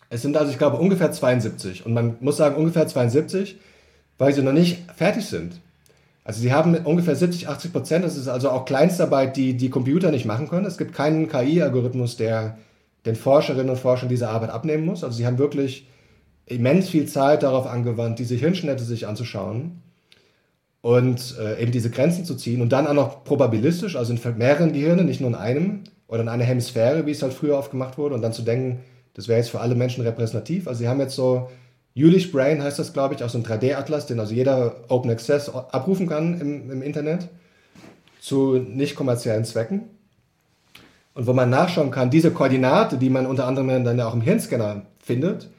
Es 0.08 0.22
sind 0.22 0.36
also, 0.36 0.52
ich 0.52 0.58
glaube, 0.58 0.76
ungefähr 0.76 1.10
72. 1.10 1.86
Und 1.86 1.94
man 1.94 2.16
muss 2.20 2.36
sagen, 2.36 2.56
ungefähr 2.56 2.86
72, 2.86 3.56
weil 4.18 4.32
sie 4.34 4.42
noch 4.42 4.52
nicht 4.52 4.78
fertig 4.94 5.24
sind. 5.24 5.60
Also 6.24 6.40
sie 6.40 6.52
haben 6.52 6.76
ungefähr 6.76 7.16
70, 7.16 7.48
80 7.48 7.72
Prozent. 7.72 8.04
Das 8.04 8.16
ist 8.16 8.28
also 8.28 8.50
auch 8.50 8.64
Kleinstarbeit, 8.64 9.36
die 9.36 9.56
die 9.56 9.70
Computer 9.70 10.10
nicht 10.10 10.24
machen 10.24 10.48
können. 10.48 10.66
Es 10.66 10.78
gibt 10.78 10.94
keinen 10.94 11.28
KI-Algorithmus, 11.28 12.16
der 12.16 12.58
den 13.04 13.16
Forscherinnen 13.16 13.70
und 13.70 13.78
Forschern 13.78 14.08
diese 14.08 14.28
Arbeit 14.28 14.50
abnehmen 14.50 14.86
muss. 14.86 15.02
Also 15.02 15.16
sie 15.16 15.26
haben 15.26 15.38
wirklich 15.38 15.86
immens 16.46 16.88
viel 16.88 17.06
Zeit 17.06 17.42
darauf 17.42 17.66
angewandt, 17.66 18.18
diese 18.18 18.34
Hirnschnitte 18.34 18.84
sich 18.84 19.06
anzuschauen 19.06 19.82
und 20.80 21.36
äh, 21.40 21.60
eben 21.62 21.72
diese 21.72 21.90
Grenzen 21.90 22.24
zu 22.24 22.36
ziehen 22.36 22.60
und 22.60 22.70
dann 22.70 22.86
auch 22.86 22.94
noch 22.94 23.24
probabilistisch, 23.24 23.96
also 23.96 24.12
in 24.12 24.38
mehreren 24.38 24.72
Gehirnen, 24.72 25.06
nicht 25.06 25.20
nur 25.20 25.30
in 25.30 25.36
einem 25.36 25.84
oder 26.08 26.22
in 26.22 26.28
einer 26.28 26.44
Hemisphäre, 26.44 27.06
wie 27.06 27.12
es 27.12 27.22
halt 27.22 27.32
früher 27.32 27.56
oft 27.56 27.70
gemacht 27.70 27.96
wurde, 27.98 28.14
und 28.14 28.22
dann 28.22 28.32
zu 28.32 28.42
denken, 28.42 28.80
das 29.14 29.28
wäre 29.28 29.38
jetzt 29.38 29.50
für 29.50 29.60
alle 29.60 29.74
Menschen 29.74 30.04
repräsentativ. 30.04 30.66
Also 30.68 30.80
sie 30.80 30.88
haben 30.88 31.00
jetzt 31.00 31.14
so 31.14 31.48
Jülich 31.94 32.32
Brain 32.32 32.62
heißt 32.62 32.78
das, 32.78 32.92
glaube 32.92 33.14
ich, 33.14 33.22
auch 33.22 33.28
so 33.28 33.38
ein 33.38 33.44
3D-Atlas, 33.44 34.06
den 34.06 34.18
also 34.18 34.34
jeder 34.34 34.76
Open 34.88 35.10
Access 35.10 35.48
abrufen 35.48 36.06
kann 36.08 36.40
im, 36.40 36.70
im 36.70 36.82
Internet 36.82 37.28
zu 38.20 38.54
nicht 38.54 38.96
kommerziellen 38.96 39.44
Zwecken. 39.44 39.90
Und 41.14 41.26
wo 41.26 41.34
man 41.34 41.50
nachschauen 41.50 41.90
kann, 41.90 42.10
diese 42.10 42.30
Koordinate, 42.30 42.96
die 42.96 43.10
man 43.10 43.26
unter 43.26 43.46
anderem 43.46 43.84
dann 43.84 43.98
ja 43.98 44.08
auch 44.08 44.14
im 44.14 44.22
Hirnscanner 44.22 44.86
findet, 44.98 45.50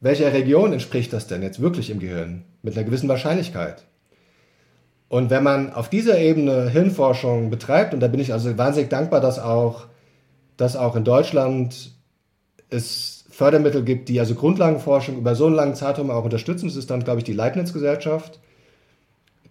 welcher 0.00 0.32
Region 0.32 0.72
entspricht 0.72 1.12
das 1.12 1.26
denn 1.26 1.42
jetzt 1.42 1.60
wirklich 1.60 1.90
im 1.90 1.98
Gehirn? 1.98 2.44
Mit 2.62 2.76
einer 2.76 2.84
gewissen 2.84 3.08
Wahrscheinlichkeit. 3.08 3.84
Und 5.08 5.30
wenn 5.30 5.42
man 5.42 5.72
auf 5.72 5.88
dieser 5.88 6.18
Ebene 6.18 6.68
Hirnforschung 6.68 7.50
betreibt, 7.50 7.94
und 7.94 8.00
da 8.00 8.08
bin 8.08 8.20
ich 8.20 8.32
also 8.32 8.56
wahnsinnig 8.58 8.90
dankbar, 8.90 9.20
dass 9.20 9.38
auch, 9.38 9.86
dass 10.56 10.76
auch 10.76 10.94
in 10.94 11.04
Deutschland 11.04 11.92
es 12.70 13.17
Fördermittel 13.38 13.84
gibt, 13.84 14.08
die 14.08 14.18
also 14.18 14.34
Grundlagenforschung 14.34 15.16
über 15.16 15.36
so 15.36 15.46
einen 15.46 15.54
langen 15.54 15.76
Zeitraum 15.76 16.10
auch 16.10 16.24
unterstützen. 16.24 16.66
Das 16.66 16.74
ist 16.74 16.90
dann, 16.90 17.04
glaube 17.04 17.20
ich, 17.20 17.24
die 17.24 17.32
Leibniz-Gesellschaft, 17.32 18.40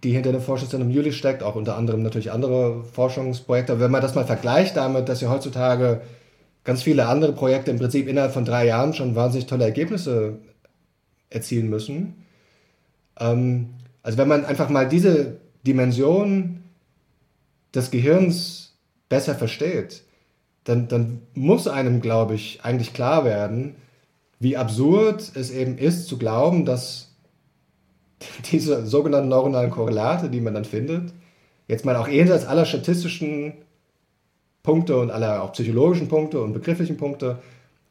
die 0.04 0.12
hinter 0.12 0.30
dem 0.30 0.42
Forschungszentrum 0.42 0.90
Jülich 0.90 1.16
steckt, 1.16 1.42
auch 1.42 1.54
unter 1.54 1.74
anderem 1.74 2.02
natürlich 2.02 2.30
andere 2.30 2.84
Forschungsprojekte. 2.84 3.72
Aber 3.72 3.80
wenn 3.80 3.90
man 3.90 4.02
das 4.02 4.14
mal 4.14 4.26
vergleicht 4.26 4.76
damit, 4.76 5.08
dass 5.08 5.22
ja 5.22 5.30
heutzutage 5.30 6.02
ganz 6.64 6.82
viele 6.82 7.06
andere 7.06 7.32
Projekte 7.32 7.70
im 7.70 7.78
Prinzip 7.78 8.08
innerhalb 8.08 8.34
von 8.34 8.44
drei 8.44 8.66
Jahren 8.66 8.92
schon 8.92 9.14
wahnsinnig 9.14 9.46
tolle 9.46 9.64
Ergebnisse 9.64 10.36
erzielen 11.30 11.70
müssen. 11.70 12.26
Ähm, 13.18 13.70
also 14.02 14.18
wenn 14.18 14.28
man 14.28 14.44
einfach 14.44 14.68
mal 14.68 14.86
diese 14.86 15.38
Dimension 15.66 16.62
des 17.74 17.90
Gehirns 17.90 18.74
besser 19.08 19.34
versteht, 19.34 20.02
dann, 20.68 20.86
dann 20.86 21.22
muss 21.32 21.66
einem, 21.66 22.02
glaube 22.02 22.34
ich, 22.34 22.60
eigentlich 22.62 22.92
klar 22.92 23.24
werden, 23.24 23.76
wie 24.38 24.58
absurd 24.58 25.32
es 25.34 25.50
eben 25.50 25.78
ist 25.78 26.08
zu 26.08 26.18
glauben, 26.18 26.66
dass 26.66 27.14
diese 28.52 28.86
sogenannten 28.86 29.30
neuronalen 29.30 29.70
Korrelate, 29.70 30.28
die 30.28 30.42
man 30.42 30.52
dann 30.52 30.66
findet, 30.66 31.14
jetzt 31.68 31.86
mal 31.86 31.96
auch 31.96 32.06
jenseits 32.06 32.44
aller 32.44 32.66
statistischen 32.66 33.54
Punkte 34.62 34.98
und 34.98 35.10
aller 35.10 35.42
auch 35.42 35.52
psychologischen 35.52 36.08
Punkte 36.08 36.42
und 36.42 36.52
begrifflichen 36.52 36.98
Punkte, 36.98 37.38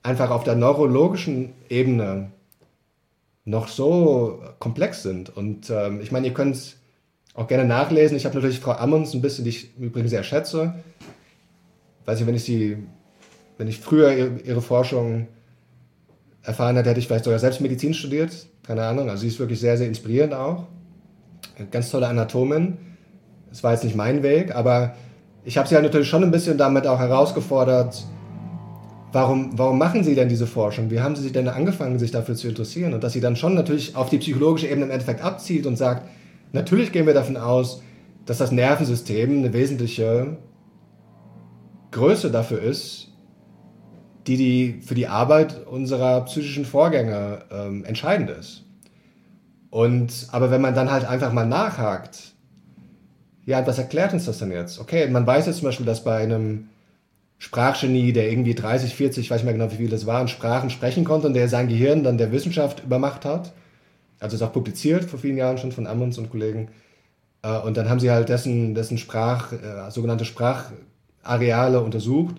einfach 0.03 0.29
auf 0.29 0.43
der 0.43 0.55
neurologischen 0.55 1.53
Ebene 1.69 2.31
noch 3.43 3.69
so 3.69 4.43
komplex 4.59 5.01
sind. 5.01 5.35
Und 5.35 5.71
ähm, 5.71 5.99
ich 6.01 6.11
meine, 6.11 6.27
ihr 6.27 6.33
könnt 6.33 6.55
es 6.55 6.75
auch 7.33 7.47
gerne 7.47 7.65
nachlesen. 7.65 8.17
Ich 8.17 8.25
habe 8.25 8.35
natürlich 8.35 8.59
Frau 8.59 8.73
Ammons 8.73 9.15
ein 9.15 9.21
bisschen, 9.21 9.45
die 9.45 9.49
ich 9.49 9.75
übrigens 9.77 10.11
sehr 10.11 10.23
schätze. 10.23 10.75
Weiß 12.07 12.21
ich, 12.21 12.25
wenn 12.25 12.35
ich 12.35 12.45
sie, 12.45 12.77
wenn 13.57 13.67
ich 13.67 13.79
früher 13.79 14.13
ihre, 14.13 14.39
ihre 14.45 14.61
Forschung 14.61 15.27
erfahren 16.41 16.77
hätte, 16.77 16.89
hätte 16.89 17.01
ich 17.01 17.07
vielleicht 17.07 17.25
sogar 17.25 17.37
selbst 17.37 17.59
Medizin 17.59 17.93
studiert. 17.93 18.47
Keine 18.63 18.83
Ahnung. 18.83 19.09
Also 19.09 19.21
sie 19.21 19.27
ist 19.27 19.39
wirklich 19.39 19.59
sehr, 19.59 19.77
sehr 19.77 19.87
inspirierend 19.87 20.33
auch. 20.33 20.67
Ganz 21.69 21.91
tolle 21.91 22.07
Anatomin. 22.07 22.77
Das 23.49 23.61
war 23.61 23.73
jetzt 23.73 23.83
nicht 23.83 23.97
mein 23.97 24.23
Weg, 24.23 24.55
aber 24.55 24.95
ich 25.43 25.57
habe 25.57 25.67
sie 25.67 25.75
halt 25.75 25.83
natürlich 25.83 26.07
schon 26.07 26.23
ein 26.23 26.31
bisschen 26.31 26.57
damit 26.57 26.87
auch 26.87 26.99
herausgefordert, 26.99 28.05
warum, 29.11 29.57
warum 29.57 29.77
machen 29.77 30.05
Sie 30.05 30.15
denn 30.15 30.29
diese 30.29 30.47
Forschung? 30.47 30.89
Wie 30.89 31.01
haben 31.01 31.15
Sie 31.17 31.23
sich 31.23 31.33
denn 31.33 31.49
angefangen, 31.49 31.99
sich 31.99 32.11
dafür 32.11 32.35
zu 32.35 32.47
interessieren? 32.47 32.93
Und 32.93 33.03
dass 33.03 33.13
sie 33.13 33.21
dann 33.21 33.35
schon 33.35 33.53
natürlich 33.53 33.97
auf 33.97 34.09
die 34.09 34.17
psychologische 34.17 34.67
Ebene 34.67 34.85
im 34.85 34.91
Endeffekt 34.91 35.21
abzielt 35.21 35.65
und 35.65 35.75
sagt, 35.75 36.07
natürlich 36.53 36.93
gehen 36.93 37.05
wir 37.05 37.13
davon 37.13 37.35
aus, 37.35 37.81
dass 38.25 38.37
das 38.37 38.51
Nervensystem 38.51 39.39
eine 39.39 39.51
wesentliche 39.51 40.37
Größe 41.91 42.31
dafür 42.31 42.61
ist, 42.61 43.07
die, 44.27 44.37
die 44.37 44.81
für 44.81 44.95
die 44.95 45.07
Arbeit 45.07 45.65
unserer 45.67 46.21
psychischen 46.25 46.65
Vorgänge 46.65 47.45
ähm, 47.51 47.85
entscheidend 47.85 48.29
ist. 48.29 48.63
Und, 49.69 50.27
aber 50.31 50.51
wenn 50.51 50.61
man 50.61 50.75
dann 50.75 50.91
halt 50.91 51.05
einfach 51.05 51.31
mal 51.31 51.45
nachhakt, 51.45 52.33
ja, 53.45 53.65
was 53.65 53.77
erklärt 53.77 54.13
uns 54.13 54.25
das 54.25 54.39
denn 54.39 54.51
jetzt? 54.51 54.79
Okay, 54.79 55.07
man 55.07 55.25
weiß 55.25 55.45
jetzt 55.45 55.59
zum 55.59 55.65
Beispiel, 55.65 55.85
dass 55.85 56.03
bei 56.03 56.17
einem 56.17 56.67
Sprachgenie, 57.37 58.11
der 58.11 58.29
irgendwie 58.29 58.55
30, 58.55 58.93
40, 58.93 59.25
ich 59.25 59.31
weiß 59.31 59.37
nicht 59.37 59.45
mehr 59.45 59.53
genau, 59.53 59.71
wie 59.71 59.77
viel 59.77 59.89
das 59.89 60.05
waren, 60.05 60.27
Sprachen 60.27 60.69
sprechen 60.69 61.05
konnte 61.05 61.27
und 61.27 61.33
der 61.33 61.47
sein 61.47 61.67
Gehirn 61.67 62.03
dann 62.03 62.17
der 62.17 62.31
Wissenschaft 62.31 62.83
übermacht 62.83 63.23
hat. 63.23 63.53
Also 64.19 64.35
ist 64.35 64.41
auch 64.41 64.51
publiziert 64.51 65.05
vor 65.05 65.19
vielen 65.19 65.37
Jahren 65.37 65.57
schon 65.57 65.71
von 65.71 65.87
Ammons 65.87 66.17
und 66.17 66.29
Kollegen. 66.31 66.69
Äh, 67.43 67.59
und 67.59 67.77
dann 67.77 67.89
haben 67.89 67.99
sie 67.99 68.11
halt 68.11 68.29
dessen, 68.29 68.73
dessen 68.73 68.97
Sprach, 68.97 69.53
äh, 69.53 69.91
sogenannte 69.91 70.25
Sprachareale 71.27 71.81
untersucht. 71.81 72.35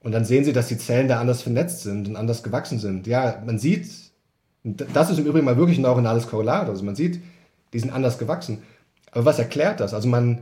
Und 0.00 0.12
dann 0.12 0.24
sehen 0.24 0.44
sie, 0.44 0.52
dass 0.52 0.68
die 0.68 0.78
Zellen 0.78 1.08
da 1.08 1.20
anders 1.20 1.42
vernetzt 1.42 1.82
sind 1.82 2.08
und 2.08 2.16
anders 2.16 2.42
gewachsen 2.42 2.78
sind. 2.78 3.06
Ja, 3.06 3.42
man 3.44 3.58
sieht, 3.58 3.88
das 4.62 5.10
ist 5.10 5.18
im 5.18 5.26
Übrigen 5.26 5.44
mal 5.44 5.56
wirklich 5.56 5.78
ein 5.78 5.82
neuronales 5.82 6.28
Korrelat. 6.28 6.68
Also 6.68 6.84
man 6.84 6.96
sieht, 6.96 7.20
die 7.72 7.78
sind 7.78 7.90
anders 7.90 8.18
gewachsen. 8.18 8.62
Aber 9.10 9.24
was 9.24 9.38
erklärt 9.38 9.80
das? 9.80 9.94
Also 9.94 10.08
man, 10.08 10.40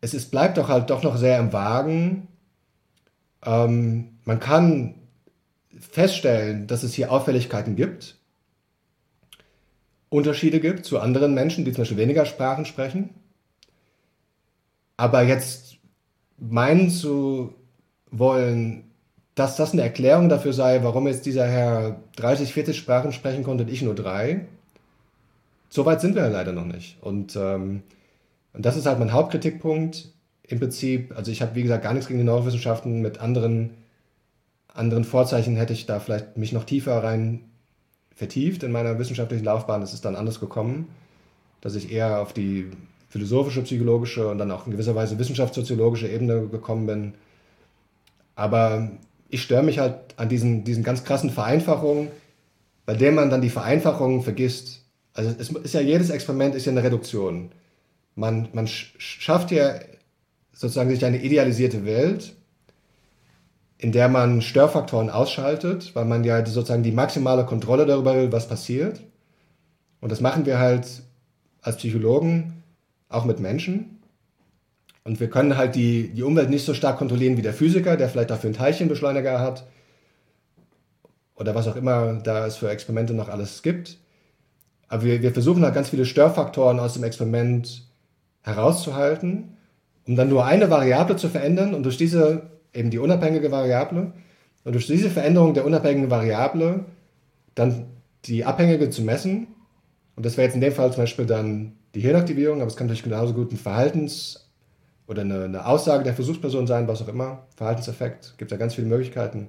es 0.00 0.14
ist, 0.14 0.30
bleibt 0.30 0.56
doch 0.56 0.68
halt 0.68 0.90
doch 0.90 1.02
noch 1.02 1.16
sehr 1.16 1.38
im 1.38 1.52
Wagen, 1.52 2.28
ähm, 3.44 4.18
man 4.24 4.38
kann 4.38 4.94
feststellen, 5.80 6.68
dass 6.68 6.84
es 6.84 6.94
hier 6.94 7.10
Auffälligkeiten 7.10 7.74
gibt, 7.74 8.16
Unterschiede 10.10 10.60
gibt 10.60 10.84
zu 10.84 11.00
anderen 11.00 11.34
Menschen, 11.34 11.64
die 11.64 11.72
zum 11.72 11.82
Beispiel 11.82 11.96
weniger 11.96 12.24
Sprachen 12.24 12.66
sprechen. 12.66 13.10
Aber 14.96 15.22
jetzt 15.22 15.71
meinen 16.50 16.90
zu 16.90 17.54
wollen, 18.10 18.84
dass 19.34 19.56
das 19.56 19.72
eine 19.72 19.82
Erklärung 19.82 20.28
dafür 20.28 20.52
sei, 20.52 20.82
warum 20.82 21.06
jetzt 21.06 21.24
dieser 21.24 21.46
Herr 21.46 22.00
30, 22.16 22.52
40 22.52 22.76
Sprachen 22.76 23.12
sprechen 23.12 23.44
konnte 23.44 23.64
und 23.64 23.70
ich 23.70 23.82
nur 23.82 23.94
drei, 23.94 24.46
so 25.70 25.86
weit 25.86 26.00
sind 26.00 26.14
wir 26.14 26.28
leider 26.28 26.52
noch 26.52 26.66
nicht. 26.66 26.98
Und, 27.00 27.36
ähm, 27.36 27.82
und 28.52 28.66
das 28.66 28.76
ist 28.76 28.84
halt 28.86 28.98
mein 28.98 29.12
Hauptkritikpunkt 29.12 30.12
im 30.42 30.58
Prinzip, 30.58 31.16
also 31.16 31.30
ich 31.30 31.40
habe 31.40 31.54
wie 31.54 31.62
gesagt 31.62 31.84
gar 31.84 31.94
nichts 31.94 32.08
gegen 32.08 32.18
die 32.18 32.26
Neurowissenschaften, 32.26 33.00
mit 33.00 33.20
anderen, 33.20 33.70
anderen 34.74 35.04
Vorzeichen 35.04 35.56
hätte 35.56 35.72
ich 35.72 35.86
da 35.86 35.98
vielleicht 35.98 36.36
mich 36.36 36.52
noch 36.52 36.64
tiefer 36.64 37.02
rein 37.02 37.44
vertieft 38.14 38.62
in 38.62 38.72
meiner 38.72 38.98
wissenschaftlichen 38.98 39.44
Laufbahn. 39.44 39.80
Es 39.80 39.94
ist 39.94 40.04
dann 40.04 40.16
anders 40.16 40.40
gekommen, 40.40 40.88
dass 41.62 41.74
ich 41.74 41.90
eher 41.90 42.20
auf 42.20 42.34
die 42.34 42.70
philosophische, 43.12 43.60
psychologische 43.60 44.26
und 44.26 44.38
dann 44.38 44.50
auch 44.50 44.64
in 44.64 44.72
gewisser 44.72 44.94
Weise 44.94 45.18
wissenschaftssoziologische 45.18 46.08
Ebene 46.08 46.46
gekommen 46.48 46.86
bin. 46.86 47.14
Aber 48.34 48.90
ich 49.28 49.42
störe 49.42 49.62
mich 49.62 49.78
halt 49.78 49.96
an 50.16 50.30
diesen, 50.30 50.64
diesen 50.64 50.82
ganz 50.82 51.04
krassen 51.04 51.28
Vereinfachungen, 51.28 52.08
bei 52.86 52.94
denen 52.94 53.14
man 53.14 53.28
dann 53.28 53.42
die 53.42 53.50
Vereinfachungen 53.50 54.22
vergisst. 54.22 54.86
Also 55.12 55.30
es 55.38 55.50
ist 55.50 55.74
ja 55.74 55.82
jedes 55.82 56.08
Experiment 56.08 56.54
ist 56.54 56.64
ja 56.64 56.72
eine 56.72 56.82
Reduktion. 56.82 57.50
Man, 58.14 58.48
man 58.54 58.66
schafft 58.66 59.50
ja 59.50 59.74
sozusagen 60.54 60.88
sich 60.88 61.04
eine 61.04 61.22
idealisierte 61.22 61.84
Welt, 61.84 62.32
in 63.76 63.92
der 63.92 64.08
man 64.08 64.40
Störfaktoren 64.40 65.10
ausschaltet, 65.10 65.94
weil 65.94 66.06
man 66.06 66.24
ja 66.24 66.46
sozusagen 66.46 66.82
die 66.82 66.92
maximale 66.92 67.44
Kontrolle 67.44 67.84
darüber 67.84 68.16
will, 68.16 68.32
was 68.32 68.48
passiert. 68.48 69.02
Und 70.00 70.10
das 70.10 70.22
machen 70.22 70.46
wir 70.46 70.58
halt 70.58 70.86
als 71.60 71.76
Psychologen 71.76 72.61
auch 73.12 73.24
mit 73.24 73.40
Menschen. 73.40 73.98
Und 75.04 75.20
wir 75.20 75.28
können 75.28 75.56
halt 75.56 75.74
die, 75.74 76.08
die 76.08 76.22
Umwelt 76.22 76.50
nicht 76.50 76.64
so 76.64 76.74
stark 76.74 76.98
kontrollieren 76.98 77.36
wie 77.36 77.42
der 77.42 77.54
Physiker, 77.54 77.96
der 77.96 78.08
vielleicht 78.08 78.30
dafür 78.30 78.48
einen 78.48 78.56
Teilchenbeschleuniger 78.56 79.40
hat 79.40 79.66
oder 81.34 81.54
was 81.54 81.66
auch 81.66 81.76
immer 81.76 82.14
da 82.14 82.46
es 82.46 82.56
für 82.56 82.70
Experimente 82.70 83.14
noch 83.14 83.28
alles 83.28 83.62
gibt. 83.62 83.98
Aber 84.88 85.02
wir, 85.02 85.22
wir 85.22 85.32
versuchen 85.32 85.64
halt 85.64 85.74
ganz 85.74 85.88
viele 85.88 86.04
Störfaktoren 86.04 86.78
aus 86.78 86.94
dem 86.94 87.02
Experiment 87.02 87.88
herauszuhalten 88.42 89.56
um 90.06 90.16
dann 90.16 90.28
nur 90.28 90.44
eine 90.44 90.70
Variable 90.70 91.16
zu 91.16 91.28
verändern 91.28 91.74
und 91.74 91.84
durch 91.84 91.96
diese, 91.96 92.50
eben 92.72 92.90
die 92.90 92.98
unabhängige 92.98 93.50
Variable, 93.50 94.12
und 94.64 94.74
durch 94.74 94.86
diese 94.86 95.10
Veränderung 95.10 95.54
der 95.54 95.64
unabhängigen 95.64 96.10
Variable 96.10 96.84
dann 97.56 97.86
die 98.26 98.44
abhängige 98.44 98.90
zu 98.90 99.02
messen. 99.02 99.48
Und 100.14 100.24
das 100.24 100.36
wäre 100.36 100.46
jetzt 100.46 100.54
in 100.54 100.60
dem 100.60 100.72
Fall 100.72 100.92
zum 100.92 101.02
Beispiel 101.02 101.26
dann 101.26 101.72
die 101.94 102.00
Hirnaktivierung, 102.00 102.60
aber 102.60 102.70
es 102.70 102.76
kann 102.76 102.86
natürlich 102.86 103.02
genauso 103.02 103.34
gut 103.34 103.52
ein 103.52 103.58
Verhaltens- 103.58 104.48
oder 105.06 105.22
eine, 105.22 105.44
eine 105.44 105.66
Aussage 105.66 106.04
der 106.04 106.14
Versuchsperson 106.14 106.66
sein, 106.66 106.88
was 106.88 107.02
auch 107.02 107.08
immer. 107.08 107.46
Verhaltenseffekt, 107.56 108.34
gibt 108.38 108.50
ja 108.50 108.56
ganz 108.56 108.74
viele 108.74 108.86
Möglichkeiten. 108.86 109.48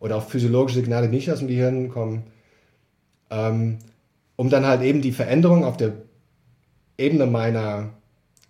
Oder 0.00 0.16
auch 0.16 0.28
physiologische 0.28 0.80
Signale, 0.80 1.08
die 1.08 1.16
nicht 1.16 1.30
aus 1.30 1.38
dem 1.38 1.48
Gehirn 1.48 1.88
kommen. 1.88 2.24
Ähm, 3.30 3.78
um 4.36 4.50
dann 4.50 4.66
halt 4.66 4.82
eben 4.82 5.02
die 5.02 5.12
Veränderung 5.12 5.64
auf 5.64 5.76
der 5.76 5.92
Ebene 6.96 7.26
meiner 7.26 7.90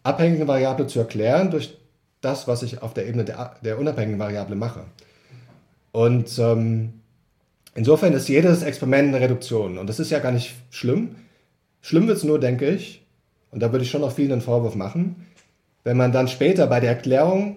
abhängigen 0.03 0.49
Variable 0.49 0.87
zu 0.87 0.99
erklären 0.99 1.51
durch 1.51 1.77
das, 2.21 2.49
was 2.49 2.63
ich 2.63 2.83
auf 2.83 2.95
der 2.95 3.07
Ebene 3.07 3.25
der, 3.25 3.57
der 3.63 3.79
unabhängigen 3.79 4.19
Variable 4.19 4.57
mache. 4.57 4.85
Und 5.93 6.39
ähm, 6.39 6.95
insofern 7.75 8.13
ist 8.13 8.29
jedes 8.29 8.63
Experiment 8.63 9.09
eine 9.09 9.21
Reduktion. 9.21 9.79
Und 9.79 9.87
das 9.87 10.01
ist 10.01 10.11
ja 10.11 10.19
gar 10.19 10.33
nicht 10.33 10.55
schlimm. 10.71 11.17
Schlimm 11.81 12.07
wird 12.07 12.19
es 12.19 12.25
nur, 12.25 12.39
denke 12.39 12.69
ich, 12.69 13.07
und 13.51 13.61
da 13.61 13.73
würde 13.73 13.85
ich 13.85 13.91
schon 13.91 14.01
noch 14.01 14.12
vielen 14.12 14.33
einen 14.33 14.41
Vorwurf 14.41 14.75
machen, 14.75 15.27
wenn 15.85 15.97
man 15.97 16.12
dann 16.12 16.29
später 16.29 16.66
bei 16.66 16.81
der 16.81 16.91
Erklärung 16.91 17.57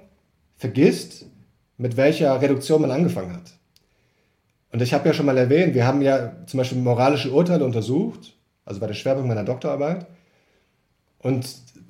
vergisst, 0.55 1.25
mit 1.77 1.97
welcher 1.97 2.39
Reduktion 2.41 2.81
man 2.81 2.91
angefangen 2.91 3.33
hat. 3.33 3.53
Und 4.71 4.81
ich 4.81 4.93
habe 4.93 5.07
ja 5.07 5.13
schon 5.13 5.25
mal 5.25 5.37
erwähnt, 5.37 5.73
wir 5.73 5.85
haben 5.85 6.01
ja 6.01 6.33
zum 6.45 6.59
Beispiel 6.59 6.77
moralische 6.77 7.31
Urteile 7.31 7.65
untersucht, 7.65 8.33
also 8.63 8.79
bei 8.79 8.87
der 8.87 8.93
Schwerpunkt 8.93 9.27
meiner 9.27 9.43
Doktorarbeit. 9.43 10.05
Und 11.19 11.45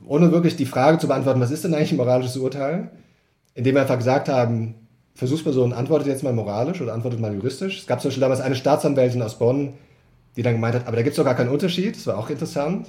ohne 0.06 0.32
wirklich 0.32 0.56
die 0.56 0.66
Frage 0.66 0.98
zu 0.98 1.08
beantworten, 1.08 1.42
was 1.42 1.52
ist 1.52 1.64
denn 1.64 1.74
eigentlich 1.74 1.92
ein 1.92 1.98
moralisches 1.98 2.38
Urteil, 2.38 2.90
indem 3.54 3.76
wir 3.76 3.82
einfach 3.82 3.98
gesagt 3.98 4.30
haben, 4.30 4.76
Versuchsperson 5.14 5.74
antwortet 5.74 6.08
jetzt 6.08 6.24
mal 6.24 6.34
moralisch 6.34 6.82
oder 6.82 6.94
antwortet 6.94 7.20
mal 7.20 7.34
juristisch. 7.34 7.80
Es 7.80 7.88
gab 7.88 8.02
zum 8.02 8.10
Beispiel 8.10 8.22
damals 8.22 8.42
eine 8.42 8.56
Staatsanwältin 8.56 9.22
aus 9.22 9.38
Bonn, 9.38 9.74
die 10.36 10.42
dann 10.42 10.54
gemeint 10.54 10.76
hat, 10.76 10.88
aber 10.88 10.96
da 10.96 11.04
gibt 11.04 11.12
es 11.12 11.18
doch 11.18 11.26
gar 11.26 11.36
keinen 11.36 11.50
Unterschied, 11.50 11.96
das 11.96 12.08
war 12.08 12.18
auch 12.18 12.30
interessant. 12.30 12.88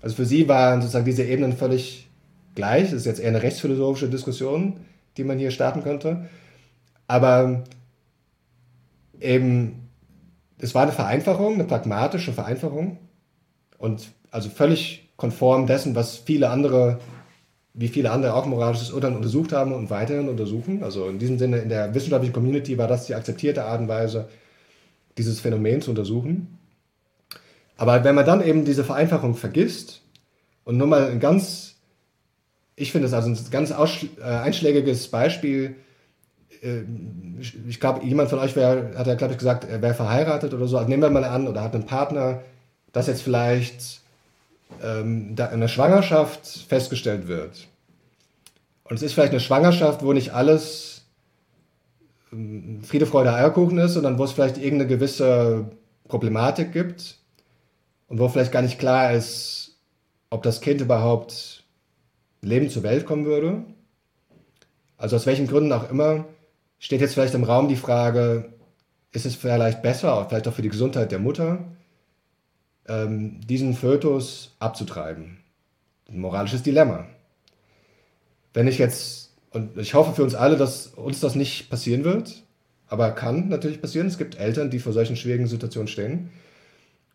Also 0.00 0.16
für 0.16 0.24
sie 0.24 0.48
waren 0.48 0.80
sozusagen 0.80 1.04
diese 1.04 1.24
Ebenen 1.24 1.52
völlig 1.52 2.08
gleich. 2.54 2.84
Das 2.84 2.92
ist 2.94 3.06
jetzt 3.06 3.20
eher 3.20 3.28
eine 3.28 3.42
rechtsphilosophische 3.42 4.08
Diskussion, 4.08 4.80
die 5.16 5.24
man 5.24 5.38
hier 5.38 5.50
starten 5.50 5.82
könnte. 5.82 6.28
Aber 7.06 7.64
eben, 9.20 9.88
es 10.58 10.74
war 10.74 10.82
eine 10.82 10.92
Vereinfachung, 10.92 11.54
eine 11.54 11.64
pragmatische 11.64 12.32
Vereinfachung 12.32 12.98
und 13.78 14.08
also 14.30 14.48
völlig 14.48 15.08
konform 15.16 15.66
dessen, 15.66 15.94
was 15.94 16.16
viele 16.16 16.50
andere, 16.50 17.00
wie 17.74 17.88
viele 17.88 18.10
andere 18.10 18.34
auch 18.34 18.46
moralisches 18.46 18.90
Urteil 18.90 19.14
untersucht 19.14 19.52
haben 19.52 19.72
und 19.72 19.90
weiterhin 19.90 20.28
untersuchen. 20.28 20.82
Also 20.82 21.08
in 21.08 21.18
diesem 21.18 21.38
Sinne, 21.38 21.58
in 21.58 21.68
der 21.68 21.94
wissenschaftlichen 21.94 22.32
Community 22.32 22.78
war 22.78 22.86
das 22.86 23.06
die 23.06 23.14
akzeptierte 23.14 23.64
Art 23.64 23.80
und 23.80 23.88
Weise, 23.88 24.28
dieses 25.18 25.40
Phänomen 25.40 25.82
zu 25.82 25.90
untersuchen. 25.90 26.59
Aber 27.80 28.04
wenn 28.04 28.14
man 28.14 28.26
dann 28.26 28.46
eben 28.46 28.66
diese 28.66 28.84
Vereinfachung 28.84 29.34
vergisst 29.34 30.02
und 30.64 30.76
nur 30.76 30.86
mal 30.86 31.06
ein 31.06 31.18
ganz, 31.18 31.76
ich 32.76 32.92
finde 32.92 33.06
es 33.06 33.14
also 33.14 33.30
ein 33.30 33.38
ganz 33.50 33.70
äh, 33.70 34.22
einschlägiges 34.22 35.08
Beispiel, 35.08 35.76
äh, 36.62 36.82
ich 37.66 37.80
glaube, 37.80 38.04
jemand 38.04 38.28
von 38.28 38.38
euch 38.38 38.54
wär, 38.54 38.90
hat 38.98 39.06
ja, 39.06 39.14
glaube 39.14 39.32
ich, 39.32 39.38
gesagt, 39.38 39.64
er 39.64 39.80
wäre 39.80 39.94
verheiratet 39.94 40.52
oder 40.52 40.68
so. 40.68 40.76
Also 40.76 40.90
nehmen 40.90 41.02
wir 41.02 41.08
mal 41.08 41.24
an, 41.24 41.48
oder 41.48 41.62
hat 41.62 41.74
einen 41.74 41.86
Partner, 41.86 42.42
das 42.92 43.06
jetzt 43.06 43.22
vielleicht 43.22 44.02
ähm, 44.82 45.34
da 45.34 45.46
eine 45.46 45.70
Schwangerschaft 45.70 46.46
festgestellt 46.68 47.28
wird. 47.28 47.66
Und 48.84 48.96
es 48.96 49.02
ist 49.02 49.14
vielleicht 49.14 49.32
eine 49.32 49.40
Schwangerschaft, 49.40 50.04
wo 50.04 50.12
nicht 50.12 50.34
alles 50.34 51.06
ähm, 52.30 52.82
Friede, 52.84 53.06
Freude, 53.06 53.32
Eierkuchen 53.32 53.78
ist, 53.78 53.94
sondern 53.94 54.18
wo 54.18 54.24
es 54.24 54.32
vielleicht 54.32 54.58
irgendeine 54.58 54.86
gewisse 54.86 55.70
Problematik 56.08 56.74
gibt 56.74 57.19
und 58.10 58.18
wo 58.18 58.28
vielleicht 58.28 58.52
gar 58.52 58.60
nicht 58.60 58.78
klar 58.78 59.12
ist, 59.12 59.78
ob 60.30 60.42
das 60.42 60.60
Kind 60.60 60.80
überhaupt 60.80 61.64
lebend 62.42 62.72
zur 62.72 62.82
Welt 62.82 63.06
kommen 63.06 63.24
würde. 63.24 63.64
Also 64.98 65.16
aus 65.16 65.26
welchen 65.26 65.46
Gründen 65.46 65.72
auch 65.72 65.88
immer 65.90 66.26
steht 66.78 67.00
jetzt 67.00 67.14
vielleicht 67.14 67.34
im 67.34 67.44
Raum 67.44 67.68
die 67.68 67.76
Frage, 67.76 68.52
ist 69.12 69.26
es 69.26 69.36
vielleicht 69.36 69.80
besser, 69.80 70.26
vielleicht 70.28 70.48
auch 70.48 70.52
für 70.52 70.62
die 70.62 70.68
Gesundheit 70.68 71.12
der 71.12 71.20
Mutter, 71.20 71.64
ähm, 72.88 73.40
diesen 73.46 73.74
Fötus 73.74 74.56
abzutreiben? 74.58 75.38
Ein 76.08 76.20
moralisches 76.20 76.64
Dilemma. 76.64 77.06
Wenn 78.52 78.66
ich 78.66 78.78
jetzt, 78.78 79.36
und 79.50 79.78
ich 79.78 79.94
hoffe 79.94 80.14
für 80.14 80.24
uns 80.24 80.34
alle, 80.34 80.56
dass 80.56 80.88
uns 80.88 81.20
das 81.20 81.36
nicht 81.36 81.70
passieren 81.70 82.02
wird, 82.02 82.42
aber 82.88 83.12
kann 83.12 83.48
natürlich 83.48 83.80
passieren. 83.80 84.08
Es 84.08 84.18
gibt 84.18 84.36
Eltern, 84.36 84.70
die 84.70 84.80
vor 84.80 84.92
solchen 84.92 85.14
schwierigen 85.14 85.46
Situationen 85.46 85.86
stehen. 85.86 86.30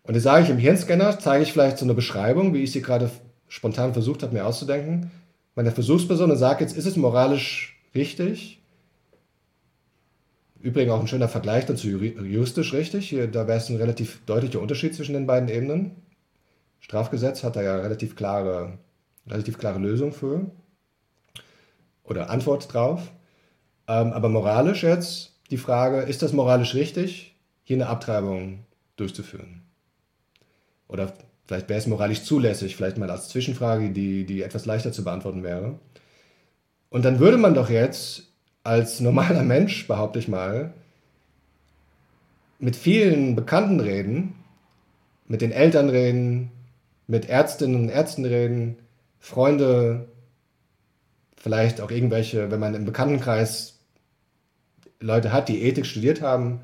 Und 0.08 0.14
jetzt 0.14 0.24
sage 0.24 0.44
ich 0.44 0.50
im 0.50 0.58
Hirnscanner, 0.58 1.20
zeige 1.20 1.44
ich 1.44 1.52
vielleicht 1.52 1.78
so 1.78 1.86
eine 1.86 1.94
Beschreibung, 1.94 2.54
wie 2.54 2.64
ich 2.64 2.72
sie 2.72 2.82
gerade 2.82 3.10
spontan 3.48 3.94
versucht 3.94 4.24
habe, 4.24 4.34
mir 4.34 4.46
auszudenken, 4.46 5.12
meiner 5.56 5.72
Versuchsperson 5.72 6.32
und 6.32 6.38
sage 6.38 6.64
jetzt, 6.64 6.78
ist 6.78 6.86
es 6.86 6.96
moralisch 6.96 7.80
richtig, 7.94 8.62
Übrigens 10.66 10.94
auch 10.94 11.00
ein 11.00 11.08
schöner 11.08 11.28
Vergleich 11.28 11.68
dazu 11.68 11.88
juristisch 11.88 12.74
richtig. 12.74 13.08
Hier, 13.08 13.28
da 13.28 13.48
wäre 13.48 13.60
es 13.60 13.70
ein 13.70 13.76
relativ 13.76 14.26
deutlicher 14.26 14.60
Unterschied 14.60 14.96
zwischen 14.96 15.14
den 15.14 15.28
beiden 15.28 15.48
Ebenen. 15.48 15.92
Strafgesetz 16.80 17.44
hat 17.44 17.56
da 17.56 17.62
ja 17.62 17.76
relativ 17.76 18.16
klare, 18.16 18.80
relativ 19.28 19.60
klare 19.60 19.78
Lösung 19.78 20.12
für 20.12 20.50
oder 22.04 22.32
Antwort 22.32 22.74
drauf. 22.74 23.12
Ähm, 23.88 24.12
aber 24.12 24.28
moralisch 24.28 24.82
jetzt 24.82 25.34
die 25.52 25.60
Frage, 25.60 26.00
ist 26.00 26.24
das 26.24 26.34
moralisch 26.34 26.74
richtig, 26.74 27.36
hier 27.64 27.78
eine 27.78 27.86
Abtreibung 27.86 28.66
durchzuführen? 28.96 29.65
Oder 30.88 31.14
vielleicht 31.48 31.70
wäre 31.70 31.80
es 31.80 31.88
moralisch 31.88 32.24
zulässig, 32.24 32.76
vielleicht 32.76 32.98
mal 32.98 33.10
als 33.10 33.30
Zwischenfrage, 33.30 33.92
die, 33.92 34.26
die 34.26 34.44
etwas 34.44 34.66
leichter 34.66 34.92
zu 34.92 35.04
beantworten 35.04 35.44
wäre. 35.44 35.80
Und 36.90 37.06
dann 37.06 37.20
würde 37.20 37.38
man 37.38 37.54
doch 37.54 37.70
jetzt 37.70 38.24
als 38.64 39.00
normaler 39.00 39.44
Mensch, 39.44 39.88
behaupte 39.88 40.20
ich 40.20 40.28
mal, 40.28 40.74
mit 42.60 42.76
vielen 42.76 43.36
Bekannten 43.36 43.80
reden, 43.80 44.36
mit 45.28 45.42
den 45.42 45.52
Eltern 45.52 45.90
reden, 45.90 46.52
mit 47.08 47.30
Ärztinnen 47.30 47.76
und 47.76 47.90
Ärzten 47.90 48.26
reden, 48.26 48.78
Freunde, 49.20 50.08
vielleicht 51.36 51.82
auch 51.82 51.92
irgendwelche, 51.92 52.50
wenn 52.50 52.60
man 52.60 52.76
im 52.76 52.86
Bekanntenkreis 52.86 53.80
Leute 55.00 55.32
hat, 55.32 55.50
die 55.50 55.62
Ethik 55.62 55.86
studiert 55.86 56.22
haben, 56.22 56.62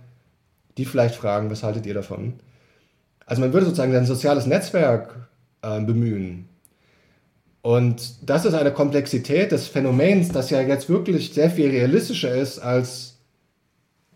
die 0.77 0.85
vielleicht 0.85 1.15
fragen, 1.15 1.49
was 1.51 1.63
haltet 1.63 1.85
ihr 1.85 1.93
davon? 1.93 2.39
Also 3.31 3.39
man 3.39 3.53
würde 3.53 3.65
sozusagen 3.65 3.95
ein 3.95 4.05
soziales 4.05 4.45
Netzwerk 4.45 5.29
äh, 5.61 5.79
bemühen, 5.79 6.49
und 7.61 8.27
das 8.29 8.43
ist 8.43 8.55
eine 8.55 8.73
Komplexität 8.73 9.53
des 9.53 9.67
Phänomens, 9.67 10.33
das 10.33 10.49
ja 10.49 10.59
jetzt 10.59 10.89
wirklich 10.89 11.33
sehr 11.33 11.49
viel 11.49 11.69
realistischer 11.69 12.35
ist 12.35 12.59
als 12.59 13.19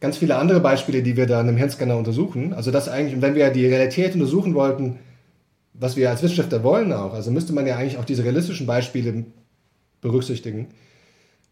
ganz 0.02 0.18
viele 0.18 0.36
andere 0.36 0.60
Beispiele, 0.60 1.02
die 1.02 1.16
wir 1.16 1.28
da 1.28 1.40
in 1.40 1.48
einem 1.48 1.58
Hirnscanner 1.58 1.96
untersuchen. 1.96 2.54
Also 2.54 2.72
das 2.72 2.90
eigentlich, 2.90 3.22
wenn 3.22 3.36
wir 3.36 3.50
die 3.52 3.66
Realität 3.68 4.16
untersuchen 4.16 4.54
wollten, 4.54 5.00
was 5.74 5.96
wir 5.96 6.10
als 6.10 6.22
Wissenschaftler 6.22 6.64
wollen 6.64 6.92
auch, 6.92 7.14
also 7.14 7.32
müsste 7.32 7.54
man 7.54 7.66
ja 7.66 7.78
eigentlich 7.78 7.98
auch 7.98 8.06
diese 8.06 8.26
realistischen 8.26 8.68
Beispiele 8.68 9.26
berücksichtigen. 10.02 10.68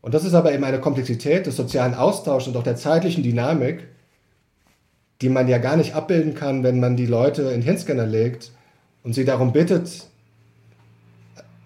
Und 0.02 0.14
das 0.14 0.26
ist 0.26 0.34
aber 0.34 0.52
eben 0.52 0.66
eine 0.66 0.82
Komplexität 0.82 1.46
des 1.46 1.56
sozialen 1.56 1.94
Austauschs 1.94 2.50
und 2.50 2.58
auch 2.58 2.64
der 2.64 2.76
zeitlichen 2.76 3.24
Dynamik, 3.24 3.88
die 5.24 5.30
man 5.30 5.48
ja 5.48 5.58
gar 5.58 5.78
nicht 5.78 5.96
abbilden 5.96 6.36
kann, 6.36 6.64
wenn 6.64 6.80
man 6.80 6.98
die 6.98 7.06
Leute 7.06 7.44
in 7.44 7.62
Hirnscanner 7.62 8.06
legt 8.06 8.52
und 9.04 9.14
sie 9.14 9.26
darum 9.26 9.54
bittet, 9.54 10.08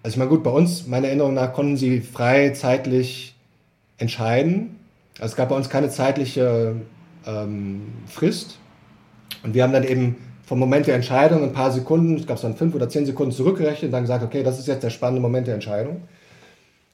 also 0.02 0.14
ich 0.14 0.16
meine, 0.16 0.30
gut, 0.30 0.44
bei 0.44 0.50
uns, 0.50 0.86
meiner 0.86 1.08
Erinnerung 1.08 1.34
nach, 1.34 1.52
konnten 1.52 1.76
sie 1.76 2.00
frei 2.00 2.50
zeitlich 2.50 3.34
entscheiden. 3.98 4.76
Also 5.18 5.32
es 5.32 5.36
gab 5.36 5.48
bei 5.48 5.56
uns 5.56 5.68
keine 5.68 5.90
zeitliche 5.90 6.76
ähm, 7.26 7.82
Frist. 8.06 8.58
Und 9.42 9.54
wir 9.54 9.64
haben 9.64 9.72
dann 9.72 9.84
eben 9.84 10.16
vom 10.44 10.60
Moment 10.60 10.86
der 10.86 10.94
Entscheidung 10.94 11.42
ein 11.42 11.52
paar 11.52 11.72
Sekunden, 11.72 12.14
es 12.14 12.42
waren 12.42 12.56
fünf 12.56 12.74
oder 12.74 12.88
zehn 12.88 13.06
Sekunden 13.06 13.32
zurückgerechnet 13.32 13.88
und 13.88 13.92
dann 13.92 14.04
gesagt, 14.04 14.22
okay, 14.22 14.42
das 14.42 14.58
ist 14.58 14.68
jetzt 14.68 14.84
der 14.84 14.90
spannende 14.90 15.20
Moment 15.20 15.48
der 15.48 15.54
Entscheidung. 15.54 16.02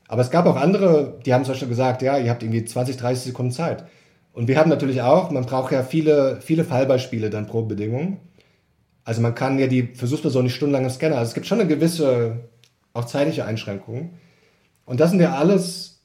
Aber 0.09 0.23
es 0.23 0.31
gab 0.31 0.47
auch 0.47 0.57
andere, 0.57 1.15
die 1.24 1.35
haben 1.35 1.45
zum 1.45 1.53
Beispiel 1.53 1.69
gesagt, 1.69 2.01
ja, 2.03 2.19
ihr 2.19 2.31
habt 2.31 2.43
irgendwie 2.43 2.65
20, 2.65 2.97
30 2.97 3.24
Sekunden 3.24 3.53
Zeit. 3.53 3.85
Und 4.35 4.48
wir 4.48 4.59
haben 4.59 4.69
natürlich 4.69 5.01
auch, 5.01 5.31
man 5.31 5.47
braucht 5.47 5.73
ja 5.73 5.85
viele, 5.85 6.40
viele 6.40 6.65
Fallbeispiele 6.65 7.31
dann 7.31 7.47
pro 7.47 7.62
Bedingung. 7.62 8.19
Also 9.05 9.20
man 9.20 9.36
kann 9.36 9.61
ja 9.61 9.69
die 9.69 9.94
Versuchsperson 9.94 10.44
nicht 10.44 10.56
stundenlang 10.56 10.85
im 10.85 10.90
Scanner. 10.90 11.19
Also 11.19 11.28
es 11.31 11.35
gibt 11.35 11.47
schon 11.47 11.61
eine 11.61 11.69
gewisse 11.69 12.40
auch 12.94 13.05
zeitliche 13.05 13.44
Einschränkungen. 13.44 14.11
Und 14.85 14.98
das 14.98 15.11
sind 15.11 15.20
ja 15.20 15.35
alles 15.35 16.01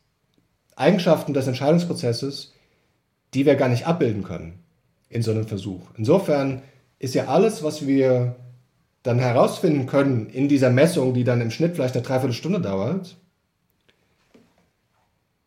Eigenschaften 0.76 1.34
des 1.34 1.48
Entscheidungsprozesses, 1.48 2.54
die 3.34 3.48
wir 3.48 3.56
gar 3.56 3.68
nicht 3.68 3.88
abbilden 3.88 4.24
können 4.24 4.60
in 5.10 5.24
so 5.24 5.32
einem 5.32 5.48
Versuch. 5.48 5.82
Insofern 5.98 6.62
ist 7.00 7.16
ja 7.16 7.26
alles, 7.26 7.64
was 7.64 7.88
wir 7.88 8.36
dann 9.02 9.18
herausfinden 9.18 9.88
können 9.88 10.30
in 10.30 10.48
dieser 10.48 10.70
Messung, 10.70 11.16
die 11.16 11.24
dann 11.24 11.42
im 11.42 11.50
Schnitt 11.50 11.76
vielleicht 11.76 11.96
eine 11.96 12.04
Dreiviertelstunde 12.04 12.62
dauert, 12.62 13.18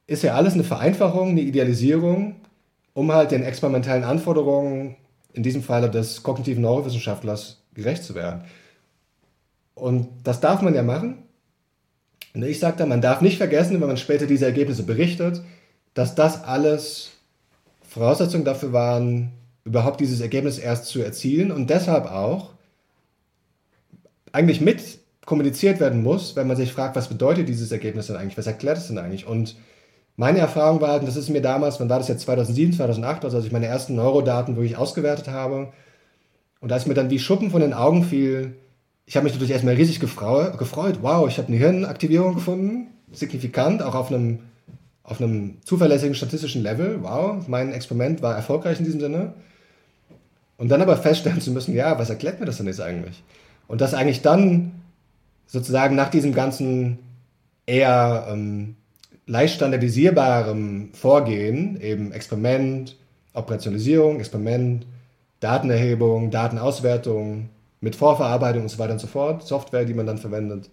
ist 0.09 0.24
ja 0.24 0.34
alles 0.34 0.54
eine 0.54 0.64
Vereinfachung, 0.64 1.30
eine 1.30 1.42
Idealisierung, 1.42 2.41
um 2.94 3.12
halt 3.12 3.31
den 3.31 3.43
experimentellen 3.43 4.05
Anforderungen, 4.05 4.97
in 5.32 5.43
diesem 5.43 5.62
Falle 5.62 5.90
des 5.90 6.23
kognitiven 6.23 6.62
Neurowissenschaftlers, 6.62 7.62
gerecht 7.74 8.05
zu 8.05 8.14
werden. 8.14 8.44
Und 9.74 10.09
das 10.24 10.40
darf 10.40 10.60
man 10.60 10.74
ja 10.74 10.82
machen, 10.82 11.23
und 12.35 12.43
ich 12.44 12.59
sage 12.59 12.77
da, 12.78 12.86
man 12.86 13.02
darf 13.02 13.20
nicht 13.20 13.36
vergessen, 13.36 13.81
wenn 13.81 13.89
man 13.89 13.97
später 13.97 14.27
diese 14.27 14.47
Ergebnisse 14.47 14.85
berichtet, 14.85 15.43
dass 15.94 16.14
das 16.14 16.44
alles 16.44 17.10
Voraussetzungen 17.82 18.44
dafür 18.44 18.73
waren, 18.73 19.32
überhaupt 19.64 20.01
dieses 20.01 20.20
Ergebnis 20.20 20.59
erst 20.59 20.86
zu 20.86 21.02
erzielen 21.02 21.52
und 21.52 21.69
deshalb 21.69 22.06
auch 22.06 22.51
eigentlich 24.32 24.60
mit 24.60 24.98
kommuniziert 25.27 25.78
werden 25.78 26.02
muss, 26.02 26.35
wenn 26.35 26.47
man 26.47 26.56
sich 26.56 26.73
fragt, 26.73 26.97
was 26.97 27.09
bedeutet 27.09 27.48
dieses 27.48 27.70
Ergebnis 27.70 28.06
denn 28.06 28.16
eigentlich, 28.16 28.39
was 28.39 28.47
erklärt 28.47 28.78
es 28.78 28.89
denn 28.89 28.98
eigentlich? 28.98 29.27
Und 29.27 29.56
meine 30.16 30.39
Erfahrung 30.39 30.80
war, 30.80 31.01
und 31.01 31.06
das 31.06 31.16
ist 31.16 31.30
mir 31.30 31.43
damals, 31.43 31.80
wann 31.80 31.89
war 31.89 31.98
das 31.98 32.09
jetzt 32.09 32.22
2007, 32.22 32.74
2008, 32.74 33.24
also 33.24 33.36
als 33.39 33.47
ich 33.47 33.52
meine 33.52 33.66
ersten 33.66 33.94
Neurodaten 33.94 34.56
wirklich 34.56 34.76
ausgewertet 34.76 35.28
habe, 35.28 35.72
und 36.60 36.70
als 36.70 36.86
mir 36.86 36.94
dann 36.94 37.10
wie 37.10 37.18
Schuppen 37.18 37.51
von 37.51 37.60
den 37.60 37.72
Augen 37.72 38.05
fiel, 38.05 38.55
ich 39.05 39.16
habe 39.16 39.24
mich 39.24 39.32
natürlich 39.32 39.51
erstmal 39.51 39.74
riesig 39.74 39.98
gefreut. 39.98 40.98
Wow, 41.02 41.28
ich 41.28 41.39
habe 41.39 41.48
eine 41.48 41.56
Hirnaktivierung 41.56 42.34
gefunden. 42.34 42.86
Signifikant, 43.10 43.82
auch 43.82 43.97
auf 43.97 44.12
einem, 44.12 44.39
auf 45.02 45.20
einem 45.20 45.59
zuverlässigen 45.64 46.14
statistischen 46.14 46.62
Level. 46.62 47.02
Wow, 47.02 47.48
mein 47.48 47.72
Experiment 47.72 48.22
war 48.22 48.36
erfolgreich 48.36 48.78
in 48.78 48.84
diesem 48.84 49.01
Sinne. 49.01 49.34
Und 50.56 50.68
dann 50.68 50.80
aber 50.80 50.97
feststellen 50.97 51.40
zu 51.40 51.51
müssen, 51.51 51.74
ja, 51.74 51.98
was 51.98 52.10
erklärt 52.10 52.39
mir 52.39 52.47
das 52.47 52.59
denn 52.59 52.66
jetzt 52.68 52.80
eigentlich? 52.80 53.24
Und 53.66 53.80
dass 53.80 53.93
eigentlich 53.93 54.22
dann 54.22 54.70
sozusagen 55.47 55.97
nach 55.97 56.10
diesem 56.10 56.32
ganzen 56.32 57.01
eher 57.66 58.28
ähm, 58.30 58.76
leicht 59.32 59.54
standardisierbarem 59.54 60.90
Vorgehen, 60.92 61.80
eben 61.80 62.12
Experiment, 62.12 62.98
Operationalisierung, 63.32 64.20
Experiment, 64.20 64.86
Datenerhebung, 65.40 66.30
Datenauswertung, 66.30 67.48
mit 67.80 67.96
Vorverarbeitung 67.96 68.64
und 68.64 68.68
so 68.68 68.78
weiter 68.78 68.92
und 68.92 68.98
so 68.98 69.06
fort, 69.06 69.42
Software, 69.42 69.86
die 69.86 69.94
man 69.94 70.06
dann 70.06 70.18
verwendet. 70.18 70.68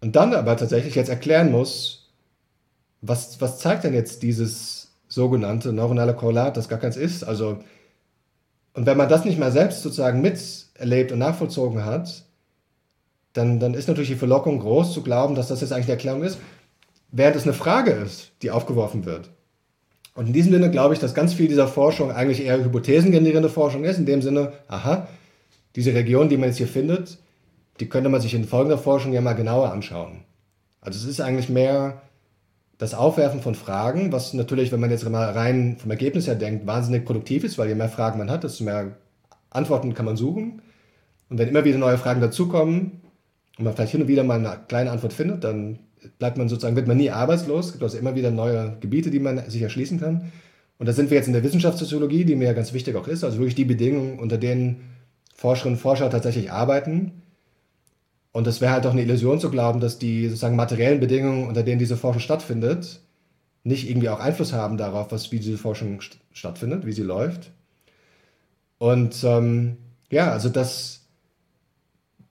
Und 0.00 0.16
dann 0.16 0.34
aber 0.34 0.56
tatsächlich 0.56 0.96
jetzt 0.96 1.08
erklären 1.08 1.52
muss, 1.52 2.10
was, 3.00 3.40
was 3.40 3.60
zeigt 3.60 3.84
denn 3.84 3.94
jetzt 3.94 4.24
dieses 4.24 4.90
sogenannte 5.06 5.72
neuronale 5.72 6.14
Korrelat, 6.14 6.56
das 6.56 6.68
gar 6.68 6.80
keins 6.80 6.96
ist. 6.96 7.22
Also, 7.22 7.60
und 8.74 8.86
wenn 8.86 8.96
man 8.96 9.08
das 9.08 9.24
nicht 9.24 9.38
mal 9.38 9.52
selbst 9.52 9.82
sozusagen 9.82 10.20
miterlebt 10.20 11.12
und 11.12 11.20
nachvollzogen 11.20 11.84
hat, 11.84 12.24
dann, 13.34 13.60
dann 13.60 13.74
ist 13.74 13.86
natürlich 13.86 14.10
die 14.10 14.16
Verlockung 14.16 14.58
groß 14.58 14.92
zu 14.92 15.02
glauben, 15.02 15.36
dass 15.36 15.46
das 15.46 15.60
jetzt 15.60 15.72
eigentlich 15.72 15.86
die 15.86 15.92
Erklärung 15.92 16.24
ist, 16.24 16.38
während 17.12 17.36
es 17.36 17.44
eine 17.44 17.52
Frage 17.52 17.92
ist, 17.92 18.32
die 18.42 18.50
aufgeworfen 18.50 19.04
wird. 19.04 19.30
Und 20.14 20.26
in 20.26 20.32
diesem 20.32 20.52
Sinne 20.52 20.70
glaube 20.70 20.94
ich, 20.94 21.00
dass 21.00 21.14
ganz 21.14 21.34
viel 21.34 21.48
dieser 21.48 21.68
Forschung 21.68 22.10
eigentlich 22.10 22.44
eher 22.44 22.62
hypothesengenerierende 22.62 23.48
Forschung 23.48 23.84
ist, 23.84 23.98
in 23.98 24.06
dem 24.06 24.22
Sinne, 24.22 24.52
aha, 24.68 25.08
diese 25.76 25.94
Region, 25.94 26.28
die 26.28 26.36
man 26.36 26.48
jetzt 26.48 26.58
hier 26.58 26.66
findet, 26.66 27.18
die 27.78 27.88
könnte 27.88 28.10
man 28.10 28.20
sich 28.20 28.34
in 28.34 28.44
folgender 28.44 28.78
Forschung 28.78 29.12
ja 29.12 29.20
mal 29.20 29.34
genauer 29.34 29.72
anschauen. 29.72 30.24
Also 30.80 30.98
es 30.98 31.04
ist 31.04 31.20
eigentlich 31.20 31.48
mehr 31.48 32.02
das 32.78 32.94
Aufwerfen 32.94 33.40
von 33.40 33.54
Fragen, 33.54 34.10
was 34.10 34.32
natürlich, 34.32 34.72
wenn 34.72 34.80
man 34.80 34.90
jetzt 34.90 35.08
mal 35.08 35.30
rein 35.30 35.76
vom 35.78 35.90
Ergebnis 35.90 36.26
her 36.26 36.34
denkt, 36.34 36.66
wahnsinnig 36.66 37.04
produktiv 37.04 37.44
ist, 37.44 37.58
weil 37.58 37.68
je 37.68 37.74
mehr 37.74 37.88
Fragen 37.88 38.18
man 38.18 38.30
hat, 38.30 38.42
desto 38.42 38.64
mehr 38.64 38.96
Antworten 39.50 39.94
kann 39.94 40.06
man 40.06 40.16
suchen. 40.16 40.62
Und 41.28 41.38
wenn 41.38 41.48
immer 41.48 41.64
wieder 41.64 41.78
neue 41.78 41.98
Fragen 41.98 42.20
dazukommen 42.20 43.02
und 43.58 43.64
man 43.64 43.74
vielleicht 43.74 43.92
hin 43.92 44.02
und 44.02 44.08
wieder 44.08 44.24
mal 44.24 44.38
eine 44.38 44.60
kleine 44.66 44.90
Antwort 44.90 45.12
findet, 45.12 45.44
dann 45.44 45.78
bleibt 46.18 46.38
man 46.38 46.48
sozusagen, 46.48 46.76
wird 46.76 46.86
man 46.86 46.96
nie 46.96 47.10
arbeitslos. 47.10 47.66
Es 47.66 47.72
gibt 47.72 47.84
also 47.84 47.98
immer 47.98 48.14
wieder 48.14 48.30
neue 48.30 48.76
Gebiete, 48.80 49.10
die 49.10 49.20
man 49.20 49.48
sich 49.50 49.62
erschließen 49.62 50.00
kann. 50.00 50.32
Und 50.78 50.86
da 50.86 50.92
sind 50.92 51.10
wir 51.10 51.16
jetzt 51.16 51.26
in 51.26 51.34
der 51.34 51.42
Wissenschaftssoziologie, 51.42 52.24
die 52.24 52.36
mir 52.36 52.46
ja 52.46 52.52
ganz 52.54 52.72
wichtig 52.72 52.96
auch 52.96 53.06
ist, 53.06 53.22
also 53.22 53.38
wirklich 53.38 53.54
die 53.54 53.66
Bedingungen, 53.66 54.18
unter 54.18 54.38
denen 54.38 54.80
Forscherinnen 55.34 55.76
und 55.76 55.80
Forscher 55.80 56.08
tatsächlich 56.08 56.50
arbeiten. 56.50 57.22
Und 58.32 58.46
es 58.46 58.60
wäre 58.60 58.72
halt 58.72 58.86
auch 58.86 58.92
eine 58.92 59.02
Illusion 59.02 59.40
zu 59.40 59.50
glauben, 59.50 59.80
dass 59.80 59.98
die 59.98 60.26
sozusagen 60.28 60.56
materiellen 60.56 61.00
Bedingungen, 61.00 61.48
unter 61.48 61.62
denen 61.62 61.78
diese 61.78 61.96
Forschung 61.96 62.20
stattfindet, 62.20 63.00
nicht 63.64 63.90
irgendwie 63.90 64.08
auch 64.08 64.20
Einfluss 64.20 64.52
haben 64.52 64.76
darauf, 64.76 65.12
was, 65.12 65.32
wie 65.32 65.38
diese 65.38 65.58
Forschung 65.58 66.00
st 66.00 66.18
stattfindet, 66.32 66.86
wie 66.86 66.92
sie 66.92 67.02
läuft. 67.02 67.50
Und 68.78 69.22
ähm, 69.24 69.76
ja, 70.10 70.32
also 70.32 70.48
das 70.48 71.00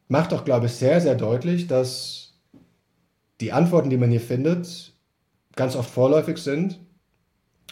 macht 0.07 0.31
doch, 0.31 0.43
glaube 0.43 0.65
ich, 0.65 0.73
sehr, 0.73 0.99
sehr 1.01 1.15
deutlich, 1.15 1.67
dass 1.67 2.18
die 3.41 3.51
Antworten, 3.51 3.89
die 3.89 3.97
man 3.97 4.11
hier 4.11 4.21
findet, 4.21 4.93
ganz 5.55 5.75
oft 5.75 5.89
vorläufig 5.89 6.37
sind 6.37 6.79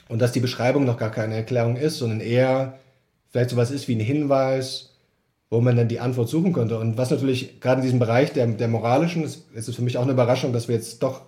und 0.09 0.21
dass 0.21 0.31
die 0.31 0.39
Beschreibung 0.39 0.85
noch 0.85 0.97
gar 0.97 1.11
keine 1.11 1.35
Erklärung 1.35 1.75
ist, 1.75 1.97
sondern 1.97 2.19
eher 2.19 2.79
vielleicht 3.29 3.49
sowas 3.49 3.71
ist 3.71 3.87
wie 3.87 3.95
ein 3.95 4.01
Hinweis, 4.01 4.95
wo 5.49 5.61
man 5.61 5.77
dann 5.77 5.87
die 5.87 5.99
Antwort 5.99 6.29
suchen 6.29 6.53
könnte. 6.53 6.79
Und 6.79 6.97
was 6.97 7.09
natürlich 7.09 7.59
gerade 7.61 7.79
in 7.79 7.85
diesem 7.85 7.99
Bereich 7.99 8.33
der, 8.33 8.47
der 8.47 8.67
moralischen, 8.67 9.23
ist, 9.23 9.51
ist 9.53 9.67
es 9.67 9.75
für 9.75 9.81
mich 9.81 9.97
auch 9.97 10.03
eine 10.03 10.11
Überraschung, 10.11 10.53
dass 10.53 10.67
wir 10.67 10.75
jetzt 10.75 11.03
doch 11.03 11.21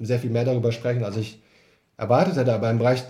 sehr 0.00 0.18
viel 0.18 0.30
mehr 0.30 0.44
darüber 0.44 0.72
sprechen, 0.72 1.04
als 1.04 1.16
ich 1.16 1.42
erwartet 1.96 2.36
hätte. 2.36 2.54
Aber 2.54 2.70
im 2.70 2.78
Bereich 2.78 3.04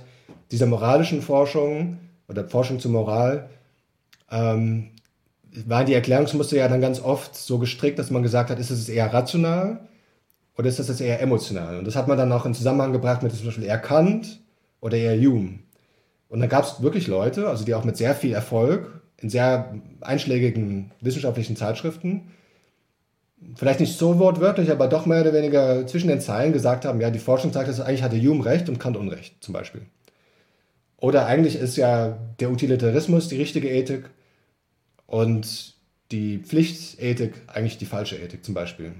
dieser 0.50 0.66
moralischen 0.66 1.22
Forschung 1.22 1.98
oder 2.28 2.48
Forschung 2.48 2.80
zur 2.80 2.90
Moral 2.90 3.48
ähm, 4.30 4.90
waren 5.66 5.86
die 5.86 5.94
Erklärungsmuster 5.94 6.56
ja 6.56 6.68
dann 6.68 6.80
ganz 6.80 7.00
oft 7.00 7.36
so 7.36 7.58
gestrickt, 7.58 7.98
dass 7.98 8.10
man 8.10 8.22
gesagt 8.22 8.50
hat, 8.50 8.58
ist 8.58 8.70
es 8.70 8.88
eher 8.88 9.12
rational 9.12 9.86
oder 10.56 10.68
ist 10.68 10.78
das 10.78 11.00
eher 11.00 11.20
emotional? 11.20 11.78
Und 11.78 11.86
das 11.86 11.96
hat 11.96 12.08
man 12.08 12.18
dann 12.18 12.32
auch 12.32 12.46
in 12.46 12.54
Zusammenhang 12.54 12.92
gebracht 12.92 13.22
mit 13.22 13.34
zum 13.34 13.46
Beispiel 13.46 13.64
eher 13.64 13.78
Kant 13.78 14.40
oder 14.80 14.96
eher 14.96 15.18
Hume. 15.18 15.58
Und 16.28 16.40
dann 16.40 16.48
gab 16.48 16.64
es 16.64 16.82
wirklich 16.82 17.06
Leute, 17.06 17.48
also 17.48 17.64
die 17.64 17.74
auch 17.74 17.84
mit 17.84 17.96
sehr 17.96 18.14
viel 18.14 18.32
Erfolg 18.32 19.00
in 19.18 19.30
sehr 19.30 19.74
einschlägigen 20.00 20.92
wissenschaftlichen 21.00 21.56
Zeitschriften, 21.56 22.32
vielleicht 23.54 23.80
nicht 23.80 23.96
so 23.96 24.18
wortwörtlich, 24.18 24.70
aber 24.70 24.88
doch 24.88 25.06
mehr 25.06 25.20
oder 25.20 25.32
weniger 25.32 25.86
zwischen 25.86 26.08
den 26.08 26.20
Zeilen 26.20 26.52
gesagt 26.52 26.84
haben, 26.84 27.00
ja, 27.00 27.10
die 27.10 27.18
Forschung 27.18 27.52
sagt, 27.52 27.68
dass 27.68 27.80
eigentlich 27.80 28.02
hatte 28.02 28.20
Hume 28.20 28.44
recht 28.44 28.68
und 28.68 28.78
Kant 28.78 28.96
Unrecht, 28.96 29.42
zum 29.42 29.52
Beispiel. 29.52 29.82
Oder 30.98 31.26
eigentlich 31.26 31.56
ist 31.56 31.76
ja 31.76 32.18
der 32.40 32.50
Utilitarismus 32.50 33.28
die 33.28 33.36
richtige 33.36 33.68
Ethik 33.68 34.10
und 35.06 35.74
die 36.10 36.38
Pflichtethik 36.38 37.34
eigentlich 37.46 37.78
die 37.78 37.86
falsche 37.86 38.16
Ethik, 38.16 38.44
zum 38.44 38.54
Beispiel. 38.54 38.92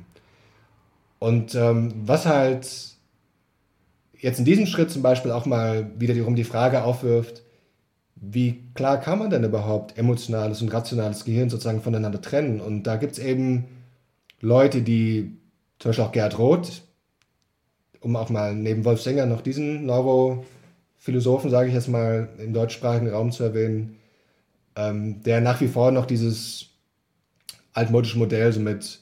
Und 1.19 1.55
ähm, 1.55 1.93
was 2.05 2.27
halt 2.27 2.69
jetzt 4.19 4.39
in 4.39 4.45
diesem 4.45 4.67
Schritt 4.67 4.91
zum 4.91 5.03
Beispiel 5.03 5.31
auch 5.31 5.47
mal 5.47 5.91
wiederum 5.99 6.37
die 6.37 6.45
Frage 6.45 6.85
aufwirft, 6.85 7.43
wie 8.17 8.63
klar 8.75 8.99
kann 8.99 9.19
man 9.19 9.31
denn 9.31 9.45
überhaupt 9.45 9.99
emotionales 9.99 10.63
und 10.63 10.73
rationales 10.73 11.25
Gehirn 11.25 11.51
sozusagen 11.51 11.83
voneinander 11.83 12.21
trennen? 12.21 12.61
Und 12.61 12.85
da 12.85 12.97
gibt 12.97 13.13
es 13.13 13.19
eben 13.19 13.67
Leute, 14.41 14.83
die, 14.83 15.37
zum 15.79 15.91
Beispiel 15.91 16.05
auch 16.05 16.13
Gerd 16.13 16.39
Roth, 16.39 16.83
um 18.01 18.17
auch 18.17 18.31
mal 18.31 18.55
neben 18.55 18.85
Wolf 18.85 19.03
Sänger 19.03 19.27
noch 19.27 19.43
diesen 19.43 19.85
Neurophilosophen, 19.85 21.51
sage 21.51 21.69
ich 21.69 21.75
jetzt 21.75 21.89
mal, 21.89 22.29
im 22.39 22.53
deutschsprachigen 22.53 23.11
Raum 23.11 23.33
zu 23.33 23.45
erwähnen, 23.45 23.97
ähm, 24.77 25.23
der 25.23 25.41
nach 25.41 25.61
wie 25.61 25.69
vor 25.69 25.91
noch 25.91 26.07
dieses 26.07 26.71
altmodische 27.73 28.19
Modell 28.19 28.53
so 28.53 28.61
mit 28.61 29.01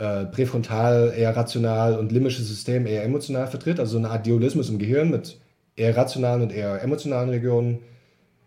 äh, 0.00 0.24
präfrontal 0.24 1.12
eher 1.14 1.36
rational 1.36 1.98
und 1.98 2.10
limbisches 2.10 2.48
System 2.48 2.86
eher 2.86 3.04
emotional 3.04 3.46
vertritt, 3.46 3.78
also 3.78 3.92
so 3.92 3.98
eine 3.98 4.08
Art 4.08 4.26
Dualismus 4.26 4.70
im 4.70 4.78
Gehirn 4.78 5.10
mit 5.10 5.38
eher 5.76 5.94
rationalen 5.94 6.40
und 6.40 6.52
eher 6.52 6.82
emotionalen 6.82 7.28
Regionen. 7.28 7.80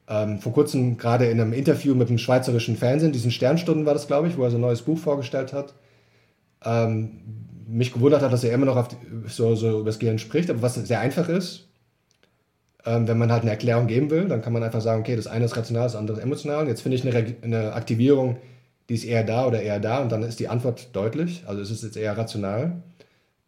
Ähm, 0.07 0.39
vor 0.39 0.51
kurzem 0.51 0.97
gerade 0.97 1.27
in 1.27 1.39
einem 1.39 1.53
Interview 1.53 1.93
mit 1.93 2.09
dem 2.09 2.17
schweizerischen 2.17 2.75
Fernsehen, 2.75 3.11
diesen 3.11 3.29
Sternstunden 3.29 3.85
war 3.85 3.93
das, 3.93 4.07
glaube 4.07 4.27
ich, 4.27 4.35
wo 4.35 4.43
er 4.43 4.49
so 4.49 4.57
neues 4.57 4.81
Buch 4.81 4.97
vorgestellt 4.97 5.53
hat, 5.53 5.75
ähm, 6.65 7.21
mich 7.67 7.93
gewundert 7.93 8.23
hat, 8.23 8.33
dass 8.33 8.43
er 8.43 8.53
immer 8.53 8.65
noch 8.65 8.87
die, 8.87 8.95
so, 9.27 9.53
so 9.53 9.81
über 9.81 9.89
das 9.91 9.99
Gehirn 9.99 10.17
spricht, 10.17 10.49
aber 10.49 10.63
was 10.63 10.73
sehr 10.73 11.01
einfach 11.01 11.29
ist, 11.29 11.69
ähm, 12.83 13.07
wenn 13.07 13.19
man 13.19 13.31
halt 13.31 13.43
eine 13.43 13.51
Erklärung 13.51 13.85
geben 13.85 14.09
will, 14.09 14.27
dann 14.27 14.41
kann 14.41 14.53
man 14.53 14.63
einfach 14.63 14.81
sagen, 14.81 15.01
okay, 15.01 15.15
das 15.15 15.27
eine 15.27 15.45
ist 15.45 15.55
rational, 15.55 15.83
das 15.83 15.95
andere 15.95 16.17
ist 16.17 16.23
emotional. 16.23 16.67
Jetzt 16.67 16.81
finde 16.81 16.97
ich 16.97 17.07
eine, 17.07 17.35
eine 17.43 17.73
Aktivierung 17.73 18.37
die 18.89 18.95
ist 18.95 19.05
eher 19.05 19.23
da 19.23 19.47
oder 19.47 19.61
eher 19.61 19.79
da 19.79 19.99
und 19.99 20.11
dann 20.11 20.23
ist 20.23 20.39
die 20.39 20.49
Antwort 20.49 20.95
deutlich. 20.95 21.43
Also 21.47 21.61
ist 21.61 21.71
es 21.71 21.81
jetzt 21.81 21.97
eher 21.97 22.17
rational 22.17 22.83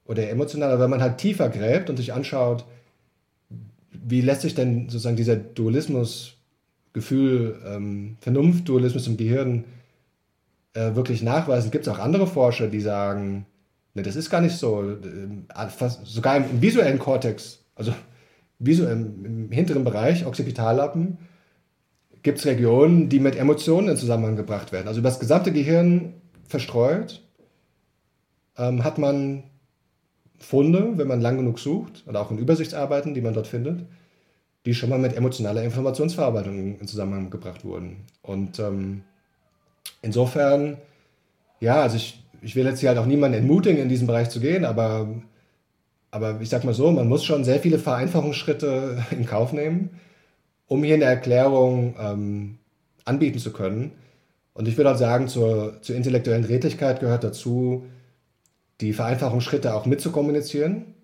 oder 0.05 0.29
emotional. 0.29 0.71
Aber 0.71 0.83
wenn 0.83 0.89
man 0.89 1.01
halt 1.01 1.17
tiefer 1.17 1.49
gräbt 1.49 1.89
und 1.89 1.97
sich 1.97 2.13
anschaut, 2.13 2.65
wie 3.91 4.21
lässt 4.21 4.41
sich 4.41 4.55
denn 4.55 4.89
sozusagen 4.89 5.15
dieser 5.15 5.35
Dualismus, 5.35 6.35
Gefühl, 6.93 7.59
ähm, 7.65 8.15
Vernunft-Dualismus 8.21 9.07
im 9.07 9.17
Gehirn 9.17 9.65
äh, 10.73 10.95
wirklich 10.95 11.21
nachweisen, 11.21 11.69
gibt 11.69 11.85
es 11.85 11.93
auch 11.93 11.99
andere 11.99 12.25
Forscher, 12.25 12.67
die 12.67 12.79
sagen, 12.79 13.45
ne, 13.95 14.01
das 14.01 14.15
ist 14.15 14.29
gar 14.29 14.39
nicht 14.39 14.55
so. 14.55 14.81
Äh, 14.81 15.67
fast, 15.69 16.05
sogar 16.05 16.37
im, 16.37 16.45
im, 16.49 16.61
visuellen 16.61 16.97
Kortex, 16.97 17.59
also 17.75 17.93
visuell, 18.59 18.93
im, 18.93 19.25
im 19.25 19.51
hinteren 19.51 19.83
Bereich, 19.83 20.25
Occipitallappen, 20.25 21.17
gibt 22.25 22.39
es 22.39 22.45
Regionen, 22.45 23.07
die 23.07 23.19
mit 23.19 23.35
Emotionen 23.35 23.87
in 23.87 23.97
Zusammenhang 23.97 24.35
gebracht 24.35 24.71
werden. 24.71 24.87
Also 24.87 24.99
über 24.99 25.09
das 25.09 25.19
gesamte 25.19 25.53
Gehirn 25.53 26.15
verstreut 26.47 27.21
ähm, 28.57 28.83
hat 28.83 28.97
man 28.97 29.43
Funde, 30.39 30.97
wenn 30.97 31.07
man 31.07 31.21
lang 31.21 31.37
genug 31.37 31.59
sucht, 31.59 32.03
oder 32.07 32.19
auch 32.19 32.31
in 32.31 32.39
Übersichtsarbeiten, 32.39 33.13
die 33.13 33.21
man 33.21 33.35
dort 33.35 33.45
findet, 33.45 33.85
die 34.65 34.73
schon 34.73 34.89
mal 34.89 34.97
mit 34.97 35.15
emotionaler 35.15 35.63
Informationsverarbeitung 35.63 36.79
in 36.79 36.87
Zusammenhang 36.87 37.29
gebracht 37.29 37.63
wurden. 37.63 37.97
Und 38.23 38.57
ähm, 38.57 39.03
insofern, 40.01 40.77
ja, 41.59 41.83
also 41.83 41.95
ich, 41.95 42.23
ich 42.41 42.55
will 42.55 42.65
jetzt 42.65 42.79
hier 42.79 42.89
halt 42.89 42.97
auch 42.97 43.05
niemanden 43.05 43.37
entmutigen, 43.37 43.83
in 43.83 43.89
diesen 43.89 44.07
Bereich 44.07 44.31
zu 44.31 44.39
gehen, 44.39 44.65
aber, 44.65 45.09
aber 46.09 46.41
ich 46.41 46.49
sag 46.49 46.63
mal 46.63 46.73
so, 46.73 46.89
man 46.89 47.07
muss 47.07 47.23
schon 47.23 47.43
sehr 47.43 47.59
viele 47.59 47.77
Vereinfachungsschritte 47.77 49.05
in 49.11 49.27
Kauf 49.27 49.53
nehmen 49.53 49.91
um 50.67 50.83
hier 50.83 50.95
eine 50.95 51.05
Erklärung 51.05 51.95
ähm, 51.99 52.57
anbieten 53.03 53.39
zu 53.39 53.51
können. 53.51 53.91
Und 54.53 54.67
ich 54.67 54.77
würde 54.77 54.91
auch 54.91 54.97
sagen, 54.97 55.27
zur, 55.27 55.81
zur 55.81 55.95
intellektuellen 55.95 56.45
Redlichkeit 56.45 56.99
gehört 56.99 57.23
dazu, 57.23 57.85
die 58.81 58.93
Vereinfachungsschritte 58.93 59.73
auch 59.73 59.85
mitzukommunizieren. 59.85 60.95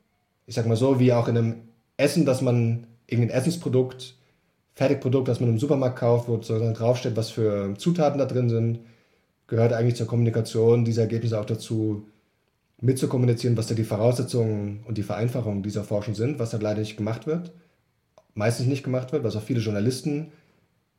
Ich 0.45 0.55
sage 0.55 0.67
mal 0.67 0.77
so, 0.77 0.99
wie 0.99 1.13
auch 1.13 1.27
in 1.27 1.37
einem 1.37 1.55
Essen, 1.97 2.25
dass 2.25 2.41
man 2.41 2.87
irgendein 3.07 3.37
Essensprodukt, 3.37 4.15
Fertigprodukt, 4.73 5.27
das 5.27 5.39
man 5.39 5.49
im 5.49 5.59
Supermarkt 5.59 5.99
kauft, 5.99 6.27
wo 6.27 6.35
sozusagen 6.35 6.73
draufsteht, 6.73 7.15
was 7.15 7.29
für 7.29 7.73
Zutaten 7.77 8.19
da 8.19 8.25
drin 8.25 8.49
sind, 8.49 8.79
gehört 9.47 9.73
eigentlich 9.73 9.95
zur 9.95 10.07
Kommunikation 10.07 10.85
dieser 10.85 11.03
Ergebnisse 11.03 11.39
auch 11.39 11.45
dazu, 11.45 12.07
mitzukommunizieren, 12.79 13.57
was 13.57 13.67
da 13.67 13.75
die 13.75 13.83
Voraussetzungen 13.83 14.83
und 14.87 14.97
die 14.97 15.03
Vereinfachungen 15.03 15.61
dieser 15.61 15.83
Forschung 15.83 16.15
sind, 16.15 16.39
was 16.39 16.49
da 16.49 16.57
leider 16.57 16.79
nicht 16.79 16.97
gemacht 16.97 17.27
wird 17.27 17.51
meistens 18.33 18.67
nicht 18.67 18.83
gemacht 18.83 19.11
wird, 19.11 19.23
was 19.23 19.35
auch 19.35 19.43
viele 19.43 19.59
Journalisten 19.59 20.31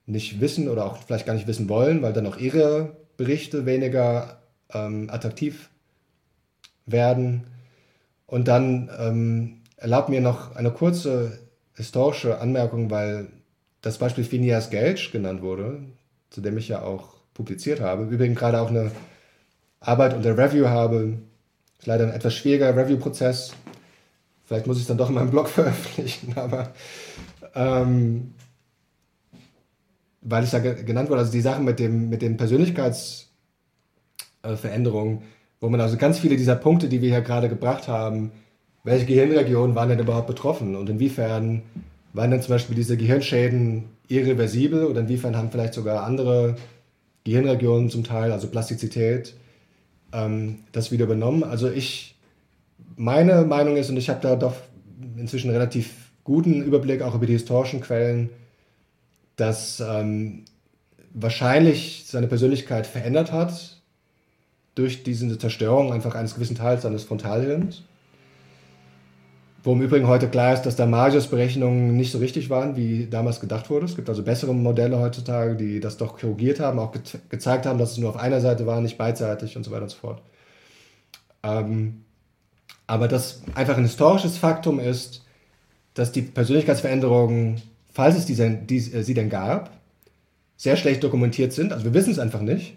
nicht 0.06 0.40
wissen 0.40 0.68
oder 0.68 0.84
auch 0.84 0.98
vielleicht 0.98 1.26
gar 1.26 1.34
nicht 1.34 1.46
wissen 1.46 1.68
wollen, 1.68 2.02
weil 2.02 2.12
dann 2.12 2.26
auch 2.26 2.36
ihre 2.36 2.96
Berichte 3.16 3.66
weniger 3.66 4.42
ähm, 4.72 5.08
attraktiv 5.10 5.70
werden. 6.86 7.44
Und 8.26 8.48
dann 8.48 8.90
ähm, 8.98 9.60
erlaubt 9.76 10.08
mir 10.08 10.20
noch 10.20 10.56
eine 10.56 10.70
kurze 10.70 11.38
historische 11.74 12.40
Anmerkung, 12.40 12.90
weil 12.90 13.28
das 13.80 13.98
Beispiel 13.98 14.24
Phineas 14.24 14.70
Gage 14.70 15.10
genannt 15.12 15.42
wurde, 15.42 15.80
zu 16.30 16.40
dem 16.40 16.56
ich 16.56 16.68
ja 16.68 16.82
auch 16.82 17.14
publiziert 17.34 17.80
habe. 17.80 18.04
Übrigens 18.04 18.38
gerade 18.38 18.60
auch 18.60 18.70
eine 18.70 18.90
Arbeit 19.80 20.14
unter 20.14 20.36
Review 20.36 20.66
habe. 20.66 21.18
Ist 21.78 21.86
leider 21.86 22.04
ein 22.04 22.12
etwas 22.12 22.34
schwieriger 22.34 22.76
Review-Prozess. 22.76 23.54
Vielleicht 24.52 24.66
muss 24.66 24.76
ich 24.76 24.82
es 24.82 24.88
dann 24.88 24.98
doch 24.98 25.08
in 25.08 25.14
meinem 25.14 25.30
Blog 25.30 25.48
veröffentlichen, 25.54 26.34
aber 26.36 26.74
ähm, 27.54 28.34
weil 30.20 30.44
es 30.44 30.52
ja 30.52 30.58
genannt 30.58 31.08
wurde, 31.08 31.20
also 31.20 31.32
die 31.32 31.40
Sachen 31.40 31.64
mit, 31.64 31.78
dem, 31.78 32.10
mit 32.10 32.20
den 32.20 32.36
Persönlichkeitsveränderungen, 32.36 35.22
wo 35.58 35.70
man 35.70 35.80
also 35.80 35.96
ganz 35.96 36.18
viele 36.18 36.36
dieser 36.36 36.56
Punkte, 36.56 36.90
die 36.90 37.00
wir 37.00 37.08
hier 37.08 37.22
gerade 37.22 37.48
gebracht 37.48 37.88
haben, 37.88 38.30
welche 38.84 39.06
Gehirnregionen 39.06 39.74
waren 39.74 39.88
denn 39.88 40.00
überhaupt 40.00 40.26
betroffen 40.26 40.76
und 40.76 40.90
inwiefern 40.90 41.62
waren 42.12 42.30
denn 42.30 42.42
zum 42.42 42.52
Beispiel 42.52 42.76
diese 42.76 42.98
Gehirnschäden 42.98 43.84
irreversibel 44.08 44.84
oder 44.84 45.00
inwiefern 45.00 45.34
haben 45.34 45.50
vielleicht 45.50 45.72
sogar 45.72 46.04
andere 46.04 46.56
Gehirnregionen 47.24 47.88
zum 47.88 48.04
Teil, 48.04 48.32
also 48.32 48.48
Plastizität, 48.48 49.32
ähm, 50.12 50.58
das 50.72 50.92
wieder 50.92 51.06
übernommen. 51.06 51.42
Also 51.42 51.70
ich, 51.70 52.11
meine 52.96 53.42
Meinung 53.42 53.76
ist, 53.76 53.90
und 53.90 53.96
ich 53.96 54.08
habe 54.08 54.20
da 54.20 54.36
doch 54.36 54.54
inzwischen 55.16 55.50
relativ 55.50 56.10
guten 56.24 56.62
Überblick 56.62 57.02
auch 57.02 57.14
über 57.14 57.26
die 57.26 57.32
historischen 57.32 57.80
Quellen, 57.80 58.30
dass 59.36 59.80
ähm, 59.80 60.44
wahrscheinlich 61.12 62.04
seine 62.06 62.26
Persönlichkeit 62.26 62.86
verändert 62.86 63.32
hat 63.32 63.82
durch 64.74 65.02
diese 65.02 65.38
Zerstörung 65.38 65.92
einfach 65.92 66.14
eines 66.14 66.34
gewissen 66.34 66.56
Teils 66.56 66.82
seines 66.82 67.04
Frontalhirns. 67.04 67.82
Wo 69.64 69.74
im 69.74 69.82
Übrigen 69.82 70.08
heute 70.08 70.28
klar 70.28 70.54
ist, 70.54 70.62
dass 70.62 70.74
Damasios 70.74 71.28
Berechnungen 71.28 71.96
nicht 71.96 72.10
so 72.10 72.18
richtig 72.18 72.50
waren, 72.50 72.74
wie 72.76 73.06
damals 73.06 73.38
gedacht 73.38 73.70
wurde. 73.70 73.86
Es 73.86 73.94
gibt 73.94 74.08
also 74.08 74.24
bessere 74.24 74.52
Modelle 74.54 74.98
heutzutage, 74.98 75.54
die 75.54 75.78
das 75.78 75.98
doch 75.98 76.18
korrigiert 76.18 76.58
haben, 76.58 76.80
auch 76.80 76.90
ge 76.90 77.00
gezeigt 77.28 77.66
haben, 77.66 77.78
dass 77.78 77.92
es 77.92 77.98
nur 77.98 78.10
auf 78.10 78.16
einer 78.16 78.40
Seite 78.40 78.66
war, 78.66 78.80
nicht 78.80 78.98
beidseitig 78.98 79.56
und 79.56 79.62
so 79.62 79.70
weiter 79.70 79.84
und 79.84 79.90
so 79.90 79.98
fort. 79.98 80.22
Ähm, 81.44 82.04
aber 82.92 83.08
das 83.08 83.40
einfach 83.54 83.78
ein 83.78 83.84
historisches 83.84 84.36
Faktum 84.36 84.78
ist, 84.78 85.24
dass 85.94 86.12
die 86.12 86.20
Persönlichkeitsveränderungen, 86.20 87.62
falls 87.90 88.18
es 88.18 88.26
diese, 88.26 88.50
die, 88.50 88.76
äh, 88.76 89.02
sie 89.02 89.14
denn 89.14 89.30
gab, 89.30 89.70
sehr 90.58 90.76
schlecht 90.76 91.02
dokumentiert 91.02 91.54
sind. 91.54 91.72
Also 91.72 91.86
wir 91.86 91.94
wissen 91.94 92.10
es 92.10 92.18
einfach 92.18 92.42
nicht. 92.42 92.74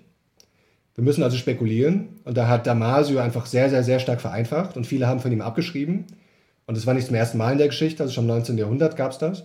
Wir 0.96 1.04
müssen 1.04 1.22
also 1.22 1.36
spekulieren. 1.36 2.22
Und 2.24 2.38
da 2.38 2.48
hat 2.48 2.66
Damasio 2.66 3.20
einfach 3.20 3.46
sehr, 3.46 3.70
sehr, 3.70 3.84
sehr 3.84 4.00
stark 4.00 4.22
vereinfacht 4.22 4.78
und 4.78 4.88
viele 4.88 5.06
haben 5.06 5.20
von 5.20 5.34
ihm 5.34 5.42
abgeschrieben. 5.42 6.06
Und 6.66 6.78
das 6.78 6.88
war 6.88 6.94
nicht 6.94 7.08
zum 7.08 7.16
ersten 7.16 7.38
Mal 7.38 7.52
in 7.52 7.58
der 7.58 7.68
Geschichte, 7.68 8.02
also 8.02 8.14
schon 8.14 8.24
im 8.24 8.30
19. 8.30 8.58
Jahrhundert 8.58 8.96
gab 8.96 9.12
es 9.12 9.18
das. 9.18 9.44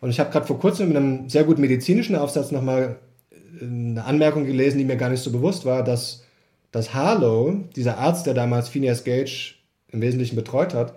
Und 0.00 0.10
ich 0.10 0.20
habe 0.20 0.30
gerade 0.30 0.46
vor 0.46 0.60
kurzem 0.60 0.92
in 0.92 0.96
einem 0.96 1.28
sehr 1.28 1.42
guten 1.42 1.62
medizinischen 1.62 2.14
Aufsatz 2.14 2.52
nochmal 2.52 2.94
äh, 3.32 3.64
eine 3.64 4.04
Anmerkung 4.04 4.46
gelesen, 4.46 4.78
die 4.78 4.84
mir 4.84 4.98
gar 4.98 5.10
nicht 5.10 5.24
so 5.24 5.32
bewusst 5.32 5.64
war, 5.64 5.82
dass, 5.82 6.22
dass 6.70 6.94
Harlow, 6.94 7.64
dieser 7.74 7.98
Arzt, 7.98 8.26
der 8.26 8.34
damals 8.34 8.68
Phineas 8.68 9.02
Gage 9.02 9.55
im 9.96 10.02
Wesentlichen 10.02 10.36
betreut 10.36 10.74
hat, 10.74 10.94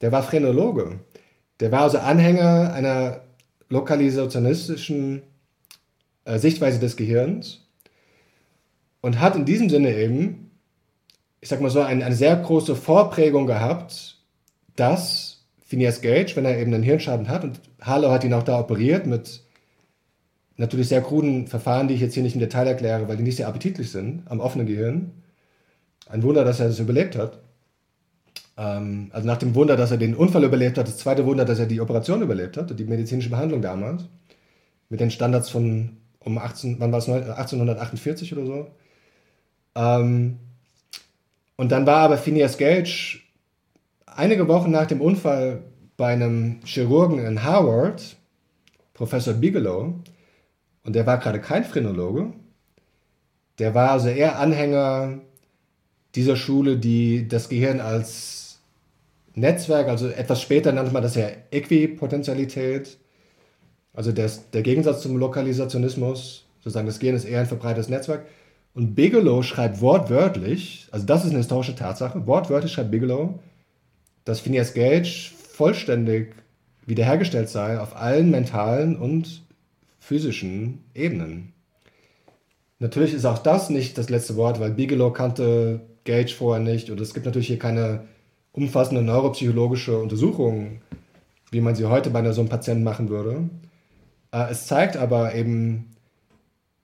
der 0.00 0.12
war 0.12 0.22
Phrenologe. 0.22 1.00
Der 1.60 1.72
war 1.72 1.82
also 1.82 1.98
Anhänger 1.98 2.72
einer 2.72 3.20
lokalisationistischen 3.68 5.22
äh, 6.24 6.38
Sichtweise 6.38 6.78
des 6.78 6.96
Gehirns 6.96 7.66
und 9.00 9.20
hat 9.20 9.36
in 9.36 9.44
diesem 9.44 9.68
Sinne 9.68 9.94
eben, 9.94 10.50
ich 11.40 11.48
sag 11.48 11.60
mal 11.60 11.70
so, 11.70 11.80
eine, 11.80 12.04
eine 12.04 12.14
sehr 12.14 12.36
große 12.36 12.76
Vorprägung 12.76 13.46
gehabt 13.46 14.18
dass 14.78 15.44
Phineas 15.66 16.00
Gage, 16.00 16.36
wenn 16.36 16.44
er 16.44 16.58
eben 16.58 16.72
einen 16.72 16.82
Hirnschaden 16.82 17.28
hat, 17.28 17.44
und 17.44 17.60
Harlow 17.80 18.10
hat 18.10 18.24
ihn 18.24 18.32
auch 18.32 18.42
da 18.42 18.60
operiert 18.60 19.06
mit 19.06 19.42
natürlich 20.56 20.88
sehr 20.88 21.02
kruden 21.02 21.46
Verfahren, 21.46 21.88
die 21.88 21.94
ich 21.94 22.00
jetzt 22.00 22.14
hier 22.14 22.22
nicht 22.22 22.34
im 22.34 22.40
Detail 22.40 22.66
erkläre, 22.66 23.08
weil 23.08 23.16
die 23.16 23.22
nicht 23.22 23.36
sehr 23.36 23.48
appetitlich 23.48 23.90
sind, 23.90 24.22
am 24.26 24.40
offenen 24.40 24.66
Gehirn. 24.66 25.12
Ein 26.08 26.22
Wunder, 26.22 26.44
dass 26.44 26.60
er 26.60 26.68
das 26.68 26.78
überlebt 26.78 27.16
hat. 27.16 27.40
Ähm, 28.58 29.10
also 29.12 29.26
nach 29.26 29.38
dem 29.38 29.54
Wunder, 29.54 29.76
dass 29.76 29.92
er 29.92 29.96
den 29.96 30.14
Unfall 30.14 30.44
überlebt 30.44 30.76
hat, 30.76 30.88
das 30.88 30.98
zweite 30.98 31.24
Wunder, 31.24 31.44
dass 31.44 31.60
er 31.60 31.66
die 31.66 31.80
Operation 31.80 32.20
überlebt 32.20 32.56
hat, 32.56 32.78
die 32.78 32.84
medizinische 32.84 33.30
Behandlung 33.30 33.62
damals, 33.62 34.04
mit 34.90 35.00
den 35.00 35.10
Standards 35.10 35.48
von 35.48 35.96
um 36.18 36.36
18, 36.36 36.76
wann 36.80 36.92
war 36.92 36.98
es, 36.98 37.08
1848 37.08 38.32
oder 38.36 38.46
so. 38.46 38.66
Ähm, 39.76 40.38
und 41.56 41.72
dann 41.72 41.86
war 41.86 41.98
aber 41.98 42.18
Phineas 42.18 42.58
Gage 42.58 43.20
Einige 44.18 44.48
Wochen 44.48 44.72
nach 44.72 44.86
dem 44.86 45.00
Unfall 45.00 45.62
bei 45.96 46.12
einem 46.12 46.58
Chirurgen 46.64 47.24
in 47.24 47.44
Harvard, 47.44 48.16
Professor 48.92 49.34
Bigelow, 49.34 49.94
und 50.82 50.96
der 50.96 51.06
war 51.06 51.18
gerade 51.18 51.40
kein 51.40 51.64
Phrenologe, 51.64 52.32
der 53.60 53.76
war 53.76 53.92
also 53.92 54.08
eher 54.08 54.40
Anhänger 54.40 55.20
dieser 56.16 56.34
Schule, 56.34 56.78
die 56.78 57.28
das 57.28 57.48
Gehirn 57.48 57.80
als 57.80 58.37
Netzwerk, 59.40 59.88
also 59.88 60.08
etwas 60.08 60.42
später 60.42 60.72
nannte 60.72 60.92
man 60.92 61.02
das 61.02 61.14
ja 61.14 61.28
Äquipotentialität, 61.50 62.98
also 63.92 64.12
der, 64.12 64.30
der 64.52 64.62
Gegensatz 64.62 65.02
zum 65.02 65.16
Lokalisationismus, 65.16 66.46
sozusagen 66.58 66.86
das 66.86 66.98
Gehirn 66.98 67.16
ist 67.16 67.24
eher 67.24 67.40
ein 67.40 67.46
verbreitetes 67.46 67.88
Netzwerk. 67.88 68.26
Und 68.74 68.94
Bigelow 68.94 69.42
schreibt 69.42 69.80
wortwörtlich, 69.80 70.86
also 70.92 71.04
das 71.04 71.24
ist 71.24 71.30
eine 71.30 71.38
historische 71.38 71.74
Tatsache, 71.74 72.26
wortwörtlich 72.26 72.72
schreibt 72.72 72.92
Bigelow, 72.92 73.40
dass 74.24 74.40
Phineas 74.40 74.74
Gage 74.74 75.32
vollständig 75.50 76.34
wiederhergestellt 76.86 77.48
sei 77.48 77.80
auf 77.80 77.96
allen 77.96 78.30
mentalen 78.30 78.96
und 78.96 79.42
physischen 79.98 80.84
Ebenen. 80.94 81.52
Natürlich 82.78 83.14
ist 83.14 83.24
auch 83.24 83.38
das 83.38 83.68
nicht 83.68 83.98
das 83.98 84.10
letzte 84.10 84.36
Wort, 84.36 84.60
weil 84.60 84.70
Bigelow 84.70 85.10
kannte 85.10 85.80
Gage 86.04 86.32
vorher 86.32 86.62
nicht 86.62 86.90
und 86.90 87.00
es 87.00 87.14
gibt 87.14 87.26
natürlich 87.26 87.48
hier 87.48 87.58
keine 87.58 88.04
umfassende 88.58 89.02
neuropsychologische 89.02 89.98
Untersuchung, 89.98 90.82
wie 91.50 91.60
man 91.60 91.74
sie 91.74 91.86
heute 91.86 92.10
bei 92.10 92.30
so 92.32 92.40
einem 92.40 92.50
Patienten 92.50 92.84
machen 92.84 93.08
würde. 93.08 93.48
Äh, 94.32 94.50
es 94.50 94.66
zeigt 94.66 94.96
aber 94.96 95.34
eben, 95.34 95.96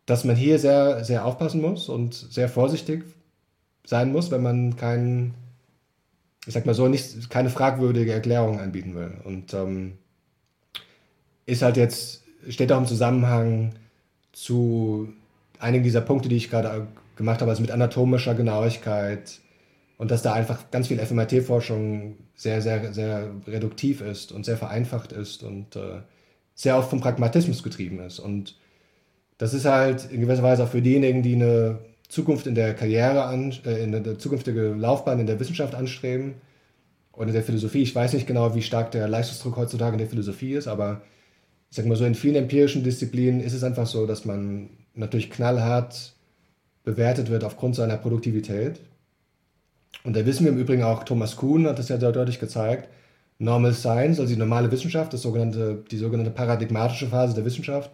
dass 0.07 0.25
man 0.25 0.37
hier 0.37 0.59
sehr, 0.59 1.05
sehr 1.05 1.25
aufpassen 1.25 1.61
muss 1.61 1.89
und 1.89 2.15
sehr 2.15 2.49
vorsichtig 2.49 3.05
sein 3.85 4.13
muss, 4.13 4.31
wenn 4.31 4.43
man 4.43 4.77
keinen 4.77 5.35
ich 6.47 6.53
sag 6.53 6.67
mal 6.67 6.75
so, 6.75 6.89
nicht, 6.89 7.31
keine 7.31 7.51
fragwürdige 7.51 8.13
Erklärung 8.13 8.61
anbieten 8.61 8.95
will. 8.95 9.13
Und 9.25 9.55
ähm, 9.55 9.95
ist 11.47 11.63
halt 11.63 11.77
jetzt, 11.77 12.23
steht 12.49 12.71
auch 12.73 12.79
im 12.79 12.87
Zusammenhang 12.87 13.75
zu 14.33 15.09
einigen 15.59 15.85
dieser 15.85 16.01
Punkte, 16.01 16.29
die 16.29 16.37
ich 16.37 16.51
gerade 16.51 16.87
gemacht 17.17 17.41
habe, 17.41 17.51
also 17.51 17.63
mit 17.63 17.71
anatomischer 17.71 18.35
Genauigkeit 18.35 19.41
und 20.05 20.11
dass 20.11 20.21
da 20.21 20.35
einfach 20.35 20.71
ganz 20.71 20.89
viel 20.89 20.99
FMRT-Forschung 20.99 22.19
sehr, 22.35 22.61
sehr, 22.61 22.93
sehr 22.93 23.31
reduktiv 23.47 24.03
ist 24.03 24.33
und 24.33 24.45
sehr 24.45 24.59
vereinfacht 24.59 25.13
ist 25.13 25.43
und 25.43 25.77
äh, 25.77 26.03
sehr 26.55 26.77
oft 26.77 26.91
vom 26.91 27.01
Pragmatismus 27.01 27.63
getrieben 27.63 28.01
ist. 28.01 28.19
Und 28.19 28.59
das 29.39 29.55
ist 29.55 29.65
halt 29.65 30.11
in 30.11 30.21
gewisser 30.21 30.43
Weise 30.43 30.63
auch 30.63 30.69
für 30.69 30.83
diejenigen, 30.83 31.23
die 31.23 31.37
eine 31.37 31.79
Zukunft 32.09 32.47
in 32.47 32.55
der 32.55 32.75
Karriere 32.75 33.25
an, 33.25 33.55
äh, 33.65 33.83
in 33.83 33.93
der 33.93 34.19
zukünftige 34.19 34.75
Laufbahn 34.75 35.21
in 35.21 35.27
der 35.27 35.41
Wissenschaft 35.41 35.75
anstreben 35.75 36.35
oder 37.15 37.29
in 37.29 37.33
der 37.33 37.43
Philosophie. 37.43 37.81
Ich 37.81 37.95
weiß 37.95 38.13
nicht 38.13 38.27
genau, 38.27 38.55
wie 38.55 38.61
stark 38.61 38.91
der 38.91 39.09
Leistungsdruck 39.09 39.57
heutzutage 39.57 39.95
in 39.95 40.01
der 40.01 40.09
Philosophie 40.09 40.53
ist, 40.53 40.69
aber 40.69 41.01
ich 41.71 41.79
sag 41.79 41.87
mal 41.87 41.97
so, 41.97 42.05
in 42.05 42.15
vielen 42.15 42.37
empirischen 42.37 42.85
Disziplinen 42.85 43.41
ist 43.41 43.55
es 43.55 43.65
einfach 43.65 43.87
so, 43.87 44.05
dass 44.05 44.27
man 44.27 44.69
natürlich 44.93 45.31
knallhart 45.31 46.13
bewertet 46.83 47.31
wird 47.31 47.43
aufgrund 47.43 47.75
seiner 47.75 47.97
Produktivität. 47.97 48.83
Und 50.03 50.17
da 50.17 50.27
wissen 50.27 50.45
wir 50.45 50.53
im 50.53 50.59
Übrigen 50.59 50.83
auch, 50.83 51.05
Thomas 51.05 51.37
Kuhn 51.37 51.67
hat 51.67 51.79
das 51.79 51.89
ja 51.89 51.99
sehr 51.99 52.13
deutlich 52.13 52.41
gezeigt, 52.41 52.89
Normal 53.39 53.75
Science, 53.75 54.21
also 54.21 54.33
die 54.33 54.39
normale 54.39 54.71
Wissenschaft, 54.71 55.13
das 55.13 55.23
sogenannte, 55.23 55.85
die 55.91 55.97
sogenannte 55.97 56.31
paradigmatische 56.31 57.09
Phase 57.09 57.35
der 57.35 57.45
Wissenschaft, 57.45 57.91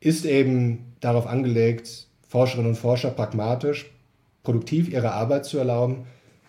ist 0.00 0.24
eben 0.24 0.94
darauf 1.00 1.26
angelegt, 1.26 2.06
Forscherinnen 2.28 2.70
und 2.70 2.76
Forscher 2.76 3.10
pragmatisch, 3.10 3.90
produktiv 4.42 4.88
ihre 4.90 5.12
Arbeit 5.12 5.44
zu 5.44 5.58
erlauben 5.58 6.06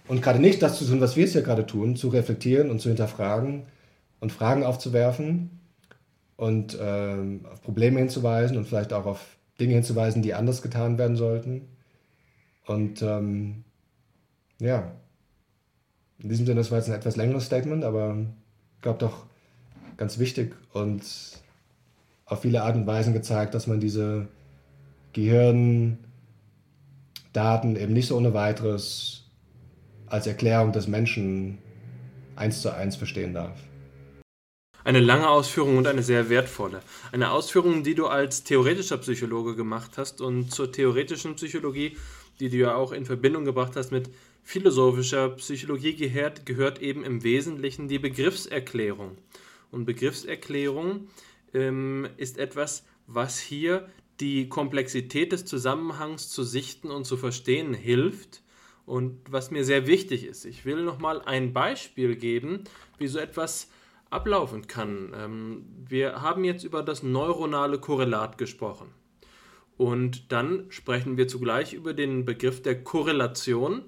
und 0.08 0.22
gerade 0.22 0.40
nicht 0.40 0.62
das 0.62 0.78
zu 0.78 0.86
tun, 0.86 1.02
was 1.02 1.16
wir 1.16 1.26
es 1.26 1.32
hier 1.32 1.42
gerade 1.42 1.66
tun, 1.66 1.96
zu 1.96 2.10
reflektieren 2.10 2.70
und 2.70 2.80
zu 2.80 2.90
hinterfragen 2.90 3.64
und 4.20 4.32
Fragen 4.32 4.64
aufzuwerfen 4.64 5.60
und 6.38 6.78
ähm, 6.80 7.46
auf 7.52 7.62
Probleme 7.62 8.00
hinzuweisen 8.00 8.58
und 8.58 8.66
vielleicht 8.68 8.94
auch 8.94 9.06
auf 9.06 9.38
Dinge 9.60 9.74
hinzuweisen, 9.74 10.22
die 10.22 10.34
anders 10.34 10.62
getan 10.62 10.98
werden 10.98 11.16
sollten. 11.16 11.62
Und 12.66 13.02
ähm, 13.02 13.64
ja, 14.60 14.92
in 16.20 16.30
diesem 16.30 16.46
Sinne, 16.46 16.60
das 16.60 16.72
war 16.72 16.78
jetzt 16.78 16.88
ein 16.88 16.96
etwas 16.96 17.16
längeres 17.16 17.46
Statement, 17.46 17.84
aber 17.84 18.18
ich 18.76 18.82
glaube 18.82 19.00
doch 19.00 19.26
ganz 19.98 20.20
wichtig 20.20 20.56
und 20.74 21.04
auf 22.26 22.42
viele 22.42 22.64
Art 22.64 22.76
und 22.76 22.88
Weisen 22.88 23.14
gezeigt, 23.14 23.54
dass 23.54 23.68
man 23.68 23.80
diese 23.80 24.28
Gehirndaten 25.14 25.98
eben 27.76 27.94
nicht 27.94 28.08
so 28.08 28.18
ohne 28.18 28.34
weiteres 28.34 29.24
als 30.08 30.28
Erklärung 30.28 30.72
des 30.72 30.88
Menschen 30.88 31.60
eins 32.36 32.62
zu 32.62 32.74
eins 32.74 32.96
verstehen 32.96 33.34
darf. 33.34 33.58
Eine 34.84 35.00
lange 35.00 35.28
Ausführung 35.28 35.78
und 35.78 35.88
eine 35.88 36.04
sehr 36.04 36.30
wertvolle. 36.30 36.82
Eine 37.12 37.32
Ausführung, 37.32 37.84
die 37.84 37.96
du 37.96 38.06
als 38.06 38.44
theoretischer 38.44 38.98
Psychologe 38.98 39.56
gemacht 39.56 39.98
hast 39.98 40.22
und 40.22 40.52
zur 40.52 40.72
theoretischen 40.72 41.36
Psychologie, 41.36 41.98
die 42.40 42.50
du 42.50 42.58
ja 42.58 42.76
auch 42.76 42.92
in 42.92 43.06
Verbindung 43.06 43.46
gebracht 43.46 43.76
hast 43.76 43.92
mit 43.92 44.10
philosophischer 44.46 45.30
Psychologie, 45.32 45.96
gehört, 45.96 46.46
gehört 46.46 46.82
eben 46.82 47.04
im 47.04 47.24
Wesentlichen 47.24 47.88
die 47.88 48.00
Begriffserklärung. 48.00 49.18
Und 49.72 49.86
Begriffserklärung 49.86 51.08
ähm, 51.54 52.08
ist 52.16 52.38
etwas, 52.38 52.86
was 53.08 53.40
hier 53.40 53.90
die 54.20 54.48
Komplexität 54.48 55.32
des 55.32 55.46
Zusammenhangs 55.46 56.30
zu 56.30 56.44
sichten 56.44 56.92
und 56.92 57.06
zu 57.06 57.18
verstehen 57.18 57.74
hilft. 57.74 58.44
Und 58.86 59.20
was 59.30 59.50
mir 59.50 59.66
sehr 59.66 59.88
wichtig 59.88 60.26
ist, 60.26 60.46
ich 60.46 60.64
will 60.64 60.84
nochmal 60.84 61.24
ein 61.24 61.52
Beispiel 61.52 62.16
geben, 62.16 62.64
wie 63.00 63.08
so 63.08 63.18
etwas 63.18 63.72
ablaufen 64.12 64.68
kann. 64.68 65.12
Ähm, 65.16 65.66
wir 65.90 66.22
haben 66.22 66.44
jetzt 66.44 66.64
über 66.64 66.84
das 66.84 67.02
neuronale 67.02 67.80
Korrelat 67.80 68.38
gesprochen. 68.38 68.90
Und 69.76 70.32
dann 70.32 70.68
sprechen 70.70 71.18
wir 71.18 71.28
zugleich 71.28 71.74
über 71.74 71.96
den 71.96 72.26
Begriff 72.26 72.62
der 72.62 72.84
Korrelation. 72.84 73.82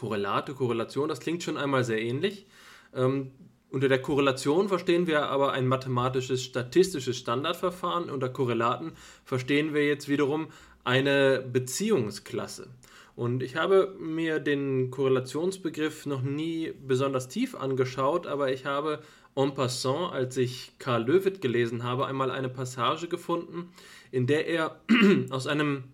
Korrelate, 0.00 0.54
Korrelation, 0.54 1.10
das 1.10 1.20
klingt 1.20 1.42
schon 1.42 1.58
einmal 1.58 1.84
sehr 1.84 2.00
ähnlich. 2.00 2.46
Ähm, 2.94 3.32
Unter 3.70 3.90
der 3.90 4.00
Korrelation 4.00 4.68
verstehen 4.68 5.06
wir 5.06 5.26
aber 5.26 5.52
ein 5.52 5.68
mathematisches 5.68 6.42
statistisches 6.42 7.18
Standardverfahren. 7.18 8.08
Unter 8.08 8.30
Korrelaten 8.30 8.92
verstehen 9.24 9.74
wir 9.74 9.86
jetzt 9.86 10.08
wiederum 10.08 10.48
eine 10.84 11.44
Beziehungsklasse. 11.52 12.68
Und 13.14 13.42
ich 13.42 13.56
habe 13.56 13.94
mir 14.00 14.40
den 14.40 14.90
Korrelationsbegriff 14.90 16.06
noch 16.06 16.22
nie 16.22 16.72
besonders 16.86 17.28
tief 17.28 17.54
angeschaut, 17.54 18.26
aber 18.26 18.50
ich 18.50 18.64
habe 18.64 19.00
en 19.36 19.52
passant, 19.52 20.14
als 20.14 20.38
ich 20.38 20.72
Karl 20.78 21.04
Löwit 21.04 21.42
gelesen 21.42 21.84
habe, 21.84 22.06
einmal 22.06 22.30
eine 22.30 22.48
Passage 22.48 23.06
gefunden, 23.06 23.68
in 24.10 24.26
der 24.26 24.48
er 24.48 24.80
aus 25.30 25.46
einem 25.46 25.84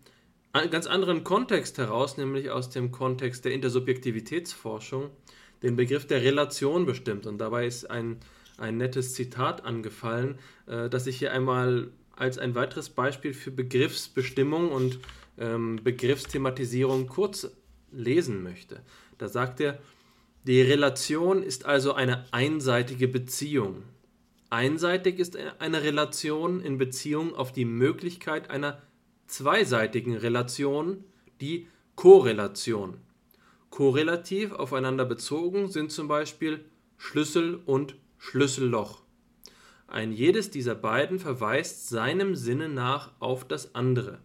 ganz 0.65 0.87
anderen 0.87 1.25
Kontext 1.25 1.79
heraus, 1.79 2.17
nämlich 2.17 2.51
aus 2.51 2.71
dem 2.71 2.93
Kontext 2.93 3.45
der 3.45 3.53
Intersubjektivitätsforschung, 3.53 5.11
den 5.63 5.77
Begriff 5.77 6.07
der 6.07 6.23
Relation 6.23 6.87
bestimmt. 6.87 7.27
Und 7.27 7.39
dabei 7.39 7.67
ist 7.67 7.91
ein, 7.91 8.19
ein 8.59 8.77
nettes 8.77 9.15
Zitat 9.15 9.65
angefallen, 9.65 10.39
äh, 10.67 10.89
das 10.89 11.07
ich 11.07 11.19
hier 11.19 11.33
einmal 11.33 11.91
als 12.17 12.39
ein 12.39 12.55
weiteres 12.55 12.91
Beispiel 12.91 13.35
für 13.35 13.51
Begriffsbestimmung 13.51 14.71
und 14.73 14.99
ähm, 15.39 15.81
Begriffsthematisierung 15.83 17.07
kurz 17.07 17.51
lesen 17.93 18.43
möchte. 18.43 18.81
Da 19.19 19.29
sagt 19.29 19.61
er, 19.61 19.79
die 20.45 20.63
Relation 20.63 21.43
ist 21.43 21.67
also 21.67 21.93
eine 21.93 22.25
einseitige 22.33 23.09
Beziehung. 23.09 23.83
Einseitig 24.49 25.19
ist 25.19 25.37
eine 25.59 25.83
Relation 25.83 26.61
in 26.61 26.79
Beziehung 26.79 27.35
auf 27.35 27.53
die 27.53 27.65
Möglichkeit 27.65 28.49
einer 28.49 28.81
zweiseitigen 29.27 30.17
Relation, 30.17 31.05
die 31.41 31.69
Korrelation. 31.95 32.99
Korrelativ 33.71 34.53
aufeinander 34.53 35.05
bezogen 35.05 35.69
sind 35.69 35.93
zum 35.93 36.09
Beispiel 36.09 36.65
Schlüssel 36.97 37.61
und 37.67 37.97
Schlüsselloch. 38.19 39.03
Ein 39.87 40.13
jedes 40.13 40.51
dieser 40.51 40.75
beiden 40.75 41.19
verweist 41.19 41.89
seinem 41.89 42.35
Sinne 42.35 42.69
nach 42.69 43.13
auf 43.21 43.47
das 43.47 43.75
andere. 43.75 44.19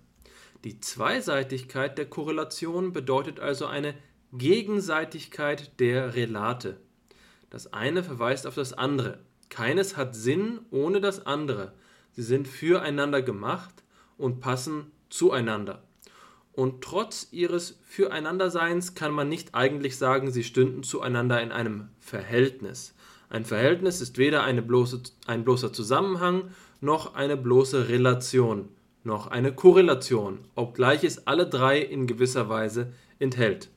Die 0.63 0.79
Zweiseitigkeit 0.79 1.97
der 1.97 2.05
Korrelation 2.05 2.93
bedeutet 2.93 3.39
also 3.39 3.65
eine 3.65 3.95
Gegenseitigkeit 4.33 5.79
der 5.79 6.15
Relate. 6.15 6.79
Das 7.49 7.73
eine 7.73 8.03
verweist 8.03 8.47
auf 8.47 8.55
das 8.55 8.73
andere. 8.73 9.19
Keines 9.49 9.97
hat 9.97 10.15
Sinn 10.15 10.59
ohne 10.71 11.01
das 11.01 11.25
andere. 11.25 11.73
Sie 12.11 12.23
sind 12.23 12.47
füreinander 12.47 13.21
gemacht 13.21 13.80
und 14.21 14.39
passen 14.39 14.91
zueinander. 15.09 15.83
Und 16.53 16.81
trotz 16.83 17.27
ihres 17.31 17.79
Füreinanderseins 17.83 18.93
kann 18.93 19.13
man 19.13 19.29
nicht 19.29 19.55
eigentlich 19.55 19.97
sagen, 19.97 20.31
sie 20.31 20.43
stünden 20.43 20.83
zueinander 20.83 21.41
in 21.41 21.51
einem 21.51 21.89
Verhältnis. 21.99 22.93
Ein 23.29 23.45
Verhältnis 23.45 24.01
ist 24.01 24.17
weder 24.17 24.43
bloße, 24.43 25.01
ein 25.27 25.45
bloßer 25.45 25.71
Zusammenhang 25.71 26.51
noch 26.81 27.15
eine 27.15 27.37
bloße 27.37 27.87
Relation, 27.87 28.67
noch 29.03 29.27
eine 29.27 29.53
Korrelation, 29.53 30.39
obgleich 30.55 31.03
es 31.03 31.27
alle 31.27 31.47
drei 31.47 31.79
in 31.79 32.07
gewisser 32.07 32.49
Weise 32.49 32.91
enthält. 33.19 33.69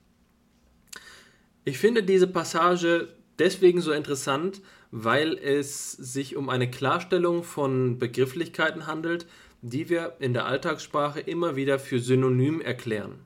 Ich 1.64 1.78
finde 1.78 2.02
diese 2.02 2.26
Passage 2.26 3.08
deswegen 3.38 3.80
so 3.80 3.92
interessant, 3.92 4.60
weil 4.90 5.34
es 5.38 5.92
sich 5.92 6.36
um 6.36 6.48
eine 6.48 6.70
Klarstellung 6.70 7.42
von 7.42 7.98
Begrifflichkeiten 7.98 8.86
handelt, 8.86 9.26
die 9.64 9.88
wir 9.88 10.16
in 10.18 10.34
der 10.34 10.44
Alltagssprache 10.44 11.20
immer 11.20 11.56
wieder 11.56 11.78
für 11.78 11.98
synonym 11.98 12.60
erklären. 12.60 13.20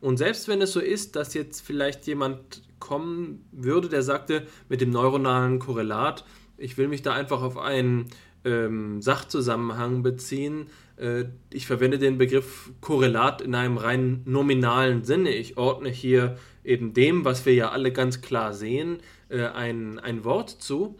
Und 0.00 0.18
selbst 0.18 0.46
wenn 0.46 0.60
es 0.60 0.72
so 0.72 0.80
ist, 0.80 1.16
dass 1.16 1.34
jetzt 1.34 1.60
vielleicht 1.60 2.06
jemand 2.06 2.62
kommen 2.78 3.46
würde, 3.50 3.88
der 3.88 4.02
sagte, 4.02 4.46
mit 4.68 4.80
dem 4.80 4.90
neuronalen 4.90 5.58
Korrelat, 5.58 6.24
ich 6.58 6.76
will 6.76 6.88
mich 6.88 7.02
da 7.02 7.14
einfach 7.14 7.42
auf 7.42 7.56
einen 7.56 8.10
ähm, 8.44 9.00
Sachzusammenhang 9.00 10.02
beziehen. 10.02 10.68
Äh, 10.96 11.24
ich 11.50 11.66
verwende 11.66 11.98
den 11.98 12.18
Begriff 12.18 12.72
Korrelat 12.80 13.40
in 13.40 13.54
einem 13.54 13.78
rein 13.78 14.22
nominalen 14.26 15.04
Sinne. 15.04 15.30
Ich 15.30 15.56
ordne 15.56 15.88
hier 15.88 16.36
eben 16.62 16.92
dem, 16.92 17.24
was 17.24 17.46
wir 17.46 17.54
ja 17.54 17.70
alle 17.70 17.92
ganz 17.92 18.20
klar 18.20 18.52
sehen, 18.52 18.98
äh, 19.30 19.46
ein, 19.46 19.98
ein 19.98 20.24
Wort 20.24 20.50
zu. 20.50 20.96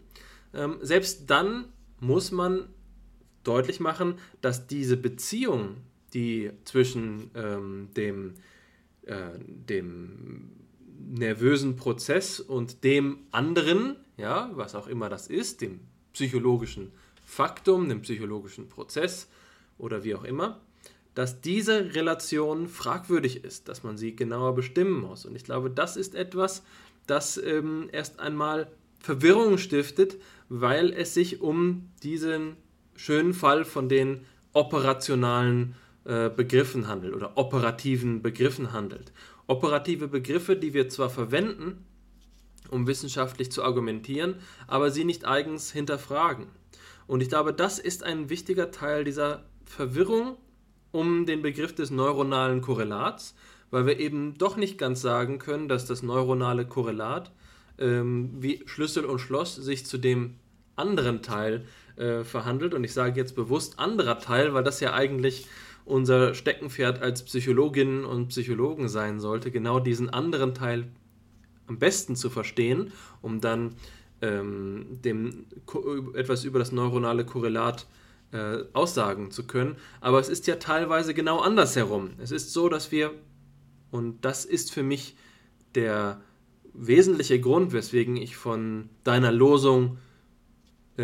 Ähm, 0.55 0.78
selbst 0.81 1.28
dann 1.28 1.66
muss 2.01 2.32
man 2.32 2.69
deutlich 3.51 3.81
machen, 3.81 4.14
dass 4.40 4.68
diese 4.68 4.97
Beziehung, 4.97 5.77
die 6.14 6.52
zwischen 6.64 7.31
ähm, 7.35 7.89
dem, 7.97 8.35
äh, 9.06 9.31
dem 9.44 10.51
nervösen 10.98 11.74
Prozess 11.74 12.39
und 12.39 12.85
dem 12.85 13.18
anderen, 13.32 13.97
ja, 14.16 14.51
was 14.55 14.77
auch 14.77 14.86
immer 14.86 15.09
das 15.09 15.27
ist, 15.27 15.62
dem 15.62 15.81
psychologischen 16.12 16.93
Faktum, 17.24 17.89
dem 17.89 18.02
psychologischen 18.02 18.68
Prozess 18.68 19.28
oder 19.78 20.05
wie 20.05 20.14
auch 20.14 20.24
immer, 20.24 20.60
dass 21.14 21.40
diese 21.40 21.94
Relation 21.97 22.68
fragwürdig 22.68 23.43
ist, 23.44 23.68
dass 23.68 23.82
man 23.82 23.97
sie 23.98 24.14
genauer 24.14 24.55
bestimmen 24.55 25.01
muss. 25.01 25.27
Und 25.27 25.35
ich 25.35 25.43
glaube, 25.43 25.70
das 25.70 25.97
ist 25.97 26.14
etwas, 26.14 26.62
das 27.09 27.36
ähm, 27.36 27.89
erst 27.90 28.20
einmal 28.20 28.70
Verwirrung 29.01 29.59
stiftet, 29.59 30.18
weil 30.48 30.93
es 30.93 31.14
sich 31.14 31.40
um 31.40 31.90
diesen 32.05 32.56
schönen 33.01 33.32
Fall 33.32 33.64
von 33.64 33.89
den 33.89 34.27
operationalen 34.52 35.74
äh, 36.05 36.28
Begriffen 36.28 36.86
handelt 36.86 37.14
oder 37.14 37.39
operativen 37.39 38.20
Begriffen 38.20 38.74
handelt. 38.74 39.12
Operative 39.47 40.06
Begriffe, 40.06 40.55
die 40.55 40.74
wir 40.74 40.90
zwar 40.90 41.09
verwenden, 41.09 41.86
um 42.68 42.86
wissenschaftlich 42.86 43.51
zu 43.51 43.64
argumentieren, 43.64 44.35
aber 44.66 44.90
sie 44.90 45.05
nicht 45.05 45.24
eigens 45.24 45.72
hinterfragen. 45.72 46.48
Und 47.06 47.22
ich 47.22 47.31
glaube, 47.31 47.55
das 47.55 47.78
ist 47.78 48.05
ein 48.05 48.28
wichtiger 48.28 48.70
Teil 48.70 49.05
dieser 49.05 49.44
Verwirrung 49.64 50.36
um 50.93 51.24
den 51.24 51.40
Begriff 51.40 51.74
des 51.74 51.90
neuronalen 51.90 52.60
Korrelats, 52.60 53.35
weil 53.70 53.86
wir 53.86 53.98
eben 53.98 54.36
doch 54.36 54.59
nicht 54.59 54.77
ganz 54.77 55.01
sagen 55.01 55.39
können, 55.39 55.68
dass 55.68 55.86
das 55.86 56.02
neuronale 56.02 56.66
Korrelat 56.66 57.32
ähm, 57.78 58.31
wie 58.40 58.62
Schlüssel 58.66 59.06
und 59.06 59.20
Schloss 59.20 59.55
sich 59.55 59.86
zu 59.86 59.97
dem 59.97 60.35
anderen 60.77 61.22
Teil 61.22 61.64
äh, 61.97 62.25
verhandelt. 62.25 62.75
Und 62.75 62.85
ich 62.85 62.93
sage 62.93 63.19
jetzt 63.21 63.35
bewusst 63.35 63.79
anderer 63.79 64.19
Teil, 64.19 64.55
weil 64.55 64.65
das 64.65 64.81
ja 64.81 64.93
eigentlich 64.93 65.47
unser 65.85 66.35
Steckenpferd 66.35 67.03
als 67.03 67.25
Psychologinnen 67.25 68.05
und 68.05 68.29
Psychologen 68.29 68.89
sein 68.89 69.21
sollte, 69.21 69.51
genau 69.51 69.81
diesen 69.81 70.11
anderen 70.11 70.55
Teil 70.55 70.89
am 71.67 71.79
besten 71.79 72.17
zu 72.17 72.31
verstehen, 72.31 72.93
um 73.23 73.41
dann 73.41 73.75
ähm, 74.23 74.87
dem 75.05 75.47
etwas 76.15 76.45
über 76.45 76.59
das 76.59 76.73
neuronale 76.73 77.25
Korrelat 77.25 77.87
äh, 78.33 78.65
aussagen 78.73 79.31
zu 79.31 79.47
können. 79.47 79.77
Aber 80.01 80.21
es 80.21 80.29
ist 80.29 80.47
ja 80.47 80.57
teilweise 80.57 81.15
genau 81.15 81.41
andersherum. 81.41 82.11
Es 82.19 82.31
ist 82.31 82.53
so, 82.53 82.69
dass 82.69 82.93
wir, 82.93 83.12
und 83.91 84.25
das 84.25 84.45
ist 84.45 84.73
für 84.73 84.83
mich 84.83 85.17
der 85.75 86.21
wesentliche 86.73 87.41
Grund, 87.41 87.73
weswegen 87.73 88.17
ich 88.17 88.37
von 88.37 88.89
deiner 89.05 89.33
Losung 89.33 89.99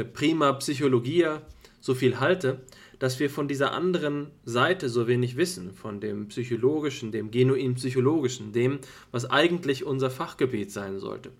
prima 0.05 0.53
Psychologia 0.55 1.43
so 1.81 1.95
viel 1.95 2.21
halte, 2.21 2.61
dass 2.99 3.21
wir 3.21 3.29
von 3.29 3.49
dieser 3.49 3.73
anderen 3.73 4.29
Seite 4.45 4.89
so 4.89 5.07
wenig 5.07 5.37
wissen, 5.37 5.73
von 5.73 6.01
dem 6.01 6.29
psychologischen, 6.29 7.13
dem 7.13 7.31
genuin 7.31 7.75
psychologischen, 7.75 8.53
dem, 8.53 8.79
was 9.11 9.31
eigentlich 9.31 9.85
unser 9.85 10.11
Fachgebiet 10.11 10.73
sein 10.73 10.99
sollte. 10.99 11.31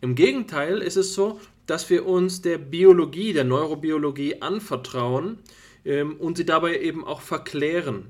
Im 0.00 0.14
Gegenteil 0.14 0.78
ist 0.78 0.96
es 0.96 1.14
so, 1.14 1.40
dass 1.66 1.90
wir 1.90 2.06
uns 2.06 2.42
der 2.42 2.58
Biologie, 2.58 3.32
der 3.32 3.44
Neurobiologie 3.44 4.40
anvertrauen 4.40 5.38
ähm, 5.84 6.16
und 6.16 6.36
sie 6.36 6.46
dabei 6.46 6.80
eben 6.80 7.04
auch 7.04 7.20
verklären. 7.20 8.06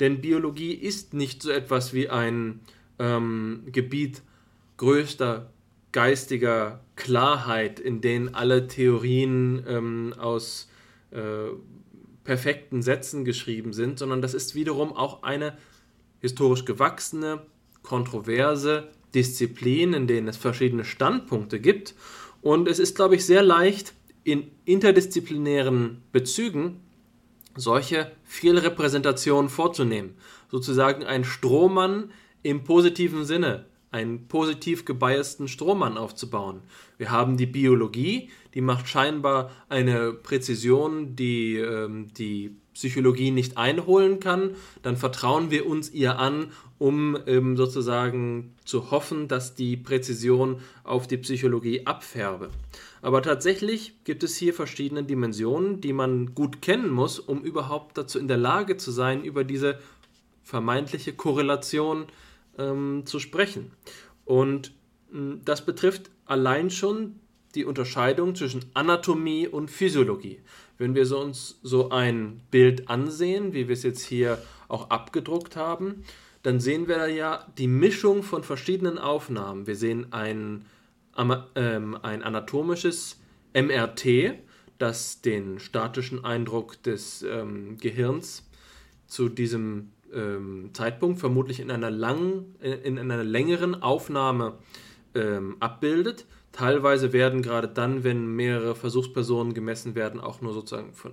Denn 0.00 0.20
Biologie 0.20 0.72
ist 0.72 1.14
nicht 1.14 1.42
so 1.42 1.50
etwas 1.50 1.94
wie 1.94 2.08
ein 2.08 2.60
ähm, 2.98 3.64
Gebiet 3.66 4.22
größter 4.76 5.51
geistiger 5.92 6.80
Klarheit, 6.96 7.78
in 7.78 8.00
denen 8.00 8.34
alle 8.34 8.66
Theorien 8.66 9.64
ähm, 9.68 10.14
aus 10.18 10.68
äh, 11.10 11.50
perfekten 12.24 12.82
Sätzen 12.82 13.24
geschrieben 13.24 13.72
sind, 13.72 13.98
sondern 13.98 14.22
das 14.22 14.34
ist 14.34 14.54
wiederum 14.54 14.96
auch 14.96 15.22
eine 15.22 15.56
historisch 16.20 16.64
gewachsene, 16.64 17.42
kontroverse 17.82 18.88
Disziplin, 19.14 19.92
in 19.92 20.06
denen 20.06 20.28
es 20.28 20.36
verschiedene 20.36 20.84
Standpunkte 20.84 21.60
gibt. 21.60 21.94
Und 22.40 22.68
es 22.68 22.78
ist, 22.78 22.96
glaube 22.96 23.16
ich, 23.16 23.26
sehr 23.26 23.42
leicht, 23.42 23.92
in 24.24 24.50
interdisziplinären 24.64 26.02
Bezügen 26.12 26.80
solche 27.56 28.12
Fehlrepräsentationen 28.24 29.50
vorzunehmen. 29.50 30.14
Sozusagen 30.48 31.04
ein 31.04 31.24
Strohmann 31.24 32.12
im 32.42 32.64
positiven 32.64 33.24
Sinne 33.24 33.66
einen 33.92 34.26
positiv 34.26 34.84
gebiasten 34.84 35.48
Strohmann 35.48 35.98
aufzubauen. 35.98 36.60
Wir 36.98 37.10
haben 37.10 37.36
die 37.36 37.46
Biologie, 37.46 38.30
die 38.54 38.60
macht 38.60 38.88
scheinbar 38.88 39.50
eine 39.68 40.12
Präzision, 40.12 41.14
die 41.14 41.56
ähm, 41.56 42.08
die 42.14 42.56
Psychologie 42.74 43.30
nicht 43.30 43.58
einholen 43.58 44.18
kann. 44.18 44.56
Dann 44.82 44.96
vertrauen 44.96 45.50
wir 45.50 45.66
uns 45.66 45.90
ihr 45.90 46.18
an, 46.18 46.52
um 46.78 47.18
ähm, 47.26 47.56
sozusagen 47.56 48.54
zu 48.64 48.90
hoffen, 48.90 49.28
dass 49.28 49.54
die 49.54 49.76
Präzision 49.76 50.60
auf 50.84 51.06
die 51.06 51.18
Psychologie 51.18 51.86
abfärbe. 51.86 52.50
Aber 53.02 53.20
tatsächlich 53.22 54.04
gibt 54.04 54.22
es 54.22 54.36
hier 54.36 54.54
verschiedene 54.54 55.04
Dimensionen, 55.04 55.80
die 55.80 55.92
man 55.92 56.34
gut 56.34 56.62
kennen 56.62 56.90
muss, 56.90 57.18
um 57.18 57.42
überhaupt 57.42 57.98
dazu 57.98 58.18
in 58.18 58.28
der 58.28 58.38
Lage 58.38 58.78
zu 58.78 58.90
sein, 58.90 59.22
über 59.22 59.44
diese 59.44 59.78
vermeintliche 60.42 61.12
Korrelation 61.12 62.06
ähm, 62.58 63.02
zu 63.04 63.18
sprechen. 63.18 63.72
Und 64.24 64.72
mh, 65.10 65.38
das 65.44 65.64
betrifft 65.64 66.10
allein 66.26 66.70
schon 66.70 67.16
die 67.54 67.64
Unterscheidung 67.64 68.34
zwischen 68.34 68.64
Anatomie 68.74 69.46
und 69.46 69.70
Physiologie. 69.70 70.40
Wenn 70.78 70.94
wir 70.94 71.06
so 71.06 71.20
uns 71.20 71.58
so 71.62 71.90
ein 71.90 72.40
Bild 72.50 72.88
ansehen, 72.88 73.52
wie 73.52 73.68
wir 73.68 73.74
es 73.74 73.82
jetzt 73.82 74.02
hier 74.02 74.38
auch 74.68 74.90
abgedruckt 74.90 75.56
haben, 75.56 76.04
dann 76.42 76.60
sehen 76.60 76.88
wir 76.88 77.08
ja 77.08 77.46
die 77.58 77.68
Mischung 77.68 78.22
von 78.22 78.42
verschiedenen 78.42 78.98
Aufnahmen. 78.98 79.66
Wir 79.66 79.76
sehen 79.76 80.12
ein, 80.12 80.64
ähm, 81.54 81.98
ein 82.02 82.22
anatomisches 82.22 83.20
MRT, 83.54 84.34
das 84.78 85.20
den 85.20 85.60
statischen 85.60 86.24
Eindruck 86.24 86.82
des 86.82 87.22
ähm, 87.22 87.76
Gehirns 87.78 88.48
zu 89.06 89.28
diesem 89.28 89.90
ähm, 90.14 90.70
Zeitpunkt 90.72 91.20
vermutlich 91.20 91.60
in 91.60 91.70
einer 91.70 91.90
langen, 91.90 92.54
äh, 92.60 92.70
in 92.70 92.98
einer 92.98 93.24
längeren 93.24 93.82
Aufnahme 93.82 94.54
ähm, 95.14 95.56
abbildet. 95.60 96.26
Teilweise 96.52 97.12
werden 97.12 97.42
gerade 97.42 97.68
dann, 97.68 98.04
wenn 98.04 98.26
mehrere 98.36 98.74
Versuchspersonen 98.74 99.54
gemessen 99.54 99.94
werden, 99.94 100.20
auch 100.20 100.40
nur 100.40 100.52
sozusagen 100.52 100.92
von 100.92 101.12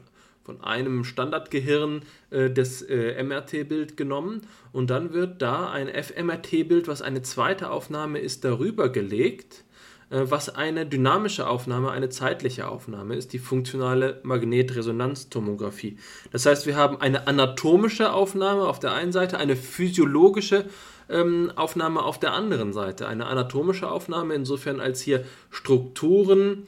von 0.50 0.62
einem 0.62 1.04
Standardgehirn 1.04 2.02
äh, 2.32 2.50
das 2.50 2.82
äh, 2.82 3.22
MRT-Bild 3.24 3.98
genommen 3.98 4.42
und 4.72 4.90
dann 4.90 5.14
wird 5.14 5.44
da 5.44 5.70
ein 5.70 5.88
fMRT-Bild, 5.88 6.88
was 6.88 7.04
eine 7.04 7.22
zweite 7.22 7.70
Aufnahme 7.70 8.18
ist, 8.18 8.44
darüber 8.46 8.90
gelegt, 8.90 9.64
was 10.10 10.50
eine 10.56 10.86
dynamische 10.86 11.48
Aufnahme, 11.48 11.92
eine 11.92 12.10
zeitliche 12.10 12.68
Aufnahme 12.68 13.16
ist, 13.16 13.34
die 13.34 13.40
funktionale 13.40 14.20
Magnetresonanztomographie. 14.24 15.98
Das 16.32 16.46
heißt, 16.46 16.66
wir 16.66 16.76
haben 16.76 17.00
eine 17.00 17.28
anatomische 17.28 18.12
Aufnahme 18.12 18.64
auf 18.64 18.80
der 18.80 18.94
einen 18.94 19.12
Seite, 19.12 19.38
eine 19.38 19.56
physiologische 19.56 20.66
ähm, 21.10 21.52
Aufnahme 21.56 22.02
auf 22.04 22.20
der 22.20 22.34
anderen 22.34 22.74
Seite. 22.74 23.08
Eine 23.08 23.28
anatomische 23.28 23.90
Aufnahme 23.90 24.34
insofern 24.34 24.80
als 24.80 25.02
hier 25.02 25.26
Strukturen, 25.52 26.66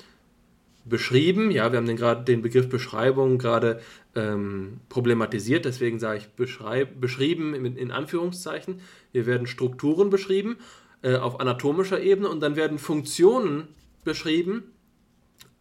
beschrieben. 0.86 1.52
Ja, 1.52 1.72
wir 1.72 1.78
haben 1.78 1.86
den, 1.86 1.98
grad, 1.98 2.28
den 2.28 2.42
Begriff 2.42 2.70
Beschreibung 2.70 3.38
gerade 3.38 3.80
ähm, 4.16 4.80
problematisiert, 4.90 5.66
deswegen 5.66 6.00
sage 6.00 6.20
ich 6.20 6.28
beschreib, 6.30 7.00
beschrieben 7.00 7.54
in, 7.54 7.78
in, 7.78 7.92
Anführungszeichen. 7.92 8.82
Hier 9.12 9.26
werden 9.26 9.48
Strukturen 9.48 10.10
beschrieben 10.10 10.58
äh, 11.02 11.15
auf 11.15 11.40
anatomischer 11.40 12.02
Ebene 12.02 12.30
und 12.30 12.41
dann 12.41 12.56
werden 12.56 12.80
Funktionen 12.80 13.68
beschrieben 14.03 14.64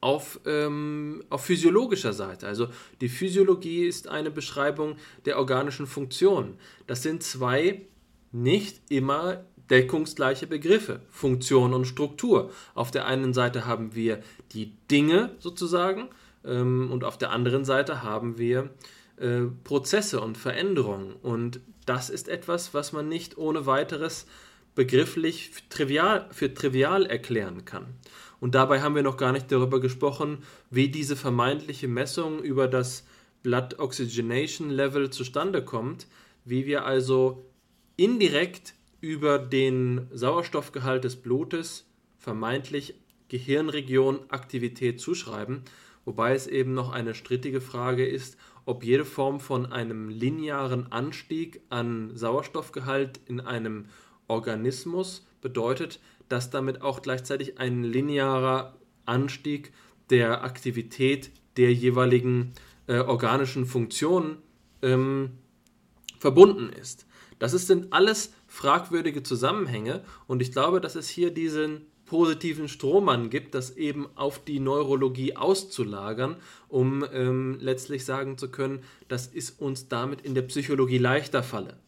auf, 0.01 0.41
ähm, 0.47 1.25
auf 1.29 1.45
physiologischer 1.45 2.13
Seite. 2.13 2.47
Also 2.47 2.69
die 3.01 3.09
Physiologie 3.09 3.85
ist 3.85 4.09
eine 4.09 4.31
Beschreibung 4.31 4.97
der 5.25 5.39
organischen 5.39 5.87
Funktionen. 5.87 6.57
Das 6.87 7.03
sind 7.03 7.23
zwei 7.23 7.83
nicht 8.33 8.81
immer 8.89 9.45
deckungsgleiche 9.71 10.47
Begriffe, 10.47 11.01
Funktion 11.11 11.75
und 11.75 11.85
Struktur. 11.85 12.51
Auf 12.75 12.91
der 12.91 13.07
einen 13.07 13.35
Seite 13.35 13.67
haben 13.67 13.95
wir 13.95 14.21
die 14.53 14.73
Dinge 14.91 15.37
sozusagen 15.39 16.09
ähm, 16.45 16.91
und 16.91 17.05
auf 17.05 17.19
der 17.19 17.31
anderen 17.31 17.65
Seite 17.65 18.03
haben 18.03 18.39
wir 18.39 18.71
äh, 19.17 19.43
Prozesse 19.65 20.21
und 20.21 20.39
Veränderungen. 20.39 21.13
Und 21.23 21.61
das 21.87 22.11
ist 22.11 22.29
etwas, 22.29 22.75
was 22.75 22.93
man 22.93 23.09
nicht 23.09 23.39
ohne 23.39 23.67
weiteres 23.67 24.27
begrifflich 24.75 25.51
trivial, 25.69 26.29
für 26.33 26.53
trivial 26.55 27.07
erklären 27.07 27.65
kann. 27.65 27.87
Und 28.41 28.55
dabei 28.55 28.81
haben 28.81 28.95
wir 28.95 29.03
noch 29.03 29.17
gar 29.17 29.33
nicht 29.33 29.53
darüber 29.53 29.81
gesprochen, 29.81 30.39
wie 30.71 30.89
diese 30.89 31.17
vermeintliche 31.17 31.89
Messung 31.89 32.43
über 32.43 32.69
das 32.69 33.05
Blood 33.43 33.79
Oxygenation 33.79 34.71
Level 34.71 35.11
zustande 35.11 35.65
kommt, 35.65 36.07
wie 36.45 36.67
wir 36.67 36.85
also 36.85 37.45
indirekt 37.97 38.75
über 39.01 39.39
den 39.39 40.07
Sauerstoffgehalt 40.11 41.05
des 41.05 41.17
Blutes 41.17 41.87
vermeintlich 42.19 42.95
Gehirnregion 43.29 44.21
Aktivität 44.29 45.01
zuschreiben, 45.01 45.63
wobei 46.05 46.35
es 46.35 46.47
eben 46.47 46.75
noch 46.75 46.91
eine 46.93 47.15
strittige 47.15 47.61
Frage 47.61 48.07
ist, 48.07 48.37
ob 48.67 48.85
jede 48.85 49.05
Form 49.05 49.41
von 49.41 49.73
einem 49.73 50.09
linearen 50.09 50.93
Anstieg 50.93 51.63
an 51.71 52.15
Sauerstoffgehalt 52.15 53.21
in 53.27 53.41
einem 53.41 53.87
Organismus 54.31 55.27
bedeutet, 55.43 56.01
dass 56.29 56.51
damit 56.51 56.81
auch 56.81 57.03
gleichzeitig 57.03 57.59
ein 57.59 57.83
linearer 57.85 58.77
Anstieg 59.05 59.73
der 60.09 60.45
Aktivität 60.45 61.31
der 61.57 61.73
jeweiligen 61.75 62.53
äh, 62.87 62.99
organischen 62.99 63.67
Funktionen 63.67 64.39
ähm, 64.83 65.33
verbunden 66.19 66.71
ist. 66.71 67.07
Das 67.39 67.53
sind 67.53 67.93
alles 67.93 68.33
fragwürdige 68.47 69.23
Zusammenhänge 69.23 70.05
und 70.27 70.43
ich 70.43 70.53
glaube, 70.53 70.81
dass 70.81 70.95
es 70.95 71.09
hier 71.09 71.31
diesen 71.33 71.87
positiven 72.05 72.69
Strohmann 72.69 73.31
gibt, 73.31 73.55
das 73.55 73.77
eben 73.77 74.09
auf 74.17 74.45
die 74.45 74.59
Neurologie 74.59 75.37
auszulagern, 75.37 76.37
um 76.69 77.05
ähm, 77.13 77.59
letztlich 77.61 78.05
sagen 78.05 78.37
zu 78.37 78.51
können, 78.51 78.83
das 79.07 79.29
ist 79.29 79.61
uns 79.61 79.89
damit 79.89 80.21
in 80.23 80.35
der 80.35 80.43
Psychologie 80.43 80.99
leichter 80.99 81.45
falle. 81.45 81.79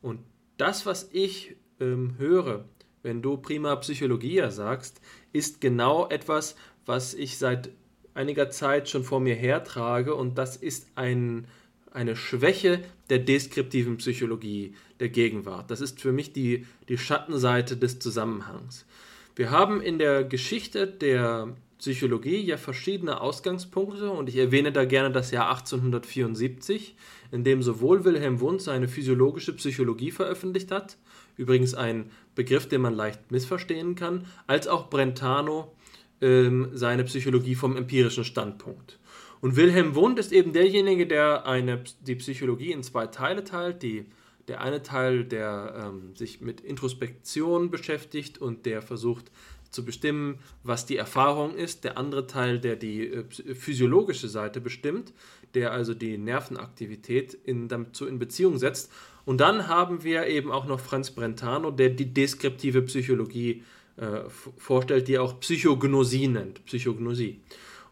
Und 0.00 0.20
das, 0.56 0.86
was 0.86 1.10
ich 1.12 1.56
ähm, 1.80 2.14
höre, 2.18 2.64
wenn 3.02 3.22
du 3.22 3.36
prima 3.36 3.76
Psychologie 3.76 4.42
sagst, 4.50 5.00
ist 5.32 5.60
genau 5.60 6.08
etwas, 6.08 6.56
was 6.86 7.14
ich 7.14 7.38
seit 7.38 7.70
einiger 8.14 8.50
Zeit 8.50 8.88
schon 8.88 9.04
vor 9.04 9.20
mir 9.20 9.34
hertrage 9.34 10.14
und 10.14 10.38
das 10.38 10.56
ist 10.56 10.88
ein 10.96 11.46
eine 11.92 12.16
Schwäche 12.16 12.80
der 13.10 13.18
deskriptiven 13.18 13.96
Psychologie 13.96 14.74
der 15.00 15.08
Gegenwart. 15.08 15.70
Das 15.70 15.80
ist 15.80 16.00
für 16.00 16.12
mich 16.12 16.32
die, 16.32 16.66
die 16.88 16.98
Schattenseite 16.98 17.76
des 17.76 17.98
Zusammenhangs. 17.98 18.86
Wir 19.34 19.50
haben 19.50 19.80
in 19.80 19.98
der 19.98 20.24
Geschichte 20.24 20.86
der 20.86 21.56
Psychologie 21.78 22.40
ja 22.40 22.56
verschiedene 22.56 23.20
Ausgangspunkte 23.20 24.10
und 24.10 24.28
ich 24.28 24.36
erwähne 24.36 24.72
da 24.72 24.84
gerne 24.84 25.12
das 25.12 25.30
Jahr 25.30 25.48
1874, 25.50 26.96
in 27.30 27.44
dem 27.44 27.62
sowohl 27.62 28.04
Wilhelm 28.04 28.40
Wundt 28.40 28.62
seine 28.62 28.88
physiologische 28.88 29.54
Psychologie 29.54 30.10
veröffentlicht 30.10 30.72
hat, 30.72 30.96
übrigens 31.38 31.72
ein 31.72 32.10
Begriff, 32.34 32.68
den 32.68 32.82
man 32.82 32.94
leicht 32.94 33.30
missverstehen 33.30 33.94
kann, 33.94 34.26
als 34.46 34.68
auch 34.68 34.90
Brentano 34.90 35.74
ähm, 36.20 36.68
seine 36.74 37.04
Psychologie 37.04 37.54
vom 37.54 37.76
empirischen 37.76 38.24
Standpunkt. 38.24 38.98
Und 39.40 39.56
Wilhelm 39.56 39.94
Wundt 39.94 40.18
ist 40.18 40.32
eben 40.32 40.52
derjenige, 40.52 41.06
der 41.06 41.46
eine, 41.46 41.84
die 42.00 42.16
Psychologie 42.16 42.72
in 42.72 42.82
zwei 42.82 43.06
Teile 43.06 43.44
teilt. 43.44 43.82
Die, 43.82 44.06
der 44.48 44.60
eine 44.62 44.82
Teil, 44.82 45.24
der 45.24 45.90
ähm, 45.92 46.16
sich 46.16 46.40
mit 46.40 46.60
Introspektion 46.60 47.70
beschäftigt 47.70 48.38
und 48.38 48.66
der 48.66 48.82
versucht 48.82 49.30
zu 49.70 49.84
bestimmen, 49.84 50.38
was 50.62 50.86
die 50.86 50.96
Erfahrung 50.96 51.54
ist. 51.54 51.84
Der 51.84 51.98
andere 51.98 52.26
Teil, 52.26 52.58
der 52.58 52.76
die 52.76 53.06
äh, 53.06 53.24
physiologische 53.54 54.28
Seite 54.28 54.60
bestimmt, 54.60 55.12
der 55.54 55.72
also 55.72 55.94
die 55.94 56.18
Nervenaktivität 56.18 57.34
in, 57.34 57.68
dazu 57.68 58.06
in 58.06 58.18
Beziehung 58.18 58.58
setzt. 58.58 58.90
Und 59.28 59.42
dann 59.42 59.68
haben 59.68 60.04
wir 60.04 60.26
eben 60.26 60.50
auch 60.50 60.64
noch 60.64 60.80
Franz 60.80 61.10
Brentano, 61.10 61.70
der 61.70 61.90
die 61.90 62.14
deskriptive 62.14 62.80
Psychologie 62.80 63.62
äh, 63.96 64.20
vorstellt, 64.56 65.06
die 65.06 65.16
er 65.16 65.22
auch 65.22 65.38
Psychognosie 65.40 66.28
nennt. 66.28 66.64
Psychognosie. 66.64 67.42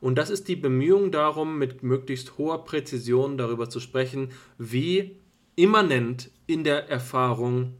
Und 0.01 0.17
das 0.17 0.31
ist 0.31 0.49
die 0.49 0.57
Bemühung 0.57 1.11
darum, 1.11 1.59
mit 1.59 1.83
möglichst 1.83 2.39
hoher 2.39 2.65
Präzision 2.65 3.37
darüber 3.37 3.69
zu 3.69 3.81
sprechen, 3.81 4.31
wie 4.57 5.19
immanent 5.57 6.31
in 6.47 6.65
der 6.65 6.89
Erfahrung 6.89 7.75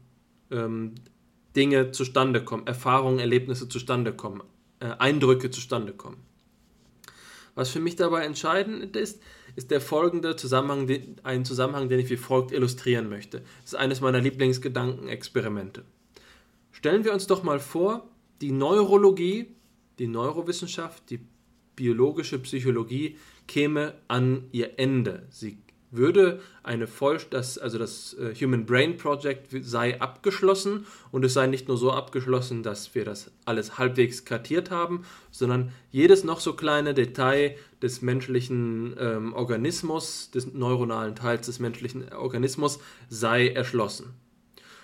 ähm, 0.51 0.93
Dinge 1.55 1.89
zustande 1.89 2.43
kommen, 2.43 2.67
Erfahrungen, 2.67 3.17
Erlebnisse 3.17 3.67
zustande 3.67 4.13
kommen, 4.13 4.43
äh, 4.81 4.91
Eindrücke 4.99 5.49
zustande 5.49 5.93
kommen. 5.93 6.17
Was 7.57 7.69
für 7.69 7.79
mich 7.79 7.95
dabei 7.95 8.23
entscheidend 8.23 8.95
ist, 8.95 9.19
ist 9.55 9.71
der 9.71 9.81
folgende 9.81 10.35
Zusammenhang, 10.35 10.87
ein 11.23 11.43
Zusammenhang, 11.43 11.89
den 11.89 11.99
ich 11.99 12.07
wie 12.11 12.15
folgt 12.15 12.51
illustrieren 12.51 13.09
möchte. 13.09 13.39
Das 13.63 13.73
ist 13.73 13.75
eines 13.75 13.99
meiner 13.99 14.21
Lieblingsgedankenexperimente. 14.21 15.83
Stellen 16.71 17.03
wir 17.03 17.13
uns 17.13 17.25
doch 17.25 17.41
mal 17.41 17.59
vor, 17.59 18.07
die 18.41 18.51
Neurologie, 18.51 19.55
die 19.97 20.05
Neurowissenschaft, 20.05 21.09
die 21.09 21.19
biologische 21.75 22.37
Psychologie 22.37 23.17
käme 23.47 23.95
an 24.07 24.43
ihr 24.51 24.77
Ende. 24.77 25.25
Sie 25.31 25.57
würde 25.89 26.41
eine 26.63 26.87
voll, 26.87 27.17
das, 27.29 27.57
also 27.57 27.77
das 27.77 28.15
äh, 28.15 28.33
Human 28.35 28.65
Brain 28.65 28.97
Project 28.97 29.47
sei 29.61 29.99
abgeschlossen 30.01 30.85
und 31.11 31.23
es 31.23 31.33
sei 31.33 31.47
nicht 31.47 31.67
nur 31.67 31.77
so 31.77 31.91
abgeschlossen, 31.91 32.63
dass 32.63 32.93
wir 32.93 33.05
das 33.05 33.31
alles 33.45 33.77
halbwegs 33.77 34.25
kartiert 34.25 34.69
haben, 34.69 35.03
sondern 35.31 35.71
jedes 35.91 36.23
noch 36.23 36.39
so 36.39 36.53
kleine 36.53 36.93
Detail 36.93 37.55
des 37.81 38.01
menschlichen 38.01 38.95
ähm, 38.99 39.33
Organismus, 39.33 40.31
des 40.31 40.53
neuronalen 40.53 41.15
Teils 41.15 41.45
des 41.45 41.59
menschlichen 41.59 42.11
Organismus 42.13 42.79
sei 43.09 43.49
erschlossen. 43.49 44.13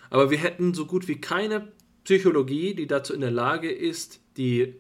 Aber 0.10 0.30
wir 0.30 0.38
hätten 0.38 0.74
so 0.74 0.86
gut 0.86 1.08
wie 1.08 1.20
keine 1.20 1.68
Psychologie, 2.04 2.76
die 2.76 2.88
dazu 2.88 3.14
in 3.14 3.22
der 3.22 3.32
Lage 3.32 3.72
ist, 3.72 4.20
die 4.38 4.76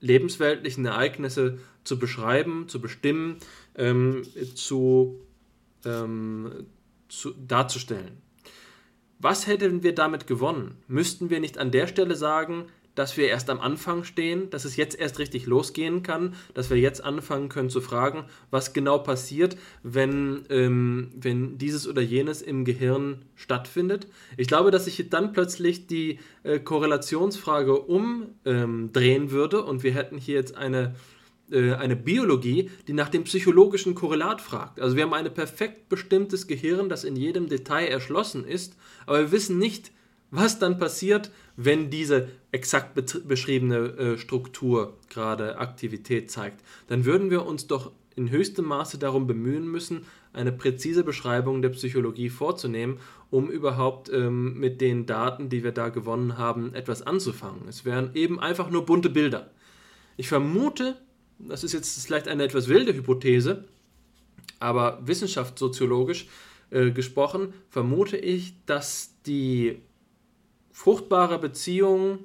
lebensweltlichen 0.00 0.86
Ereignisse 0.86 1.58
zu 1.84 1.98
beschreiben, 1.98 2.68
zu 2.68 2.80
bestimmen, 2.80 3.36
ähm, 3.76 4.22
zu, 4.54 5.20
ähm, 5.84 6.66
zu, 7.08 7.32
darzustellen. 7.32 8.22
Was 9.18 9.46
hätten 9.46 9.82
wir 9.82 9.94
damit 9.94 10.26
gewonnen? 10.26 10.76
Müssten 10.88 11.30
wir 11.30 11.40
nicht 11.40 11.58
an 11.58 11.70
der 11.70 11.86
Stelle 11.86 12.16
sagen, 12.16 12.66
dass 12.96 13.16
wir 13.16 13.28
erst 13.28 13.50
am 13.50 13.60
Anfang 13.60 14.04
stehen, 14.04 14.50
dass 14.50 14.64
es 14.64 14.76
jetzt 14.76 14.98
erst 14.98 15.18
richtig 15.18 15.46
losgehen 15.46 16.02
kann, 16.02 16.34
dass 16.54 16.70
wir 16.70 16.78
jetzt 16.78 17.04
anfangen 17.04 17.48
können 17.48 17.70
zu 17.70 17.80
fragen, 17.80 18.24
was 18.50 18.72
genau 18.72 18.98
passiert, 18.98 19.56
wenn, 19.82 20.44
ähm, 20.48 21.12
wenn 21.14 21.58
dieses 21.58 21.86
oder 21.86 22.02
jenes 22.02 22.42
im 22.42 22.64
Gehirn 22.64 23.22
stattfindet. 23.34 24.08
Ich 24.36 24.48
glaube, 24.48 24.70
dass 24.70 24.86
sich 24.86 25.08
dann 25.10 25.32
plötzlich 25.32 25.86
die 25.86 26.18
äh, 26.42 26.58
Korrelationsfrage 26.58 27.78
umdrehen 27.78 28.32
ähm, 28.44 29.30
würde 29.30 29.62
und 29.62 29.82
wir 29.82 29.92
hätten 29.92 30.16
hier 30.16 30.36
jetzt 30.36 30.56
eine 30.56 30.94
eine 31.52 31.96
Biologie, 31.96 32.70
die 32.88 32.92
nach 32.92 33.08
dem 33.08 33.24
psychologischen 33.24 33.94
Korrelat 33.94 34.40
fragt. 34.40 34.80
Also 34.80 34.96
wir 34.96 35.04
haben 35.04 35.14
ein 35.14 35.32
perfekt 35.32 35.88
bestimmtes 35.88 36.46
Gehirn, 36.46 36.88
das 36.88 37.04
in 37.04 37.14
jedem 37.14 37.48
Detail 37.48 37.86
erschlossen 37.86 38.44
ist, 38.44 38.76
aber 39.06 39.20
wir 39.20 39.32
wissen 39.32 39.58
nicht, 39.58 39.92
was 40.30 40.58
dann 40.58 40.78
passiert, 40.78 41.30
wenn 41.56 41.88
diese 41.88 42.28
exakt 42.50 42.94
beschriebene 43.28 43.76
äh, 43.76 44.18
Struktur 44.18 44.98
gerade 45.08 45.58
Aktivität 45.58 46.30
zeigt. 46.30 46.62
Dann 46.88 47.04
würden 47.04 47.30
wir 47.30 47.46
uns 47.46 47.66
doch 47.66 47.92
in 48.16 48.30
höchstem 48.30 48.64
Maße 48.64 48.98
darum 48.98 49.26
bemühen 49.26 49.70
müssen, 49.70 50.06
eine 50.32 50.52
präzise 50.52 51.04
Beschreibung 51.04 51.62
der 51.62 51.70
Psychologie 51.70 52.28
vorzunehmen, 52.28 52.98
um 53.30 53.50
überhaupt 53.50 54.10
ähm, 54.12 54.58
mit 54.58 54.80
den 54.80 55.06
Daten, 55.06 55.48
die 55.48 55.62
wir 55.62 55.72
da 55.72 55.88
gewonnen 55.90 56.38
haben, 56.38 56.74
etwas 56.74 57.02
anzufangen. 57.02 57.68
Es 57.68 57.84
wären 57.84 58.10
eben 58.14 58.40
einfach 58.40 58.70
nur 58.70 58.84
bunte 58.84 59.10
Bilder. 59.10 59.50
Ich 60.16 60.28
vermute, 60.28 60.96
das 61.38 61.64
ist 61.64 61.72
jetzt 61.72 62.04
vielleicht 62.06 62.28
eine 62.28 62.44
etwas 62.44 62.68
wilde 62.68 62.94
Hypothese, 62.94 63.64
aber 64.58 65.00
wissenschaftssoziologisch 65.02 66.28
äh, 66.70 66.90
gesprochen, 66.90 67.52
vermute 67.68 68.16
ich, 68.16 68.54
dass 68.66 69.14
die 69.26 69.80
fruchtbare 70.72 71.38
Beziehung 71.38 72.18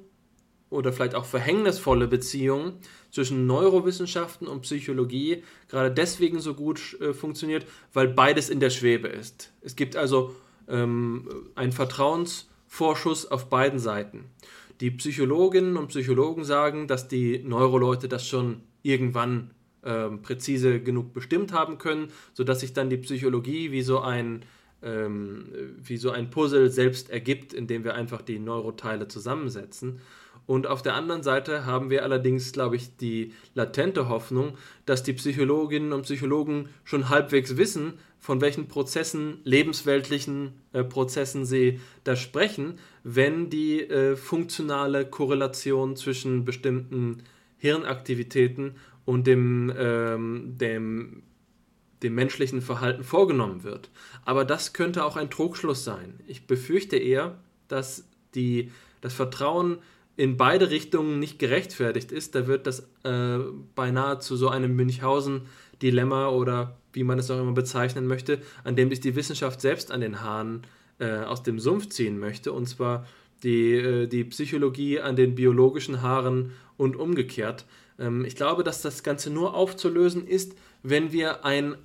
oder 0.70 0.92
vielleicht 0.92 1.14
auch 1.14 1.26
verhängnisvolle 1.26 2.08
Beziehung 2.08 2.74
zwischen 3.10 3.46
Neurowissenschaften 3.46 4.48
und 4.48 4.62
Psychologie 4.62 5.44
gerade 5.68 5.90
deswegen 5.90 6.40
so 6.40 6.54
gut 6.54 6.98
äh, 7.00 7.12
funktioniert, 7.12 7.66
weil 7.92 8.08
beides 8.08 8.48
in 8.48 8.58
der 8.58 8.70
Schwebe 8.70 9.08
ist. 9.08 9.52
Es 9.60 9.76
gibt 9.76 9.96
also 9.96 10.34
ähm, 10.68 11.28
einen 11.54 11.72
Vertrauensvorschuss 11.72 13.30
auf 13.30 13.50
beiden 13.50 13.78
Seiten. 13.78 14.24
Die 14.80 14.90
Psychologinnen 14.90 15.76
und 15.76 15.88
Psychologen 15.88 16.44
sagen, 16.44 16.88
dass 16.88 17.06
die 17.06 17.42
Neuroleute 17.44 18.08
das 18.08 18.26
schon 18.26 18.62
irgendwann 18.82 19.50
ähm, 19.84 20.22
präzise 20.22 20.80
genug 20.80 21.12
bestimmt 21.12 21.52
haben 21.52 21.78
können, 21.78 22.08
sodass 22.34 22.60
sich 22.60 22.72
dann 22.72 22.90
die 22.90 22.98
Psychologie 22.98 23.72
wie 23.72 23.82
so 23.82 24.00
ein 24.00 24.44
ähm, 24.82 25.44
wie 25.78 25.96
so 25.96 26.10
ein 26.10 26.30
Puzzle 26.30 26.70
selbst 26.70 27.10
ergibt, 27.10 27.52
indem 27.52 27.84
wir 27.84 27.94
einfach 27.94 28.22
die 28.22 28.38
Neuroteile 28.38 29.08
zusammensetzen. 29.08 30.00
Und 30.46 30.66
auf 30.66 30.82
der 30.82 30.94
anderen 30.94 31.22
Seite 31.22 31.66
haben 31.66 31.88
wir 31.88 32.02
allerdings, 32.02 32.52
glaube 32.52 32.74
ich, 32.74 32.96
die 32.96 33.32
latente 33.54 34.08
Hoffnung, 34.08 34.58
dass 34.86 35.04
die 35.04 35.12
Psychologinnen 35.12 35.92
und 35.92 36.02
Psychologen 36.02 36.68
schon 36.84 37.08
halbwegs 37.08 37.56
wissen, 37.56 37.94
von 38.18 38.40
welchen 38.40 38.68
Prozessen, 38.68 39.38
lebensweltlichen 39.44 40.52
äh, 40.72 40.84
Prozessen 40.84 41.44
sie 41.44 41.80
da 42.04 42.16
sprechen, 42.16 42.78
wenn 43.04 43.50
die 43.50 43.80
äh, 43.82 44.16
funktionale 44.16 45.06
Korrelation 45.06 45.96
zwischen 45.96 46.44
bestimmten 46.44 47.22
Hirnaktivitäten 47.62 48.74
und 49.04 49.28
dem, 49.28 49.72
ähm, 49.76 50.58
dem 50.58 51.22
dem 52.02 52.16
menschlichen 52.16 52.60
Verhalten 52.60 53.04
vorgenommen 53.04 53.62
wird. 53.62 53.88
Aber 54.24 54.44
das 54.44 54.72
könnte 54.72 55.04
auch 55.04 55.16
ein 55.16 55.30
Trugschluss 55.30 55.84
sein. 55.84 56.18
Ich 56.26 56.48
befürchte 56.48 56.96
eher, 56.96 57.38
dass 57.68 58.08
die, 58.34 58.72
das 59.00 59.14
Vertrauen 59.14 59.78
in 60.16 60.36
beide 60.36 60.70
Richtungen 60.70 61.20
nicht 61.20 61.38
gerechtfertigt 61.38 62.10
ist. 62.10 62.34
Da 62.34 62.48
wird 62.48 62.66
das 62.66 62.80
äh, 63.04 63.38
beinahe 63.76 64.18
zu 64.18 64.34
so 64.36 64.48
einem 64.48 64.74
Münchhausen-Dilemma 64.74 66.30
oder 66.30 66.76
wie 66.92 67.04
man 67.04 67.20
es 67.20 67.30
auch 67.30 67.40
immer 67.40 67.52
bezeichnen 67.52 68.08
möchte, 68.08 68.40
an 68.64 68.74
dem 68.74 68.90
sich 68.90 68.98
die 68.98 69.14
Wissenschaft 69.14 69.60
selbst 69.60 69.92
an 69.92 70.00
den 70.00 70.20
Haaren 70.20 70.62
äh, 70.98 71.18
aus 71.18 71.44
dem 71.44 71.60
Sumpf 71.60 71.88
ziehen 71.90 72.18
möchte. 72.18 72.52
Und 72.52 72.66
zwar 72.66 73.06
die, 73.42 73.74
äh, 73.74 74.06
die 74.06 74.24
Psychologie 74.24 75.00
an 75.00 75.16
den 75.16 75.36
biologischen 75.36 76.02
Haaren 76.02 76.50
und 76.76 76.96
umgekehrt. 76.96 77.64
Ähm, 77.98 78.24
ich 78.24 78.36
glaube, 78.36 78.64
dass 78.64 78.82
das 78.82 79.02
Ganze 79.02 79.30
nur 79.30 79.54
aufzulösen 79.54 80.26
ist, 80.26 80.54
wenn 80.82 81.12
wir 81.12 81.44
ein 81.44 81.76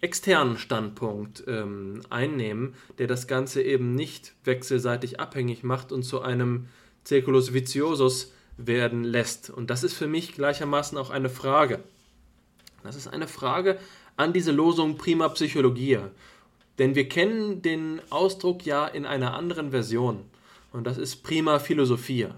externen 0.00 0.58
Standpunkt 0.58 1.44
ähm, 1.46 2.02
einnehmen, 2.10 2.74
der 2.98 3.06
das 3.06 3.26
Ganze 3.26 3.62
eben 3.62 3.94
nicht 3.94 4.34
wechselseitig 4.44 5.20
abhängig 5.20 5.62
macht 5.62 5.90
und 5.90 6.02
zu 6.02 6.20
einem 6.20 6.68
Circulus 7.06 7.54
viciosus 7.54 8.32
werden 8.56 9.04
lässt. 9.04 9.50
Und 9.50 9.70
das 9.70 9.82
ist 9.82 9.94
für 9.94 10.06
mich 10.06 10.32
gleichermaßen 10.34 10.98
auch 10.98 11.10
eine 11.10 11.28
Frage. 11.28 11.80
Das 12.82 12.96
ist 12.96 13.08
eine 13.08 13.26
Frage 13.26 13.78
an 14.16 14.32
diese 14.32 14.52
Losung 14.52 14.96
Prima 14.96 15.28
Psychologia. 15.30 16.10
Denn 16.78 16.94
wir 16.94 17.08
kennen 17.08 17.62
den 17.62 18.00
Ausdruck 18.10 18.64
ja 18.66 18.86
in 18.86 19.06
einer 19.06 19.34
anderen 19.34 19.70
Version. 19.70 20.20
Und 20.72 20.86
das 20.86 20.98
ist 20.98 21.22
Prima 21.22 21.58
Philosophia. 21.58 22.34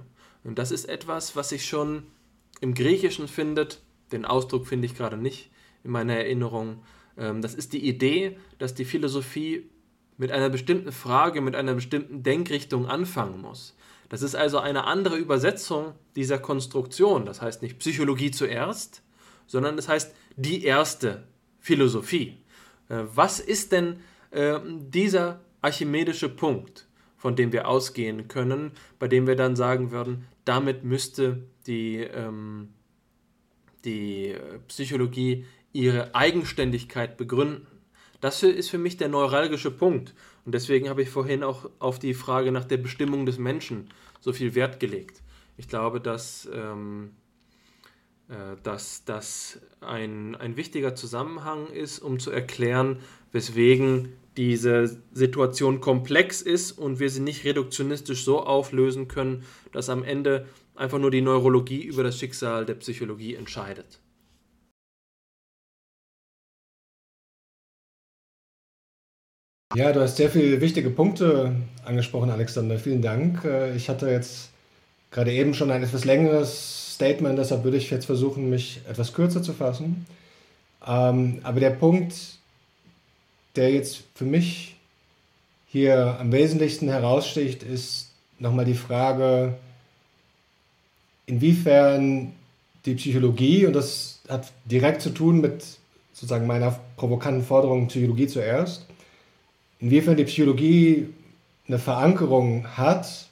Und 0.49 0.59
das 0.59 0.71
ist 0.71 0.87
etwas, 0.87 1.37
was 1.37 1.51
sich 1.51 1.67
schon 1.67 2.05
im 2.63 2.73
Griechischen 2.73 3.29
findet. 3.29 3.83
Den 4.13 4.25
Ausdruck 4.25 4.67
finde 4.67 4.87
ich 4.87 4.97
gerade 4.97 5.19
nicht 5.19 5.51
in 5.85 5.91
meiner 5.91 6.15
Erinnerung. 6.15 6.83
Ähm, 7.19 7.43
das 7.43 7.55
ist 7.55 7.75
die 7.75 7.87
Idee, 7.87 8.39
dass 8.59 8.73
die 8.73 8.87
Philosophie 8.87 9.69
mit 10.17 10.33
einer 10.33 10.49
bestimmten 10.49 10.91
Frage, 10.91 11.43
mit 11.43 11.55
einer 11.55 11.75
bestimmten 11.75 12.23
Denkrichtung 12.23 12.87
anfangen 12.87 13.43
muss. 13.43 13.77
Das 14.09 14.23
ist 14.23 14.35
also 14.35 14.59
eine 14.59 14.85
andere 14.85 15.19
Übersetzung 15.19 15.93
dieser 16.17 16.39
Konstruktion. 16.39 17.27
Das 17.27 17.43
heißt 17.43 17.61
nicht 17.61 17.79
Psychologie 17.79 18.31
zuerst, 18.31 19.03
sondern 19.47 19.77
das 19.77 19.87
heißt 19.87 20.15
die 20.37 20.65
erste 20.65 21.25
Philosophie. 21.61 22.39
Äh, 22.89 23.03
was 23.15 23.39
ist 23.39 23.73
denn 23.73 24.01
ähm, 24.33 24.91
dieser 24.91 25.41
archimedische 25.61 26.31
Punkt, 26.31 26.89
von 27.19 27.37
dem 27.37 27.53
wir 27.53 27.69
ausgehen 27.69 28.29
können, 28.29 28.73
bei 28.99 29.09
dem 29.09 29.27
wir 29.27 29.37
dann 29.37 29.57
sagen 29.57 29.91
würden, 29.91 30.27
damit 30.49 30.83
müsste 30.83 31.45
die, 31.67 31.99
ähm, 31.99 32.71
die 33.85 34.29
äh, 34.29 34.59
Psychologie 34.67 35.45
ihre 35.73 36.15
Eigenständigkeit 36.15 37.19
begründen. 37.19 37.67
Das 38.21 38.43
ist 38.43 38.71
für 38.71 38.79
mich 38.79 38.97
der 38.97 39.09
neuralgische 39.09 39.71
Punkt. 39.71 40.15
Und 40.45 40.53
deswegen 40.55 40.89
habe 40.89 41.03
ich 41.03 41.11
vorhin 41.11 41.43
auch 41.45 41.69
auf 41.79 41.99
die 41.99 42.15
Frage 42.15 42.51
nach 42.51 42.65
der 42.65 42.79
Bestimmung 42.79 43.27
des 43.27 43.39
Menschen 43.39 43.91
so 44.21 44.33
viel 44.33 44.55
Wert 44.55 44.81
gelegt. 44.81 45.23
Ich 45.59 45.69
glaube, 45.69 46.01
dass, 46.01 46.49
ähm, 46.53 47.11
äh, 48.29 48.57
dass 48.63 49.05
das 49.05 49.61
ein, 49.83 50.35
ein 50.35 50.57
wichtiger 50.57 50.95
Zusammenhang 50.95 51.67
ist, 51.69 51.99
um 51.99 52.19
zu 52.19 52.31
erklären, 52.31 53.01
weswegen 53.33 54.15
diese 54.39 55.03
Situation 55.13 55.81
komplex 55.81 56.41
ist 56.41 56.71
und 56.73 57.01
wir 57.01 57.11
sie 57.11 57.21
nicht 57.21 57.45
reduktionistisch 57.45 58.25
so 58.25 58.41
auflösen 58.41 59.09
können, 59.09 59.43
dass 59.73 59.91
am 59.91 60.05
Ende 60.05 60.47
einfach 60.77 61.01
nur 61.01 61.11
die 61.11 61.21
Neurologie 61.21 61.83
über 61.83 62.05
das 62.05 62.17
Schicksal 62.17 62.65
der 62.65 62.75
Psychologie 62.75 63.35
entscheidet. 63.35 63.99
Ja, 69.75 69.93
du 69.93 70.01
hast 70.01 70.17
sehr 70.17 70.31
viele 70.31 70.61
wichtige 70.61 70.91
Punkte 70.91 71.57
angesprochen, 71.85 72.31
Alexander. 72.31 72.79
Vielen 72.79 73.03
Dank. 73.03 73.45
Äh, 73.45 73.75
ich 73.77 73.89
hatte 73.89 74.09
jetzt 74.09 74.51
gerade 75.11 75.33
eben 75.33 75.53
schon 75.53 75.73
ein 75.73 75.83
etwas 75.83 76.05
längeres 76.05 76.95
Statement, 76.95 77.39
deshalb 77.39 77.65
würde 77.65 77.77
ich 77.77 77.91
jetzt 77.91 78.07
versuchen, 78.07 78.51
mich 78.51 78.81
etwas 78.89 79.13
kürzer 79.13 79.43
zu 79.43 79.53
fassen. 79.53 80.07
Ähm, 80.87 81.41
aber 81.43 81.61
der 81.61 81.71
Punkt, 81.71 82.38
der 83.59 83.73
jetzt 83.73 84.05
für 84.15 84.25
mich 84.25 84.77
hier 85.67 86.17
am 86.21 86.33
wesentlichsten 86.33 86.89
heraussticht, 86.89 87.63
ist 87.63 88.13
nochmal 88.39 88.65
die 88.65 88.75
Frage, 88.75 89.55
inwiefern 91.27 92.33
die 92.87 92.95
Psychologie, 92.95 93.67
und 93.67 93.75
das 93.75 94.21
hat 94.29 94.53
direkt 94.65 95.03
zu 95.03 95.11
tun 95.11 95.41
mit 95.41 95.65
sozusagen 96.13 96.47
meiner 96.47 96.79
provokanten 96.97 97.45
Forderung 97.45 97.89
Psychologie 97.89 98.29
zuerst, 98.29 98.87
inwiefern 99.81 100.17
die 100.17 100.25
Psychologie 100.25 101.09
eine 101.67 101.79
Verankerung 101.79 102.67
hat 102.77 103.27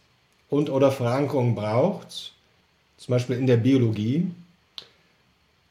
und 0.51 0.69
oder 0.69 0.91
Verankerung 0.91 1.55
braucht, 1.55 2.33
zum 2.97 3.13
Beispiel 3.13 3.37
in 3.37 3.47
der 3.47 3.57
Biologie. 3.57 4.31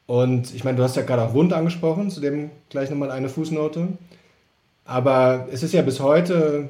Und 0.06 0.54
ich 0.54 0.64
meine, 0.64 0.76
du 0.76 0.82
hast 0.82 0.96
ja 0.96 1.02
gerade 1.02 1.22
auch 1.22 1.34
Wund 1.34 1.52
angesprochen, 1.52 2.10
zu 2.10 2.20
dem 2.20 2.50
gleich 2.70 2.90
nochmal 2.90 3.10
eine 3.10 3.28
Fußnote. 3.28 3.88
Aber 4.86 5.48
es 5.50 5.62
ist 5.64 5.74
ja 5.74 5.82
bis 5.82 6.00
heute, 6.00 6.68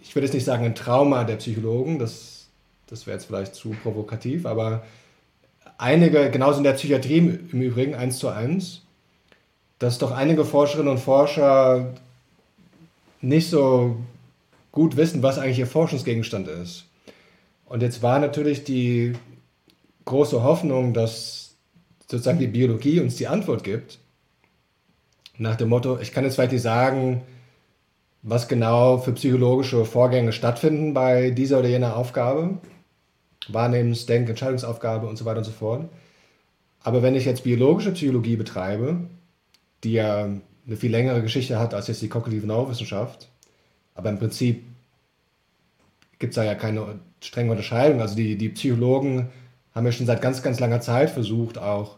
ich 0.00 0.14
würde 0.14 0.26
jetzt 0.26 0.34
nicht 0.34 0.44
sagen 0.44 0.64
ein 0.64 0.76
Trauma 0.76 1.24
der 1.24 1.36
Psychologen, 1.36 1.98
das, 1.98 2.46
das 2.86 3.06
wäre 3.06 3.16
jetzt 3.16 3.26
vielleicht 3.26 3.54
zu 3.54 3.70
provokativ, 3.82 4.46
aber 4.46 4.84
einige, 5.76 6.30
genauso 6.30 6.58
in 6.58 6.64
der 6.64 6.74
Psychiatrie 6.74 7.18
im 7.18 7.60
Übrigen, 7.60 7.94
eins 7.94 8.18
zu 8.18 8.28
eins, 8.28 8.82
dass 9.80 9.98
doch 9.98 10.12
einige 10.12 10.44
Forscherinnen 10.44 10.92
und 10.92 11.00
Forscher 11.00 11.94
nicht 13.20 13.50
so 13.50 13.96
gut 14.70 14.96
wissen, 14.96 15.22
was 15.22 15.38
eigentlich 15.38 15.58
ihr 15.58 15.66
Forschungsgegenstand 15.66 16.46
ist. 16.46 16.84
Und 17.66 17.82
jetzt 17.82 18.02
war 18.02 18.20
natürlich 18.20 18.62
die 18.62 19.14
große 20.04 20.42
Hoffnung, 20.42 20.94
dass 20.94 21.54
sozusagen 22.08 22.38
die 22.38 22.46
Biologie 22.46 23.00
uns 23.00 23.16
die 23.16 23.26
Antwort 23.26 23.64
gibt. 23.64 23.98
Nach 25.38 25.56
dem 25.56 25.68
Motto, 25.68 25.98
ich 25.98 26.12
kann 26.12 26.24
jetzt 26.24 26.34
vielleicht 26.34 26.52
nicht 26.52 26.62
sagen, 26.62 27.22
was 28.22 28.48
genau 28.48 28.98
für 28.98 29.12
psychologische 29.12 29.84
Vorgänge 29.84 30.32
stattfinden 30.32 30.92
bei 30.94 31.30
dieser 31.30 31.60
oder 31.60 31.68
jener 31.68 31.96
Aufgabe. 31.96 32.58
Wahrnehmens-, 33.48 34.06
Denk-, 34.06 34.28
Entscheidungsaufgabe 34.28 35.06
und 35.06 35.16
so 35.16 35.24
weiter 35.24 35.38
und 35.38 35.44
so 35.44 35.52
fort. 35.52 35.88
Aber 36.82 37.02
wenn 37.02 37.14
ich 37.14 37.24
jetzt 37.24 37.44
biologische 37.44 37.92
Psychologie 37.92 38.36
betreibe, 38.36 39.00
die 39.84 39.92
ja 39.92 40.24
eine 40.24 40.76
viel 40.76 40.90
längere 40.90 41.22
Geschichte 41.22 41.58
hat 41.58 41.74
als 41.74 41.88
jetzt 41.88 42.02
die 42.02 42.08
kognitive 42.08 42.46
Neurowissenschaft, 42.46 43.28
aber 43.94 44.10
im 44.10 44.18
Prinzip 44.18 44.64
gibt 46.18 46.32
es 46.32 46.36
da 46.36 46.44
ja 46.44 46.54
keine 46.54 47.00
strenge 47.20 47.50
Unterscheidung. 47.50 48.00
Also 48.00 48.14
die, 48.14 48.36
die 48.36 48.50
Psychologen 48.50 49.30
haben 49.74 49.86
ja 49.86 49.92
schon 49.92 50.06
seit 50.06 50.22
ganz, 50.22 50.42
ganz 50.42 50.60
langer 50.60 50.80
Zeit 50.80 51.10
versucht, 51.10 51.58
auch 51.58 51.96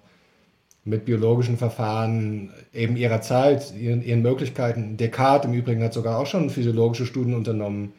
mit 0.84 1.04
biologischen 1.04 1.56
Verfahren 1.56 2.52
eben 2.72 2.96
ihrer 2.96 3.20
Zeit, 3.20 3.72
ihren, 3.76 4.02
ihren 4.02 4.22
Möglichkeiten. 4.22 4.96
Descartes 4.96 5.48
im 5.48 5.56
Übrigen 5.56 5.82
hat 5.82 5.92
sogar 5.92 6.18
auch 6.18 6.26
schon 6.26 6.50
physiologische 6.50 7.06
Studien 7.06 7.34
unternommen 7.34 7.92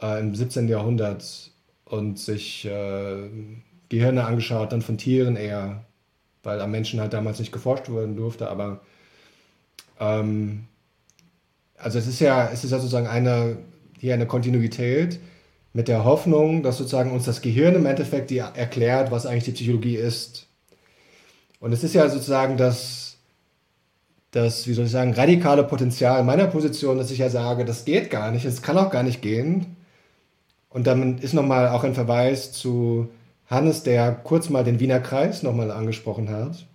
äh, 0.00 0.20
im 0.20 0.34
17. 0.34 0.68
Jahrhundert 0.68 1.50
und 1.84 2.18
sich 2.18 2.64
äh, 2.66 3.28
Gehirne 3.88 4.24
angeschaut, 4.24 4.72
dann 4.72 4.82
von 4.82 4.98
Tieren 4.98 5.36
eher, 5.36 5.84
weil 6.42 6.60
am 6.60 6.70
Menschen 6.70 7.00
halt 7.00 7.12
damals 7.12 7.38
nicht 7.38 7.52
geforscht 7.52 7.88
werden 7.88 8.16
durfte, 8.16 8.48
aber 8.48 8.80
ähm, 9.98 10.66
also 11.76 11.98
es 11.98 12.06
ist 12.06 12.20
ja, 12.20 12.50
es 12.52 12.64
ist 12.64 12.70
ja 12.70 12.78
sozusagen 12.78 13.06
eine, 13.06 13.58
hier 13.98 14.14
eine 14.14 14.26
Kontinuität 14.26 15.20
mit 15.72 15.88
der 15.88 16.04
Hoffnung, 16.04 16.62
dass 16.62 16.78
sozusagen 16.78 17.12
uns 17.12 17.24
das 17.24 17.40
Gehirn 17.40 17.74
im 17.74 17.86
Endeffekt 17.86 18.30
die 18.30 18.38
erklärt, 18.38 19.10
was 19.10 19.26
eigentlich 19.26 19.44
die 19.44 19.52
Psychologie 19.52 19.96
ist. 19.96 20.47
Und 21.60 21.72
es 21.72 21.82
ist 21.82 21.94
ja 21.94 22.08
sozusagen 22.08 22.56
das, 22.56 23.16
das, 24.30 24.66
wie 24.66 24.74
soll 24.74 24.86
ich 24.86 24.90
sagen, 24.90 25.14
radikale 25.14 25.64
Potenzial 25.64 26.22
meiner 26.24 26.46
Position, 26.46 26.98
dass 26.98 27.10
ich 27.10 27.18
ja 27.18 27.30
sage, 27.30 27.64
das 27.64 27.84
geht 27.84 28.10
gar 28.10 28.30
nicht, 28.30 28.44
es 28.44 28.62
kann 28.62 28.78
auch 28.78 28.90
gar 28.90 29.02
nicht 29.02 29.22
gehen. 29.22 29.76
Und 30.70 30.86
dann 30.86 31.18
ist 31.18 31.34
nochmal 31.34 31.68
auch 31.68 31.84
ein 31.84 31.94
Verweis 31.94 32.52
zu 32.52 33.08
Hannes, 33.46 33.82
der 33.82 34.12
kurz 34.12 34.50
mal 34.50 34.64
den 34.64 34.80
Wiener 34.80 35.00
Kreis 35.00 35.42
nochmal 35.42 35.70
angesprochen 35.70 36.28
hat. 36.30 36.66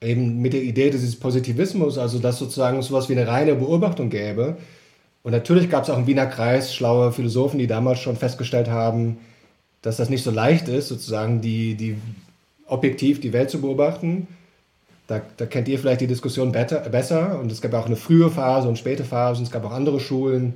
Eben 0.00 0.42
mit 0.42 0.52
der 0.52 0.62
Idee 0.62 0.90
dieses 0.90 1.18
Positivismus, 1.18 1.96
also 1.96 2.18
dass 2.18 2.38
sozusagen 2.38 2.82
so 2.82 2.94
etwas 2.94 3.08
wie 3.08 3.18
eine 3.18 3.26
reine 3.26 3.54
Beobachtung 3.54 4.10
gäbe. 4.10 4.58
Und 5.22 5.32
natürlich 5.32 5.70
gab 5.70 5.84
es 5.84 5.90
auch 5.90 5.96
im 5.96 6.06
Wiener 6.06 6.26
Kreis 6.26 6.74
schlaue 6.74 7.10
Philosophen, 7.10 7.58
die 7.58 7.66
damals 7.66 8.00
schon 8.00 8.16
festgestellt 8.16 8.68
haben, 8.68 9.16
dass 9.80 9.96
das 9.96 10.10
nicht 10.10 10.22
so 10.22 10.30
leicht 10.30 10.68
ist, 10.68 10.88
sozusagen 10.88 11.40
die, 11.40 11.74
die 11.74 11.96
objektiv 12.66 13.20
die 13.20 13.32
Welt 13.32 13.50
zu 13.50 13.60
beobachten. 13.60 14.28
Da, 15.06 15.20
da 15.36 15.46
kennt 15.46 15.68
ihr 15.68 15.78
vielleicht 15.78 16.00
die 16.00 16.06
Diskussion 16.06 16.52
better, 16.52 16.80
besser. 16.80 17.38
Und 17.38 17.52
es 17.52 17.60
gab 17.60 17.74
auch 17.74 17.86
eine 17.86 17.96
frühe 17.96 18.30
Phase 18.30 18.68
und 18.68 18.78
späte 18.78 19.04
Phase. 19.04 19.38
Und 19.38 19.44
es 19.44 19.50
gab 19.50 19.64
auch 19.64 19.72
andere 19.72 20.00
Schulen 20.00 20.54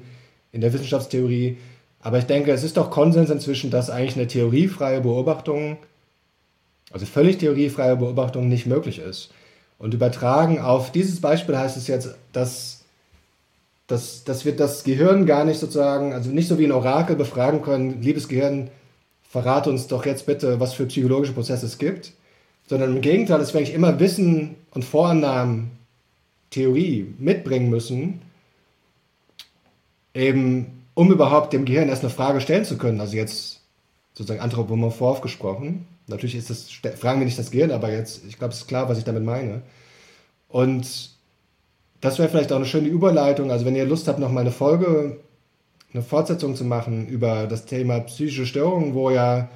in 0.53 0.61
der 0.61 0.73
Wissenschaftstheorie. 0.73 1.59
Aber 2.01 2.19
ich 2.19 2.25
denke, 2.25 2.53
es 2.53 2.65
ist 2.65 2.77
doch 2.77 2.91
Konsens 2.91 3.31
inzwischen, 3.31 3.71
dass 3.71 3.91
eigentlich 3.91 4.17
eine 4.17 4.27
theoriefreie 4.27 5.01
Beobachtung, 5.01 5.77
also 6.91 7.05
völlig 7.05 7.39
theoriefreie 7.39 7.97
Beobachtung 7.97 8.49
nicht 8.49 8.67
möglich 8.67 8.99
ist. 8.99 9.31
Und 9.79 9.95
übertragen 9.95 10.61
auf 10.61 10.91
dieses 10.93 11.21
Beispiel 11.21 11.57
heißt 11.57 11.77
es 11.77 11.87
jetzt, 11.87 12.15
dass, 12.33 12.85
dass, 13.87 14.25
dass 14.25 14.45
wir 14.45 14.57
das 14.57 14.85
Gehirn 14.85 15.27
gar 15.27 15.45
nicht 15.45 15.61
sozusagen, 15.61 16.13
also 16.13 16.31
nicht 16.31 16.49
so 16.49 16.59
wie 16.59 16.65
ein 16.65 16.73
Orakel 16.73 17.17
befragen 17.17 17.63
können, 17.63 18.03
liebes 18.03 18.29
Gehirn, 18.29 18.71
verrate 19.29 19.71
uns 19.71 19.87
doch 19.87 20.07
jetzt 20.07 20.27
bitte, 20.27 20.59
was 20.59 20.75
für 20.75 20.87
psychologische 20.87 21.35
Prozesse 21.35 21.67
es 21.67 21.79
gibt, 21.79 22.13
sondern 22.67 22.97
im 22.97 23.01
Gegenteil, 23.01 23.39
dass 23.39 23.53
wir 23.53 23.59
eigentlich 23.59 23.75
immer 23.75 24.01
Wissen 24.01 24.57
und 24.73 24.85
Vorannahmen, 24.85 25.71
Theorie 26.51 27.15
mitbringen 27.19 27.69
müssen, 27.69 28.23
eben 30.15 30.83
um 30.95 31.13
überhaupt 31.13 31.53
dem 31.53 31.67
Gehirn 31.67 31.91
erst 31.91 32.03
eine 32.03 32.11
Frage 32.11 32.41
stellen 32.41 32.65
zu 32.65 32.79
können. 32.79 33.01
Also 33.01 33.17
jetzt 33.17 33.61
sozusagen 34.15 34.41
anthropomorph 34.41 35.21
gesprochen. 35.21 35.87
Natürlich 36.07 36.35
ist 36.35 36.49
das, 36.49 36.71
fragen 36.99 37.21
wir 37.21 37.27
nicht 37.27 37.39
das 37.39 37.51
Gehirn, 37.51 37.71
aber 37.71 37.93
jetzt, 37.93 38.23
ich 38.27 38.39
glaube, 38.39 38.55
es 38.55 38.61
ist 38.61 38.67
klar, 38.67 38.89
was 38.89 38.97
ich 38.97 39.05
damit 39.05 39.25
meine. 39.25 39.63
Und 40.49 41.11
das 42.01 42.19
wäre 42.19 42.31
vielleicht 42.31 42.51
auch 42.51 42.57
eine 42.57 42.65
schöne 42.65 42.89
Überleitung. 42.89 43.51
Also 43.51 43.67
wenn 43.67 43.77
ihr 43.77 43.85
Lust 43.85 44.09
habt, 44.09 44.19
noch 44.19 44.33
mal 44.33 44.41
eine 44.41 44.51
Folge 44.51 45.21
eine 45.93 46.03
Fortsetzung 46.03 46.55
zu 46.55 46.65
machen 46.65 47.09
über 47.09 47.47
das 47.47 47.65
Thema 47.65 48.01
psychische 48.01 48.47
Störungen, 48.47 48.95
wo 48.95 49.11
ja 49.11 49.49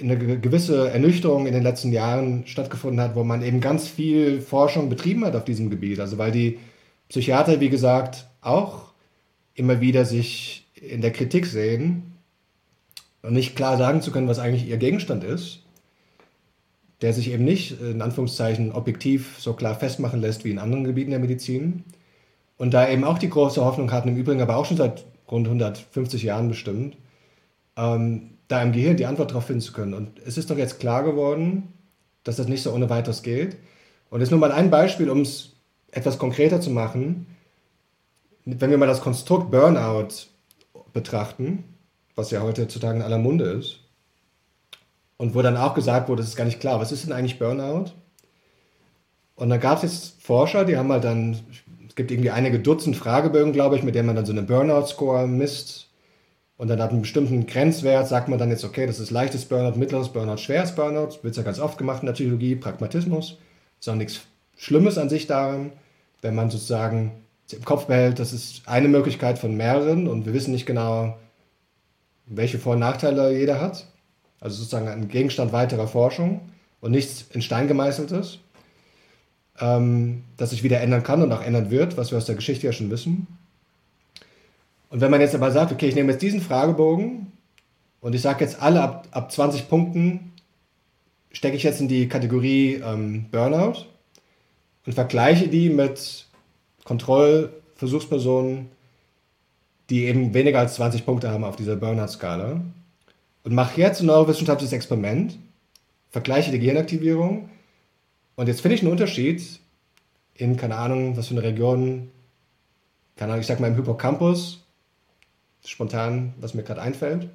eine 0.00 0.38
gewisse 0.38 0.90
Ernüchterung 0.90 1.46
in 1.46 1.52
den 1.52 1.62
letzten 1.62 1.92
Jahren 1.92 2.46
stattgefunden 2.46 3.00
hat, 3.00 3.14
wo 3.14 3.24
man 3.24 3.42
eben 3.42 3.60
ganz 3.60 3.88
viel 3.88 4.40
Forschung 4.40 4.88
betrieben 4.88 5.24
hat 5.24 5.36
auf 5.36 5.44
diesem 5.44 5.70
Gebiet. 5.70 6.00
Also 6.00 6.18
weil 6.18 6.32
die 6.32 6.58
Psychiater, 7.08 7.60
wie 7.60 7.70
gesagt, 7.70 8.26
auch 8.40 8.92
immer 9.54 9.80
wieder 9.80 10.04
sich 10.04 10.66
in 10.74 11.00
der 11.00 11.12
Kritik 11.12 11.46
sehen 11.46 12.14
und 13.22 13.32
nicht 13.32 13.56
klar 13.56 13.76
sagen 13.78 14.02
zu 14.02 14.12
können, 14.12 14.28
was 14.28 14.38
eigentlich 14.38 14.68
ihr 14.68 14.76
Gegenstand 14.76 15.24
ist, 15.24 15.62
der 17.00 17.12
sich 17.12 17.30
eben 17.30 17.44
nicht 17.44 17.80
in 17.80 18.02
Anführungszeichen 18.02 18.72
objektiv 18.72 19.36
so 19.38 19.52
klar 19.54 19.74
festmachen 19.74 20.20
lässt 20.20 20.44
wie 20.44 20.50
in 20.50 20.58
anderen 20.58 20.84
Gebieten 20.84 21.10
der 21.10 21.20
Medizin. 21.20 21.84
Und 22.58 22.72
da 22.72 22.88
eben 22.88 23.04
auch 23.04 23.18
die 23.18 23.28
große 23.28 23.64
Hoffnung 23.64 23.92
hatten, 23.92 24.08
im 24.08 24.16
Übrigen 24.16 24.40
aber 24.40 24.56
auch 24.56 24.64
schon 24.64 24.78
seit 24.78 25.04
rund 25.30 25.46
150 25.46 26.22
Jahren 26.22 26.48
bestimmt, 26.48 26.96
ähm, 27.76 28.30
da 28.48 28.62
im 28.62 28.72
Gehirn 28.72 28.96
die 28.96 29.06
Antwort 29.06 29.30
darauf 29.30 29.46
finden 29.46 29.62
zu 29.62 29.72
können. 29.72 29.94
Und 29.94 30.18
es 30.24 30.38
ist 30.38 30.50
doch 30.50 30.58
jetzt 30.58 30.78
klar 30.78 31.02
geworden, 31.02 31.72
dass 32.24 32.36
das 32.36 32.48
nicht 32.48 32.62
so 32.62 32.72
ohne 32.72 32.90
weiteres 32.90 33.22
geht. 33.22 33.56
Und 34.10 34.20
jetzt 34.20 34.30
nur 34.30 34.40
mal 34.40 34.52
ein 34.52 34.70
Beispiel, 34.70 35.10
um 35.10 35.20
es 35.20 35.52
etwas 35.90 36.18
konkreter 36.18 36.60
zu 36.60 36.70
machen. 36.70 37.26
Wenn 38.44 38.70
wir 38.70 38.78
mal 38.78 38.86
das 38.86 39.00
Konstrukt 39.00 39.50
Burnout 39.50 40.08
betrachten, 40.92 41.64
was 42.14 42.30
ja 42.30 42.42
heutzutage 42.42 42.96
in 42.96 43.02
aller 43.02 43.18
Munde 43.18 43.44
ist, 43.46 43.80
und 45.16 45.34
wo 45.34 45.42
dann 45.42 45.56
auch 45.56 45.74
gesagt 45.74 46.08
wurde, 46.08 46.22
es 46.22 46.28
ist 46.28 46.36
gar 46.36 46.44
nicht 46.44 46.60
klar, 46.60 46.80
was 46.80 46.92
ist 46.92 47.04
denn 47.04 47.12
eigentlich 47.12 47.38
Burnout? 47.38 47.92
Und 49.34 49.50
da 49.50 49.56
gab 49.56 49.76
es 49.76 49.82
jetzt 49.82 50.22
Forscher, 50.22 50.64
die 50.64 50.76
haben 50.76 50.90
halt 50.92 51.04
dann 51.04 51.38
gibt 51.96 52.10
irgendwie 52.10 52.30
einige 52.30 52.60
Dutzend 52.60 52.96
Fragebögen, 52.96 53.52
glaube 53.52 53.76
ich, 53.76 53.82
mit 53.82 53.94
denen 53.94 54.06
man 54.06 54.16
dann 54.16 54.26
so 54.26 54.32
einen 54.32 54.46
Burnout-Score 54.46 55.26
misst. 55.26 55.88
Und 56.58 56.68
dann 56.68 56.80
ab 56.80 56.90
einem 56.90 57.02
bestimmten 57.02 57.46
Grenzwert 57.46 58.08
sagt 58.08 58.28
man 58.28 58.38
dann 58.38 58.50
jetzt, 58.50 58.64
okay, 58.64 58.86
das 58.86 59.00
ist 59.00 59.10
leichtes 59.10 59.44
Burnout, 59.44 59.78
mittleres 59.78 60.10
Burnout, 60.10 60.38
schweres 60.38 60.74
Burnout. 60.74 61.18
Wird 61.22 61.36
ja 61.36 61.42
ganz 61.42 61.58
oft 61.58 61.76
gemacht 61.76 62.02
in 62.02 62.06
der 62.06 62.14
Psychologie, 62.14 62.54
Pragmatismus. 62.54 63.38
Ist 63.78 63.88
auch 63.88 63.94
nichts 63.94 64.20
Schlimmes 64.56 64.96
an 64.96 65.08
sich 65.08 65.26
daran, 65.26 65.72
wenn 66.22 66.34
man 66.34 66.50
sozusagen 66.50 67.12
im 67.52 67.64
Kopf 67.64 67.86
behält, 67.86 68.18
das 68.18 68.32
ist 68.32 68.62
eine 68.66 68.88
Möglichkeit 68.88 69.38
von 69.38 69.56
mehreren 69.56 70.08
und 70.08 70.26
wir 70.26 70.34
wissen 70.34 70.52
nicht 70.52 70.66
genau, 70.66 71.16
welche 72.26 72.58
Vor- 72.58 72.72
und 72.72 72.80
Nachteile 72.80 73.36
jeder 73.36 73.60
hat. 73.60 73.86
Also 74.40 74.56
sozusagen 74.56 74.88
ein 74.88 75.08
Gegenstand 75.08 75.52
weiterer 75.52 75.86
Forschung 75.86 76.40
und 76.80 76.90
nichts 76.90 77.26
in 77.32 77.42
Stein 77.42 77.68
gemeißeltes 77.68 78.38
ähm, 79.60 80.24
das 80.36 80.50
sich 80.50 80.62
wieder 80.62 80.80
ändern 80.80 81.02
kann 81.02 81.22
und 81.22 81.32
auch 81.32 81.42
ändern 81.42 81.70
wird, 81.70 81.96
was 81.96 82.10
wir 82.10 82.18
aus 82.18 82.26
der 82.26 82.34
Geschichte 82.34 82.66
ja 82.66 82.72
schon 82.72 82.90
wissen. 82.90 83.26
Und 84.88 85.00
wenn 85.00 85.10
man 85.10 85.20
jetzt 85.20 85.34
aber 85.34 85.50
sagt, 85.50 85.72
okay, 85.72 85.88
ich 85.88 85.94
nehme 85.94 86.12
jetzt 86.12 86.22
diesen 86.22 86.40
Fragebogen 86.40 87.32
und 88.00 88.14
ich 88.14 88.22
sage 88.22 88.44
jetzt 88.44 88.62
alle 88.62 88.82
ab, 88.82 89.08
ab 89.10 89.32
20 89.32 89.68
Punkten 89.68 90.32
stecke 91.32 91.56
ich 91.56 91.62
jetzt 91.62 91.80
in 91.80 91.88
die 91.88 92.08
Kategorie 92.08 92.80
ähm, 92.84 93.26
Burnout 93.30 93.86
und 94.86 94.92
vergleiche 94.92 95.48
die 95.48 95.70
mit 95.70 96.26
Kontrollversuchspersonen, 96.84 98.70
die 99.90 100.04
eben 100.04 100.32
weniger 100.34 100.60
als 100.60 100.76
20 100.76 101.04
Punkte 101.04 101.30
haben 101.30 101.44
auf 101.44 101.56
dieser 101.56 101.76
Burnout-Skala 101.76 102.60
und 103.44 103.54
mache 103.54 103.80
jetzt 103.80 104.00
ein 104.00 104.06
neurowissenschaftliches 104.06 104.72
Experiment, 104.72 105.38
vergleiche 106.10 106.52
die 106.52 106.58
Gehirnaktivierung 106.58 107.48
und 108.36 108.46
jetzt 108.46 108.60
finde 108.60 108.76
ich 108.76 108.82
einen 108.82 108.92
Unterschied 108.92 109.60
in, 110.34 110.56
keine 110.56 110.76
Ahnung, 110.76 111.16
was 111.16 111.28
für 111.28 111.34
eine 111.34 111.42
Region, 111.42 112.10
keine 113.16 113.32
Ahnung, 113.32 113.40
ich 113.40 113.46
sag 113.46 113.60
mal 113.60 113.68
im 113.68 113.74
Hippocampus, 113.74 114.62
spontan, 115.64 116.34
was 116.38 116.54
mir 116.54 116.62
gerade 116.62 116.82
einfällt. 116.82 117.28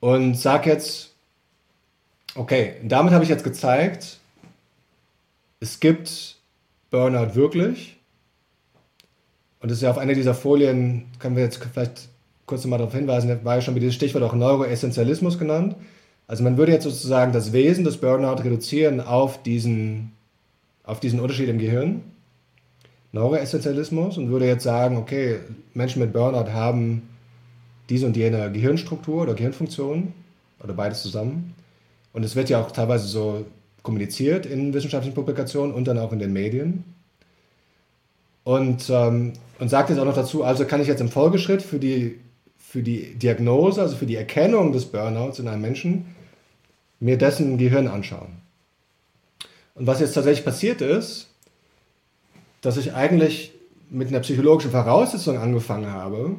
Und 0.00 0.34
sag 0.36 0.66
jetzt, 0.66 1.14
okay, 2.34 2.76
damit 2.82 3.12
habe 3.12 3.24
ich 3.24 3.30
jetzt 3.30 3.44
gezeigt, 3.44 4.18
es 5.60 5.80
gibt 5.80 6.36
Burnout 6.90 7.34
wirklich. 7.34 7.96
Und 9.60 9.70
das 9.70 9.78
ist 9.78 9.82
ja 9.82 9.90
auf 9.90 9.98
einer 9.98 10.14
dieser 10.14 10.34
Folien, 10.34 11.06
können 11.18 11.36
wir 11.36 11.44
jetzt 11.44 11.62
vielleicht 11.72 12.08
kurz 12.46 12.64
nochmal 12.64 12.78
darauf 12.78 12.94
hinweisen, 12.94 13.44
war 13.44 13.56
ja 13.56 13.60
schon 13.60 13.74
wie 13.74 13.80
dieses 13.80 13.94
Stichwort 13.94 14.24
auch 14.24 14.34
Neuroessentialismus 14.34 15.38
genannt. 15.38 15.76
Also 16.30 16.44
man 16.44 16.56
würde 16.56 16.70
jetzt 16.70 16.84
sozusagen 16.84 17.32
das 17.32 17.52
Wesen 17.52 17.82
des 17.82 17.96
Burnout 17.96 18.44
reduzieren 18.44 19.00
auf 19.00 19.42
diesen, 19.42 20.12
auf 20.84 21.00
diesen 21.00 21.18
Unterschied 21.18 21.48
im 21.48 21.58
Gehirn, 21.58 22.02
Neuroessentialismus, 23.10 24.16
und 24.16 24.30
würde 24.30 24.46
jetzt 24.46 24.62
sagen, 24.62 24.96
okay, 24.96 25.40
Menschen 25.74 26.00
mit 26.00 26.12
Burnout 26.12 26.52
haben 26.52 27.08
diese 27.88 28.06
und 28.06 28.16
jene 28.16 28.52
Gehirnstruktur 28.52 29.22
oder 29.22 29.34
Gehirnfunktion 29.34 30.12
oder 30.62 30.72
beides 30.72 31.02
zusammen. 31.02 31.56
Und 32.12 32.22
es 32.22 32.36
wird 32.36 32.48
ja 32.48 32.62
auch 32.62 32.70
teilweise 32.70 33.08
so 33.08 33.44
kommuniziert 33.82 34.46
in 34.46 34.72
wissenschaftlichen 34.72 35.16
Publikationen 35.16 35.74
und 35.74 35.88
dann 35.88 35.98
auch 35.98 36.12
in 36.12 36.20
den 36.20 36.32
Medien. 36.32 36.84
Und, 38.44 38.88
ähm, 38.88 39.32
und 39.58 39.68
sagt 39.68 39.90
jetzt 39.90 39.98
auch 39.98 40.04
noch 40.04 40.14
dazu, 40.14 40.44
also 40.44 40.64
kann 40.64 40.80
ich 40.80 40.86
jetzt 40.86 41.00
im 41.00 41.08
Folgeschritt 41.08 41.60
für 41.60 41.80
die, 41.80 42.20
für 42.56 42.84
die 42.84 43.16
Diagnose, 43.16 43.82
also 43.82 43.96
für 43.96 44.06
die 44.06 44.14
Erkennung 44.14 44.70
des 44.72 44.84
Burnouts 44.84 45.40
in 45.40 45.48
einem 45.48 45.62
Menschen, 45.62 46.04
mir 47.00 47.18
dessen 47.18 47.58
Gehirn 47.58 47.88
anschauen. 47.88 48.40
Und 49.74 49.86
was 49.86 50.00
jetzt 50.00 50.12
tatsächlich 50.12 50.44
passiert 50.44 50.80
ist, 50.82 51.28
dass 52.60 52.76
ich 52.76 52.92
eigentlich 52.94 53.52
mit 53.88 54.08
einer 54.08 54.20
psychologischen 54.20 54.70
Voraussetzung 54.70 55.38
angefangen 55.38 55.90
habe, 55.90 56.36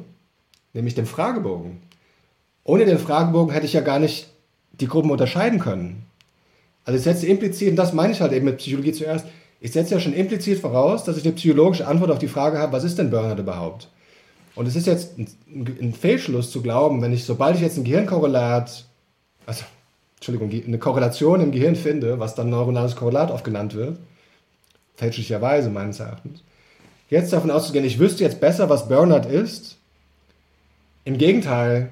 nämlich 0.72 0.94
dem 0.94 1.06
Fragebogen. 1.06 1.82
Ohne 2.64 2.84
den 2.84 2.98
Fragebogen 2.98 3.52
hätte 3.52 3.66
ich 3.66 3.72
ja 3.72 3.80
gar 3.80 3.98
nicht 3.98 4.28
die 4.72 4.86
Gruppen 4.86 5.10
unterscheiden 5.10 5.58
können. 5.58 6.06
Also 6.84 6.96
ich 6.96 7.04
setze 7.04 7.26
implizit, 7.26 7.70
und 7.70 7.76
das 7.76 7.92
meine 7.92 8.12
ich 8.12 8.20
halt 8.20 8.32
eben 8.32 8.46
mit 8.46 8.58
Psychologie 8.58 8.92
zuerst, 8.92 9.26
ich 9.60 9.72
setze 9.72 9.94
ja 9.94 10.00
schon 10.00 10.14
implizit 10.14 10.58
voraus, 10.58 11.04
dass 11.04 11.16
ich 11.16 11.24
eine 11.24 11.34
psychologische 11.34 11.86
Antwort 11.86 12.10
auf 12.10 12.18
die 12.18 12.28
Frage 12.28 12.58
habe, 12.58 12.72
was 12.72 12.84
ist 12.84 12.98
denn 12.98 13.10
Burnout 13.10 13.40
überhaupt? 13.40 13.88
Und 14.54 14.66
es 14.66 14.76
ist 14.76 14.86
jetzt 14.86 15.18
ein, 15.18 15.28
ein 15.80 15.94
Fehlschluss 15.94 16.50
zu 16.50 16.62
glauben, 16.62 17.00
wenn 17.00 17.12
ich, 17.12 17.24
sobald 17.24 17.56
ich 17.56 17.62
jetzt 17.62 17.76
ein 17.76 17.84
Gehirnkorrelat, 17.84 18.86
also, 19.46 19.64
Entschuldigung, 20.22 20.52
eine 20.64 20.78
Korrelation 20.78 21.40
im 21.40 21.50
Gehirn 21.50 21.74
finde, 21.74 22.20
was 22.20 22.36
dann 22.36 22.48
neuronales 22.48 22.94
Korrelat 22.94 23.32
oft 23.32 23.42
genannt 23.42 23.74
wird, 23.74 23.98
fälschlicherweise 24.94 25.68
meines 25.68 25.98
Erachtens, 25.98 26.44
jetzt 27.10 27.32
davon 27.32 27.50
auszugehen, 27.50 27.84
ich 27.84 27.98
wüsste 27.98 28.22
jetzt 28.22 28.38
besser, 28.38 28.70
was 28.70 28.86
Burnout 28.86 29.28
ist. 29.28 29.78
Im 31.04 31.18
Gegenteil, 31.18 31.90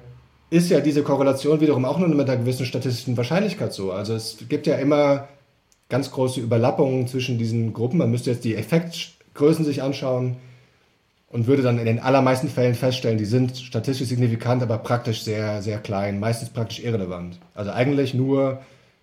ist 0.49 0.69
ja 0.69 0.79
diese 0.79 1.03
Korrelation 1.03 1.59
wiederum 1.59 1.83
auch 1.83 1.97
nur 1.97 2.07
mit 2.07 2.29
einer 2.29 2.39
gewissen 2.39 2.65
statistischen 2.65 3.17
Wahrscheinlichkeit 3.17 3.73
so. 3.73 3.91
Also 3.91 4.13
es 4.15 4.37
gibt 4.47 4.65
ja 4.65 4.75
immer 4.75 5.27
ganz 5.89 6.11
große 6.11 6.39
Überlappungen 6.39 7.07
zwischen 7.07 7.37
diesen 7.37 7.73
Gruppen. 7.73 7.97
Man 7.97 8.11
müsste 8.11 8.31
jetzt 8.31 8.45
die 8.45 8.55
Effektgrößen 8.55 9.65
sich 9.65 9.81
anschauen 9.81 10.37
und 11.31 11.47
würde 11.47 11.61
dann 11.61 11.79
in 11.79 11.85
den 11.85 11.99
allermeisten 11.99 12.49
Fällen 12.49 12.75
feststellen, 12.75 13.17
die 13.17 13.25
sind 13.25 13.57
statistisch 13.57 14.09
signifikant, 14.09 14.61
aber 14.61 14.77
praktisch 14.77 15.23
sehr, 15.23 15.61
sehr 15.61 15.79
klein, 15.79 16.19
meistens 16.19 16.49
praktisch 16.49 16.83
irrelevant. 16.83 17.39
Also 17.55 17.71
eigentlich 17.71 18.13
nur 18.13 18.61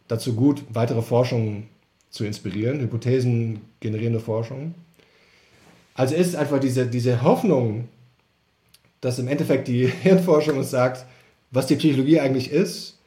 dazu 0.09 0.34
gut, 0.34 0.62
weitere 0.70 1.02
Forschung 1.02 1.64
zu 2.10 2.24
inspirieren, 2.24 2.80
Hypothesen 2.80 3.60
generierende 3.80 4.20
Forschung. 4.20 4.74
Also 5.94 6.14
ist 6.14 6.36
einfach 6.36 6.60
diese, 6.60 6.86
diese 6.86 7.22
Hoffnung, 7.22 7.88
dass 9.00 9.18
im 9.18 9.28
Endeffekt 9.28 9.68
die 9.68 9.86
Hirnforschung 10.02 10.59
uns 10.59 10.70
sagt, 10.70 11.06
was 11.50 11.66
die 11.66 11.76
Psychologie 11.76 12.20
eigentlich 12.20 12.50
ist. 12.50 12.98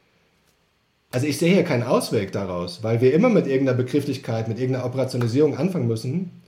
Also 1.12 1.26
ich 1.26 1.38
sehe 1.38 1.54
hier 1.54 1.64
keinen 1.64 1.84
Ausweg 1.84 2.32
daraus, 2.32 2.82
weil 2.82 3.00
wir 3.00 3.14
immer 3.14 3.28
mit 3.28 3.46
irgendeiner 3.46 3.76
Begrifflichkeit, 3.76 4.48
mit 4.48 4.58
irgendeiner 4.58 4.86
Operationalisierung 4.86 5.56
anfangen 5.56 5.86
müssen, 5.86 6.41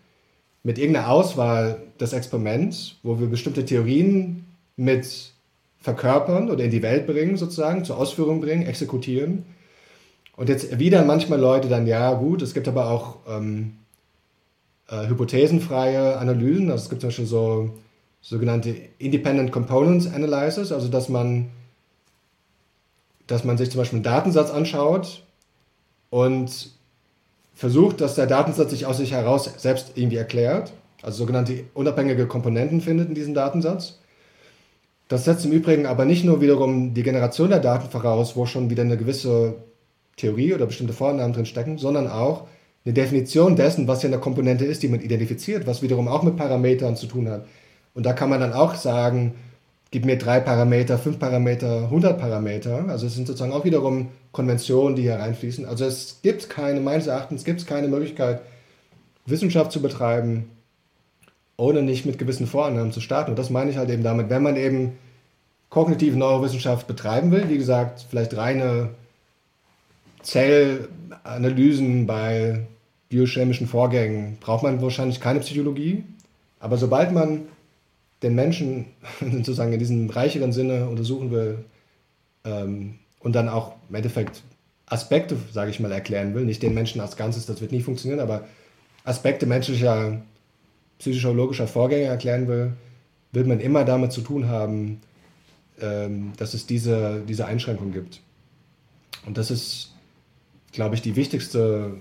mit 0.64 0.78
irgendeiner 0.78 1.10
Auswahl 1.10 1.82
des 2.00 2.12
Experiments, 2.12 2.96
wo 3.04 3.20
wir 3.20 3.28
bestimmte 3.28 3.64
Theorien 3.64 4.44
mit 4.76 5.32
verkörpern 5.80 6.50
oder 6.50 6.64
in 6.64 6.70
die 6.70 6.82
Welt 6.82 7.06
bringen, 7.06 7.36
sozusagen, 7.36 7.84
zur 7.84 7.98
Ausführung 7.98 8.40
bringen, 8.40 8.66
exekutieren. 8.66 9.44
Und 10.36 10.48
jetzt 10.48 10.72
erwidern 10.72 11.06
manchmal 11.06 11.38
Leute 11.38 11.68
dann, 11.68 11.86
ja 11.86 12.14
gut, 12.14 12.42
es 12.42 12.54
gibt 12.54 12.66
aber 12.66 12.90
auch 12.90 13.18
ähm, 13.28 13.76
äh, 14.88 15.06
hypothesenfreie 15.06 16.16
Analysen. 16.16 16.70
Also 16.70 16.84
es 16.84 16.90
gibt 16.90 17.02
zum 17.02 17.08
Beispiel 17.08 17.26
so 17.26 17.70
sogenannte 18.22 18.74
Independent 18.98 19.52
Components 19.52 20.12
Analysis, 20.12 20.72
also 20.72 20.88
dass 20.88 21.08
man 21.08 21.50
dass 23.26 23.44
man 23.44 23.56
sich 23.56 23.70
zum 23.70 23.78
Beispiel 23.78 23.96
einen 23.98 24.04
Datensatz 24.04 24.50
anschaut 24.50 25.22
und 26.10 26.70
versucht, 27.54 28.00
dass 28.00 28.16
der 28.16 28.26
Datensatz 28.26 28.70
sich 28.70 28.86
aus 28.86 28.98
sich 28.98 29.12
heraus 29.12 29.50
selbst 29.56 29.92
irgendwie 29.94 30.16
erklärt, 30.16 30.72
also 31.02 31.18
sogenannte 31.18 31.64
unabhängige 31.74 32.26
Komponenten 32.26 32.80
findet 32.80 33.08
in 33.08 33.14
diesem 33.14 33.34
Datensatz. 33.34 33.98
Das 35.08 35.24
setzt 35.24 35.44
im 35.44 35.52
Übrigen 35.52 35.86
aber 35.86 36.04
nicht 36.04 36.24
nur 36.24 36.40
wiederum 36.40 36.94
die 36.94 37.02
Generation 37.02 37.50
der 37.50 37.60
Daten 37.60 37.90
voraus, 37.90 38.36
wo 38.36 38.46
schon 38.46 38.70
wieder 38.70 38.82
eine 38.82 38.96
gewisse 38.96 39.54
Theorie 40.16 40.54
oder 40.54 40.66
bestimmte 40.66 40.94
Vornamen 40.94 41.32
drin 41.32 41.46
stecken, 41.46 41.78
sondern 41.78 42.08
auch 42.08 42.46
eine 42.84 42.94
Definition 42.94 43.56
dessen, 43.56 43.86
was 43.86 44.02
ja 44.02 44.08
eine 44.08 44.18
Komponente 44.18 44.64
ist, 44.64 44.82
die 44.82 44.88
man 44.88 45.00
identifiziert, 45.00 45.66
was 45.66 45.82
wiederum 45.82 46.08
auch 46.08 46.22
mit 46.22 46.36
Parametern 46.36 46.96
zu 46.96 47.06
tun 47.06 47.28
hat. 47.28 47.46
Und 47.94 48.04
da 48.04 48.12
kann 48.12 48.30
man 48.30 48.40
dann 48.40 48.52
auch 48.52 48.74
sagen, 48.74 49.34
gib 49.94 50.06
mir 50.06 50.18
drei 50.18 50.40
Parameter, 50.40 50.98
fünf 50.98 51.20
Parameter, 51.20 51.84
100 51.84 52.18
Parameter. 52.18 52.84
Also 52.88 53.06
es 53.06 53.14
sind 53.14 53.28
sozusagen 53.28 53.52
auch 53.52 53.64
wiederum 53.64 54.08
Konventionen, 54.32 54.96
die 54.96 55.02
hier 55.02 55.20
reinfließen. 55.20 55.66
Also 55.66 55.84
es 55.84 56.18
gibt 56.20 56.50
keine, 56.50 56.80
meines 56.80 57.06
Erachtens 57.06 57.44
gibt 57.44 57.60
es 57.60 57.66
keine 57.66 57.86
Möglichkeit, 57.86 58.40
Wissenschaft 59.24 59.70
zu 59.70 59.80
betreiben, 59.80 60.50
ohne 61.56 61.82
nicht 61.82 62.06
mit 62.06 62.18
gewissen 62.18 62.48
Vorannahmen 62.48 62.90
zu 62.90 63.00
starten. 63.00 63.30
Und 63.30 63.38
das 63.38 63.50
meine 63.50 63.70
ich 63.70 63.76
halt 63.76 63.88
eben 63.88 64.02
damit, 64.02 64.30
wenn 64.30 64.42
man 64.42 64.56
eben 64.56 64.98
kognitive 65.70 66.18
Neurowissenschaft 66.18 66.88
betreiben 66.88 67.30
will, 67.30 67.48
wie 67.48 67.58
gesagt, 67.58 68.04
vielleicht 68.10 68.36
reine 68.36 68.90
Zellanalysen 70.22 72.08
bei 72.08 72.66
biochemischen 73.10 73.68
Vorgängen, 73.68 74.38
braucht 74.40 74.64
man 74.64 74.82
wahrscheinlich 74.82 75.20
keine 75.20 75.38
Psychologie. 75.38 76.02
Aber 76.58 76.78
sobald 76.78 77.12
man 77.12 77.42
den 78.24 78.34
Menschen 78.34 78.86
sozusagen 79.20 79.72
in 79.72 79.78
diesem 79.78 80.10
reicheren 80.10 80.52
Sinne 80.52 80.88
untersuchen 80.88 81.30
will 81.30 81.64
ähm, 82.44 82.98
und 83.20 83.34
dann 83.34 83.48
auch 83.48 83.76
im 83.88 83.94
Endeffekt 83.94 84.42
Aspekte, 84.86 85.36
sage 85.52 85.70
ich 85.70 85.80
mal, 85.80 85.92
erklären 85.92 86.34
will, 86.34 86.44
nicht 86.44 86.62
den 86.62 86.74
Menschen 86.74 87.00
als 87.00 87.16
Ganzes, 87.16 87.46
das 87.46 87.60
wird 87.60 87.72
nie 87.72 87.82
funktionieren, 87.82 88.20
aber 88.20 88.46
Aspekte 89.04 89.46
menschlicher, 89.46 90.22
psychologischer 90.98 91.66
Vorgänge 91.66 92.04
erklären 92.04 92.48
will, 92.48 92.72
wird 93.32 93.46
man 93.46 93.60
immer 93.60 93.84
damit 93.84 94.12
zu 94.12 94.20
tun 94.20 94.48
haben, 94.48 95.00
ähm, 95.80 96.32
dass 96.36 96.54
es 96.54 96.66
diese, 96.66 97.22
diese 97.26 97.46
Einschränkung 97.46 97.92
gibt. 97.92 98.20
Und 99.26 99.38
das 99.38 99.50
ist, 99.50 99.92
glaube 100.72 100.94
ich, 100.94 101.02
die 101.02 101.16
wichtigste 101.16 101.94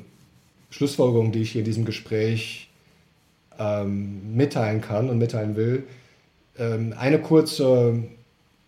Schlussfolgerung, 0.69 1.31
die 1.31 1.41
ich 1.41 1.51
hier 1.51 1.59
in 1.59 1.65
diesem 1.65 1.85
Gespräch 1.85 2.69
ähm, 3.57 4.35
mitteilen 4.35 4.81
kann 4.81 5.09
und 5.09 5.17
mitteilen 5.17 5.55
will, 5.55 5.83
eine 6.57 7.19
kurze 7.19 8.03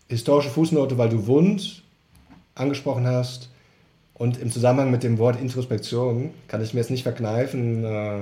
historische 0.08 0.50
Fußnote, 0.50 0.98
weil 0.98 1.10
du 1.10 1.28
Wund 1.28 1.84
angesprochen 2.56 3.06
hast. 3.06 3.50
Und 4.14 4.40
im 4.40 4.50
Zusammenhang 4.50 4.92
mit 4.92 5.04
dem 5.04 5.18
Wort 5.18 5.40
Introspektion 5.40 6.32
kann 6.48 6.64
ich 6.64 6.74
mir 6.74 6.80
jetzt 6.80 6.90
nicht 6.90 7.04
verkneifen, 7.04 7.84
äh, 7.84 8.22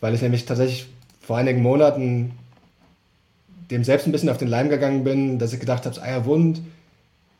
weil 0.00 0.14
ich 0.14 0.22
nämlich 0.22 0.44
tatsächlich 0.44 0.88
vor 1.20 1.36
einigen 1.36 1.62
Monaten 1.62 2.32
dem 3.70 3.84
selbst 3.84 4.06
ein 4.06 4.12
bisschen 4.12 4.30
auf 4.30 4.38
den 4.38 4.48
Leim 4.48 4.68
gegangen 4.68 5.04
bin, 5.04 5.38
dass 5.38 5.52
ich 5.52 5.60
gedacht 5.60 5.86
habe, 5.86 6.00
ah 6.02 6.10
ja, 6.10 6.24
Wund. 6.24 6.62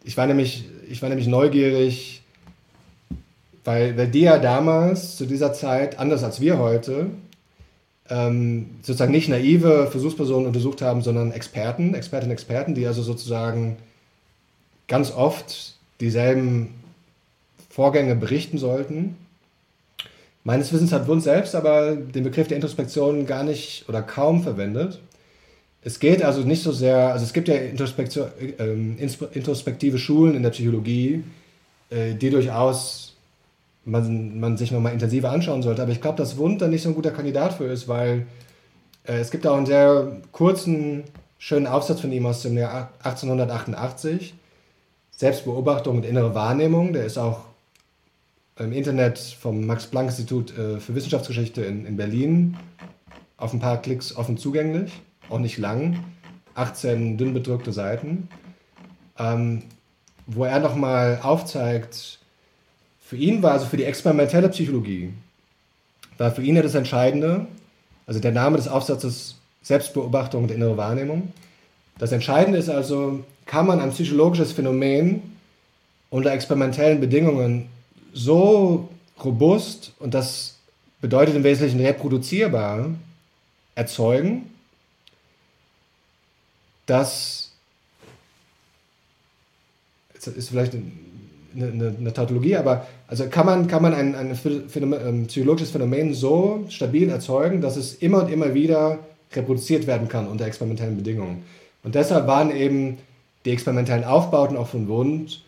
Ich 0.05 0.16
war 0.16 0.26
nämlich, 0.26 0.68
ich 0.88 1.02
war 1.02 1.09
nämlich 1.09 1.26
neugierig, 1.26 2.22
weil, 3.64 3.96
weil 3.96 4.09
die 4.09 4.20
ja 4.20 4.38
damals 4.38 5.16
zu 5.16 5.26
dieser 5.26 5.52
Zeit, 5.52 5.98
anders 5.98 6.22
als 6.22 6.40
wir 6.40 6.59
heute, 6.59 7.10
ähm, 8.10 8.70
sozusagen 8.82 9.12
nicht 9.12 9.28
naive 9.28 9.89
Versuchspersonen 9.90 10.47
untersucht 10.47 10.82
haben, 10.82 11.02
sondern 11.02 11.32
Experten, 11.32 11.94
Expertinnen 11.94 12.32
Experten, 12.32 12.74
die 12.74 12.86
also 12.86 13.02
sozusagen 13.02 13.76
ganz 14.86 15.12
oft 15.12 15.74
dieselben 16.01 16.74
Vorgänge 17.68 18.16
berichten 18.16 18.59
sollten. 18.59 19.16
Meines 20.44 20.72
Wissens 20.72 20.93
hat 20.93 21.06
Wundt 21.06 21.22
selbst 21.22 21.55
aber 21.55 21.94
den 21.94 22.24
Begriff 22.24 22.48
der 22.48 22.56
Introspektion 22.56 23.26
gar 23.26 23.44
nicht 23.44 23.89
oder 23.89 24.02
kaum 24.02 24.43
verwendet. 24.43 25.01
Es 25.82 26.01
geht 26.01 26.22
also 26.22 26.40
nicht 26.40 26.62
so 26.62 26.72
sehr, 26.72 27.12
also 27.12 27.24
es 27.24 27.32
gibt 27.32 27.48
ja 27.48 27.55
äh, 27.55 28.72
introspektive 29.32 29.98
Schulen 29.98 30.35
in 30.35 30.43
der 30.43 30.51
Psychologie, 30.51 31.22
äh, 31.90 32.14
die 32.14 32.30
durchaus 32.30 33.07
man, 33.89 34.39
man 34.39 34.56
sich 34.56 34.70
nochmal 34.70 34.93
intensiver 34.93 35.31
anschauen 35.31 35.62
sollte. 35.62 35.82
Aber 35.82 35.93
ich 35.93 36.01
glaube, 36.01 36.16
dass 36.16 36.36
Wund 36.36 36.60
da 36.60 36.69
nicht 36.69 36.82
so 36.82 36.90
ein 36.90 36.94
guter 36.94 37.10
Kandidat 37.10 37.55
für 37.55 37.65
ist, 37.65 37.89
weil 37.89 38.27
äh, 39.05 39.19
es 39.19 39.31
gibt 39.31 39.47
auch 39.47 39.56
einen 39.56 39.66
sehr 39.66 40.20
kurzen, 40.32 41.05
schönen 41.39 41.66
Aufsatz 41.66 42.01
von 42.01 42.12
ihm 42.12 42.27
aus 42.27 42.43
dem 42.43 42.56
Jahr 42.56 42.90
1888. 43.02 44.35
Selbstbeobachtung 45.16 45.97
und 45.97 46.06
innere 46.06 46.35
Wahrnehmung. 46.35 46.93
Der 46.93 47.05
ist 47.05 47.19
auch 47.19 47.40
im 48.56 48.73
Internet 48.73 49.19
vom 49.19 49.66
Max-Planck-Institut 49.66 50.56
äh, 50.56 50.78
für 50.78 50.94
Wissenschaftsgeschichte 50.94 51.62
in, 51.62 51.86
in 51.86 51.97
Berlin 51.97 52.56
auf 53.36 53.52
ein 53.52 53.60
paar 53.60 53.81
Klicks 53.81 54.15
offen 54.15 54.36
zugänglich. 54.36 54.93
Auch 55.28 55.39
nicht 55.39 55.59
lang. 55.59 56.05
18 56.55 57.19
dünn 57.19 57.35
bedrückte 57.35 57.73
Seiten. 57.73 58.28
Ähm, 59.19 59.62
wo 60.27 60.44
er 60.44 60.60
nochmal 60.60 61.20
aufzeigt, 61.23 62.18
für 63.09 63.16
ihn 63.16 63.43
war 63.43 63.52
also 63.52 63.64
für 63.64 63.78
die 63.78 63.85
experimentelle 63.85 64.51
Psychologie, 64.51 65.14
war 66.18 66.30
für 66.30 66.43
ihn 66.43 66.56
ja 66.56 66.62
das 66.62 66.74
Entscheidende, 66.74 67.47
also 68.06 68.20
der 68.20 68.32
Name 68.32 68.59
des 68.59 68.68
Aufsatzes 68.68 69.36
Selbstbeobachtung 69.62 70.47
der 70.47 70.56
innere 70.59 70.76
Wahrnehmung. 70.76 71.32
Das 71.97 72.12
Entscheidende 72.12 72.59
ist 72.59 72.68
also, 72.68 73.24
kann 73.47 73.66
man 73.66 73.80
ein 73.80 73.93
psychologisches 73.93 74.52
Phänomen 74.52 75.22
unter 76.10 76.32
experimentellen 76.32 77.01
Bedingungen 77.01 77.70
so 78.12 78.90
robust 79.24 79.94
und 80.01 80.12
das 80.12 80.59
bedeutet 81.01 81.35
im 81.35 81.44
Wesentlichen 81.44 81.80
reproduzierbar 81.80 82.90
erzeugen, 83.74 84.51
dass 86.85 87.52
das 90.12 90.26
ist 90.26 90.51
vielleicht 90.51 90.74
eine, 90.74 90.82
eine, 91.54 91.94
eine, 91.98 92.12
Tautologie, 92.12 92.56
aber 92.56 92.86
also 93.06 93.26
kann 93.28 93.46
man, 93.46 93.66
kann 93.66 93.82
man 93.82 93.94
ein, 93.94 94.14
ein, 94.14 94.34
Phänomen, 94.34 95.00
ein 95.00 95.26
psychologisches 95.26 95.70
Phänomen 95.70 96.14
so 96.14 96.64
stabil 96.68 97.08
erzeugen, 97.08 97.60
dass 97.60 97.76
es 97.76 97.94
immer 97.94 98.24
und 98.24 98.32
immer 98.32 98.54
wieder 98.54 98.98
reproduziert 99.32 99.86
werden 99.86 100.08
kann 100.08 100.26
unter 100.26 100.46
experimentellen 100.46 100.96
Bedingungen. 100.96 101.44
Und 101.82 101.94
deshalb 101.94 102.26
waren 102.26 102.54
eben 102.54 102.98
die 103.44 103.50
experimentellen 103.50 104.04
Aufbauten 104.04 104.56
auch 104.56 104.68
von 104.68 104.88
Wund 104.88 105.42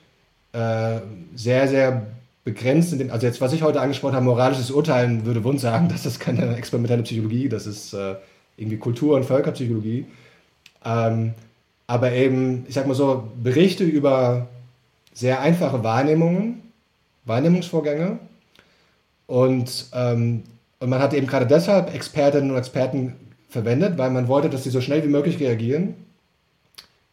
äh, 0.52 1.00
sehr, 1.34 1.68
sehr 1.68 2.06
begrenzt. 2.44 2.98
Dem, 2.98 3.10
also 3.10 3.26
jetzt, 3.26 3.40
was 3.40 3.52
ich 3.52 3.62
heute 3.62 3.80
angesprochen 3.80 4.14
habe, 4.14 4.24
moralisches 4.24 4.70
Urteilen, 4.70 5.26
würde 5.26 5.44
Wund 5.44 5.60
sagen, 5.60 5.88
das 5.90 6.06
ist 6.06 6.20
keine 6.20 6.56
experimentelle 6.56 7.02
Psychologie, 7.02 7.48
das 7.48 7.66
ist 7.66 7.92
äh, 7.92 8.14
irgendwie 8.56 8.78
Kultur- 8.78 9.16
und 9.16 9.24
Völkerpsychologie. 9.24 10.06
Ähm, 10.84 11.34
aber 11.86 12.12
eben, 12.12 12.64
ich 12.68 12.74
sag 12.74 12.86
mal 12.86 12.94
so, 12.94 13.28
Berichte 13.42 13.84
über 13.84 14.46
sehr 15.20 15.40
einfache 15.40 15.84
Wahrnehmungen, 15.84 16.62
Wahrnehmungsvorgänge. 17.26 18.18
Und, 19.26 19.86
ähm, 19.92 20.44
und 20.80 20.88
man 20.88 20.98
hat 21.00 21.12
eben 21.12 21.26
gerade 21.26 21.46
deshalb 21.46 21.94
Expertinnen 21.94 22.50
und 22.50 22.56
Experten 22.56 23.16
verwendet, 23.50 23.98
weil 23.98 24.10
man 24.10 24.28
wollte, 24.28 24.48
dass 24.48 24.64
sie 24.64 24.70
so 24.70 24.80
schnell 24.80 25.04
wie 25.04 25.08
möglich 25.08 25.38
reagieren, 25.38 25.94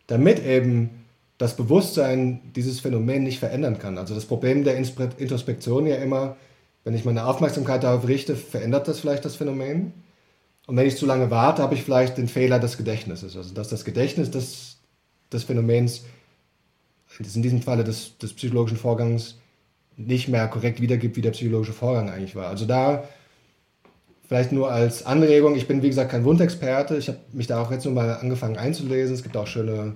damit 0.07 0.43
eben 0.43 0.89
das 1.37 1.57
Bewusstsein 1.57 2.39
dieses 2.55 2.79
Phänomen 2.79 3.23
nicht 3.23 3.39
verändern 3.39 3.77
kann. 3.77 3.97
Also 3.97 4.15
das 4.15 4.25
Problem 4.25 4.63
der 4.63 4.77
Introspektion 4.77 5.85
ja 5.85 5.97
immer, 5.97 6.37
wenn 6.85 6.95
ich 6.95 7.03
meine 7.03 7.25
Aufmerksamkeit 7.25 7.83
darauf 7.83 8.07
richte, 8.07 8.37
verändert 8.37 8.87
das 8.87 9.01
vielleicht 9.01 9.25
das 9.25 9.35
Phänomen. 9.35 9.91
Und 10.65 10.77
wenn 10.77 10.87
ich 10.87 10.95
zu 10.95 11.05
lange 11.05 11.29
warte, 11.29 11.61
habe 11.61 11.75
ich 11.75 11.83
vielleicht 11.83 12.17
den 12.17 12.29
Fehler 12.29 12.59
des 12.59 12.77
Gedächtnisses. 12.77 13.35
Also 13.35 13.53
dass 13.53 13.67
das 13.67 13.83
Gedächtnis 13.83 14.31
des, 14.31 14.77
des 15.31 15.43
Phänomens, 15.43 16.03
in 17.19 17.41
diesem 17.41 17.61
Falle 17.61 17.83
des, 17.83 18.17
des 18.17 18.33
psychologischen 18.33 18.77
Vorgangs, 18.77 19.39
nicht 19.97 20.27
mehr 20.27 20.47
korrekt 20.47 20.79
wiedergibt, 20.79 21.15
wie 21.15 21.21
der 21.21 21.31
psychologische 21.31 21.73
Vorgang 21.73 22.09
eigentlich 22.09 22.35
war. 22.35 22.47
Also 22.47 22.65
da 22.65 23.03
vielleicht 24.27 24.51
nur 24.51 24.71
als 24.71 25.05
Anregung, 25.05 25.55
ich 25.55 25.67
bin 25.67 25.81
wie 25.81 25.87
gesagt 25.87 26.11
kein 26.11 26.23
Wundexperte, 26.23 26.97
ich 26.97 27.07
habe 27.07 27.17
mich 27.31 27.47
da 27.47 27.61
auch 27.61 27.71
jetzt 27.71 27.85
nur 27.85 27.93
mal 27.93 28.13
angefangen 28.13 28.57
einzulesen. 28.57 29.15
Es 29.15 29.23
gibt 29.23 29.35
auch 29.35 29.47
schöne 29.47 29.95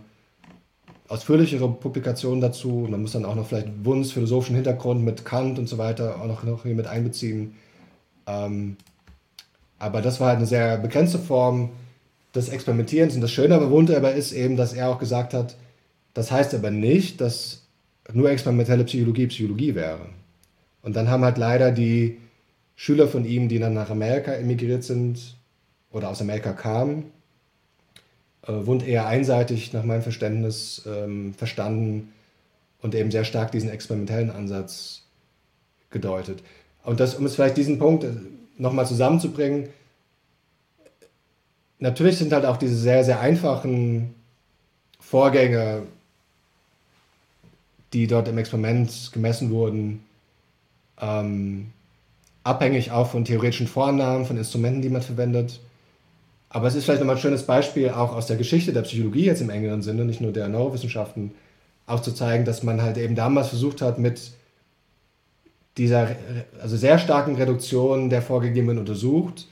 ausführlichere 1.07 1.69
Publikationen 1.69 2.41
dazu. 2.41 2.87
Man 2.89 3.01
muss 3.01 3.11
dann 3.11 3.25
auch 3.25 3.35
noch 3.35 3.45
vielleicht 3.45 3.67
Wunds 3.83 4.11
philosophischen 4.13 4.55
Hintergrund 4.55 5.03
mit 5.03 5.25
Kant 5.25 5.59
und 5.59 5.67
so 5.67 5.77
weiter 5.77 6.21
auch 6.21 6.25
noch, 6.25 6.43
noch 6.43 6.63
hier 6.63 6.73
mit 6.73 6.87
einbeziehen. 6.87 7.55
Ähm, 8.25 8.77
aber 9.77 10.01
das 10.01 10.19
war 10.19 10.29
halt 10.29 10.37
eine 10.37 10.45
sehr 10.45 10.77
begrenzte 10.77 11.19
Form 11.19 11.69
des 12.33 12.49
Experimentierens. 12.49 13.13
Und 13.13 13.21
das 13.21 13.31
Schöne 13.31 13.57
bei 13.57 13.69
Wundt 13.69 13.91
aber 13.91 14.13
ist 14.13 14.31
eben, 14.31 14.55
dass 14.55 14.73
er 14.73 14.89
auch 14.89 14.99
gesagt 14.99 15.33
hat, 15.33 15.57
das 16.13 16.31
heißt 16.31 16.53
aber 16.53 16.71
nicht, 16.71 17.21
dass 17.21 17.63
nur 18.11 18.29
experimentelle 18.29 18.83
Psychologie 18.83 19.27
Psychologie 19.27 19.75
wäre. 19.75 20.07
Und 20.81 20.95
dann 20.95 21.09
haben 21.09 21.23
halt 21.23 21.37
leider 21.37 21.71
die 21.71 22.17
Schüler 22.75 23.07
von 23.07 23.25
ihm, 23.25 23.47
die 23.47 23.59
dann 23.59 23.73
nach 23.73 23.89
Amerika 23.89 24.33
emigriert 24.33 24.83
sind 24.83 25.35
oder 25.91 26.09
aus 26.09 26.21
Amerika 26.21 26.53
kamen, 26.53 27.11
äh, 28.47 28.53
Wund 28.65 28.85
eher 28.85 29.05
einseitig 29.05 29.71
nach 29.73 29.83
meinem 29.83 30.01
Verständnis 30.01 30.81
ähm, 30.87 31.33
verstanden 31.35 32.11
und 32.81 32.95
eben 32.95 33.11
sehr 33.11 33.23
stark 33.23 33.51
diesen 33.51 33.69
experimentellen 33.69 34.31
Ansatz 34.31 35.03
gedeutet. 35.91 36.41
Und 36.83 36.99
das, 36.99 37.15
um 37.15 37.25
es 37.25 37.35
vielleicht 37.35 37.57
diesen 37.57 37.77
Punkt 37.77 38.03
äh, 38.03 38.09
nochmal 38.57 38.87
zusammenzubringen, 38.87 39.69
natürlich 41.77 42.17
sind 42.17 42.33
halt 42.33 42.45
auch 42.45 42.57
diese 42.57 42.75
sehr, 42.75 43.03
sehr 43.03 43.19
einfachen 43.19 44.15
Vorgänge, 44.99 45.83
die 47.93 48.07
dort 48.07 48.27
im 48.27 48.37
Experiment 48.37 49.11
gemessen 49.13 49.51
wurden, 49.51 50.03
ähm, 50.99 51.71
abhängig 52.43 52.91
auch 52.91 53.09
von 53.09 53.25
theoretischen 53.25 53.67
Vorannahmen, 53.67 54.25
von 54.25 54.37
Instrumenten, 54.37 54.81
die 54.81 54.89
man 54.89 55.01
verwendet. 55.01 55.59
Aber 56.49 56.67
es 56.67 56.75
ist 56.75 56.85
vielleicht 56.85 57.01
nochmal 57.01 57.15
ein 57.15 57.21
schönes 57.21 57.43
Beispiel 57.43 57.89
auch 57.89 58.13
aus 58.13 58.27
der 58.27 58.37
Geschichte 58.37 58.73
der 58.73 58.81
Psychologie 58.81 59.25
jetzt 59.25 59.41
im 59.41 59.49
engeren 59.49 59.81
Sinne, 59.81 60.05
nicht 60.05 60.21
nur 60.21 60.33
der 60.33 60.47
Neurowissenschaften, 60.49 61.31
auch 61.85 62.01
zu 62.01 62.13
zeigen, 62.13 62.45
dass 62.45 62.63
man 62.63 62.81
halt 62.81 62.97
eben 62.97 63.15
damals 63.15 63.49
versucht 63.49 63.81
hat, 63.81 63.99
mit 63.99 64.31
dieser 65.77 66.15
also 66.61 66.75
sehr 66.75 66.99
starken 66.99 67.35
Reduktion 67.35 68.09
der 68.09 68.21
vorgegebenen 68.21 68.77
untersucht, 68.77 69.47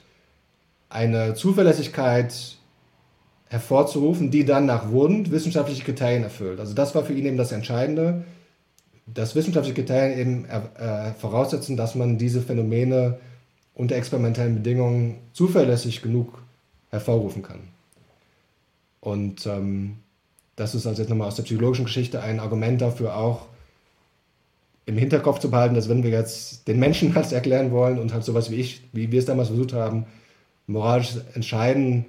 eine 0.90 1.34
Zuverlässigkeit 1.34 2.56
hervorzurufen, 3.50 4.30
die 4.30 4.44
dann 4.44 4.64
nach 4.64 4.90
Wund 4.90 5.32
wissenschaftliche 5.32 5.82
Kriterien 5.82 6.22
erfüllt. 6.22 6.60
Also 6.60 6.72
das 6.72 6.94
war 6.94 7.04
für 7.04 7.12
ihn 7.12 7.26
eben 7.26 7.36
das 7.36 7.50
Entscheidende, 7.50 8.24
dass 9.06 9.34
wissenschaftliche 9.34 9.74
Kriterien 9.74 10.18
eben 10.18 10.44
äh, 10.44 11.12
voraussetzen, 11.14 11.76
dass 11.76 11.96
man 11.96 12.16
diese 12.16 12.42
Phänomene 12.42 13.18
unter 13.74 13.96
experimentellen 13.96 14.54
Bedingungen 14.54 15.18
zuverlässig 15.32 16.00
genug 16.00 16.42
hervorrufen 16.90 17.42
kann. 17.42 17.60
Und 19.00 19.44
ähm, 19.46 19.96
das 20.54 20.76
ist 20.76 20.86
also 20.86 21.02
jetzt 21.02 21.08
nochmal 21.08 21.26
aus 21.26 21.36
der 21.36 21.42
psychologischen 21.42 21.86
Geschichte 21.86 22.22
ein 22.22 22.38
Argument 22.38 22.80
dafür 22.80 23.16
auch, 23.16 23.46
im 24.86 24.96
Hinterkopf 24.96 25.40
zu 25.40 25.50
behalten, 25.50 25.74
dass 25.74 25.88
wenn 25.88 26.04
wir 26.04 26.10
jetzt 26.10 26.68
den 26.68 26.78
Menschen 26.78 27.12
was 27.16 27.32
erklären 27.32 27.72
wollen 27.72 27.98
und 27.98 28.12
halt 28.12 28.22
sowas 28.22 28.48
wie 28.52 28.56
ich, 28.56 28.82
wie 28.92 29.10
wir 29.10 29.18
es 29.18 29.24
damals 29.24 29.48
versucht 29.48 29.72
haben, 29.72 30.06
moralisch 30.68 31.16
entscheiden, 31.34 32.06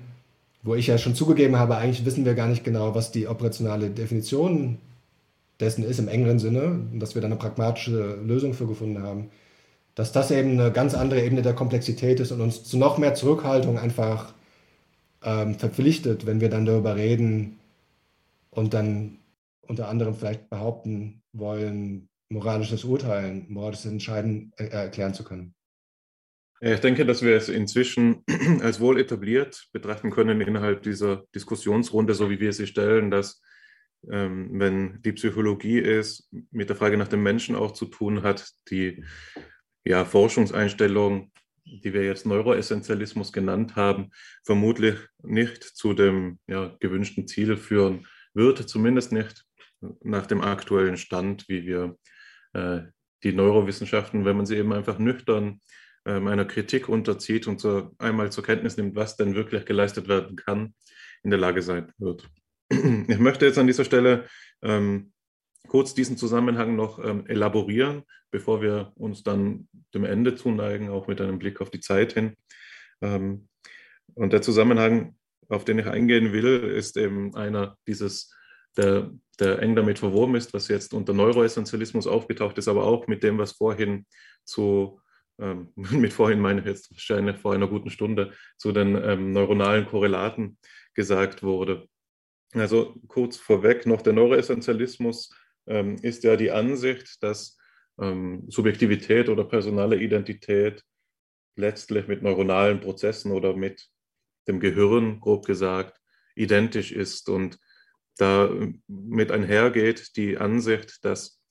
wo 0.63 0.75
ich 0.75 0.87
ja 0.87 0.97
schon 0.97 1.15
zugegeben 1.15 1.57
habe, 1.57 1.77
eigentlich 1.77 2.05
wissen 2.05 2.25
wir 2.25 2.35
gar 2.35 2.47
nicht 2.47 2.63
genau, 2.63 2.95
was 2.95 3.11
die 3.11 3.27
operationale 3.27 3.89
Definition 3.89 4.77
dessen 5.59 5.83
ist 5.83 5.99
im 5.99 6.07
engeren 6.07 6.39
Sinne, 6.39 6.79
dass 6.93 7.15
wir 7.15 7.21
da 7.21 7.27
eine 7.27 7.35
pragmatische 7.35 8.15
Lösung 8.23 8.53
für 8.53 8.67
gefunden 8.67 9.03
haben, 9.03 9.29
dass 9.95 10.11
das 10.11 10.31
eben 10.31 10.59
eine 10.59 10.71
ganz 10.71 10.93
andere 10.95 11.23
Ebene 11.23 11.41
der 11.41 11.53
Komplexität 11.53 12.19
ist 12.19 12.31
und 12.31 12.41
uns 12.41 12.63
zu 12.63 12.77
noch 12.77 12.97
mehr 12.97 13.15
Zurückhaltung 13.15 13.77
einfach 13.77 14.33
ähm, 15.23 15.55
verpflichtet, 15.55 16.25
wenn 16.25 16.41
wir 16.41 16.49
dann 16.49 16.65
darüber 16.65 16.95
reden 16.95 17.59
und 18.49 18.73
dann 18.73 19.17
unter 19.61 19.87
anderem 19.87 20.15
vielleicht 20.15 20.49
behaupten 20.49 21.21
wollen, 21.33 22.09
moralisches 22.29 22.83
Urteilen, 22.83 23.45
moralisches 23.49 23.91
Entscheiden 23.91 24.51
äh, 24.57 24.65
erklären 24.65 25.13
zu 25.13 25.23
können. 25.23 25.53
Ich 26.63 26.79
denke, 26.79 27.07
dass 27.07 27.23
wir 27.23 27.35
es 27.35 27.49
inzwischen 27.49 28.23
als 28.61 28.79
wohl 28.79 28.99
etabliert 28.99 29.67
betrachten 29.73 30.11
können 30.11 30.41
innerhalb 30.41 30.83
dieser 30.83 31.23
Diskussionsrunde, 31.33 32.13
so 32.13 32.29
wie 32.29 32.39
wir 32.39 32.53
sie 32.53 32.67
stellen, 32.67 33.09
dass 33.09 33.41
ähm, 34.09 34.59
wenn 34.59 35.01
die 35.01 35.13
Psychologie 35.13 35.79
es 35.79 36.29
mit 36.51 36.69
der 36.69 36.75
Frage 36.75 36.97
nach 36.97 37.07
dem 37.07 37.23
Menschen 37.23 37.55
auch 37.55 37.71
zu 37.71 37.85
tun 37.85 38.21
hat, 38.21 38.47
die 38.69 39.03
ja, 39.83 40.05
Forschungseinstellung, 40.05 41.31
die 41.65 41.93
wir 41.93 42.03
jetzt 42.03 42.27
Neuroessentialismus 42.27 43.33
genannt 43.33 43.75
haben, 43.75 44.11
vermutlich 44.43 44.99
nicht 45.23 45.63
zu 45.63 45.93
dem 45.93 46.37
ja, 46.45 46.75
gewünschten 46.79 47.27
Ziel 47.27 47.57
führen 47.57 48.05
wird, 48.35 48.69
zumindest 48.69 49.11
nicht 49.11 49.45
nach 50.03 50.27
dem 50.27 50.41
aktuellen 50.41 50.97
Stand, 50.97 51.49
wie 51.49 51.65
wir 51.65 51.97
äh, 52.53 52.81
die 53.23 53.33
Neurowissenschaften, 53.33 54.25
wenn 54.25 54.37
man 54.37 54.45
sie 54.45 54.57
eben 54.57 54.73
einfach 54.73 54.99
nüchtern 54.99 55.59
äh, 56.05 56.13
einer 56.13 56.45
Kritik 56.45 56.89
unterzieht 56.89 57.47
und 57.47 57.59
so 57.59 57.91
einmal 57.97 58.31
zur 58.31 58.43
Kenntnis 58.43 58.77
nimmt, 58.77 58.95
was 58.95 59.17
denn 59.17 59.35
wirklich 59.35 59.65
geleistet 59.65 60.07
werden 60.07 60.35
kann, 60.35 60.73
in 61.23 61.29
der 61.29 61.39
Lage 61.39 61.61
sein 61.61 61.91
wird. 61.97 62.27
Ich 63.07 63.19
möchte 63.19 63.45
jetzt 63.45 63.57
an 63.57 63.67
dieser 63.67 63.83
Stelle 63.83 64.27
ähm, 64.61 65.11
kurz 65.67 65.93
diesen 65.93 66.17
Zusammenhang 66.17 66.75
noch 66.75 67.03
ähm, 67.03 67.25
elaborieren, 67.27 68.03
bevor 68.31 68.61
wir 68.61 68.93
uns 68.95 69.23
dann 69.23 69.67
dem 69.93 70.05
Ende 70.05 70.35
zuneigen, 70.35 70.89
auch 70.89 71.07
mit 71.07 71.21
einem 71.21 71.37
Blick 71.37 71.61
auf 71.61 71.69
die 71.69 71.81
Zeit 71.81 72.13
hin. 72.13 72.35
Ähm, 73.01 73.47
und 74.13 74.33
der 74.33 74.41
Zusammenhang, 74.41 75.15
auf 75.49 75.65
den 75.65 75.79
ich 75.79 75.87
eingehen 75.87 76.33
will, 76.33 76.63
ist 76.63 76.97
eben 76.97 77.35
einer 77.35 77.77
dieses, 77.87 78.33
der, 78.77 79.11
der 79.39 79.59
eng 79.59 79.75
damit 79.75 79.99
verwoben 79.99 80.35
ist, 80.35 80.53
was 80.53 80.67
jetzt 80.67 80.93
unter 80.93 81.13
Neuroessentialismus 81.13 82.07
aufgetaucht 82.07 82.57
ist, 82.57 82.67
aber 82.67 82.85
auch 82.85 83.07
mit 83.07 83.23
dem, 83.23 83.37
was 83.37 83.53
vorhin 83.53 84.05
zu, 84.43 85.00
ähm, 85.39 85.71
mit 85.75 86.13
vorhin 86.13 86.39
meine 86.39 86.65
jetzt 86.65 86.91
wahrscheinlich 86.91 87.37
vor 87.37 87.53
einer 87.53 87.67
guten 87.67 87.89
Stunde, 87.89 88.33
zu 88.57 88.71
den 88.71 88.95
ähm, 88.95 89.31
neuronalen 89.31 89.85
Korrelaten 89.85 90.57
gesagt 90.93 91.43
wurde. 91.43 91.87
Also 92.53 92.95
kurz 93.07 93.37
vorweg 93.37 93.85
noch 93.85 94.01
der 94.01 94.13
Neuroessentialismus 94.13 95.33
ähm, 95.67 95.95
ist 96.01 96.23
ja 96.23 96.35
die 96.35 96.51
Ansicht, 96.51 97.23
dass 97.23 97.57
ähm, 97.99 98.45
Subjektivität 98.49 99.29
oder 99.29 99.45
personale 99.45 99.97
Identität 99.97 100.83
letztlich 101.55 102.07
mit 102.07 102.21
neuronalen 102.23 102.79
Prozessen 102.79 103.31
oder 103.31 103.55
mit 103.55 103.87
dem 104.47 104.59
Gehirn, 104.59 105.19
grob 105.19 105.45
gesagt, 105.45 105.99
identisch 106.35 106.91
ist 106.91 107.29
und 107.29 107.59
da 108.17 108.49
mit 108.87 109.31
einhergeht 109.31 110.15
die 110.15 110.37
Ansicht, 110.37 111.03
dass 111.05 111.41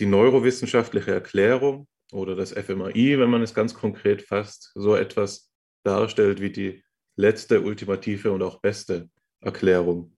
die 0.00 0.06
neurowissenschaftliche 0.06 1.12
Erklärung 1.12 1.86
oder 2.12 2.34
das 2.34 2.52
FMAI, 2.52 3.18
wenn 3.18 3.30
man 3.30 3.42
es 3.42 3.54
ganz 3.54 3.74
konkret 3.74 4.22
fasst, 4.22 4.72
so 4.74 4.94
etwas 4.94 5.52
darstellt 5.84 6.40
wie 6.40 6.50
die 6.50 6.84
letzte, 7.16 7.60
ultimative 7.60 8.32
und 8.32 8.42
auch 8.42 8.60
beste 8.60 9.08
Erklärung. 9.40 10.16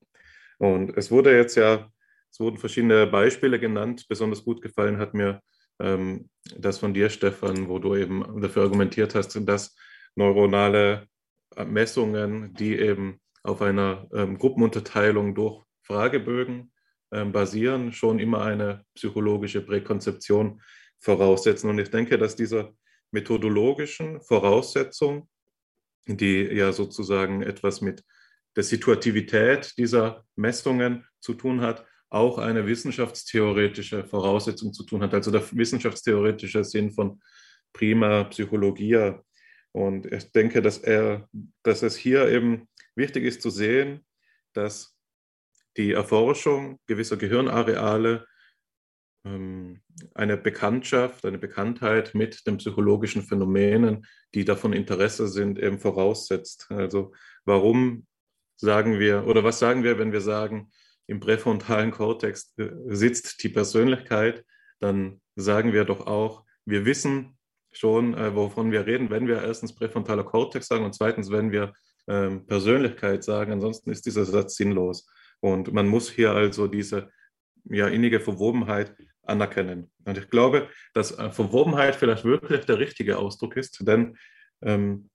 Und 0.58 0.96
es 0.96 1.10
wurde 1.10 1.36
jetzt 1.36 1.56
ja, 1.56 1.90
es 2.30 2.40
wurden 2.40 2.58
verschiedene 2.58 3.06
Beispiele 3.06 3.58
genannt. 3.58 4.06
Besonders 4.08 4.44
gut 4.44 4.62
gefallen 4.62 4.98
hat 4.98 5.14
mir 5.14 5.40
ähm, 5.78 6.30
das 6.56 6.78
von 6.78 6.94
dir, 6.94 7.10
Stefan, 7.10 7.68
wo 7.68 7.78
du 7.78 7.94
eben 7.96 8.40
dafür 8.40 8.62
argumentiert 8.62 9.14
hast, 9.14 9.38
dass 9.46 9.76
neuronale 10.14 11.06
Messungen, 11.66 12.54
die 12.54 12.78
eben 12.78 13.20
auf 13.42 13.62
einer 13.62 14.08
ähm, 14.12 14.38
Gruppenunterteilung 14.38 15.34
durch 15.34 15.64
Fragebögen 15.82 16.72
ähm, 17.12 17.32
basieren, 17.32 17.92
schon 17.92 18.18
immer 18.18 18.42
eine 18.42 18.84
psychologische 18.94 19.60
Präkonzeption 19.60 20.60
voraussetzen. 20.98 21.70
Und 21.70 21.78
ich 21.78 21.90
denke, 21.90 22.18
dass 22.18 22.36
diese 22.36 22.74
methodologischen 23.10 24.20
Voraussetzungen, 24.20 25.28
die 26.06 26.42
ja 26.42 26.72
sozusagen 26.72 27.42
etwas 27.42 27.80
mit 27.80 28.04
der 28.54 28.62
Situativität 28.64 29.76
dieser 29.76 30.24
Messungen 30.34 31.04
zu 31.20 31.34
tun 31.34 31.60
hat, 31.60 31.84
auch 32.08 32.38
eine 32.38 32.66
wissenschaftstheoretische 32.66 34.04
Voraussetzung 34.04 34.72
zu 34.72 34.84
tun 34.84 35.02
hat, 35.02 35.12
also 35.12 35.30
der 35.30 35.42
wissenschaftstheoretische 35.52 36.64
Sinn 36.64 36.90
von 36.90 37.20
prima 37.72 38.24
Psychologia. 38.24 39.22
Und 39.72 40.06
ich 40.10 40.30
denke, 40.32 40.62
dass, 40.62 40.78
er, 40.78 41.28
dass 41.62 41.82
es 41.82 41.96
hier 41.96 42.28
eben 42.28 42.68
wichtig 42.94 43.24
ist 43.24 43.42
zu 43.42 43.50
sehen, 43.50 44.06
dass 44.54 44.96
die 45.76 45.92
Erforschung 45.92 46.78
gewisser 46.86 47.16
Gehirnareale 47.16 48.26
eine 50.14 50.36
Bekanntschaft, 50.36 51.24
eine 51.24 51.38
Bekanntheit 51.38 52.14
mit 52.14 52.46
den 52.46 52.58
psychologischen 52.58 53.22
Phänomenen, 53.22 54.06
die 54.34 54.44
davon 54.44 54.72
Interesse 54.72 55.28
sind, 55.28 55.58
eben 55.58 55.78
voraussetzt. 55.78 56.66
Also 56.70 57.12
warum 57.44 58.06
sagen 58.56 58.98
wir, 58.98 59.26
oder 59.26 59.44
was 59.44 59.58
sagen 59.58 59.82
wir, 59.82 59.98
wenn 59.98 60.12
wir 60.12 60.20
sagen, 60.20 60.70
im 61.06 61.20
präfrontalen 61.20 61.90
Kortex 61.90 62.54
äh, 62.58 62.70
sitzt 62.86 63.42
die 63.42 63.48
Persönlichkeit, 63.48 64.44
dann 64.80 65.20
sagen 65.36 65.72
wir 65.72 65.84
doch 65.84 66.06
auch, 66.06 66.44
wir 66.64 66.84
wissen 66.84 67.36
schon, 67.72 68.14
äh, 68.14 68.34
wovon 68.34 68.72
wir 68.72 68.86
reden, 68.86 69.10
wenn 69.10 69.28
wir 69.28 69.42
erstens 69.42 69.74
präfrontaler 69.74 70.24
Kortex 70.24 70.66
sagen 70.66 70.84
und 70.84 70.94
zweitens, 70.94 71.30
wenn 71.30 71.52
wir 71.52 71.72
ähm, 72.08 72.46
Persönlichkeit 72.46 73.24
sagen. 73.24 73.52
Ansonsten 73.52 73.90
ist 73.90 74.06
dieser 74.06 74.24
Satz 74.24 74.56
sinnlos. 74.56 75.08
Und 75.40 75.72
man 75.72 75.86
muss 75.88 76.10
hier 76.10 76.32
also 76.32 76.66
diese 76.66 77.10
ja, 77.70 77.88
innige 77.88 78.20
Verwobenheit 78.20 78.94
anerkennen. 79.22 79.90
Und 80.04 80.18
ich 80.18 80.30
glaube, 80.30 80.68
dass 80.94 81.18
äh, 81.18 81.30
Verwobenheit 81.30 81.96
vielleicht 81.96 82.24
wirklich 82.24 82.64
der 82.64 82.78
richtige 82.78 83.18
Ausdruck 83.18 83.56
ist, 83.56 83.86
denn 83.86 84.16
ähm, 84.62 85.10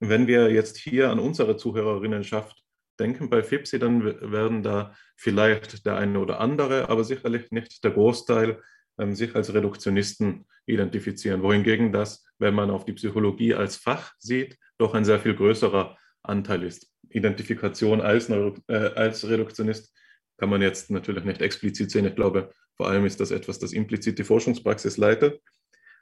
wenn 0.00 0.26
wir 0.26 0.50
jetzt 0.50 0.78
hier 0.78 1.10
an 1.10 1.18
unsere 1.18 1.56
Zuhörerinnenschaft 1.56 2.56
denken 2.98 3.30
bei 3.30 3.42
FIPSI, 3.42 3.78
dann 3.78 4.04
werden 4.04 4.62
da 4.62 4.94
vielleicht 5.16 5.86
der 5.86 5.96
eine 5.96 6.18
oder 6.18 6.40
andere, 6.40 6.88
aber 6.88 7.04
sicherlich 7.04 7.50
nicht 7.50 7.84
der 7.84 7.92
Großteil 7.92 8.62
ähm, 8.98 9.14
sich 9.14 9.34
als 9.34 9.52
Reduktionisten 9.52 10.46
identifizieren. 10.66 11.42
Wohingegen 11.42 11.92
das, 11.92 12.24
wenn 12.38 12.54
man 12.54 12.70
auf 12.70 12.84
die 12.84 12.92
Psychologie 12.92 13.54
als 13.54 13.76
Fach 13.76 14.14
sieht, 14.18 14.58
doch 14.78 14.94
ein 14.94 15.04
sehr 15.04 15.20
viel 15.20 15.34
größerer 15.34 15.96
Anteil 16.22 16.62
ist. 16.62 16.90
Identifikation 17.08 18.00
als, 18.00 18.28
Neuro, 18.28 18.56
äh, 18.68 18.74
als 18.94 19.28
Reduktionist 19.28 19.94
kann 20.40 20.48
man 20.48 20.62
jetzt 20.62 20.90
natürlich 20.90 21.24
nicht 21.24 21.42
explizit 21.42 21.90
sehen. 21.90 22.06
Ich 22.06 22.16
glaube, 22.16 22.50
vor 22.74 22.88
allem 22.88 23.04
ist 23.04 23.20
das 23.20 23.30
etwas, 23.30 23.58
das 23.58 23.74
implizit 23.74 24.18
die 24.18 24.24
Forschungspraxis 24.24 24.96
leitet. 24.96 25.38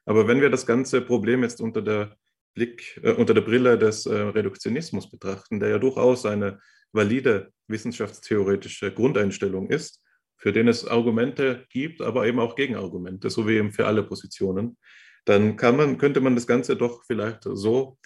Aber 0.07 0.29
wenn 0.29 0.41
wir 0.41 0.49
das 0.49 0.65
ganze 0.65 1.01
Problem 1.01 1.43
jetzt 1.43 1.61
unter 1.61 1.83
der 1.83 2.17
Blick, 2.55 3.01
äh, 3.03 3.11
unter 3.13 3.35
der 3.35 3.41
Brille 3.41 3.77
des 3.77 4.07
äh, 4.07 4.15
Reduktionismus 4.15 5.11
betrachten, 5.11 5.59
der 5.59 5.71
ja 5.71 5.79
durchaus 5.79 6.25
eine 6.25 6.61
valide 6.93 7.53
wissenschaftstheoretische 7.67 8.95
Grundeinstellung 8.95 9.71
ist, 9.71 10.05
für 10.37 10.53
den 10.53 10.69
es 10.69 10.87
Argumente 10.87 11.67
gibt, 11.69 12.01
aber 12.01 12.25
eben 12.27 12.39
auch 12.39 12.55
Gegenargumente, 12.55 13.31
so 13.31 13.49
wie 13.49 13.57
eben 13.57 13.73
für 13.73 13.87
alle 13.89 14.05
Positionen, 14.05 14.79
dann 15.25 15.57
man, 15.57 15.99
könnte 15.99 16.21
man 16.21 16.37
das 16.37 16.47
Ganze 16.47 16.77
doch 16.77 17.03
vielleicht 17.05 17.41
so 17.43 17.99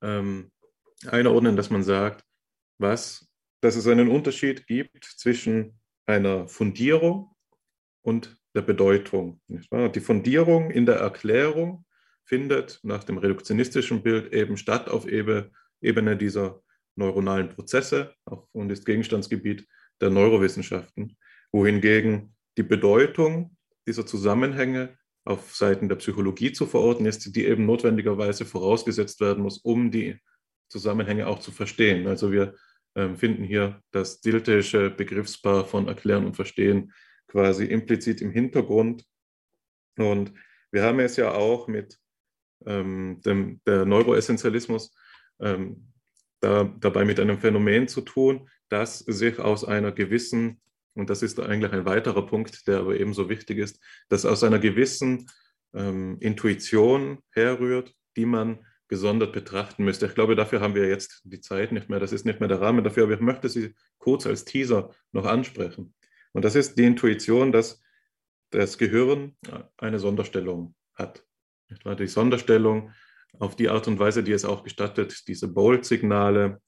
ähm, 0.00 0.52
einordnen, 1.08 1.56
dass 1.56 1.70
man 1.70 1.82
sagt, 1.82 2.24
was, 2.78 3.31
dass 3.62 3.76
es 3.76 3.86
einen 3.86 4.08
Unterschied 4.08 4.66
gibt 4.66 5.04
zwischen 5.04 5.78
einer 6.04 6.48
Fundierung 6.48 7.30
und 8.02 8.36
der 8.54 8.62
Bedeutung. 8.62 9.40
Die 9.48 10.00
Fundierung 10.00 10.70
in 10.70 10.84
der 10.84 10.96
Erklärung 10.96 11.86
findet 12.24 12.80
nach 12.82 13.04
dem 13.04 13.18
reduktionistischen 13.18 14.02
Bild 14.02 14.32
eben 14.32 14.56
statt 14.56 14.88
auf 14.88 15.06
Ebene 15.06 16.16
dieser 16.16 16.60
neuronalen 16.96 17.48
Prozesse 17.48 18.14
und 18.50 18.70
ist 18.70 18.84
Gegenstandsgebiet 18.84 19.66
der 20.00 20.10
Neurowissenschaften, 20.10 21.16
wohingegen 21.52 22.34
die 22.58 22.64
Bedeutung 22.64 23.56
dieser 23.86 24.04
Zusammenhänge 24.04 24.98
auf 25.24 25.54
Seiten 25.54 25.88
der 25.88 25.96
Psychologie 25.96 26.52
zu 26.52 26.66
verorten 26.66 27.06
ist, 27.06 27.34
die 27.36 27.46
eben 27.46 27.64
notwendigerweise 27.64 28.44
vorausgesetzt 28.44 29.20
werden 29.20 29.44
muss, 29.44 29.58
um 29.58 29.92
die 29.92 30.18
Zusammenhänge 30.68 31.28
auch 31.28 31.38
zu 31.38 31.52
verstehen. 31.52 32.08
Also 32.08 32.32
wir 32.32 32.54
finden 32.94 33.44
hier 33.44 33.80
das 33.90 34.20
diltische 34.20 34.90
Begriffspaar 34.90 35.64
von 35.64 35.88
Erklären 35.88 36.26
und 36.26 36.36
Verstehen 36.36 36.92
quasi 37.26 37.64
implizit 37.64 38.20
im 38.20 38.30
Hintergrund. 38.30 39.04
Und 39.96 40.32
wir 40.70 40.82
haben 40.82 41.00
es 41.00 41.16
ja 41.16 41.32
auch 41.32 41.68
mit 41.68 41.98
ähm, 42.66 43.20
dem 43.24 43.60
der 43.66 43.84
Neuroessentialismus 43.84 44.94
ähm, 45.40 45.88
da, 46.40 46.64
dabei 46.64 47.04
mit 47.04 47.20
einem 47.20 47.38
Phänomen 47.38 47.88
zu 47.88 48.00
tun, 48.02 48.48
das 48.68 48.98
sich 49.00 49.38
aus 49.38 49.64
einer 49.64 49.92
gewissen, 49.92 50.60
und 50.94 51.08
das 51.08 51.22
ist 51.22 51.40
eigentlich 51.40 51.72
ein 51.72 51.84
weiterer 51.84 52.26
Punkt, 52.26 52.66
der 52.66 52.80
aber 52.80 52.98
ebenso 52.98 53.28
wichtig 53.28 53.58
ist, 53.58 53.82
dass 54.08 54.26
aus 54.26 54.44
einer 54.44 54.58
gewissen 54.58 55.26
ähm, 55.74 56.18
Intuition 56.20 57.18
herrührt, 57.30 57.94
die 58.16 58.26
man 58.26 58.66
gesondert 58.88 59.32
betrachten 59.32 59.84
müsste. 59.84 60.06
Ich 60.06 60.14
glaube, 60.14 60.36
dafür 60.36 60.60
haben 60.60 60.74
wir 60.74 60.88
jetzt 60.88 61.22
die 61.24 61.40
Zeit 61.40 61.72
nicht 61.72 61.88
mehr, 61.88 62.00
das 62.00 62.12
ist 62.12 62.26
nicht 62.26 62.40
mehr 62.40 62.48
der 62.48 62.60
Rahmen 62.60 62.84
dafür, 62.84 63.04
aber 63.04 63.14
ich 63.14 63.20
möchte 63.20 63.48
sie 63.48 63.74
kurz 63.98 64.26
als 64.26 64.44
Teaser 64.44 64.90
noch 65.12 65.24
ansprechen. 65.24 65.94
Und 66.32 66.44
das 66.44 66.54
ist 66.54 66.76
die 66.78 66.84
Intuition, 66.84 67.52
dass 67.52 67.80
das 68.50 68.76
Gehirn 68.78 69.36
eine 69.78 69.98
Sonderstellung 69.98 70.74
hat. 70.94 71.24
Die 71.98 72.06
Sonderstellung 72.06 72.92
auf 73.38 73.56
die 73.56 73.70
Art 73.70 73.88
und 73.88 73.98
Weise, 73.98 74.22
die 74.22 74.32
es 74.32 74.44
auch 74.44 74.62
gestattet, 74.62 75.26
diese 75.26 75.48
Bold-Signale 75.48 76.60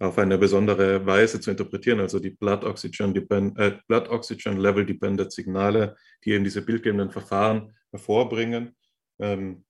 auf 0.00 0.16
eine 0.18 0.38
besondere 0.38 1.04
Weise 1.04 1.40
zu 1.40 1.50
interpretieren, 1.50 2.00
also 2.00 2.20
die 2.20 2.30
Blood 2.30 2.64
Oxygen, 2.64 3.14
äh, 3.56 3.78
Blood 3.88 4.08
Oxygen 4.08 4.56
Level 4.58 4.86
Dependent 4.86 5.32
Signale, 5.32 5.96
die 6.24 6.32
eben 6.32 6.44
diese 6.44 6.62
bildgebenden 6.62 7.10
Verfahren 7.10 7.74
hervorbringen, 7.90 8.76
ähm, 9.18 9.64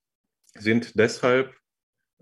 sind 0.55 0.97
deshalb, 0.97 1.55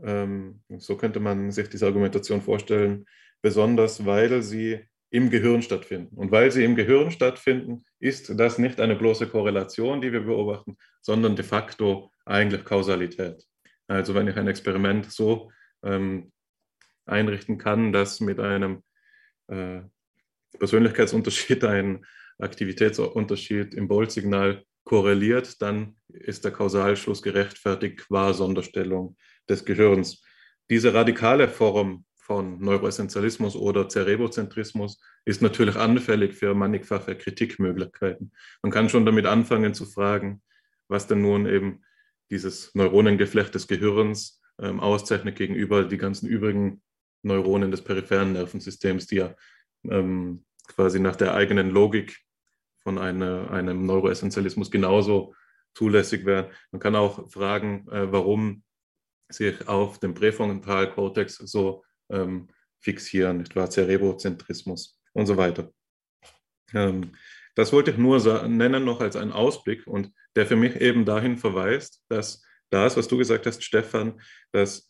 ähm, 0.02 0.62
so 0.78 0.98
könnte 0.98 1.20
man 1.20 1.52
sich 1.52 1.70
diese 1.70 1.86
Argumentation 1.86 2.42
vorstellen, 2.42 3.06
besonders, 3.42 4.06
weil 4.06 4.42
sie 4.42 4.88
im 5.10 5.30
Gehirn 5.30 5.62
stattfinden. 5.62 6.16
Und 6.18 6.32
weil 6.32 6.52
sie 6.52 6.66
im 6.66 6.76
Gehirn 6.76 7.12
stattfinden, 7.12 7.84
ist 8.00 8.38
das 8.38 8.58
nicht 8.58 8.80
eine 8.82 8.96
bloße 8.96 9.28
Korrelation, 9.28 10.02
die 10.02 10.12
wir 10.12 10.22
beobachten, 10.22 10.78
sondern 11.02 11.36
de 11.36 11.46
facto 11.46 12.12
eigentlich 12.26 12.66
Kausalität. 12.66 13.44
Also 13.88 14.14
wenn 14.16 14.28
ich 14.28 14.36
ein 14.36 14.48
Experiment 14.48 15.12
so 15.12 15.50
ähm, 15.84 16.32
einrichten 17.06 17.58
kann, 17.58 17.94
dass 17.94 18.20
mit 18.20 18.40
einem 18.40 18.84
äh, 19.48 19.82
Persönlichkeitsunterschied 20.60 21.64
ein 21.64 22.06
Aktivitätsunterschied 22.38 23.74
im 23.74 23.88
Bolt-Signal 23.88 24.64
korreliert, 24.88 25.62
dann 25.62 25.98
ist 26.08 26.46
der 26.46 26.52
Kausalschluss 26.52 27.22
gerechtfertigt 27.22 27.98
qua 27.98 28.34
Sonderstellung 28.34 29.18
des 29.50 29.66
Gehirns. 29.66 30.24
Diese 30.70 30.94
radikale 30.94 31.50
Form 31.50 32.06
von 32.16 32.60
Neuroessentialismus 32.60 33.56
oder 33.56 33.90
Cerebrozentrismus 33.90 35.00
ist 35.26 35.42
natürlich 35.42 35.76
anfällig 35.76 36.36
für 36.36 36.54
mannigfache 36.54 37.16
Kritikmöglichkeiten. 37.16 38.32
Man 38.62 38.72
kann 38.72 38.90
schon 38.90 39.06
damit 39.06 39.26
anfangen 39.26 39.74
zu 39.74 39.86
fragen, 39.86 40.42
was 40.88 41.08
denn 41.08 41.22
nun 41.22 41.46
eben 41.48 41.84
dieses 42.30 42.74
Neuronengeflecht 42.74 43.54
des 43.56 43.68
Gehirns 43.68 44.42
ähm, 44.60 44.80
auszeichnet 44.80 45.36
gegenüber 45.36 45.84
die 45.84 45.98
ganzen 45.98 46.28
übrigen 46.28 46.82
Neuronen 47.24 47.72
des 47.72 47.84
peripheren 47.84 48.34
Nervensystems, 48.34 49.08
die 49.08 49.18
ja 49.18 49.36
ähm, 49.90 50.46
quasi 50.68 51.00
nach 51.00 51.16
der 51.16 51.34
eigenen 51.34 51.70
Logik 51.72 52.18
von 52.88 52.98
eine, 52.98 53.52
einem 53.52 53.86
Neuroessentialismus 53.86 54.72
genauso 54.72 55.36
zulässig 55.76 56.24
wären. 56.24 56.46
Man 56.72 56.80
kann 56.80 56.96
auch 56.96 57.30
fragen, 57.30 57.86
äh, 57.90 58.10
warum 58.10 58.64
sich 59.28 59.68
auf 59.68 60.00
dem 60.00 60.14
Präfrontalkortex 60.14 61.36
so 61.36 61.84
ähm, 62.10 62.48
fixieren, 62.80 63.42
etwa 63.42 63.70
Cerebrozentrismus 63.70 65.02
und 65.12 65.26
so 65.26 65.36
weiter. 65.36 65.70
Ähm, 66.74 67.12
das 67.56 67.74
wollte 67.74 67.92
ich 67.92 67.98
nur 67.98 68.48
nennen 68.48 68.86
noch 68.86 69.02
als 69.02 69.18
einen 69.18 69.34
Ausblick 69.34 69.86
und 69.86 70.14
der 70.38 70.48
für 70.48 70.56
mich 70.56 70.78
eben 70.78 71.04
dahin 71.04 71.36
verweist, 71.36 72.06
dass 72.08 72.42
das, 72.70 72.96
was 72.96 73.10
du 73.10 73.18
gesagt 73.18 73.48
hast, 73.48 73.66
Stefan, 73.66 74.22
dass 74.54 74.90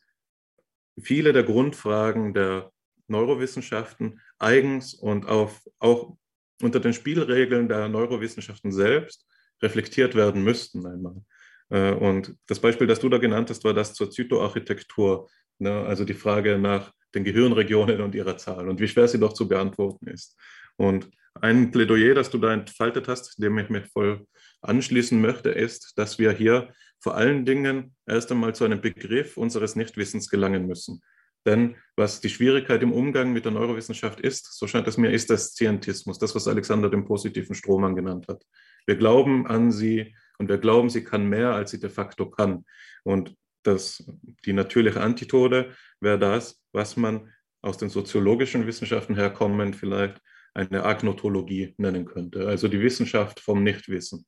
viele 1.01 1.33
der 1.33 1.45
Grundfragen 1.45 2.35
der 2.35 2.71
Neurowissenschaften 3.07 4.21
eigens 4.37 4.93
und 4.93 5.27
auf, 5.27 5.67
auch 5.79 6.15
unter 6.61 6.79
den 6.79 6.93
Spielregeln 6.93 7.67
der 7.67 7.87
Neurowissenschaften 7.87 8.71
selbst 8.71 9.25
reflektiert 9.61 10.15
werden 10.15 10.43
müssten 10.43 10.85
einmal. 10.85 11.21
Äh, 11.69 11.91
und 11.93 12.35
das 12.47 12.59
Beispiel, 12.59 12.87
das 12.87 12.99
du 12.99 13.09
da 13.09 13.17
genannt 13.17 13.49
hast, 13.49 13.63
war 13.63 13.73
das 13.73 13.93
zur 13.93 14.09
Zytoarchitektur, 14.11 15.29
ne? 15.59 15.85
also 15.85 16.05
die 16.05 16.13
Frage 16.13 16.57
nach 16.57 16.91
den 17.15 17.23
Gehirnregionen 17.23 18.01
und 18.01 18.15
ihrer 18.15 18.37
Zahl 18.37 18.69
und 18.69 18.79
wie 18.79 18.87
schwer 18.87 19.07
sie 19.07 19.19
doch 19.19 19.33
zu 19.33 19.47
beantworten 19.47 20.07
ist. 20.07 20.37
Und 20.75 21.09
ein 21.41 21.71
Plädoyer, 21.71 22.15
das 22.15 22.29
du 22.29 22.37
da 22.37 22.53
entfaltet 22.53 23.07
hast, 23.07 23.41
dem 23.41 23.57
ich 23.57 23.69
mich 23.69 23.85
voll 23.87 24.25
anschließen 24.61 25.19
möchte, 25.19 25.49
ist, 25.49 25.97
dass 25.97 26.19
wir 26.19 26.31
hier 26.31 26.73
vor 26.99 27.15
allen 27.15 27.45
Dingen 27.45 27.95
erst 28.07 28.31
einmal 28.31 28.55
zu 28.55 28.65
einem 28.65 28.81
Begriff 28.81 29.37
unseres 29.37 29.75
Nichtwissens 29.75 30.29
gelangen 30.29 30.65
müssen. 30.65 31.01
Denn 31.47 31.77
was 31.95 32.19
die 32.19 32.29
Schwierigkeit 32.29 32.83
im 32.83 32.91
Umgang 32.91 33.31
mit 33.31 33.45
der 33.45 33.53
Neurowissenschaft 33.53 34.19
ist, 34.19 34.53
so 34.53 34.67
scheint 34.67 34.85
es 34.87 34.97
mir, 34.97 35.11
ist 35.11 35.29
der 35.29 35.37
Scientismus, 35.37 36.19
das, 36.19 36.35
was 36.35 36.47
Alexander 36.47 36.89
den 36.89 37.05
positiven 37.05 37.55
Strohmann 37.55 37.95
genannt 37.95 38.27
hat. 38.27 38.43
Wir 38.85 38.97
glauben 38.97 39.47
an 39.47 39.71
sie 39.71 40.13
und 40.37 40.49
wir 40.49 40.57
glauben, 40.57 40.89
sie 40.89 41.05
kann 41.05 41.27
mehr, 41.27 41.53
als 41.53 41.71
sie 41.71 41.79
de 41.79 41.89
facto 41.89 42.29
kann. 42.29 42.65
Und 43.03 43.33
das, 43.63 44.05
die 44.45 44.51
natürliche 44.51 44.99
Antithode 44.99 45.73
wäre 46.01 46.19
das, 46.19 46.61
was 46.73 46.97
man 46.97 47.31
aus 47.61 47.77
den 47.77 47.89
soziologischen 47.89 48.67
Wissenschaften 48.67 49.15
herkommend 49.15 49.77
vielleicht 49.77 50.21
eine 50.53 50.83
Agnotologie 50.83 51.75
nennen 51.77 52.05
könnte, 52.05 52.45
also 52.45 52.67
die 52.67 52.81
Wissenschaft 52.81 53.39
vom 53.39 53.63
Nichtwissen. 53.63 54.25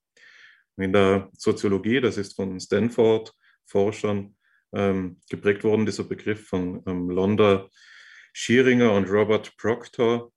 In 0.77 0.93
der 0.93 1.29
Soziologie, 1.33 1.99
das 1.99 2.17
ist 2.17 2.35
von 2.37 2.57
Stanford-Forschern 2.59 4.35
ähm, 4.73 5.17
geprägt 5.29 5.63
worden, 5.63 5.85
dieser 5.85 6.03
Begriff 6.03 6.47
von 6.47 6.83
ähm, 6.85 7.09
Londa 7.09 7.67
Schieringer 8.33 8.93
und 8.93 9.09
Robert 9.09 9.57
Proctor, 9.57 10.31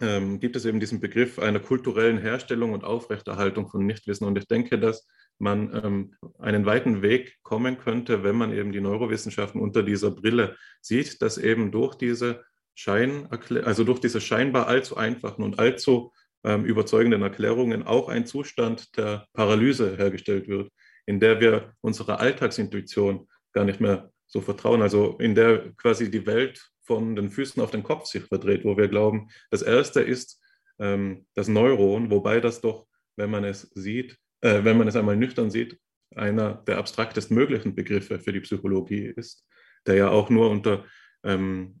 ähm, 0.00 0.40
gibt 0.40 0.56
es 0.56 0.64
eben 0.64 0.80
diesen 0.80 1.00
Begriff 1.00 1.38
einer 1.38 1.60
kulturellen 1.60 2.18
Herstellung 2.18 2.72
und 2.72 2.84
Aufrechterhaltung 2.84 3.68
von 3.68 3.86
Nichtwissen. 3.86 4.26
Und 4.26 4.36
ich 4.38 4.48
denke, 4.48 4.78
dass 4.78 5.06
man 5.38 5.74
ähm, 5.84 6.14
einen 6.38 6.66
weiten 6.66 7.02
Weg 7.02 7.38
kommen 7.42 7.78
könnte, 7.78 8.22
wenn 8.24 8.36
man 8.36 8.52
eben 8.52 8.72
die 8.72 8.80
Neurowissenschaften 8.80 9.60
unter 9.60 9.82
dieser 9.82 10.10
Brille 10.10 10.56
sieht, 10.80 11.22
dass 11.22 11.38
eben 11.38 11.70
durch 11.70 11.94
diese 11.94 12.44
Schein, 12.74 13.28
also 13.64 13.84
durch 13.84 14.00
diese 14.00 14.20
scheinbar 14.20 14.66
allzu 14.66 14.96
einfachen 14.96 15.42
und 15.42 15.58
allzu 15.58 16.12
ähm, 16.44 16.64
überzeugenden 16.64 17.22
Erklärungen 17.22 17.82
auch 17.82 18.08
ein 18.08 18.26
Zustand 18.26 18.96
der 18.96 19.26
Paralyse 19.34 19.96
hergestellt 19.96 20.48
wird, 20.48 20.70
in 21.06 21.20
der 21.20 21.40
wir 21.40 21.74
unserer 21.80 22.20
Alltagsintuition 22.20 23.28
gar 23.52 23.64
nicht 23.64 23.80
mehr 23.80 24.10
so 24.26 24.40
vertrauen, 24.40 24.82
also 24.82 25.18
in 25.18 25.34
der 25.34 25.72
quasi 25.76 26.10
die 26.10 26.26
Welt 26.26 26.70
von 26.82 27.16
den 27.16 27.30
Füßen 27.30 27.62
auf 27.62 27.70
den 27.70 27.82
Kopf 27.82 28.06
sich 28.06 28.24
verdreht, 28.24 28.64
wo 28.64 28.76
wir 28.76 28.88
glauben, 28.88 29.28
das 29.50 29.62
Erste 29.62 30.00
ist 30.00 30.40
ähm, 30.78 31.26
das 31.34 31.48
Neuron, 31.48 32.10
wobei 32.10 32.40
das 32.40 32.60
doch, 32.60 32.86
wenn 33.16 33.30
man 33.30 33.44
es 33.44 33.62
sieht, 33.74 34.16
äh, 34.40 34.64
wenn 34.64 34.78
man 34.78 34.88
es 34.88 34.96
einmal 34.96 35.16
nüchtern 35.16 35.50
sieht, 35.50 35.78
einer 36.14 36.54
der 36.66 36.78
abstraktest 36.78 37.30
möglichen 37.30 37.74
Begriffe 37.74 38.18
für 38.18 38.32
die 38.32 38.40
Psychologie 38.40 39.12
ist, 39.16 39.46
der 39.86 39.94
ja 39.96 40.08
auch 40.10 40.30
nur 40.30 40.50
unter 40.50 40.84
ähm, 41.22 41.80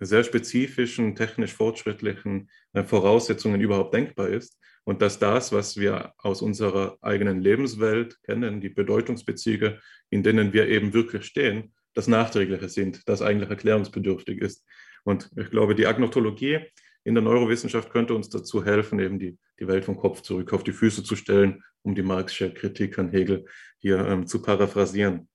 sehr 0.00 0.24
spezifischen, 0.24 1.14
technisch 1.14 1.52
fortschrittlichen 1.52 2.50
äh, 2.72 2.84
Voraussetzungen 2.84 3.60
überhaupt 3.60 3.94
denkbar 3.94 4.28
ist. 4.28 4.58
Und 4.84 5.00
dass 5.00 5.18
das, 5.18 5.50
was 5.52 5.78
wir 5.78 6.12
aus 6.18 6.42
unserer 6.42 6.98
eigenen 7.00 7.40
Lebenswelt 7.40 8.22
kennen, 8.22 8.60
die 8.60 8.68
Bedeutungsbezüge, 8.68 9.80
in 10.10 10.22
denen 10.22 10.52
wir 10.52 10.68
eben 10.68 10.92
wirklich 10.92 11.24
stehen, 11.24 11.72
das 11.94 12.06
Nachträgliche 12.06 12.68
sind, 12.68 13.08
das 13.08 13.22
eigentlich 13.22 13.50
erklärungsbedürftig 13.50 14.40
ist. 14.40 14.66
Und 15.04 15.30
ich 15.36 15.50
glaube, 15.50 15.74
die 15.74 15.86
Agnotologie 15.86 16.60
in 17.04 17.14
der 17.14 17.22
Neurowissenschaft 17.22 17.90
könnte 17.90 18.14
uns 18.14 18.28
dazu 18.28 18.64
helfen, 18.64 18.98
eben 18.98 19.18
die, 19.18 19.38
die 19.60 19.68
Welt 19.68 19.84
vom 19.84 19.96
Kopf 19.96 20.22
zurück 20.22 20.52
auf 20.52 20.64
die 20.64 20.72
Füße 20.72 21.02
zu 21.02 21.16
stellen, 21.16 21.62
um 21.82 21.94
die 21.94 22.02
Marxische 22.02 22.52
Kritik 22.52 22.98
an 22.98 23.10
Hegel 23.10 23.44
hier 23.78 23.98
ähm, 23.98 24.26
zu 24.26 24.42
paraphrasieren. 24.42 25.28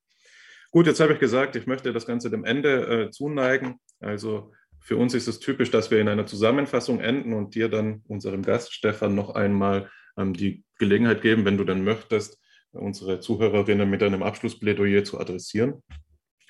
Gut, 0.71 0.88
jetzt 0.88 0.99
habe 0.99 1.13
ich 1.13 1.19
gesagt, 1.19 1.55
ich 1.55 1.65
möchte 1.65 1.93
das 1.93 2.05
Ganze 2.05 2.30
dem 2.30 2.43
Ende 2.43 3.05
äh, 3.05 3.09
zuneigen. 3.11 3.80
Also 3.99 4.51
für 4.80 4.97
uns 4.97 5.14
ist 5.14 5.27
es 5.27 5.39
typisch, 5.39 5.72
dass 5.72 5.91
wir 5.91 5.99
in 5.99 6.07
einer 6.07 6.26
Zusammenfassung 6.26 6.99
enden 6.99 7.34
und 7.34 7.56
dir 7.56 7.69
dann, 7.69 8.01
unserem 8.07 8.41
Gast 8.41 8.73
Stefan, 8.73 9.15
noch 9.15 9.35
einmal 9.35 9.89
ähm, 10.18 10.34
die 10.34 10.64
Gelegenheit 10.77 11.22
geben, 11.22 11.45
wenn 11.45 11.57
du 11.57 11.64
dann 11.64 11.84
möchtest, 11.84 12.39
unsere 12.72 13.19
Zuhörerinnen 13.19 13.89
mit 13.89 14.03
einem 14.03 14.23
Abschlussplädoyer 14.23 15.03
zu 15.03 15.19
adressieren. 15.19 15.84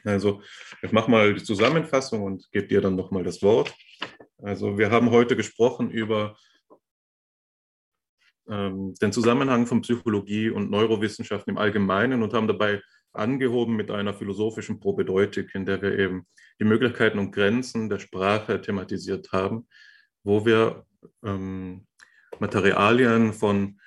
Also 0.04 0.42
ich 0.82 0.92
mache 0.92 1.12
mal 1.12 1.34
die 1.34 1.44
Zusammenfassung 1.44 2.24
und 2.24 2.50
gebe 2.52 2.68
dir 2.68 2.82
dann 2.82 2.96
nochmal 2.96 3.24
das 3.24 3.42
Wort. 3.42 3.74
Also 4.38 4.78
wir 4.78 4.92
haben 4.92 5.12
heute 5.12 5.36
gesprochen 5.36 5.92
über 5.92 6.38
ähm, 8.50 8.94
den 9.02 9.12
Zusammenhang 9.12 9.68
von 9.68 9.82
Psychologie 9.82 10.50
und 10.50 10.72
Neurowissenschaften 10.72 11.52
im 11.52 11.58
Allgemeinen 11.58 12.24
und 12.24 12.34
haben 12.34 12.48
dabei 12.48 12.82
angehoben 13.14 13.76
mit 13.76 13.92
einer 13.92 14.14
philosophischen 14.14 14.80
Probedeutik, 14.80 15.54
in 15.56 15.66
der 15.66 15.82
wir 15.82 15.98
eben 15.98 16.28
die 16.60 16.66
Möglichkeiten 16.66 17.20
und 17.20 17.32
Grenzen 17.32 17.90
der 17.90 18.00
Sprache 18.00 18.62
thematisiert 18.62 19.32
haben, 19.32 19.68
wo 20.24 20.46
wir 20.46 20.86
ähm, 21.24 21.88
Materialien 22.40 23.34
von 23.34 23.80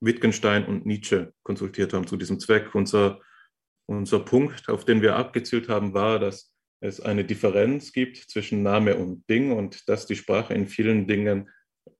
Wittgenstein 0.00 0.64
und 0.66 0.86
Nietzsche 0.86 1.32
konsultiert 1.42 1.92
haben 1.92 2.06
zu 2.06 2.16
diesem 2.16 2.40
Zweck. 2.40 2.74
Unser, 2.74 3.20
unser 3.86 4.20
Punkt, 4.20 4.68
auf 4.68 4.84
den 4.84 5.02
wir 5.02 5.16
abgezielt 5.16 5.68
haben, 5.68 5.94
war, 5.94 6.18
dass 6.18 6.52
es 6.80 7.00
eine 7.00 7.24
Differenz 7.24 7.92
gibt 7.92 8.16
zwischen 8.16 8.62
Name 8.62 8.96
und 8.96 9.28
Ding 9.28 9.52
und 9.52 9.88
dass 9.88 10.06
die 10.06 10.16
Sprache 10.16 10.54
in 10.54 10.68
vielen 10.68 11.06
Dingen, 11.08 11.50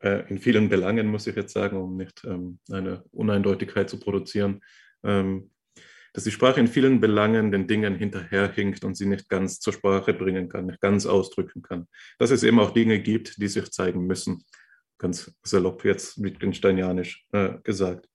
äh, 0.00 0.28
in 0.28 0.38
vielen 0.38 0.68
Belangen, 0.68 1.08
muss 1.08 1.26
ich 1.26 1.34
jetzt 1.34 1.52
sagen, 1.52 1.76
um 1.76 1.96
nicht 1.96 2.24
ähm, 2.24 2.60
eine 2.70 3.04
Uneindeutigkeit 3.10 3.90
zu 3.90 3.98
produzieren, 3.98 4.60
ähm, 5.02 5.50
dass 6.12 6.24
die 6.24 6.30
Sprache 6.30 6.60
in 6.60 6.68
vielen 6.68 7.00
Belangen 7.00 7.52
den 7.52 7.66
Dingen 7.66 7.96
hinterherhinkt 7.96 8.84
und 8.84 8.96
sie 8.96 9.06
nicht 9.06 9.28
ganz 9.28 9.60
zur 9.60 9.72
Sprache 9.72 10.14
bringen 10.14 10.48
kann, 10.48 10.66
nicht 10.66 10.80
ganz 10.80 11.06
ausdrücken 11.06 11.62
kann. 11.62 11.86
Dass 12.18 12.30
es 12.30 12.42
eben 12.42 12.60
auch 12.60 12.70
Dinge 12.70 13.00
gibt, 13.00 13.40
die 13.40 13.48
sich 13.48 13.70
zeigen 13.70 14.06
müssen. 14.06 14.44
Ganz 14.98 15.32
salopp 15.42 15.84
jetzt 15.84 16.22
Wittgensteinianisch 16.22 17.26
äh, 17.32 17.54
gesagt. 17.62 18.08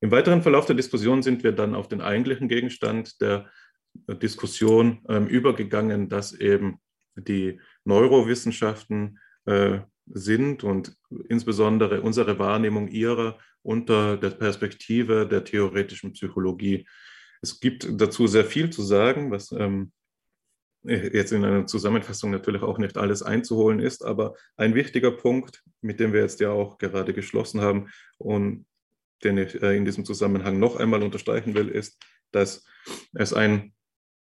Im 0.00 0.10
weiteren 0.10 0.42
Verlauf 0.42 0.66
der 0.66 0.76
Diskussion 0.76 1.22
sind 1.22 1.44
wir 1.44 1.52
dann 1.52 1.74
auf 1.74 1.88
den 1.88 2.00
eigentlichen 2.00 2.48
Gegenstand 2.48 3.20
der 3.20 3.50
Diskussion 4.08 5.04
ähm, 5.08 5.26
übergegangen, 5.26 6.08
dass 6.08 6.32
eben 6.32 6.80
die 7.16 7.60
Neurowissenschaften 7.84 9.18
äh, 9.46 9.80
sind 10.06 10.64
und 10.64 10.96
insbesondere 11.28 12.00
unsere 12.00 12.38
Wahrnehmung 12.38 12.88
ihrer 12.88 13.38
unter 13.62 14.16
der 14.16 14.30
Perspektive 14.30 15.26
der 15.28 15.44
theoretischen 15.44 16.12
Psychologie 16.12 16.86
es 17.42 17.60
gibt 17.60 17.88
dazu 17.90 18.26
sehr 18.26 18.44
viel 18.44 18.70
zu 18.70 18.82
sagen, 18.82 19.30
was 19.30 19.52
ähm, 19.52 19.92
jetzt 20.82 21.32
in 21.32 21.44
einer 21.44 21.66
Zusammenfassung 21.66 22.30
natürlich 22.30 22.62
auch 22.62 22.78
nicht 22.78 22.96
alles 22.96 23.22
einzuholen 23.22 23.80
ist, 23.80 24.04
aber 24.04 24.34
ein 24.56 24.74
wichtiger 24.74 25.10
Punkt, 25.10 25.62
mit 25.82 26.00
dem 26.00 26.12
wir 26.12 26.20
jetzt 26.20 26.40
ja 26.40 26.50
auch 26.50 26.78
gerade 26.78 27.12
geschlossen 27.12 27.60
haben 27.60 27.88
und 28.18 28.66
den 29.22 29.38
ich 29.38 29.62
äh, 29.62 29.76
in 29.76 29.84
diesem 29.84 30.04
Zusammenhang 30.04 30.58
noch 30.58 30.76
einmal 30.76 31.02
unterstreichen 31.02 31.54
will, 31.54 31.68
ist, 31.68 31.98
dass 32.32 32.64
es 33.12 33.34
ein 33.34 33.74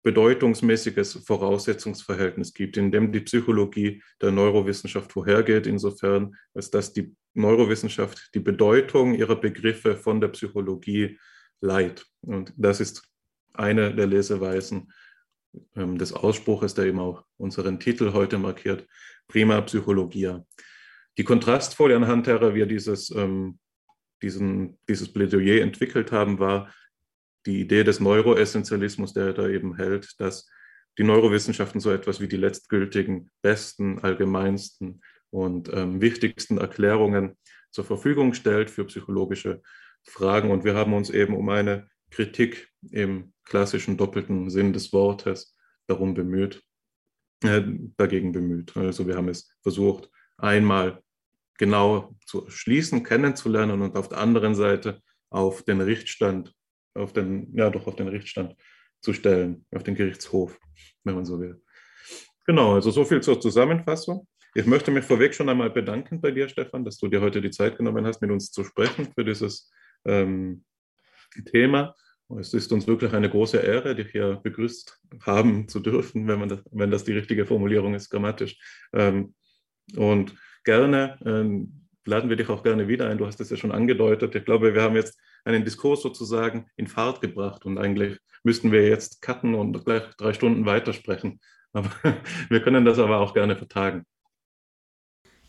bedeutungsmäßiges 0.03 1.25
Voraussetzungsverhältnis 1.27 2.55
gibt, 2.55 2.77
in 2.77 2.91
dem 2.91 3.13
die 3.13 3.21
Psychologie 3.21 4.03
der 4.21 4.31
Neurowissenschaft 4.31 5.13
vorhergeht, 5.13 5.67
insofern, 5.67 6.35
als 6.55 6.71
dass 6.71 6.93
die 6.93 7.15
Neurowissenschaft 7.35 8.31
die 8.35 8.41
Bedeutung 8.41 9.15
ihrer 9.15 9.37
Begriffe 9.37 9.97
von 9.97 10.21
der 10.21 10.29
Psychologie 10.29 11.19
leiht. 11.61 12.07
Und 12.23 12.53
das 12.57 12.81
ist 12.81 13.08
eine 13.59 13.95
der 13.95 14.07
Leseweisen 14.07 14.93
ähm, 15.77 15.99
des 15.99 16.13
Ausspruches, 16.13 16.75
der 16.75 16.87
eben 16.87 17.01
auch 17.01 17.25
unseren 17.37 17.81
Titel 17.81 18.13
heute 18.13 18.39
markiert, 18.39 18.87
Prima 19.27 19.61
Psychologia. 19.63 20.45
Die 21.19 21.25
Kontrastfolie, 21.25 21.97
anhand 21.97 22.27
derer 22.27 22.55
wir 22.55 22.67
dieses, 22.67 23.11
ähm, 23.11 23.59
diesen, 24.23 24.79
dieses 24.89 25.13
Plädoyer 25.13 25.63
entwickelt 25.63 26.13
haben, 26.13 26.39
war 26.39 26.73
die 27.47 27.61
Idee 27.61 27.85
des 27.85 28.01
Neuroessentialismus, 28.01 29.15
der 29.15 29.33
da 29.33 29.49
eben 29.49 29.77
hält, 29.77 30.15
dass 30.19 30.49
die 30.99 31.05
Neurowissenschaften 31.05 31.81
so 31.81 31.91
etwas 31.91 32.21
wie 32.21 32.29
die 32.29 32.37
letztgültigen, 32.37 33.31
besten, 33.43 34.01
allgemeinsten 34.01 35.03
und 35.31 35.73
ähm, 35.73 36.01
wichtigsten 36.01 36.59
Erklärungen 36.59 37.37
zur 37.71 37.85
Verfügung 37.85 38.35
stellt 38.35 38.71
für 38.71 38.85
psychologische 38.85 39.63
Fragen. 40.05 40.51
Und 40.51 40.65
wir 40.65 40.75
haben 40.75 40.95
uns 40.95 41.11
eben 41.11 41.37
um 41.37 41.49
eine 41.49 41.89
Kritik 42.11 42.69
im 42.91 43.33
klassischen 43.49 43.97
doppelten 43.97 44.51
Sinn 44.51 44.73
des 44.73 44.93
Wortes 44.93 45.57
darum 45.87 46.15
bemüht, 46.15 46.63
äh, 47.43 47.63
dagegen 47.97 48.33
bemüht. 48.33 48.77
Also 48.77 49.07
wir 49.07 49.17
haben 49.17 49.29
es 49.29 49.51
versucht, 49.63 50.11
einmal 50.37 51.03
genau 51.59 52.15
zu 52.27 52.49
schließen, 52.49 53.03
kennenzulernen 53.03 53.83
und 53.83 53.97
auf 53.97 54.09
der 54.09 54.19
anderen 54.19 54.55
Seite 54.55 55.03
auf 55.31 55.63
den 55.63 55.81
Richtstand, 55.81 56.55
auf 56.95 57.13
den, 57.13 57.55
ja 57.55 57.71
doch 57.71 57.87
auf 57.87 57.97
den 57.97 58.09
Richtstand 58.09 58.55
zu 59.01 59.13
stellen, 59.13 59.67
auf 59.75 59.83
den 59.83 59.95
Gerichtshof, 59.95 60.59
wenn 61.05 61.15
man 61.15 61.25
so 61.25 61.41
will. 61.41 61.63
Genau, 62.47 62.75
also 62.75 62.91
so 62.91 63.05
viel 63.05 63.21
zur 63.21 63.41
Zusammenfassung. 63.41 64.27
Ich 64.55 64.67
möchte 64.67 64.91
mich 64.91 65.05
vorweg 65.05 65.35
schon 65.35 65.49
einmal 65.49 65.71
bedanken 65.71 66.21
bei 66.21 66.31
dir, 66.31 66.49
Stefan, 66.49 66.85
dass 66.85 66.97
du 66.97 67.09
dir 67.09 67.21
heute 67.21 67.41
die 67.41 67.51
Zeit 67.51 67.77
genommen 67.77 68.07
hast, 68.07 68.23
mit 68.23 68.31
uns 68.31 68.51
zu 68.51 68.65
sprechen 68.65 69.13
für 69.15 69.25
dieses 69.25 69.71
ähm, 70.07 70.65
Thema. 71.45 71.95
Es 72.37 72.53
ist 72.53 72.73
uns 72.73 72.87
wirklich 72.87 73.13
eine 73.15 73.31
große 73.31 73.57
Ehre, 73.57 73.95
dich 73.95 74.11
hier 74.11 74.41
begrüßt 74.43 75.01
haben 75.23 75.67
zu 75.67 75.81
dürfen, 75.81 76.29
wenn, 76.29 76.39
man 76.39 76.49
das, 76.51 76.61
wenn 76.71 76.91
das 76.91 77.05
die 77.05 77.13
richtige 77.13 77.47
Formulierung 77.47 77.95
ist, 77.95 78.11
grammatisch. 78.11 78.59
Ähm, 78.93 79.35
und 79.97 80.35
gerne 80.65 81.19
ähm, 81.25 81.87
laden 82.05 82.29
wir 82.29 82.37
dich 82.37 82.49
auch 82.51 82.63
gerne 82.63 82.89
wieder 82.89 83.09
ein. 83.09 83.19
Du 83.19 83.27
hast 83.27 83.41
es 83.41 83.49
ja 83.49 83.57
schon 83.57 83.73
angedeutet. 83.73 84.35
Ich 84.35 84.45
glaube, 84.45 84.75
wir 84.75 84.83
haben 84.83 84.97
jetzt 84.97 85.19
einen 85.45 85.65
Diskurs 85.65 86.03
sozusagen 86.03 86.67
in 86.77 86.87
Fahrt 86.87 87.21
gebracht 87.21 87.65
und 87.65 87.79
eigentlich 87.79 88.19
müssten 88.45 88.73
wir 88.73 88.87
jetzt 88.87 89.23
cutten 89.23 89.55
und 89.55 89.85
gleich 89.85 90.03
drei 90.17 90.35
Stunden 90.35 90.67
weitersprechen. 90.67 91.41
Aber 91.73 91.91
wir 92.51 92.61
können 92.61 92.85
das 92.85 92.99
aber 92.99 93.21
auch 93.21 93.33
gerne 93.33 93.57
vertagen. 93.57 94.05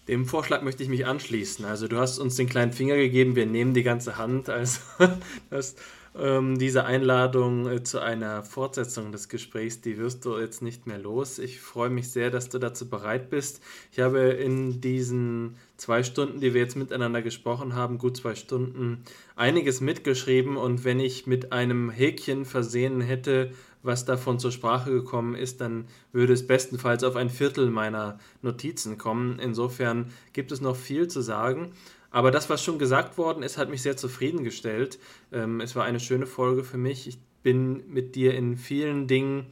Dem 0.07 0.25
Vorschlag 0.25 0.63
möchte 0.63 0.81
ich 0.81 0.89
mich 0.89 1.05
anschließen. 1.05 1.65
Also 1.65 1.87
du 1.87 1.97
hast 1.97 2.19
uns 2.19 2.35
den 2.35 2.49
kleinen 2.49 2.71
Finger 2.71 2.95
gegeben, 2.95 3.35
wir 3.35 3.45
nehmen 3.45 3.73
die 3.73 3.83
ganze 3.83 4.17
Hand. 4.17 4.49
Also 4.49 4.79
das, 5.49 5.75
ähm, 6.21 6.57
diese 6.59 6.85
Einladung 6.85 7.67
äh, 7.69 7.83
zu 7.83 7.99
einer 7.99 8.43
Fortsetzung 8.43 9.11
des 9.11 9.29
Gesprächs, 9.29 9.81
die 9.81 9.97
wirst 9.97 10.25
du 10.25 10.37
jetzt 10.37 10.61
nicht 10.61 10.87
mehr 10.87 10.97
los. 10.97 11.39
Ich 11.39 11.59
freue 11.59 11.89
mich 11.89 12.11
sehr, 12.11 12.29
dass 12.29 12.49
du 12.49 12.59
dazu 12.59 12.89
bereit 12.89 13.29
bist. 13.29 13.61
Ich 13.91 13.99
habe 13.99 14.19
in 14.19 14.81
diesen 14.81 15.55
zwei 15.77 16.03
Stunden, 16.03 16.39
die 16.39 16.53
wir 16.53 16.61
jetzt 16.61 16.75
miteinander 16.75 17.21
gesprochen 17.21 17.75
haben, 17.75 17.97
gut 17.97 18.17
zwei 18.17 18.35
Stunden, 18.35 19.03
einiges 19.35 19.81
mitgeschrieben 19.81 20.57
und 20.57 20.83
wenn 20.83 20.99
ich 20.99 21.27
mit 21.27 21.51
einem 21.51 21.89
Häkchen 21.89 22.45
versehen 22.45 23.01
hätte, 23.01 23.51
was 23.81 24.05
davon 24.05 24.39
zur 24.39 24.51
Sprache 24.51 24.91
gekommen 24.91 25.35
ist, 25.35 25.61
dann 25.61 25.85
würde 26.11 26.33
es 26.33 26.45
bestenfalls 26.45 27.03
auf 27.03 27.15
ein 27.15 27.29
Viertel 27.29 27.69
meiner 27.69 28.19
Notizen 28.41 28.97
kommen. 28.97 29.39
Insofern 29.39 30.11
gibt 30.33 30.51
es 30.51 30.59
noch 30.59 30.75
viel 30.75 31.07
zu 31.07 31.21
sagen. 31.21 31.71
Aber 32.11 32.31
das, 32.31 32.49
was 32.49 32.63
schon 32.63 32.79
gesagt 32.79 33.17
worden 33.17 33.43
ist, 33.43 33.57
hat 33.57 33.69
mich 33.69 33.81
sehr 33.81 33.97
zufriedengestellt. 33.97 34.99
Ähm, 35.31 35.61
es 35.61 35.75
war 35.75 35.85
eine 35.85 35.99
schöne 35.99 36.25
Folge 36.25 36.63
für 36.63 36.77
mich. 36.77 37.07
Ich 37.07 37.19
bin 37.43 37.83
mit 37.91 38.15
dir 38.15 38.33
in 38.33 38.57
vielen 38.57 39.07
Dingen 39.07 39.47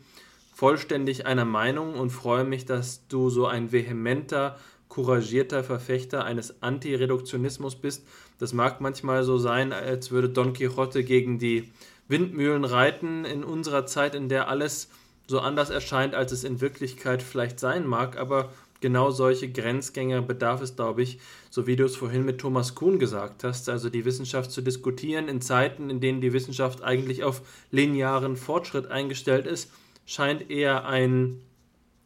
vollständig 0.54 1.26
einer 1.28 1.46
Meinung 1.46 1.94
und 1.94 2.10
freue 2.10 2.44
mich, 2.44 2.66
dass 2.66 3.08
du 3.08 3.30
so 3.30 3.46
ein 3.46 3.72
vehementer, 3.72 4.58
couragierter 4.90 5.64
Verfechter 5.64 6.24
eines 6.24 6.64
Antireduktionismus 6.64 7.76
bist. 7.76 8.08
Das 8.40 8.54
mag 8.54 8.82
manchmal 8.82 9.24
so 9.24 9.38
sein, 9.38 9.72
als 9.72 10.10
würde 10.10 10.30
Don 10.30 10.54
Quixote 10.54 11.04
gegen 11.04 11.38
die 11.38 11.72
Windmühlen 12.08 12.66
reiten 12.66 13.26
in 13.26 13.44
unserer 13.44 13.86
Zeit, 13.86 14.16
in 14.16 14.30
der 14.30 14.48
alles 14.48 14.90
so 15.28 15.40
anders 15.40 15.70
erscheint, 15.70 16.16
als 16.16 16.32
es 16.32 16.44
in 16.44 16.62
Wirklichkeit 16.62 17.22
vielleicht 17.22 17.60
sein 17.60 17.86
mag. 17.86 18.18
Aber 18.18 18.50
genau 18.82 19.12
solche 19.12 19.52
Grenzgänger 19.52 20.22
bedarf 20.22 20.62
es, 20.62 20.76
glaube 20.76 21.02
ich, 21.02 21.20
so 21.50 21.68
wie 21.68 21.76
du 21.76 21.86
es 21.86 21.96
vorhin 21.96 22.26
mit 22.26 22.40
Thomas 22.40 22.76
Kuhn 22.76 23.00
gesagt 23.00 23.44
hast, 23.44 23.70
also 23.70 23.90
die 23.90 24.06
Wissenschaft 24.06 24.52
zu 24.52 24.62
diskutieren 24.62 25.28
in 25.28 25.42
Zeiten, 25.42 25.90
in 25.90 26.00
denen 26.00 26.22
die 26.22 26.34
Wissenschaft 26.34 26.84
eigentlich 26.84 27.24
auf 27.24 27.42
linearen 27.72 28.36
Fortschritt 28.36 28.88
eingestellt 28.88 29.46
ist, 29.46 29.72
scheint 30.06 30.50
eher 30.50 30.86
ein 30.86 31.42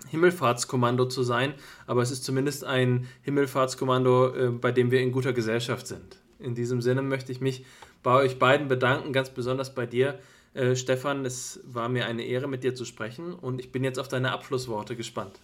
Himmelfahrtskommando 0.10 1.06
zu 1.06 1.24
sein, 1.24 1.54
aber 1.86 2.02
es 2.02 2.12
ist 2.12 2.24
zumindest 2.24 2.64
ein 2.64 3.08
Himmelfahrtskommando, 3.22 4.36
äh, 4.36 4.50
bei 4.50 4.72
dem 4.72 4.92
wir 4.92 5.02
in 5.02 5.12
guter 5.12 5.34
Gesellschaft 5.34 5.88
sind. 5.88 6.18
In 6.40 6.56
diesem 6.56 6.82
Sinne 6.82 7.02
möchte 7.02 7.32
ich 7.32 7.40
mich 7.40 7.66
bei 8.04 8.16
euch 8.16 8.40
beiden 8.40 8.68
bedanken, 8.68 9.14
ganz 9.14 9.30
besonders 9.30 9.76
bei 9.76 9.86
dir, 9.86 10.20
äh, 10.54 10.76
Stefan. 10.76 11.26
Es 11.26 11.60
war 11.64 11.88
mir 11.88 12.06
eine 12.08 12.24
Ehre, 12.24 12.48
mit 12.48 12.64
dir 12.64 12.76
zu 12.76 12.86
sprechen 12.86 13.34
und 13.34 13.60
ich 13.60 13.72
bin 13.72 13.84
jetzt 13.84 14.00
auf 14.00 14.08
deine 14.08 14.32
Abschlussworte 14.32 14.96
gespannt. 14.96 15.40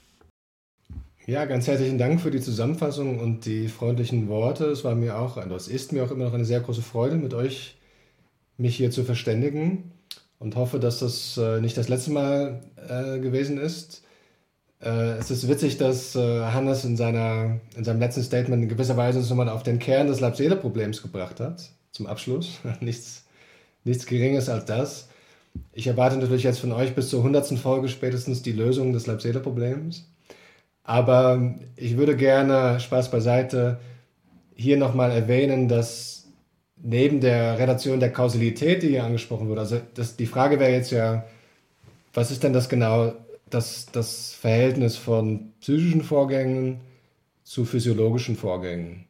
Ja, 1.27 1.43
ganz 1.43 1.67
herzlichen 1.67 1.97
Dank 1.97 2.21
für 2.21 2.31
die 2.31 2.39
Zusammenfassung 2.39 3.19
und 3.19 3.45
die 3.45 3.67
freundlichen 3.67 4.29
Worte. 4.29 4.67
Es 4.67 4.85
war 4.85 4.95
mir 4.95 5.19
auch, 5.19 5.35
es 5.35 5.67
ist 5.67 5.91
mir 5.91 6.05
auch 6.05 6.11
immer 6.11 6.23
noch 6.23 6.33
eine 6.33 6.45
sehr 6.45 6.61
große 6.61 6.81
Freude, 6.81 7.17
mit 7.17 7.33
euch 7.33 7.75
mich 8.57 8.77
hier 8.77 8.91
zu 8.91 9.03
verständigen 9.03 9.91
und 10.39 10.55
hoffe, 10.55 10.79
dass 10.79 10.99
das 10.99 11.37
äh, 11.37 11.59
nicht 11.59 11.75
das 11.75 11.89
letzte 11.89 12.11
Mal 12.11 12.61
äh, 12.77 13.19
gewesen 13.19 13.57
ist. 13.57 14.03
Äh, 14.81 15.17
es 15.17 15.29
ist 15.29 15.49
witzig, 15.49 15.77
dass 15.77 16.15
Hannes 16.15 16.85
in, 16.85 16.95
seiner, 16.95 17.59
in 17.75 17.83
seinem 17.83 17.99
letzten 17.99 18.23
Statement 18.23 18.63
in 18.63 18.69
gewisser 18.69 18.95
Weise 18.95 19.19
uns 19.19 19.29
nochmal 19.29 19.49
auf 19.49 19.63
den 19.63 19.79
Kern 19.79 20.07
des 20.07 20.21
Leib-Seele-Problems 20.21 21.01
gebracht 21.01 21.41
hat 21.41 21.71
zum 21.91 22.07
Abschluss. 22.07 22.59
nichts, 22.79 23.25
nichts 23.83 24.05
Geringes 24.05 24.47
als 24.47 24.63
das. 24.63 25.09
Ich 25.73 25.87
erwarte 25.87 26.15
natürlich 26.15 26.43
jetzt 26.43 26.59
von 26.59 26.71
euch 26.71 26.95
bis 26.95 27.09
zur 27.09 27.19
100. 27.19 27.59
Folge 27.59 27.89
spätestens 27.89 28.43
die 28.43 28.53
Lösung 28.53 28.93
des 28.93 29.07
Leib-Seele-Problems. 29.07 30.05
Aber 30.87 31.53
ich 31.75 31.97
würde 31.97 32.15
gerne, 32.15 32.79
Spaß 32.79 33.11
beiseite, 33.11 33.77
hier 34.55 34.77
nochmal 34.77 35.11
erwähnen, 35.11 35.67
dass 35.67 36.29
neben 36.81 37.19
der 37.19 37.59
Relation 37.59 37.99
der 37.99 38.13
Kausalität, 38.13 38.83
die 38.83 38.89
hier 38.89 39.03
angesprochen 39.03 39.49
wurde, 39.49 39.59
also 39.59 39.81
das, 39.95 40.15
die 40.15 40.25
Frage 40.25 40.61
wäre 40.61 40.71
jetzt 40.71 40.91
ja, 40.91 41.25
was 42.13 42.31
ist 42.31 42.41
denn 42.43 42.53
das 42.53 42.69
genau, 42.69 43.11
das, 43.49 43.87
das 43.91 44.33
Verhältnis 44.33 44.95
von 44.95 45.51
psychischen 45.59 46.03
Vorgängen 46.03 46.79
zu 47.43 47.65
physiologischen 47.65 48.37
Vorgängen 48.37 49.07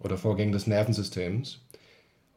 oder 0.00 0.18
Vorgängen 0.18 0.52
des 0.52 0.66
Nervensystems? 0.66 1.62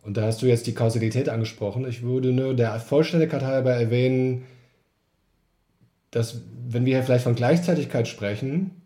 Und 0.01 0.15
da 0.15 0.23
hast 0.23 0.41
du 0.41 0.45
jetzt 0.45 0.65
die 0.65 0.73
Kausalität 0.73 1.27
angesprochen. 1.27 1.85
Ich 1.85 2.03
würde 2.03 2.31
nur 2.31 2.53
der 2.53 2.79
Vollständigkeit 2.79 3.43
halber 3.43 3.73
erwähnen, 3.73 4.45
dass, 6.11 6.41
wenn 6.67 6.85
wir 6.85 7.01
vielleicht 7.03 7.23
von 7.23 7.35
Gleichzeitigkeit 7.35 8.07
sprechen, 8.07 8.81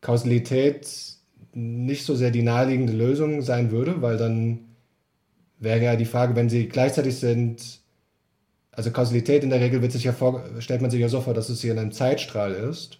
Kausalität 0.00 0.88
nicht 1.52 2.04
so 2.04 2.14
sehr 2.14 2.30
die 2.30 2.42
naheliegende 2.42 2.92
Lösung 2.92 3.42
sein 3.42 3.70
würde, 3.70 4.02
weil 4.02 4.16
dann 4.16 4.60
wäre 5.58 5.82
ja 5.82 5.96
die 5.96 6.04
Frage, 6.04 6.34
wenn 6.34 6.48
sie 6.48 6.68
gleichzeitig 6.68 7.16
sind, 7.16 7.80
also 8.70 8.90
Kausalität 8.90 9.44
in 9.44 9.50
der 9.50 9.60
Regel 9.60 9.82
wird 9.82 9.92
sich 9.92 10.04
ja 10.04 10.12
vor, 10.12 10.44
stellt 10.60 10.80
man 10.80 10.90
sich 10.90 11.00
ja 11.00 11.08
so 11.08 11.20
vor, 11.20 11.34
dass 11.34 11.50
es 11.50 11.60
hier 11.60 11.72
in 11.72 11.78
einem 11.78 11.92
Zeitstrahl 11.92 12.52
ist. 12.52 12.98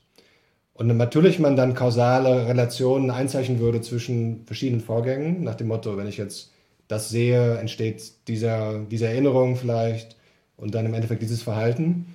Und 0.74 0.94
natürlich 0.96 1.38
man 1.38 1.56
dann 1.56 1.74
kausale 1.74 2.46
Relationen 2.46 3.10
einzeichnen 3.10 3.58
würde 3.58 3.80
zwischen 3.80 4.44
verschiedenen 4.46 4.80
Vorgängen, 4.80 5.44
nach 5.44 5.54
dem 5.54 5.68
Motto, 5.68 5.96
wenn 5.96 6.06
ich 6.06 6.16
jetzt 6.16 6.50
das 6.88 7.08
sehe, 7.08 7.56
entsteht 7.58 8.28
dieser, 8.28 8.80
diese 8.90 9.06
Erinnerung 9.06 9.56
vielleicht 9.56 10.16
und 10.56 10.74
dann 10.74 10.86
im 10.86 10.94
Endeffekt 10.94 11.22
dieses 11.22 11.42
Verhalten. 11.42 12.14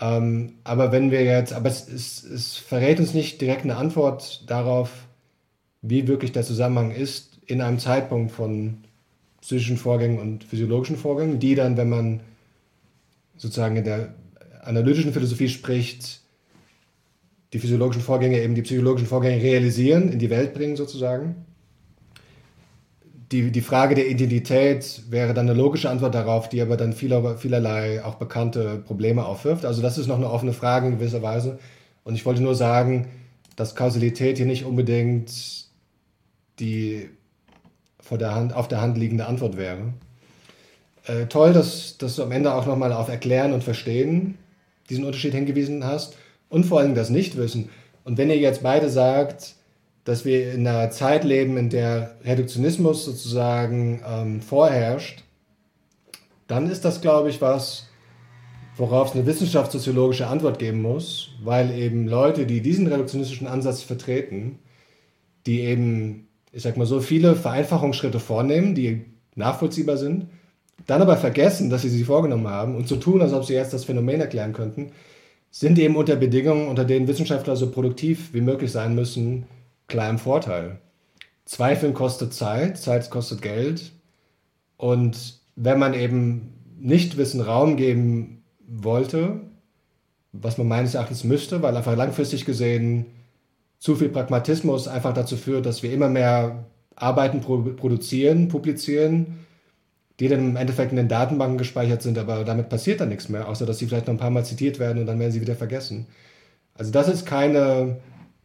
Ähm, 0.00 0.54
aber 0.64 0.92
wenn 0.92 1.10
wir 1.10 1.24
jetzt, 1.24 1.52
aber 1.52 1.68
es, 1.68 1.88
es, 1.88 2.22
es 2.22 2.56
verrät 2.56 3.00
uns 3.00 3.14
nicht 3.14 3.40
direkt 3.40 3.64
eine 3.64 3.76
Antwort 3.76 4.48
darauf, 4.48 4.90
wie 5.82 6.06
wirklich 6.06 6.32
der 6.32 6.44
Zusammenhang 6.44 6.90
ist 6.90 7.38
in 7.46 7.60
einem 7.60 7.78
Zeitpunkt 7.78 8.32
von 8.32 8.78
psychischen 9.40 9.76
Vorgängen 9.76 10.18
und 10.18 10.44
physiologischen 10.44 10.96
Vorgängen, 10.96 11.38
die 11.38 11.54
dann, 11.54 11.76
wenn 11.76 11.88
man 11.88 12.20
sozusagen 13.36 13.76
in 13.76 13.84
der 13.84 14.14
analytischen 14.62 15.12
Philosophie 15.12 15.48
spricht, 15.48 16.20
die 17.52 17.58
physiologischen 17.58 18.02
Vorgänge 18.02 18.40
eben 18.42 18.54
die 18.54 18.62
psychologischen 18.62 19.08
Vorgänge 19.08 19.42
realisieren, 19.42 20.12
in 20.12 20.18
die 20.18 20.30
Welt 20.30 20.54
bringen 20.54 20.76
sozusagen 20.76 21.46
die, 23.32 23.50
die 23.50 23.60
Frage 23.60 23.94
der 23.94 24.08
Identität 24.08 25.02
wäre 25.10 25.34
dann 25.34 25.48
eine 25.48 25.58
logische 25.58 25.90
Antwort 25.90 26.14
darauf, 26.14 26.48
die 26.48 26.62
aber 26.62 26.76
dann 26.76 26.92
vieler, 26.92 27.36
vielerlei 27.36 28.02
auch 28.04 28.14
bekannte 28.14 28.78
Probleme 28.78 29.24
aufwirft. 29.24 29.64
Also 29.64 29.82
das 29.82 29.98
ist 29.98 30.06
noch 30.06 30.16
eine 30.16 30.30
offene 30.30 30.52
Frage 30.52 30.86
in 30.86 30.98
gewisser 30.98 31.22
Weise. 31.22 31.58
Und 32.04 32.14
ich 32.14 32.24
wollte 32.24 32.42
nur 32.42 32.54
sagen, 32.54 33.08
dass 33.56 33.74
Kausalität 33.74 34.38
hier 34.38 34.46
nicht 34.46 34.64
unbedingt 34.64 35.30
die 36.58 37.10
vor 38.00 38.16
der 38.16 38.34
Hand, 38.34 38.54
auf 38.54 38.68
der 38.68 38.80
Hand 38.80 38.96
liegende 38.96 39.26
Antwort 39.26 39.56
wäre. 39.58 39.92
Äh, 41.04 41.26
toll, 41.26 41.52
dass, 41.52 41.98
dass 41.98 42.16
du 42.16 42.22
am 42.22 42.32
Ende 42.32 42.54
auch 42.54 42.66
nochmal 42.66 42.92
auf 42.92 43.08
Erklären 43.08 43.52
und 43.52 43.62
Verstehen 43.62 44.38
diesen 44.88 45.04
Unterschied 45.04 45.34
hingewiesen 45.34 45.84
hast 45.84 46.16
und 46.48 46.64
vor 46.64 46.80
allem 46.80 46.94
das 46.94 47.10
Nichtwissen. 47.10 47.68
Und 48.04 48.16
wenn 48.16 48.30
ihr 48.30 48.38
jetzt 48.38 48.62
beide 48.62 48.88
sagt, 48.88 49.54
dass 50.08 50.24
wir 50.24 50.54
in 50.54 50.66
einer 50.66 50.90
Zeit 50.90 51.24
leben, 51.24 51.58
in 51.58 51.68
der 51.68 52.16
Reduktionismus 52.24 53.04
sozusagen 53.04 54.00
ähm, 54.08 54.40
vorherrscht, 54.40 55.22
dann 56.46 56.70
ist 56.70 56.86
das, 56.86 57.02
glaube 57.02 57.28
ich, 57.28 57.42
was, 57.42 57.88
worauf 58.78 59.08
es 59.08 59.14
eine 59.14 59.26
wissenschaftssoziologische 59.26 60.26
Antwort 60.26 60.58
geben 60.58 60.80
muss, 60.80 61.32
weil 61.44 61.70
eben 61.78 62.08
Leute, 62.08 62.46
die 62.46 62.62
diesen 62.62 62.86
reduktionistischen 62.86 63.46
Ansatz 63.46 63.82
vertreten, 63.82 64.60
die 65.44 65.60
eben 65.60 66.28
ich 66.52 66.62
sag 66.62 66.78
mal 66.78 66.86
so, 66.86 67.00
viele 67.00 67.36
Vereinfachungsschritte 67.36 68.18
vornehmen, 68.18 68.74
die 68.74 69.04
nachvollziehbar 69.34 69.98
sind, 69.98 70.28
dann 70.86 71.02
aber 71.02 71.18
vergessen, 71.18 71.68
dass 71.68 71.82
sie 71.82 71.90
sie 71.90 72.04
vorgenommen 72.04 72.48
haben 72.48 72.76
und 72.76 72.88
so 72.88 72.96
tun, 72.96 73.20
als 73.20 73.34
ob 73.34 73.44
sie 73.44 73.52
jetzt 73.52 73.74
das 73.74 73.84
Phänomen 73.84 74.22
erklären 74.22 74.54
könnten, 74.54 74.92
sind 75.50 75.78
eben 75.78 75.96
unter 75.96 76.16
Bedingungen, 76.16 76.68
unter 76.68 76.86
denen 76.86 77.08
Wissenschaftler 77.08 77.56
so 77.56 77.70
produktiv 77.70 78.32
wie 78.32 78.40
möglich 78.40 78.72
sein 78.72 78.94
müssen, 78.94 79.44
klar 79.88 80.10
im 80.10 80.18
Vorteil. 80.18 80.78
Zweifeln 81.44 81.94
kostet 81.94 82.34
Zeit, 82.34 82.78
Zeit 82.78 83.10
kostet 83.10 83.42
Geld. 83.42 83.92
Und 84.76 85.40
wenn 85.56 85.78
man 85.78 85.94
eben 85.94 86.54
nicht 86.78 87.16
Wissen 87.16 87.40
Raum 87.40 87.76
geben 87.76 88.44
wollte, 88.66 89.40
was 90.32 90.58
man 90.58 90.68
meines 90.68 90.94
Erachtens 90.94 91.24
müsste, 91.24 91.62
weil 91.62 91.76
einfach 91.76 91.96
langfristig 91.96 92.44
gesehen 92.44 93.06
zu 93.78 93.96
viel 93.96 94.08
Pragmatismus 94.08 94.88
einfach 94.88 95.14
dazu 95.14 95.36
führt, 95.36 95.66
dass 95.66 95.82
wir 95.82 95.92
immer 95.92 96.08
mehr 96.08 96.66
Arbeiten 96.94 97.40
produzieren, 97.40 98.48
publizieren, 98.48 99.38
die 100.20 100.28
dann 100.28 100.40
im 100.40 100.56
Endeffekt 100.56 100.90
in 100.90 100.96
den 100.96 101.08
Datenbanken 101.08 101.58
gespeichert 101.58 102.02
sind, 102.02 102.18
aber 102.18 102.44
damit 102.44 102.68
passiert 102.68 103.00
dann 103.00 103.08
nichts 103.08 103.28
mehr, 103.28 103.48
außer 103.48 103.66
dass 103.66 103.78
sie 103.78 103.86
vielleicht 103.86 104.08
noch 104.08 104.14
ein 104.14 104.18
paar 104.18 104.30
Mal 104.30 104.44
zitiert 104.44 104.78
werden 104.78 104.98
und 104.98 105.06
dann 105.06 105.18
werden 105.18 105.30
sie 105.30 105.40
wieder 105.40 105.54
vergessen. 105.54 106.06
Also 106.74 106.90
das 106.90 107.08
ist 107.08 107.24
keine, 107.24 107.98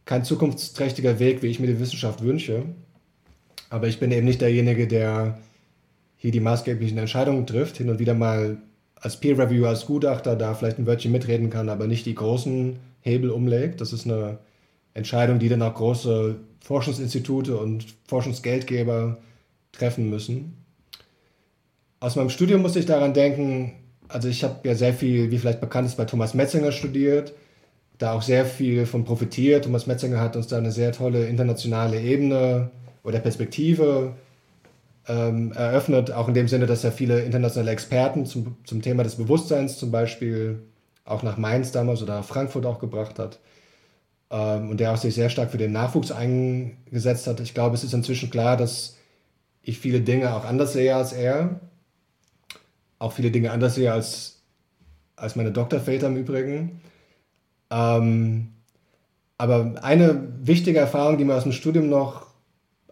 kein 0.04 0.24
zukunftsträchtiger 0.24 1.18
Weg, 1.18 1.42
wie 1.42 1.48
ich 1.48 1.60
mir 1.60 1.66
die 1.66 1.80
Wissenschaft 1.80 2.22
wünsche. 2.22 2.64
Aber 3.70 3.88
ich 3.88 3.98
bin 3.98 4.12
eben 4.12 4.26
nicht 4.26 4.40
derjenige, 4.40 4.86
der 4.86 5.38
hier 6.16 6.30
die 6.30 6.40
maßgeblichen 6.40 6.98
Entscheidungen 6.98 7.46
trifft, 7.46 7.78
hin 7.78 7.90
und 7.90 7.98
wieder 7.98 8.14
mal 8.14 8.58
als 8.96 9.18
Peer 9.18 9.38
Reviewer, 9.38 9.68
als 9.68 9.86
Gutachter 9.86 10.36
da 10.36 10.54
vielleicht 10.54 10.78
ein 10.78 10.86
Wörtchen 10.86 11.12
mitreden 11.12 11.50
kann, 11.50 11.68
aber 11.68 11.86
nicht 11.86 12.06
die 12.06 12.14
großen 12.14 12.76
Hebel 13.00 13.30
umlegt. 13.30 13.80
Das 13.80 13.92
ist 13.92 14.06
eine 14.06 14.38
Entscheidung, 14.94 15.38
die 15.38 15.48
dann 15.48 15.62
auch 15.62 15.74
große 15.74 16.36
Forschungsinstitute 16.60 17.58
und 17.58 17.84
Forschungsgeldgeber 18.06 19.18
treffen 19.72 20.08
müssen. 20.08 20.54
Aus 22.00 22.16
meinem 22.16 22.30
Studium 22.30 22.62
musste 22.62 22.78
ich 22.78 22.86
daran 22.86 23.12
denken, 23.12 23.72
also 24.08 24.28
ich 24.28 24.44
habe 24.44 24.66
ja 24.66 24.74
sehr 24.74 24.94
viel, 24.94 25.30
wie 25.30 25.38
vielleicht 25.38 25.60
bekannt 25.60 25.88
ist, 25.88 25.96
bei 25.96 26.04
Thomas 26.04 26.34
Metzinger 26.34 26.72
studiert, 26.72 27.34
da 27.98 28.12
auch 28.12 28.22
sehr 28.22 28.44
viel 28.44 28.86
von 28.86 29.04
profitiert. 29.04 29.64
Thomas 29.64 29.86
Metzinger 29.86 30.20
hat 30.20 30.36
uns 30.36 30.48
da 30.48 30.58
eine 30.58 30.72
sehr 30.72 30.92
tolle 30.92 31.26
internationale 31.26 32.00
Ebene 32.00 32.70
oder 33.02 33.20
Perspektive 33.20 34.14
ähm, 35.06 35.52
eröffnet, 35.52 36.10
auch 36.10 36.28
in 36.28 36.34
dem 36.34 36.48
Sinne, 36.48 36.66
dass 36.66 36.84
er 36.84 36.92
viele 36.92 37.20
internationale 37.20 37.70
Experten 37.70 38.26
zum, 38.26 38.56
zum 38.64 38.82
Thema 38.82 39.02
des 39.02 39.16
Bewusstseins 39.16 39.78
zum 39.78 39.90
Beispiel 39.90 40.62
auch 41.04 41.22
nach 41.22 41.36
Mainz 41.36 41.72
damals 41.72 42.02
oder 42.02 42.16
nach 42.16 42.24
Frankfurt 42.24 42.66
auch 42.66 42.78
gebracht 42.78 43.18
hat 43.18 43.38
ähm, 44.30 44.70
und 44.70 44.80
der 44.80 44.92
auch 44.92 44.96
sich 44.96 45.14
sehr 45.14 45.28
stark 45.28 45.50
für 45.50 45.58
den 45.58 45.72
Nachwuchs 45.72 46.10
eingesetzt 46.10 47.26
hat. 47.26 47.40
Ich 47.40 47.54
glaube, 47.54 47.74
es 47.74 47.84
ist 47.84 47.92
inzwischen 47.94 48.30
klar, 48.30 48.56
dass 48.56 48.96
ich 49.62 49.78
viele 49.78 50.00
Dinge 50.00 50.34
auch 50.34 50.44
anders 50.44 50.72
sehe 50.72 50.94
als 50.94 51.12
er, 51.12 51.60
auch 52.98 53.12
viele 53.12 53.30
Dinge 53.30 53.50
anders 53.50 53.74
sehe 53.74 53.92
als, 53.92 54.42
als 55.16 55.36
meine 55.36 55.52
Doktorväter 55.52 56.06
im 56.06 56.16
Übrigen. 56.16 56.80
Ähm, 57.74 58.52
aber 59.36 59.74
eine 59.82 60.28
wichtige 60.42 60.78
Erfahrung, 60.78 61.18
die 61.18 61.24
mir 61.24 61.34
aus 61.34 61.42
dem 61.42 61.52
Studium 61.52 61.88
noch 61.88 62.26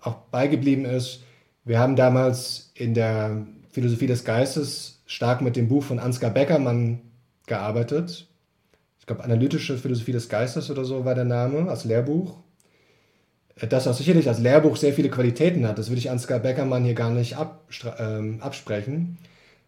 auch 0.00 0.16
beigeblieben 0.32 0.84
ist, 0.84 1.22
wir 1.64 1.78
haben 1.78 1.94
damals 1.94 2.72
in 2.74 2.92
der 2.92 3.46
Philosophie 3.70 4.08
des 4.08 4.24
Geistes 4.24 5.02
stark 5.06 5.40
mit 5.40 5.54
dem 5.54 5.68
Buch 5.68 5.84
von 5.84 6.00
Ansgar 6.00 6.30
Beckermann 6.30 7.00
gearbeitet. 7.46 8.26
Ich 8.98 9.06
glaube, 9.06 9.22
Analytische 9.22 9.78
Philosophie 9.78 10.12
des 10.12 10.28
Geistes 10.28 10.70
oder 10.70 10.84
so 10.84 11.04
war 11.04 11.14
der 11.14 11.24
Name, 11.24 11.70
als 11.70 11.84
Lehrbuch. 11.84 12.38
Das 13.68 13.86
auch 13.86 13.94
sicherlich 13.94 14.28
als 14.28 14.40
Lehrbuch 14.40 14.76
sehr 14.76 14.92
viele 14.92 15.10
Qualitäten 15.10 15.68
hat, 15.68 15.78
das 15.78 15.90
würde 15.90 15.98
ich 15.98 16.10
Ansgar 16.10 16.40
Beckermann 16.40 16.84
hier 16.84 16.94
gar 16.94 17.10
nicht 17.10 17.36
ähm, 17.98 18.40
absprechen. 18.40 19.18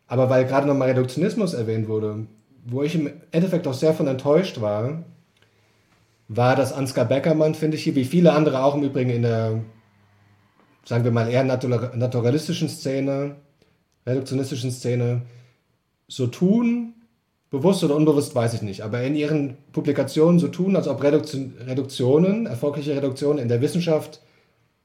Aber 0.09 0.29
weil 0.31 0.47
gerade 0.47 0.67
nochmal 0.67 0.89
Reduktionismus 0.89 1.55
erwähnt 1.55 1.87
wurde, 1.87 2.27
wo 2.65 2.83
ich 2.83 2.95
im 2.95 3.11
Endeffekt 3.31 3.67
auch 3.67 3.75
sehr 3.75 3.95
von 3.95 4.07
enttäuscht 4.07 4.61
war, 4.61 5.05
war, 6.29 6.57
dass 6.57 6.73
Ansgar 6.73 7.05
Beckermann, 7.05 7.55
finde 7.55 7.77
ich 7.77 7.85
hier, 7.85 7.95
wie 7.95 8.05
viele 8.05 8.33
andere 8.33 8.65
auch 8.65 8.75
im 8.75 8.83
Übrigen 8.83 9.11
in 9.11 9.23
der 9.23 9.61
sagen 10.85 11.05
wir 11.05 11.11
mal, 11.11 11.31
eher 11.31 11.45
naturalistischen 11.45 12.69
Szene, 12.69 13.37
reduktionistischen 14.07 14.71
Szene 14.71 15.23
so 16.09 16.27
tun, 16.27 16.95
bewusst 17.51 17.83
oder 17.85 17.97
unbewusst 17.97 18.35
weiß 18.35 18.55
ich 18.55 18.63
nicht, 18.63 18.83
aber 18.83 19.03
in 19.03 19.15
ihren 19.15 19.57
Publikationen 19.73 20.39
so 20.39 20.49
tun, 20.49 20.77
als 20.77 20.89
ob 20.89 21.03
Reduktionen, 21.03 22.47
erfolgreiche 22.47 22.97
Reduktionen 22.97 23.39
in 23.39 23.49
der 23.49 23.63
Wissenschaft 23.63 24.21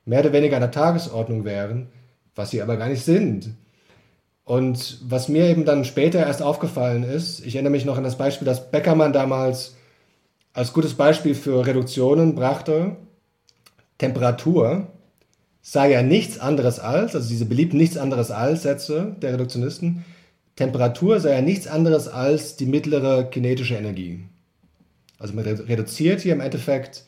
mehr 0.06 0.22
oder 0.22 0.34
weniger 0.34 0.56
an 0.56 0.62
der 0.62 0.72
Tagesordnung 0.72 1.44
wären, 1.44 1.88
was 2.36 2.52
sie 2.52 2.62
aber 2.62 2.78
gar 2.78 2.88
nicht 2.88 3.04
sind. 3.04 3.50
Und 4.50 4.98
was 5.04 5.30
mir 5.30 5.46
eben 5.46 5.64
dann 5.64 5.86
später 5.86 6.26
erst 6.26 6.42
aufgefallen 6.42 7.04
ist, 7.04 7.46
ich 7.46 7.54
erinnere 7.54 7.70
mich 7.70 7.86
noch 7.86 7.98
an 7.98 8.04
das 8.04 8.18
Beispiel, 8.18 8.48
das 8.48 8.72
Beckermann 8.72 9.14
damals 9.14 9.76
als 10.54 10.74
gutes 10.74 10.96
Beispiel 10.96 11.36
für 11.36 11.68
Reduktionen 11.68 12.34
brachte, 12.34 12.96
Temperatur 14.00 14.88
sei 15.62 15.92
ja 15.92 16.02
nichts 16.02 16.40
anderes 16.40 16.80
als, 16.80 17.16
also 17.16 17.30
diese 17.30 17.46
beliebten 17.46 17.78
nichts 17.78 17.96
anderes 17.96 18.32
als 18.32 18.64
Sätze 18.64 19.16
der 19.22 19.34
Reduktionisten, 19.34 20.04
Temperatur 20.56 21.20
sei 21.20 21.36
ja 21.36 21.42
nichts 21.44 21.68
anderes 21.68 22.08
als 22.08 22.56
die 22.56 22.66
mittlere 22.66 23.26
kinetische 23.26 23.76
Energie. 23.76 24.24
Also 25.20 25.36
man 25.36 25.46
reduziert 25.46 26.22
hier 26.22 26.34
im 26.34 26.42
Endeffekt 26.42 27.04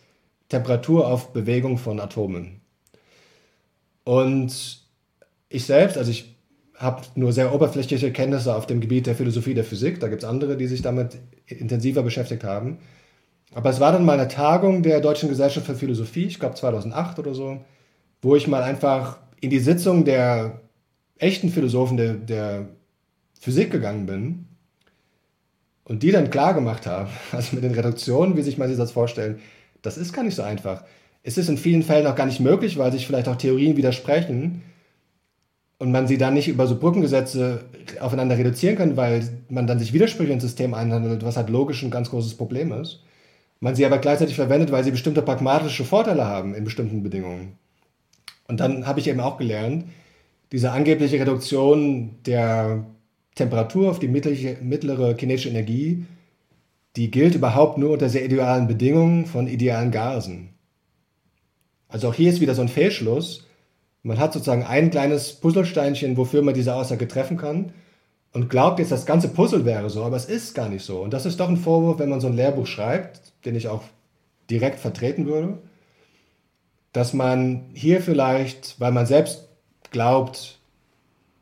Temperatur 0.50 1.08
auf 1.08 1.34
Bewegung 1.34 1.80
von 1.80 2.00
Atomen. 2.00 2.62
Und 4.04 4.84
ich 5.50 5.66
selbst, 5.66 5.98
also 5.98 6.12
ich 6.12 6.31
habe 6.82 7.04
nur 7.16 7.32
sehr 7.32 7.54
oberflächliche 7.54 8.12
Kenntnisse 8.12 8.56
auf 8.56 8.66
dem 8.66 8.82
Gebiet 8.82 9.06
der 9.06 9.16
Philosophie 9.16 9.54
der 9.54 9.64
Physik, 9.64 10.00
da 10.00 10.08
gibt 10.08 10.24
es 10.24 10.28
andere, 10.28 10.58
die 10.58 10.68
sich 10.68 10.82
damit 10.82 11.20
intensiver 11.46 12.02
beschäftigt 12.02 12.44
haben. 12.44 12.80
Aber 13.54 13.70
es 13.70 13.80
war 13.80 13.92
dann 13.92 14.06
mal 14.06 14.20
eine 14.20 14.30
Tagung 14.30 14.82
der 14.82 15.00
Deutschen 15.02 15.30
Gesellschaft 15.30 15.68
für 15.68 15.76
Philosophie, 15.76 16.26
ich 16.26 16.40
glaube 16.40 16.56
2008 16.56 17.20
oder 17.20 17.36
so, 17.36 17.64
wo 18.22 18.36
ich 18.36 18.48
mal 18.48 18.64
einfach 18.64 19.20
in 19.42 19.50
die 19.50 19.60
Sitzung 19.60 20.06
der 20.06 20.62
echten 21.18 21.50
Philosophen 21.50 21.98
der, 21.98 22.14
der 22.14 22.70
Physik 23.40 23.72
gegangen 23.72 24.06
bin 24.06 24.48
und 25.84 26.02
die 26.02 26.12
dann 26.12 26.32
klar 26.32 26.54
gemacht 26.54 26.88
haben, 26.88 27.10
also 27.32 27.56
mit 27.56 27.64
den 27.64 27.74
Reduktionen, 27.74 28.38
wie 28.38 28.42
sich 28.42 28.58
man 28.58 28.70
sich 28.70 28.78
das 28.78 28.92
vorstellen, 28.92 29.40
das 29.84 29.98
ist 29.98 30.14
gar 30.14 30.24
nicht 30.24 30.36
so 30.36 30.42
einfach. 30.42 30.84
Es 31.22 31.38
ist 31.38 31.50
in 31.50 31.58
vielen 31.58 31.84
Fällen 31.84 32.08
auch 32.08 32.16
gar 32.16 32.26
nicht 32.26 32.40
möglich, 32.40 32.78
weil 32.80 32.92
sich 32.92 33.06
vielleicht 33.06 33.28
auch 33.28 33.36
Theorien 33.36 33.78
widersprechen 33.78 34.64
und 35.82 35.92
man 35.92 36.06
sie 36.06 36.20
dann 36.20 36.36
nicht 36.36 36.48
über 36.48 36.68
so 36.68 36.78
Brückengesetze 36.78 37.66
aufeinander 38.00 38.38
reduzieren 38.38 38.76
kann, 38.76 38.98
weil 38.98 39.28
man 39.50 39.66
dann 39.66 39.80
sich 39.80 39.94
Widersprüche 39.94 40.32
ins 40.32 40.44
System 40.44 40.76
einhandelt, 40.76 41.26
was 41.26 41.38
halt 41.38 41.50
logisch 41.50 41.82
ein 41.82 41.90
ganz 41.90 42.12
großes 42.12 42.36
Problem 42.36 42.72
ist. 42.72 43.02
Man 43.62 43.74
sie 43.74 43.84
aber 43.84 43.98
gleichzeitig 43.98 44.36
verwendet, 44.36 44.72
weil 44.72 44.84
sie 44.84 44.92
bestimmte 44.92 45.24
pragmatische 45.24 45.84
Vorteile 45.84 46.26
haben 46.26 46.54
in 46.54 46.66
bestimmten 46.66 47.02
Bedingungen. 47.02 47.54
Und 48.48 48.60
dann 48.60 48.86
habe 48.86 49.00
ich 49.00 49.08
eben 49.08 49.22
auch 49.22 49.38
gelernt, 49.38 49.86
diese 50.52 50.72
angebliche 50.72 51.20
Reduktion 51.20 52.12
der 52.28 52.86
Temperatur 53.34 53.90
auf 53.90 53.98
die 53.98 54.08
mittlere 54.08 55.16
kinetische 55.16 55.50
Energie, 55.50 56.06
die 56.96 57.10
gilt 57.10 57.34
überhaupt 57.34 57.80
nur 57.80 57.90
unter 57.90 58.08
sehr 58.08 58.24
idealen 58.24 58.68
Bedingungen 58.68 59.26
von 59.26 59.48
idealen 59.48 59.90
Gasen. 59.90 60.50
Also 61.88 62.10
auch 62.10 62.14
hier 62.14 62.30
ist 62.30 62.40
wieder 62.40 62.54
so 62.54 62.62
ein 62.62 62.68
Fehlschluss. 62.68 63.48
Man 64.04 64.20
hat 64.20 64.34
sozusagen 64.34 64.64
ein 64.64 64.90
kleines 64.90 65.34
Puzzlesteinchen, 65.34 66.18
wofür 66.18 66.42
man 66.42 66.54
diese 66.54 66.76
Aussage 66.76 67.08
treffen 67.08 67.38
kann 67.38 67.74
und 68.34 68.50
glaubt 68.50 68.80
jetzt, 68.80 68.92
das 68.92 69.06
ganze 69.06 69.28
Puzzle 69.28 69.66
wäre 69.66 69.90
so, 69.90 70.04
aber 70.04 70.16
es 70.16 70.26
ist 70.26 70.56
gar 70.56 70.70
nicht 70.70 70.84
so. 70.84 71.02
Und 71.02 71.14
das 71.14 71.26
ist 71.26 71.40
doch 71.40 71.50
ein 71.50 71.58
Vorwurf, 71.58 72.00
wenn 72.00 72.10
man 72.10 72.22
so 72.22 72.28
ein 72.28 72.36
Lehrbuch 72.36 72.68
schreibt, 72.68 73.22
den 73.46 73.56
ich 73.56 73.68
auch 73.68 73.84
direkt 74.50 74.80
vertreten 74.80 75.26
würde 75.26 75.60
dass 76.94 77.14
man 77.14 77.66
hier 77.74 78.02
vielleicht, 78.02 78.80
weil 78.80 78.92
man 78.92 79.06
selbst 79.06 79.48
glaubt, 79.92 80.60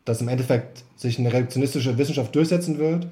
dass 0.06 0.22
im 0.22 0.28
Endeffekt 0.28 0.84
sich 0.96 1.20
eine 1.20 1.34
reduktionistische 1.34 1.98
Wissenschaft 1.98 2.36
durchsetzen 2.36 2.78
wird, 2.78 3.08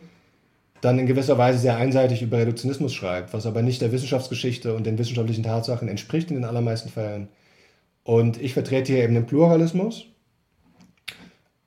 dann 0.82 1.00
in 1.00 1.08
gewisser 1.08 1.38
Weise 1.38 1.58
sehr 1.58 1.77
einseitig 1.77 2.22
über 2.22 2.38
Reduktionismus 2.38 2.93
schreibt, 2.93 3.34
was 3.34 3.48
aber 3.48 3.64
nicht 3.64 3.82
der 3.82 3.92
Wissenschaftsgeschichte 3.92 4.76
und 4.76 4.85
den 4.85 4.98
wissenschaftlichen 4.98 5.43
Tatsachen 5.43 5.88
entspricht 5.88 6.30
in 6.30 6.35
den 6.35 6.45
allermeisten 6.45 6.90
Fällen. 6.90 7.30
Und 8.08 8.42
ich 8.42 8.53
vertrete 8.53 8.94
hier 8.94 9.03
eben 9.03 9.14
den 9.14 9.26
Pluralismus. 9.26 10.06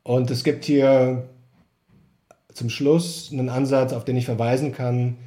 Und 0.02 0.30
es 0.30 0.42
gibt 0.42 0.64
hier 0.64 1.28
zum 2.52 2.70
Schluss 2.70 3.30
einen 3.32 3.48
Ansatz, 3.48 3.92
auf 3.92 4.04
den 4.04 4.16
ich 4.16 4.24
verweisen 4.24 4.72
kann, 4.72 5.18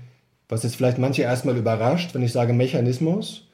was 0.50 0.64
jetzt 0.64 0.76
vielleicht 0.76 0.98
manche 0.98 1.22
erstmal 1.22 1.56
überrascht, 1.56 2.14
wenn 2.14 2.24
ich 2.24 2.34
sage 2.34 2.52
Mechanismus 2.52 3.48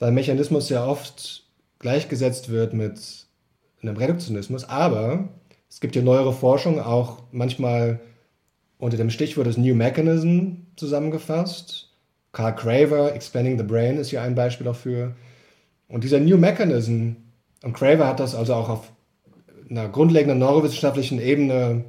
weil 0.00 0.10
Mechanismus 0.10 0.68
ja 0.70 0.84
oft 0.84 1.44
gleichgesetzt 1.78 2.48
wird 2.48 2.72
mit 2.72 3.26
einem 3.82 3.96
Reduktionismus. 3.96 4.68
Aber 4.68 5.28
es 5.68 5.80
gibt 5.80 5.94
ja 5.94 6.02
neuere 6.02 6.32
Forschung, 6.32 6.80
auch 6.80 7.22
manchmal 7.30 8.00
unter 8.78 8.96
dem 8.96 9.10
Stichwort 9.10 9.46
des 9.46 9.58
New 9.58 9.74
Mechanism 9.74 10.66
zusammengefasst. 10.74 11.90
Carl 12.32 12.56
Craver, 12.56 13.14
Expanding 13.14 13.58
the 13.58 13.64
Brain 13.64 13.98
ist 13.98 14.08
hier 14.10 14.22
ein 14.22 14.34
Beispiel 14.34 14.64
dafür. 14.64 15.14
Und 15.90 16.04
dieser 16.04 16.20
New 16.20 16.38
Mechanism 16.38 17.16
Und 17.62 17.74
Craver 17.74 18.06
hat 18.06 18.20
das 18.20 18.34
also 18.34 18.54
auch 18.54 18.68
auf 18.68 18.92
einer 19.68 19.88
grundlegenden 19.88 20.38
neurowissenschaftlichen 20.38 21.20
Ebene 21.20 21.84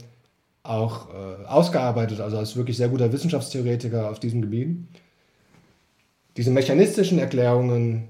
auch 0.63 1.07
äh, 1.09 1.45
ausgearbeitet, 1.47 2.19
also 2.19 2.37
als 2.37 2.55
wirklich 2.55 2.77
sehr 2.77 2.89
guter 2.89 3.11
Wissenschaftstheoretiker 3.11 4.09
auf 4.09 4.19
diesem 4.19 4.41
Gebiet. 4.41 4.77
Diese 6.37 6.51
mechanistischen 6.51 7.19
Erklärungen 7.19 8.09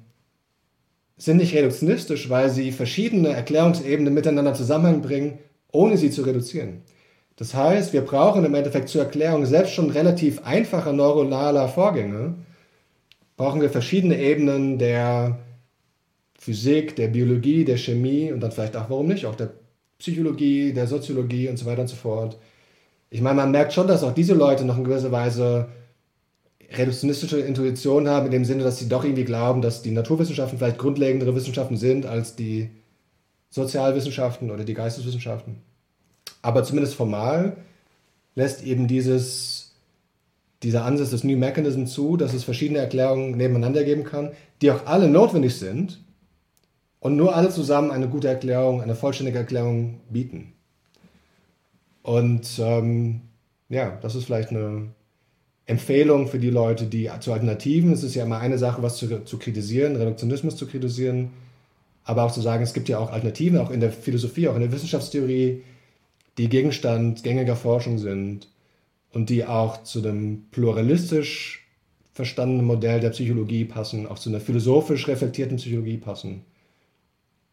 sind 1.17 1.37
nicht 1.37 1.53
reduktionistisch, 1.53 2.29
weil 2.29 2.49
sie 2.49 2.71
verschiedene 2.71 3.29
Erklärungsebenen 3.29 4.13
miteinander 4.13 4.53
zusammenbringen, 4.53 5.37
ohne 5.71 5.97
sie 5.97 6.09
zu 6.09 6.23
reduzieren. 6.23 6.81
Das 7.35 7.53
heißt, 7.53 7.93
wir 7.93 8.01
brauchen 8.01 8.43
im 8.43 8.55
Endeffekt 8.55 8.89
zur 8.89 9.03
Erklärung 9.03 9.45
selbst 9.45 9.73
schon 9.73 9.89
relativ 9.89 10.43
einfacher 10.43 10.93
neuronaler 10.93 11.67
Vorgänge, 11.69 12.35
brauchen 13.37 13.61
wir 13.61 13.69
verschiedene 13.69 14.19
Ebenen 14.19 14.77
der 14.77 15.39
Physik, 16.41 16.95
der 16.95 17.07
Biologie, 17.07 17.63
der 17.65 17.77
Chemie 17.77 18.31
und 18.31 18.39
dann 18.39 18.51
vielleicht 18.51 18.75
auch, 18.75 18.89
warum 18.89 19.07
nicht, 19.07 19.27
auch 19.27 19.35
der 19.35 19.51
Psychologie, 19.99 20.73
der 20.73 20.87
Soziologie 20.87 21.47
und 21.47 21.57
so 21.57 21.67
weiter 21.67 21.81
und 21.81 21.87
so 21.87 21.95
fort. 21.95 22.39
Ich 23.11 23.21
meine, 23.21 23.35
man 23.35 23.51
merkt 23.51 23.73
schon, 23.73 23.85
dass 23.85 24.01
auch 24.01 24.15
diese 24.15 24.33
Leute 24.33 24.65
noch 24.65 24.75
in 24.75 24.83
gewisser 24.83 25.11
Weise 25.11 25.69
reduktionistische 26.71 27.39
Intuition 27.41 28.09
haben, 28.09 28.25
in 28.25 28.31
dem 28.31 28.45
Sinne, 28.45 28.63
dass 28.63 28.79
sie 28.79 28.89
doch 28.89 29.03
irgendwie 29.03 29.23
glauben, 29.23 29.61
dass 29.61 29.83
die 29.83 29.91
Naturwissenschaften 29.91 30.57
vielleicht 30.57 30.79
grundlegendere 30.79 31.35
Wissenschaften 31.35 31.77
sind 31.77 32.07
als 32.07 32.35
die 32.35 32.71
Sozialwissenschaften 33.51 34.49
oder 34.49 34.63
die 34.63 34.73
Geisteswissenschaften. 34.73 35.57
Aber 36.41 36.63
zumindest 36.63 36.95
formal 36.95 37.55
lässt 38.33 38.63
eben 38.63 38.87
dieses, 38.87 39.75
dieser 40.63 40.85
Ansatz 40.85 41.11
des 41.11 41.23
New 41.23 41.37
Mechanism 41.37 41.85
zu, 41.85 42.17
dass 42.17 42.33
es 42.33 42.43
verschiedene 42.43 42.79
Erklärungen 42.79 43.37
nebeneinander 43.37 43.83
geben 43.83 44.05
kann, 44.05 44.31
die 44.63 44.71
auch 44.71 44.87
alle 44.87 45.07
notwendig 45.07 45.55
sind 45.59 45.99
und 47.01 47.17
nur 47.17 47.35
alle 47.35 47.49
zusammen 47.49 47.91
eine 47.91 48.07
gute 48.07 48.29
Erklärung, 48.29 48.81
eine 48.81 48.95
vollständige 48.95 49.39
Erklärung 49.39 49.99
bieten. 50.09 50.53
Und 52.03 52.59
ähm, 52.59 53.21
ja, 53.69 53.97
das 54.01 54.15
ist 54.15 54.25
vielleicht 54.25 54.51
eine 54.51 54.91
Empfehlung 55.65 56.27
für 56.27 56.39
die 56.39 56.49
Leute, 56.51 56.85
die 56.85 57.09
zu 57.19 57.33
Alternativen, 57.33 57.91
es 57.91 58.03
ist 58.03 58.15
ja 58.15 58.23
immer 58.23 58.39
eine 58.39 58.57
Sache, 58.57 58.83
was 58.83 58.97
zu, 58.97 59.23
zu 59.25 59.39
kritisieren, 59.39 59.95
Reduktionismus 59.95 60.55
zu 60.55 60.67
kritisieren, 60.67 61.31
aber 62.03 62.23
auch 62.23 62.31
zu 62.31 62.41
sagen, 62.41 62.63
es 62.63 62.73
gibt 62.73 62.87
ja 62.87 62.99
auch 62.99 63.11
Alternativen, 63.11 63.57
auch 63.57 63.71
in 63.71 63.79
der 63.79 63.91
Philosophie, 63.91 64.47
auch 64.47 64.55
in 64.55 64.61
der 64.61 64.71
Wissenschaftstheorie, 64.71 65.63
die 66.37 66.49
Gegenstand 66.49 67.23
gängiger 67.23 67.55
Forschung 67.55 67.97
sind 67.97 68.47
und 69.11 69.29
die 69.29 69.45
auch 69.45 69.83
zu 69.83 69.99
einem 69.99 70.45
pluralistisch 70.51 71.67
verstandenen 72.13 72.65
Modell 72.65 72.99
der 72.99 73.09
Psychologie 73.09 73.65
passen, 73.65 74.05
auch 74.05 74.19
zu 74.19 74.29
einer 74.29 74.39
philosophisch 74.39 75.07
reflektierten 75.07 75.57
Psychologie 75.57 75.97
passen. 75.97 76.45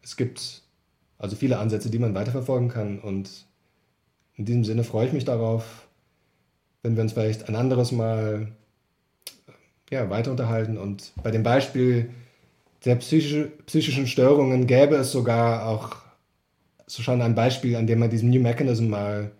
Es 0.01 0.15
gibt 0.15 0.61
also 1.17 1.35
viele 1.35 1.59
Ansätze, 1.59 1.89
die 1.89 1.99
man 1.99 2.15
weiterverfolgen 2.15 2.69
kann 2.69 2.99
und 2.99 3.45
in 4.35 4.45
diesem 4.45 4.63
Sinne 4.63 4.85
freue 4.85 5.07
ich 5.07 5.13
mich 5.13 5.25
darauf, 5.25 5.87
wenn 6.81 6.95
wir 6.95 7.03
uns 7.03 7.13
vielleicht 7.13 7.49
ein 7.49 7.55
anderes 7.55 7.91
Mal 7.91 8.53
ja, 9.89 10.09
weiter 10.09 10.31
unterhalten. 10.31 10.77
Und 10.77 11.11
bei 11.21 11.31
dem 11.31 11.43
Beispiel 11.43 12.09
der 12.85 12.95
psychische, 12.95 13.47
psychischen 13.65 14.07
Störungen 14.07 14.67
gäbe 14.67 14.95
es 14.95 15.11
sogar 15.11 15.67
auch 15.67 15.97
so 16.87 17.03
schon 17.03 17.21
ein 17.21 17.35
Beispiel, 17.35 17.75
an 17.75 17.85
dem 17.85 17.99
man 17.99 18.09
diesen 18.09 18.29
New 18.29 18.41
Mechanism 18.41 18.87
mal 18.87 19.31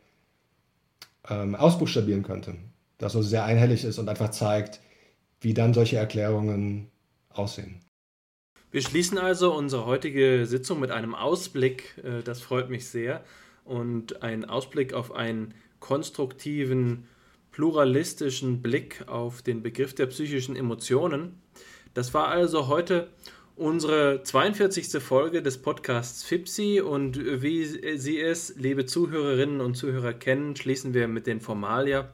ähm, 1.29 1.55
ausbuchstabieren 1.55 2.23
könnte. 2.23 2.55
Das 2.97 3.13
so 3.13 3.21
sehr 3.21 3.45
einhellig 3.45 3.85
ist 3.85 3.97
und 3.97 4.09
einfach 4.09 4.31
zeigt, 4.31 4.81
wie 5.41 5.53
dann 5.53 5.73
solche 5.73 5.97
Erklärungen 5.97 6.89
aussehen. 7.29 7.79
Wir 8.72 8.81
schließen 8.81 9.17
also 9.17 9.51
unsere 9.53 9.88
heutige 9.88 10.45
Sitzung 10.45 10.80
mit 10.80 10.91
einem 10.91 11.15
Ausblick, 11.15 11.95
äh, 12.03 12.22
das 12.23 12.41
freut 12.41 12.69
mich 12.69 12.88
sehr, 12.88 13.23
und 13.65 14.22
ein 14.22 14.45
Ausblick 14.45 14.93
auf 14.93 15.11
einen 15.11 15.56
konstruktiven 15.80 17.07
pluralistischen 17.51 18.61
Blick 18.61 19.03
auf 19.07 19.41
den 19.41 19.64
Begriff 19.64 19.95
der 19.95 20.06
psychischen 20.06 20.56
Emotionen. 20.56 21.41
Das 21.95 22.14
war 22.14 22.27
also 22.27 22.67
heute 22.67 23.09
unsere 23.56 24.22
42. 24.22 25.01
Folge 25.01 25.41
des 25.41 25.57
Podcasts 25.57 26.23
FIPSI 26.23 26.81
und 26.81 27.41
wie 27.41 27.65
Sie 27.65 28.19
es, 28.22 28.56
liebe 28.56 28.85
Zuhörerinnen 28.85 29.61
und 29.61 29.75
Zuhörer, 29.75 30.14
kennen, 30.14 30.56
schließen 30.56 30.93
wir 30.93 31.07
mit 31.07 31.25
den 31.25 31.41
Formalia. 31.41 32.14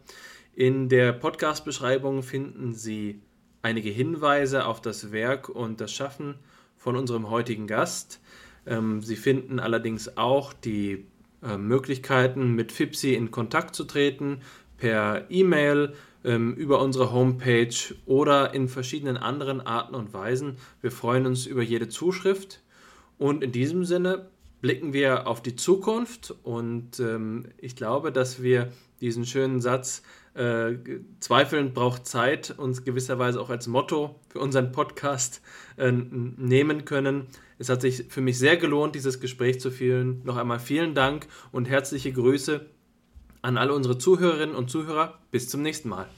In 0.54 0.88
der 0.88 1.12
Podcast-Beschreibung 1.12 2.24
finden 2.24 2.74
Sie 2.74 3.20
einige 3.66 3.90
Hinweise 3.90 4.68
auf 4.68 4.80
das 4.80 5.12
Werk 5.12 5.50
und 5.50 5.82
das 5.82 5.92
Schaffen 5.92 6.36
von 6.78 6.96
unserem 6.96 7.32
heutigen 7.32 7.66
Gast. 7.66 8.22
Ähm, 8.68 9.02
Sie 9.02 9.16
finden 9.16 9.60
allerdings 9.60 10.18
auch 10.18 10.54
die 10.54 11.08
äh, 11.42 11.58
Möglichkeiten, 11.58 12.54
mit 12.54 12.72
FIPSI 12.72 13.16
in 13.16 13.32
Kontakt 13.32 13.74
zu 13.76 13.86
treten, 13.86 14.42
per 14.78 15.26
E-Mail, 15.32 15.94
ähm, 16.24 16.54
über 16.54 16.80
unsere 16.80 17.12
Homepage 17.12 17.76
oder 18.06 18.54
in 18.54 18.68
verschiedenen 18.68 19.18
anderen 19.18 19.62
Arten 19.62 19.96
und 19.96 20.14
Weisen. 20.14 20.58
Wir 20.82 20.92
freuen 20.92 21.26
uns 21.26 21.48
über 21.48 21.64
jede 21.64 21.90
Zuschrift 21.90 22.62
und 23.18 23.44
in 23.44 23.52
diesem 23.52 23.84
Sinne 23.84 24.30
blicken 24.62 24.94
wir 24.94 25.26
auf 25.26 25.42
die 25.42 25.56
Zukunft 25.56 26.36
und 26.44 27.00
ähm, 27.00 27.48
ich 27.58 27.76
glaube, 27.76 28.12
dass 28.12 28.44
wir 28.44 28.72
diesen 29.02 29.26
schönen 29.26 29.60
Satz 29.60 30.04
äh, 30.36 30.76
Zweifeln 31.20 31.74
braucht 31.74 32.06
Zeit 32.06 32.54
uns 32.58 32.84
gewisserweise 32.84 33.40
auch 33.40 33.50
als 33.50 33.68
Motto 33.68 34.20
für 34.30 34.40
unseren 34.40 34.72
Podcast 34.72 35.42
äh, 35.78 35.92
nehmen 35.92 36.86
können. 36.86 37.28
Es 37.58 37.70
hat 37.70 37.82
sich 37.82 38.06
für 38.10 38.22
mich 38.22 38.38
sehr 38.38 38.58
gelohnt, 38.58 38.96
dieses 38.96 39.20
Gespräch 39.20 39.60
zu 39.60 39.72
führen. 39.72 40.22
Noch 40.26 40.38
einmal 40.38 40.60
vielen 40.60 40.94
Dank 40.94 41.28
und 41.52 41.70
herzliche 41.70 42.12
Grüße 42.12 42.66
an 43.42 43.58
alle 43.58 43.74
unsere 43.74 43.98
Zuhörerinnen 43.98 44.56
und 44.56 44.70
Zuhörer. 44.70 45.20
Bis 45.32 45.48
zum 45.48 45.62
nächsten 45.62 45.90
Mal. 45.90 46.08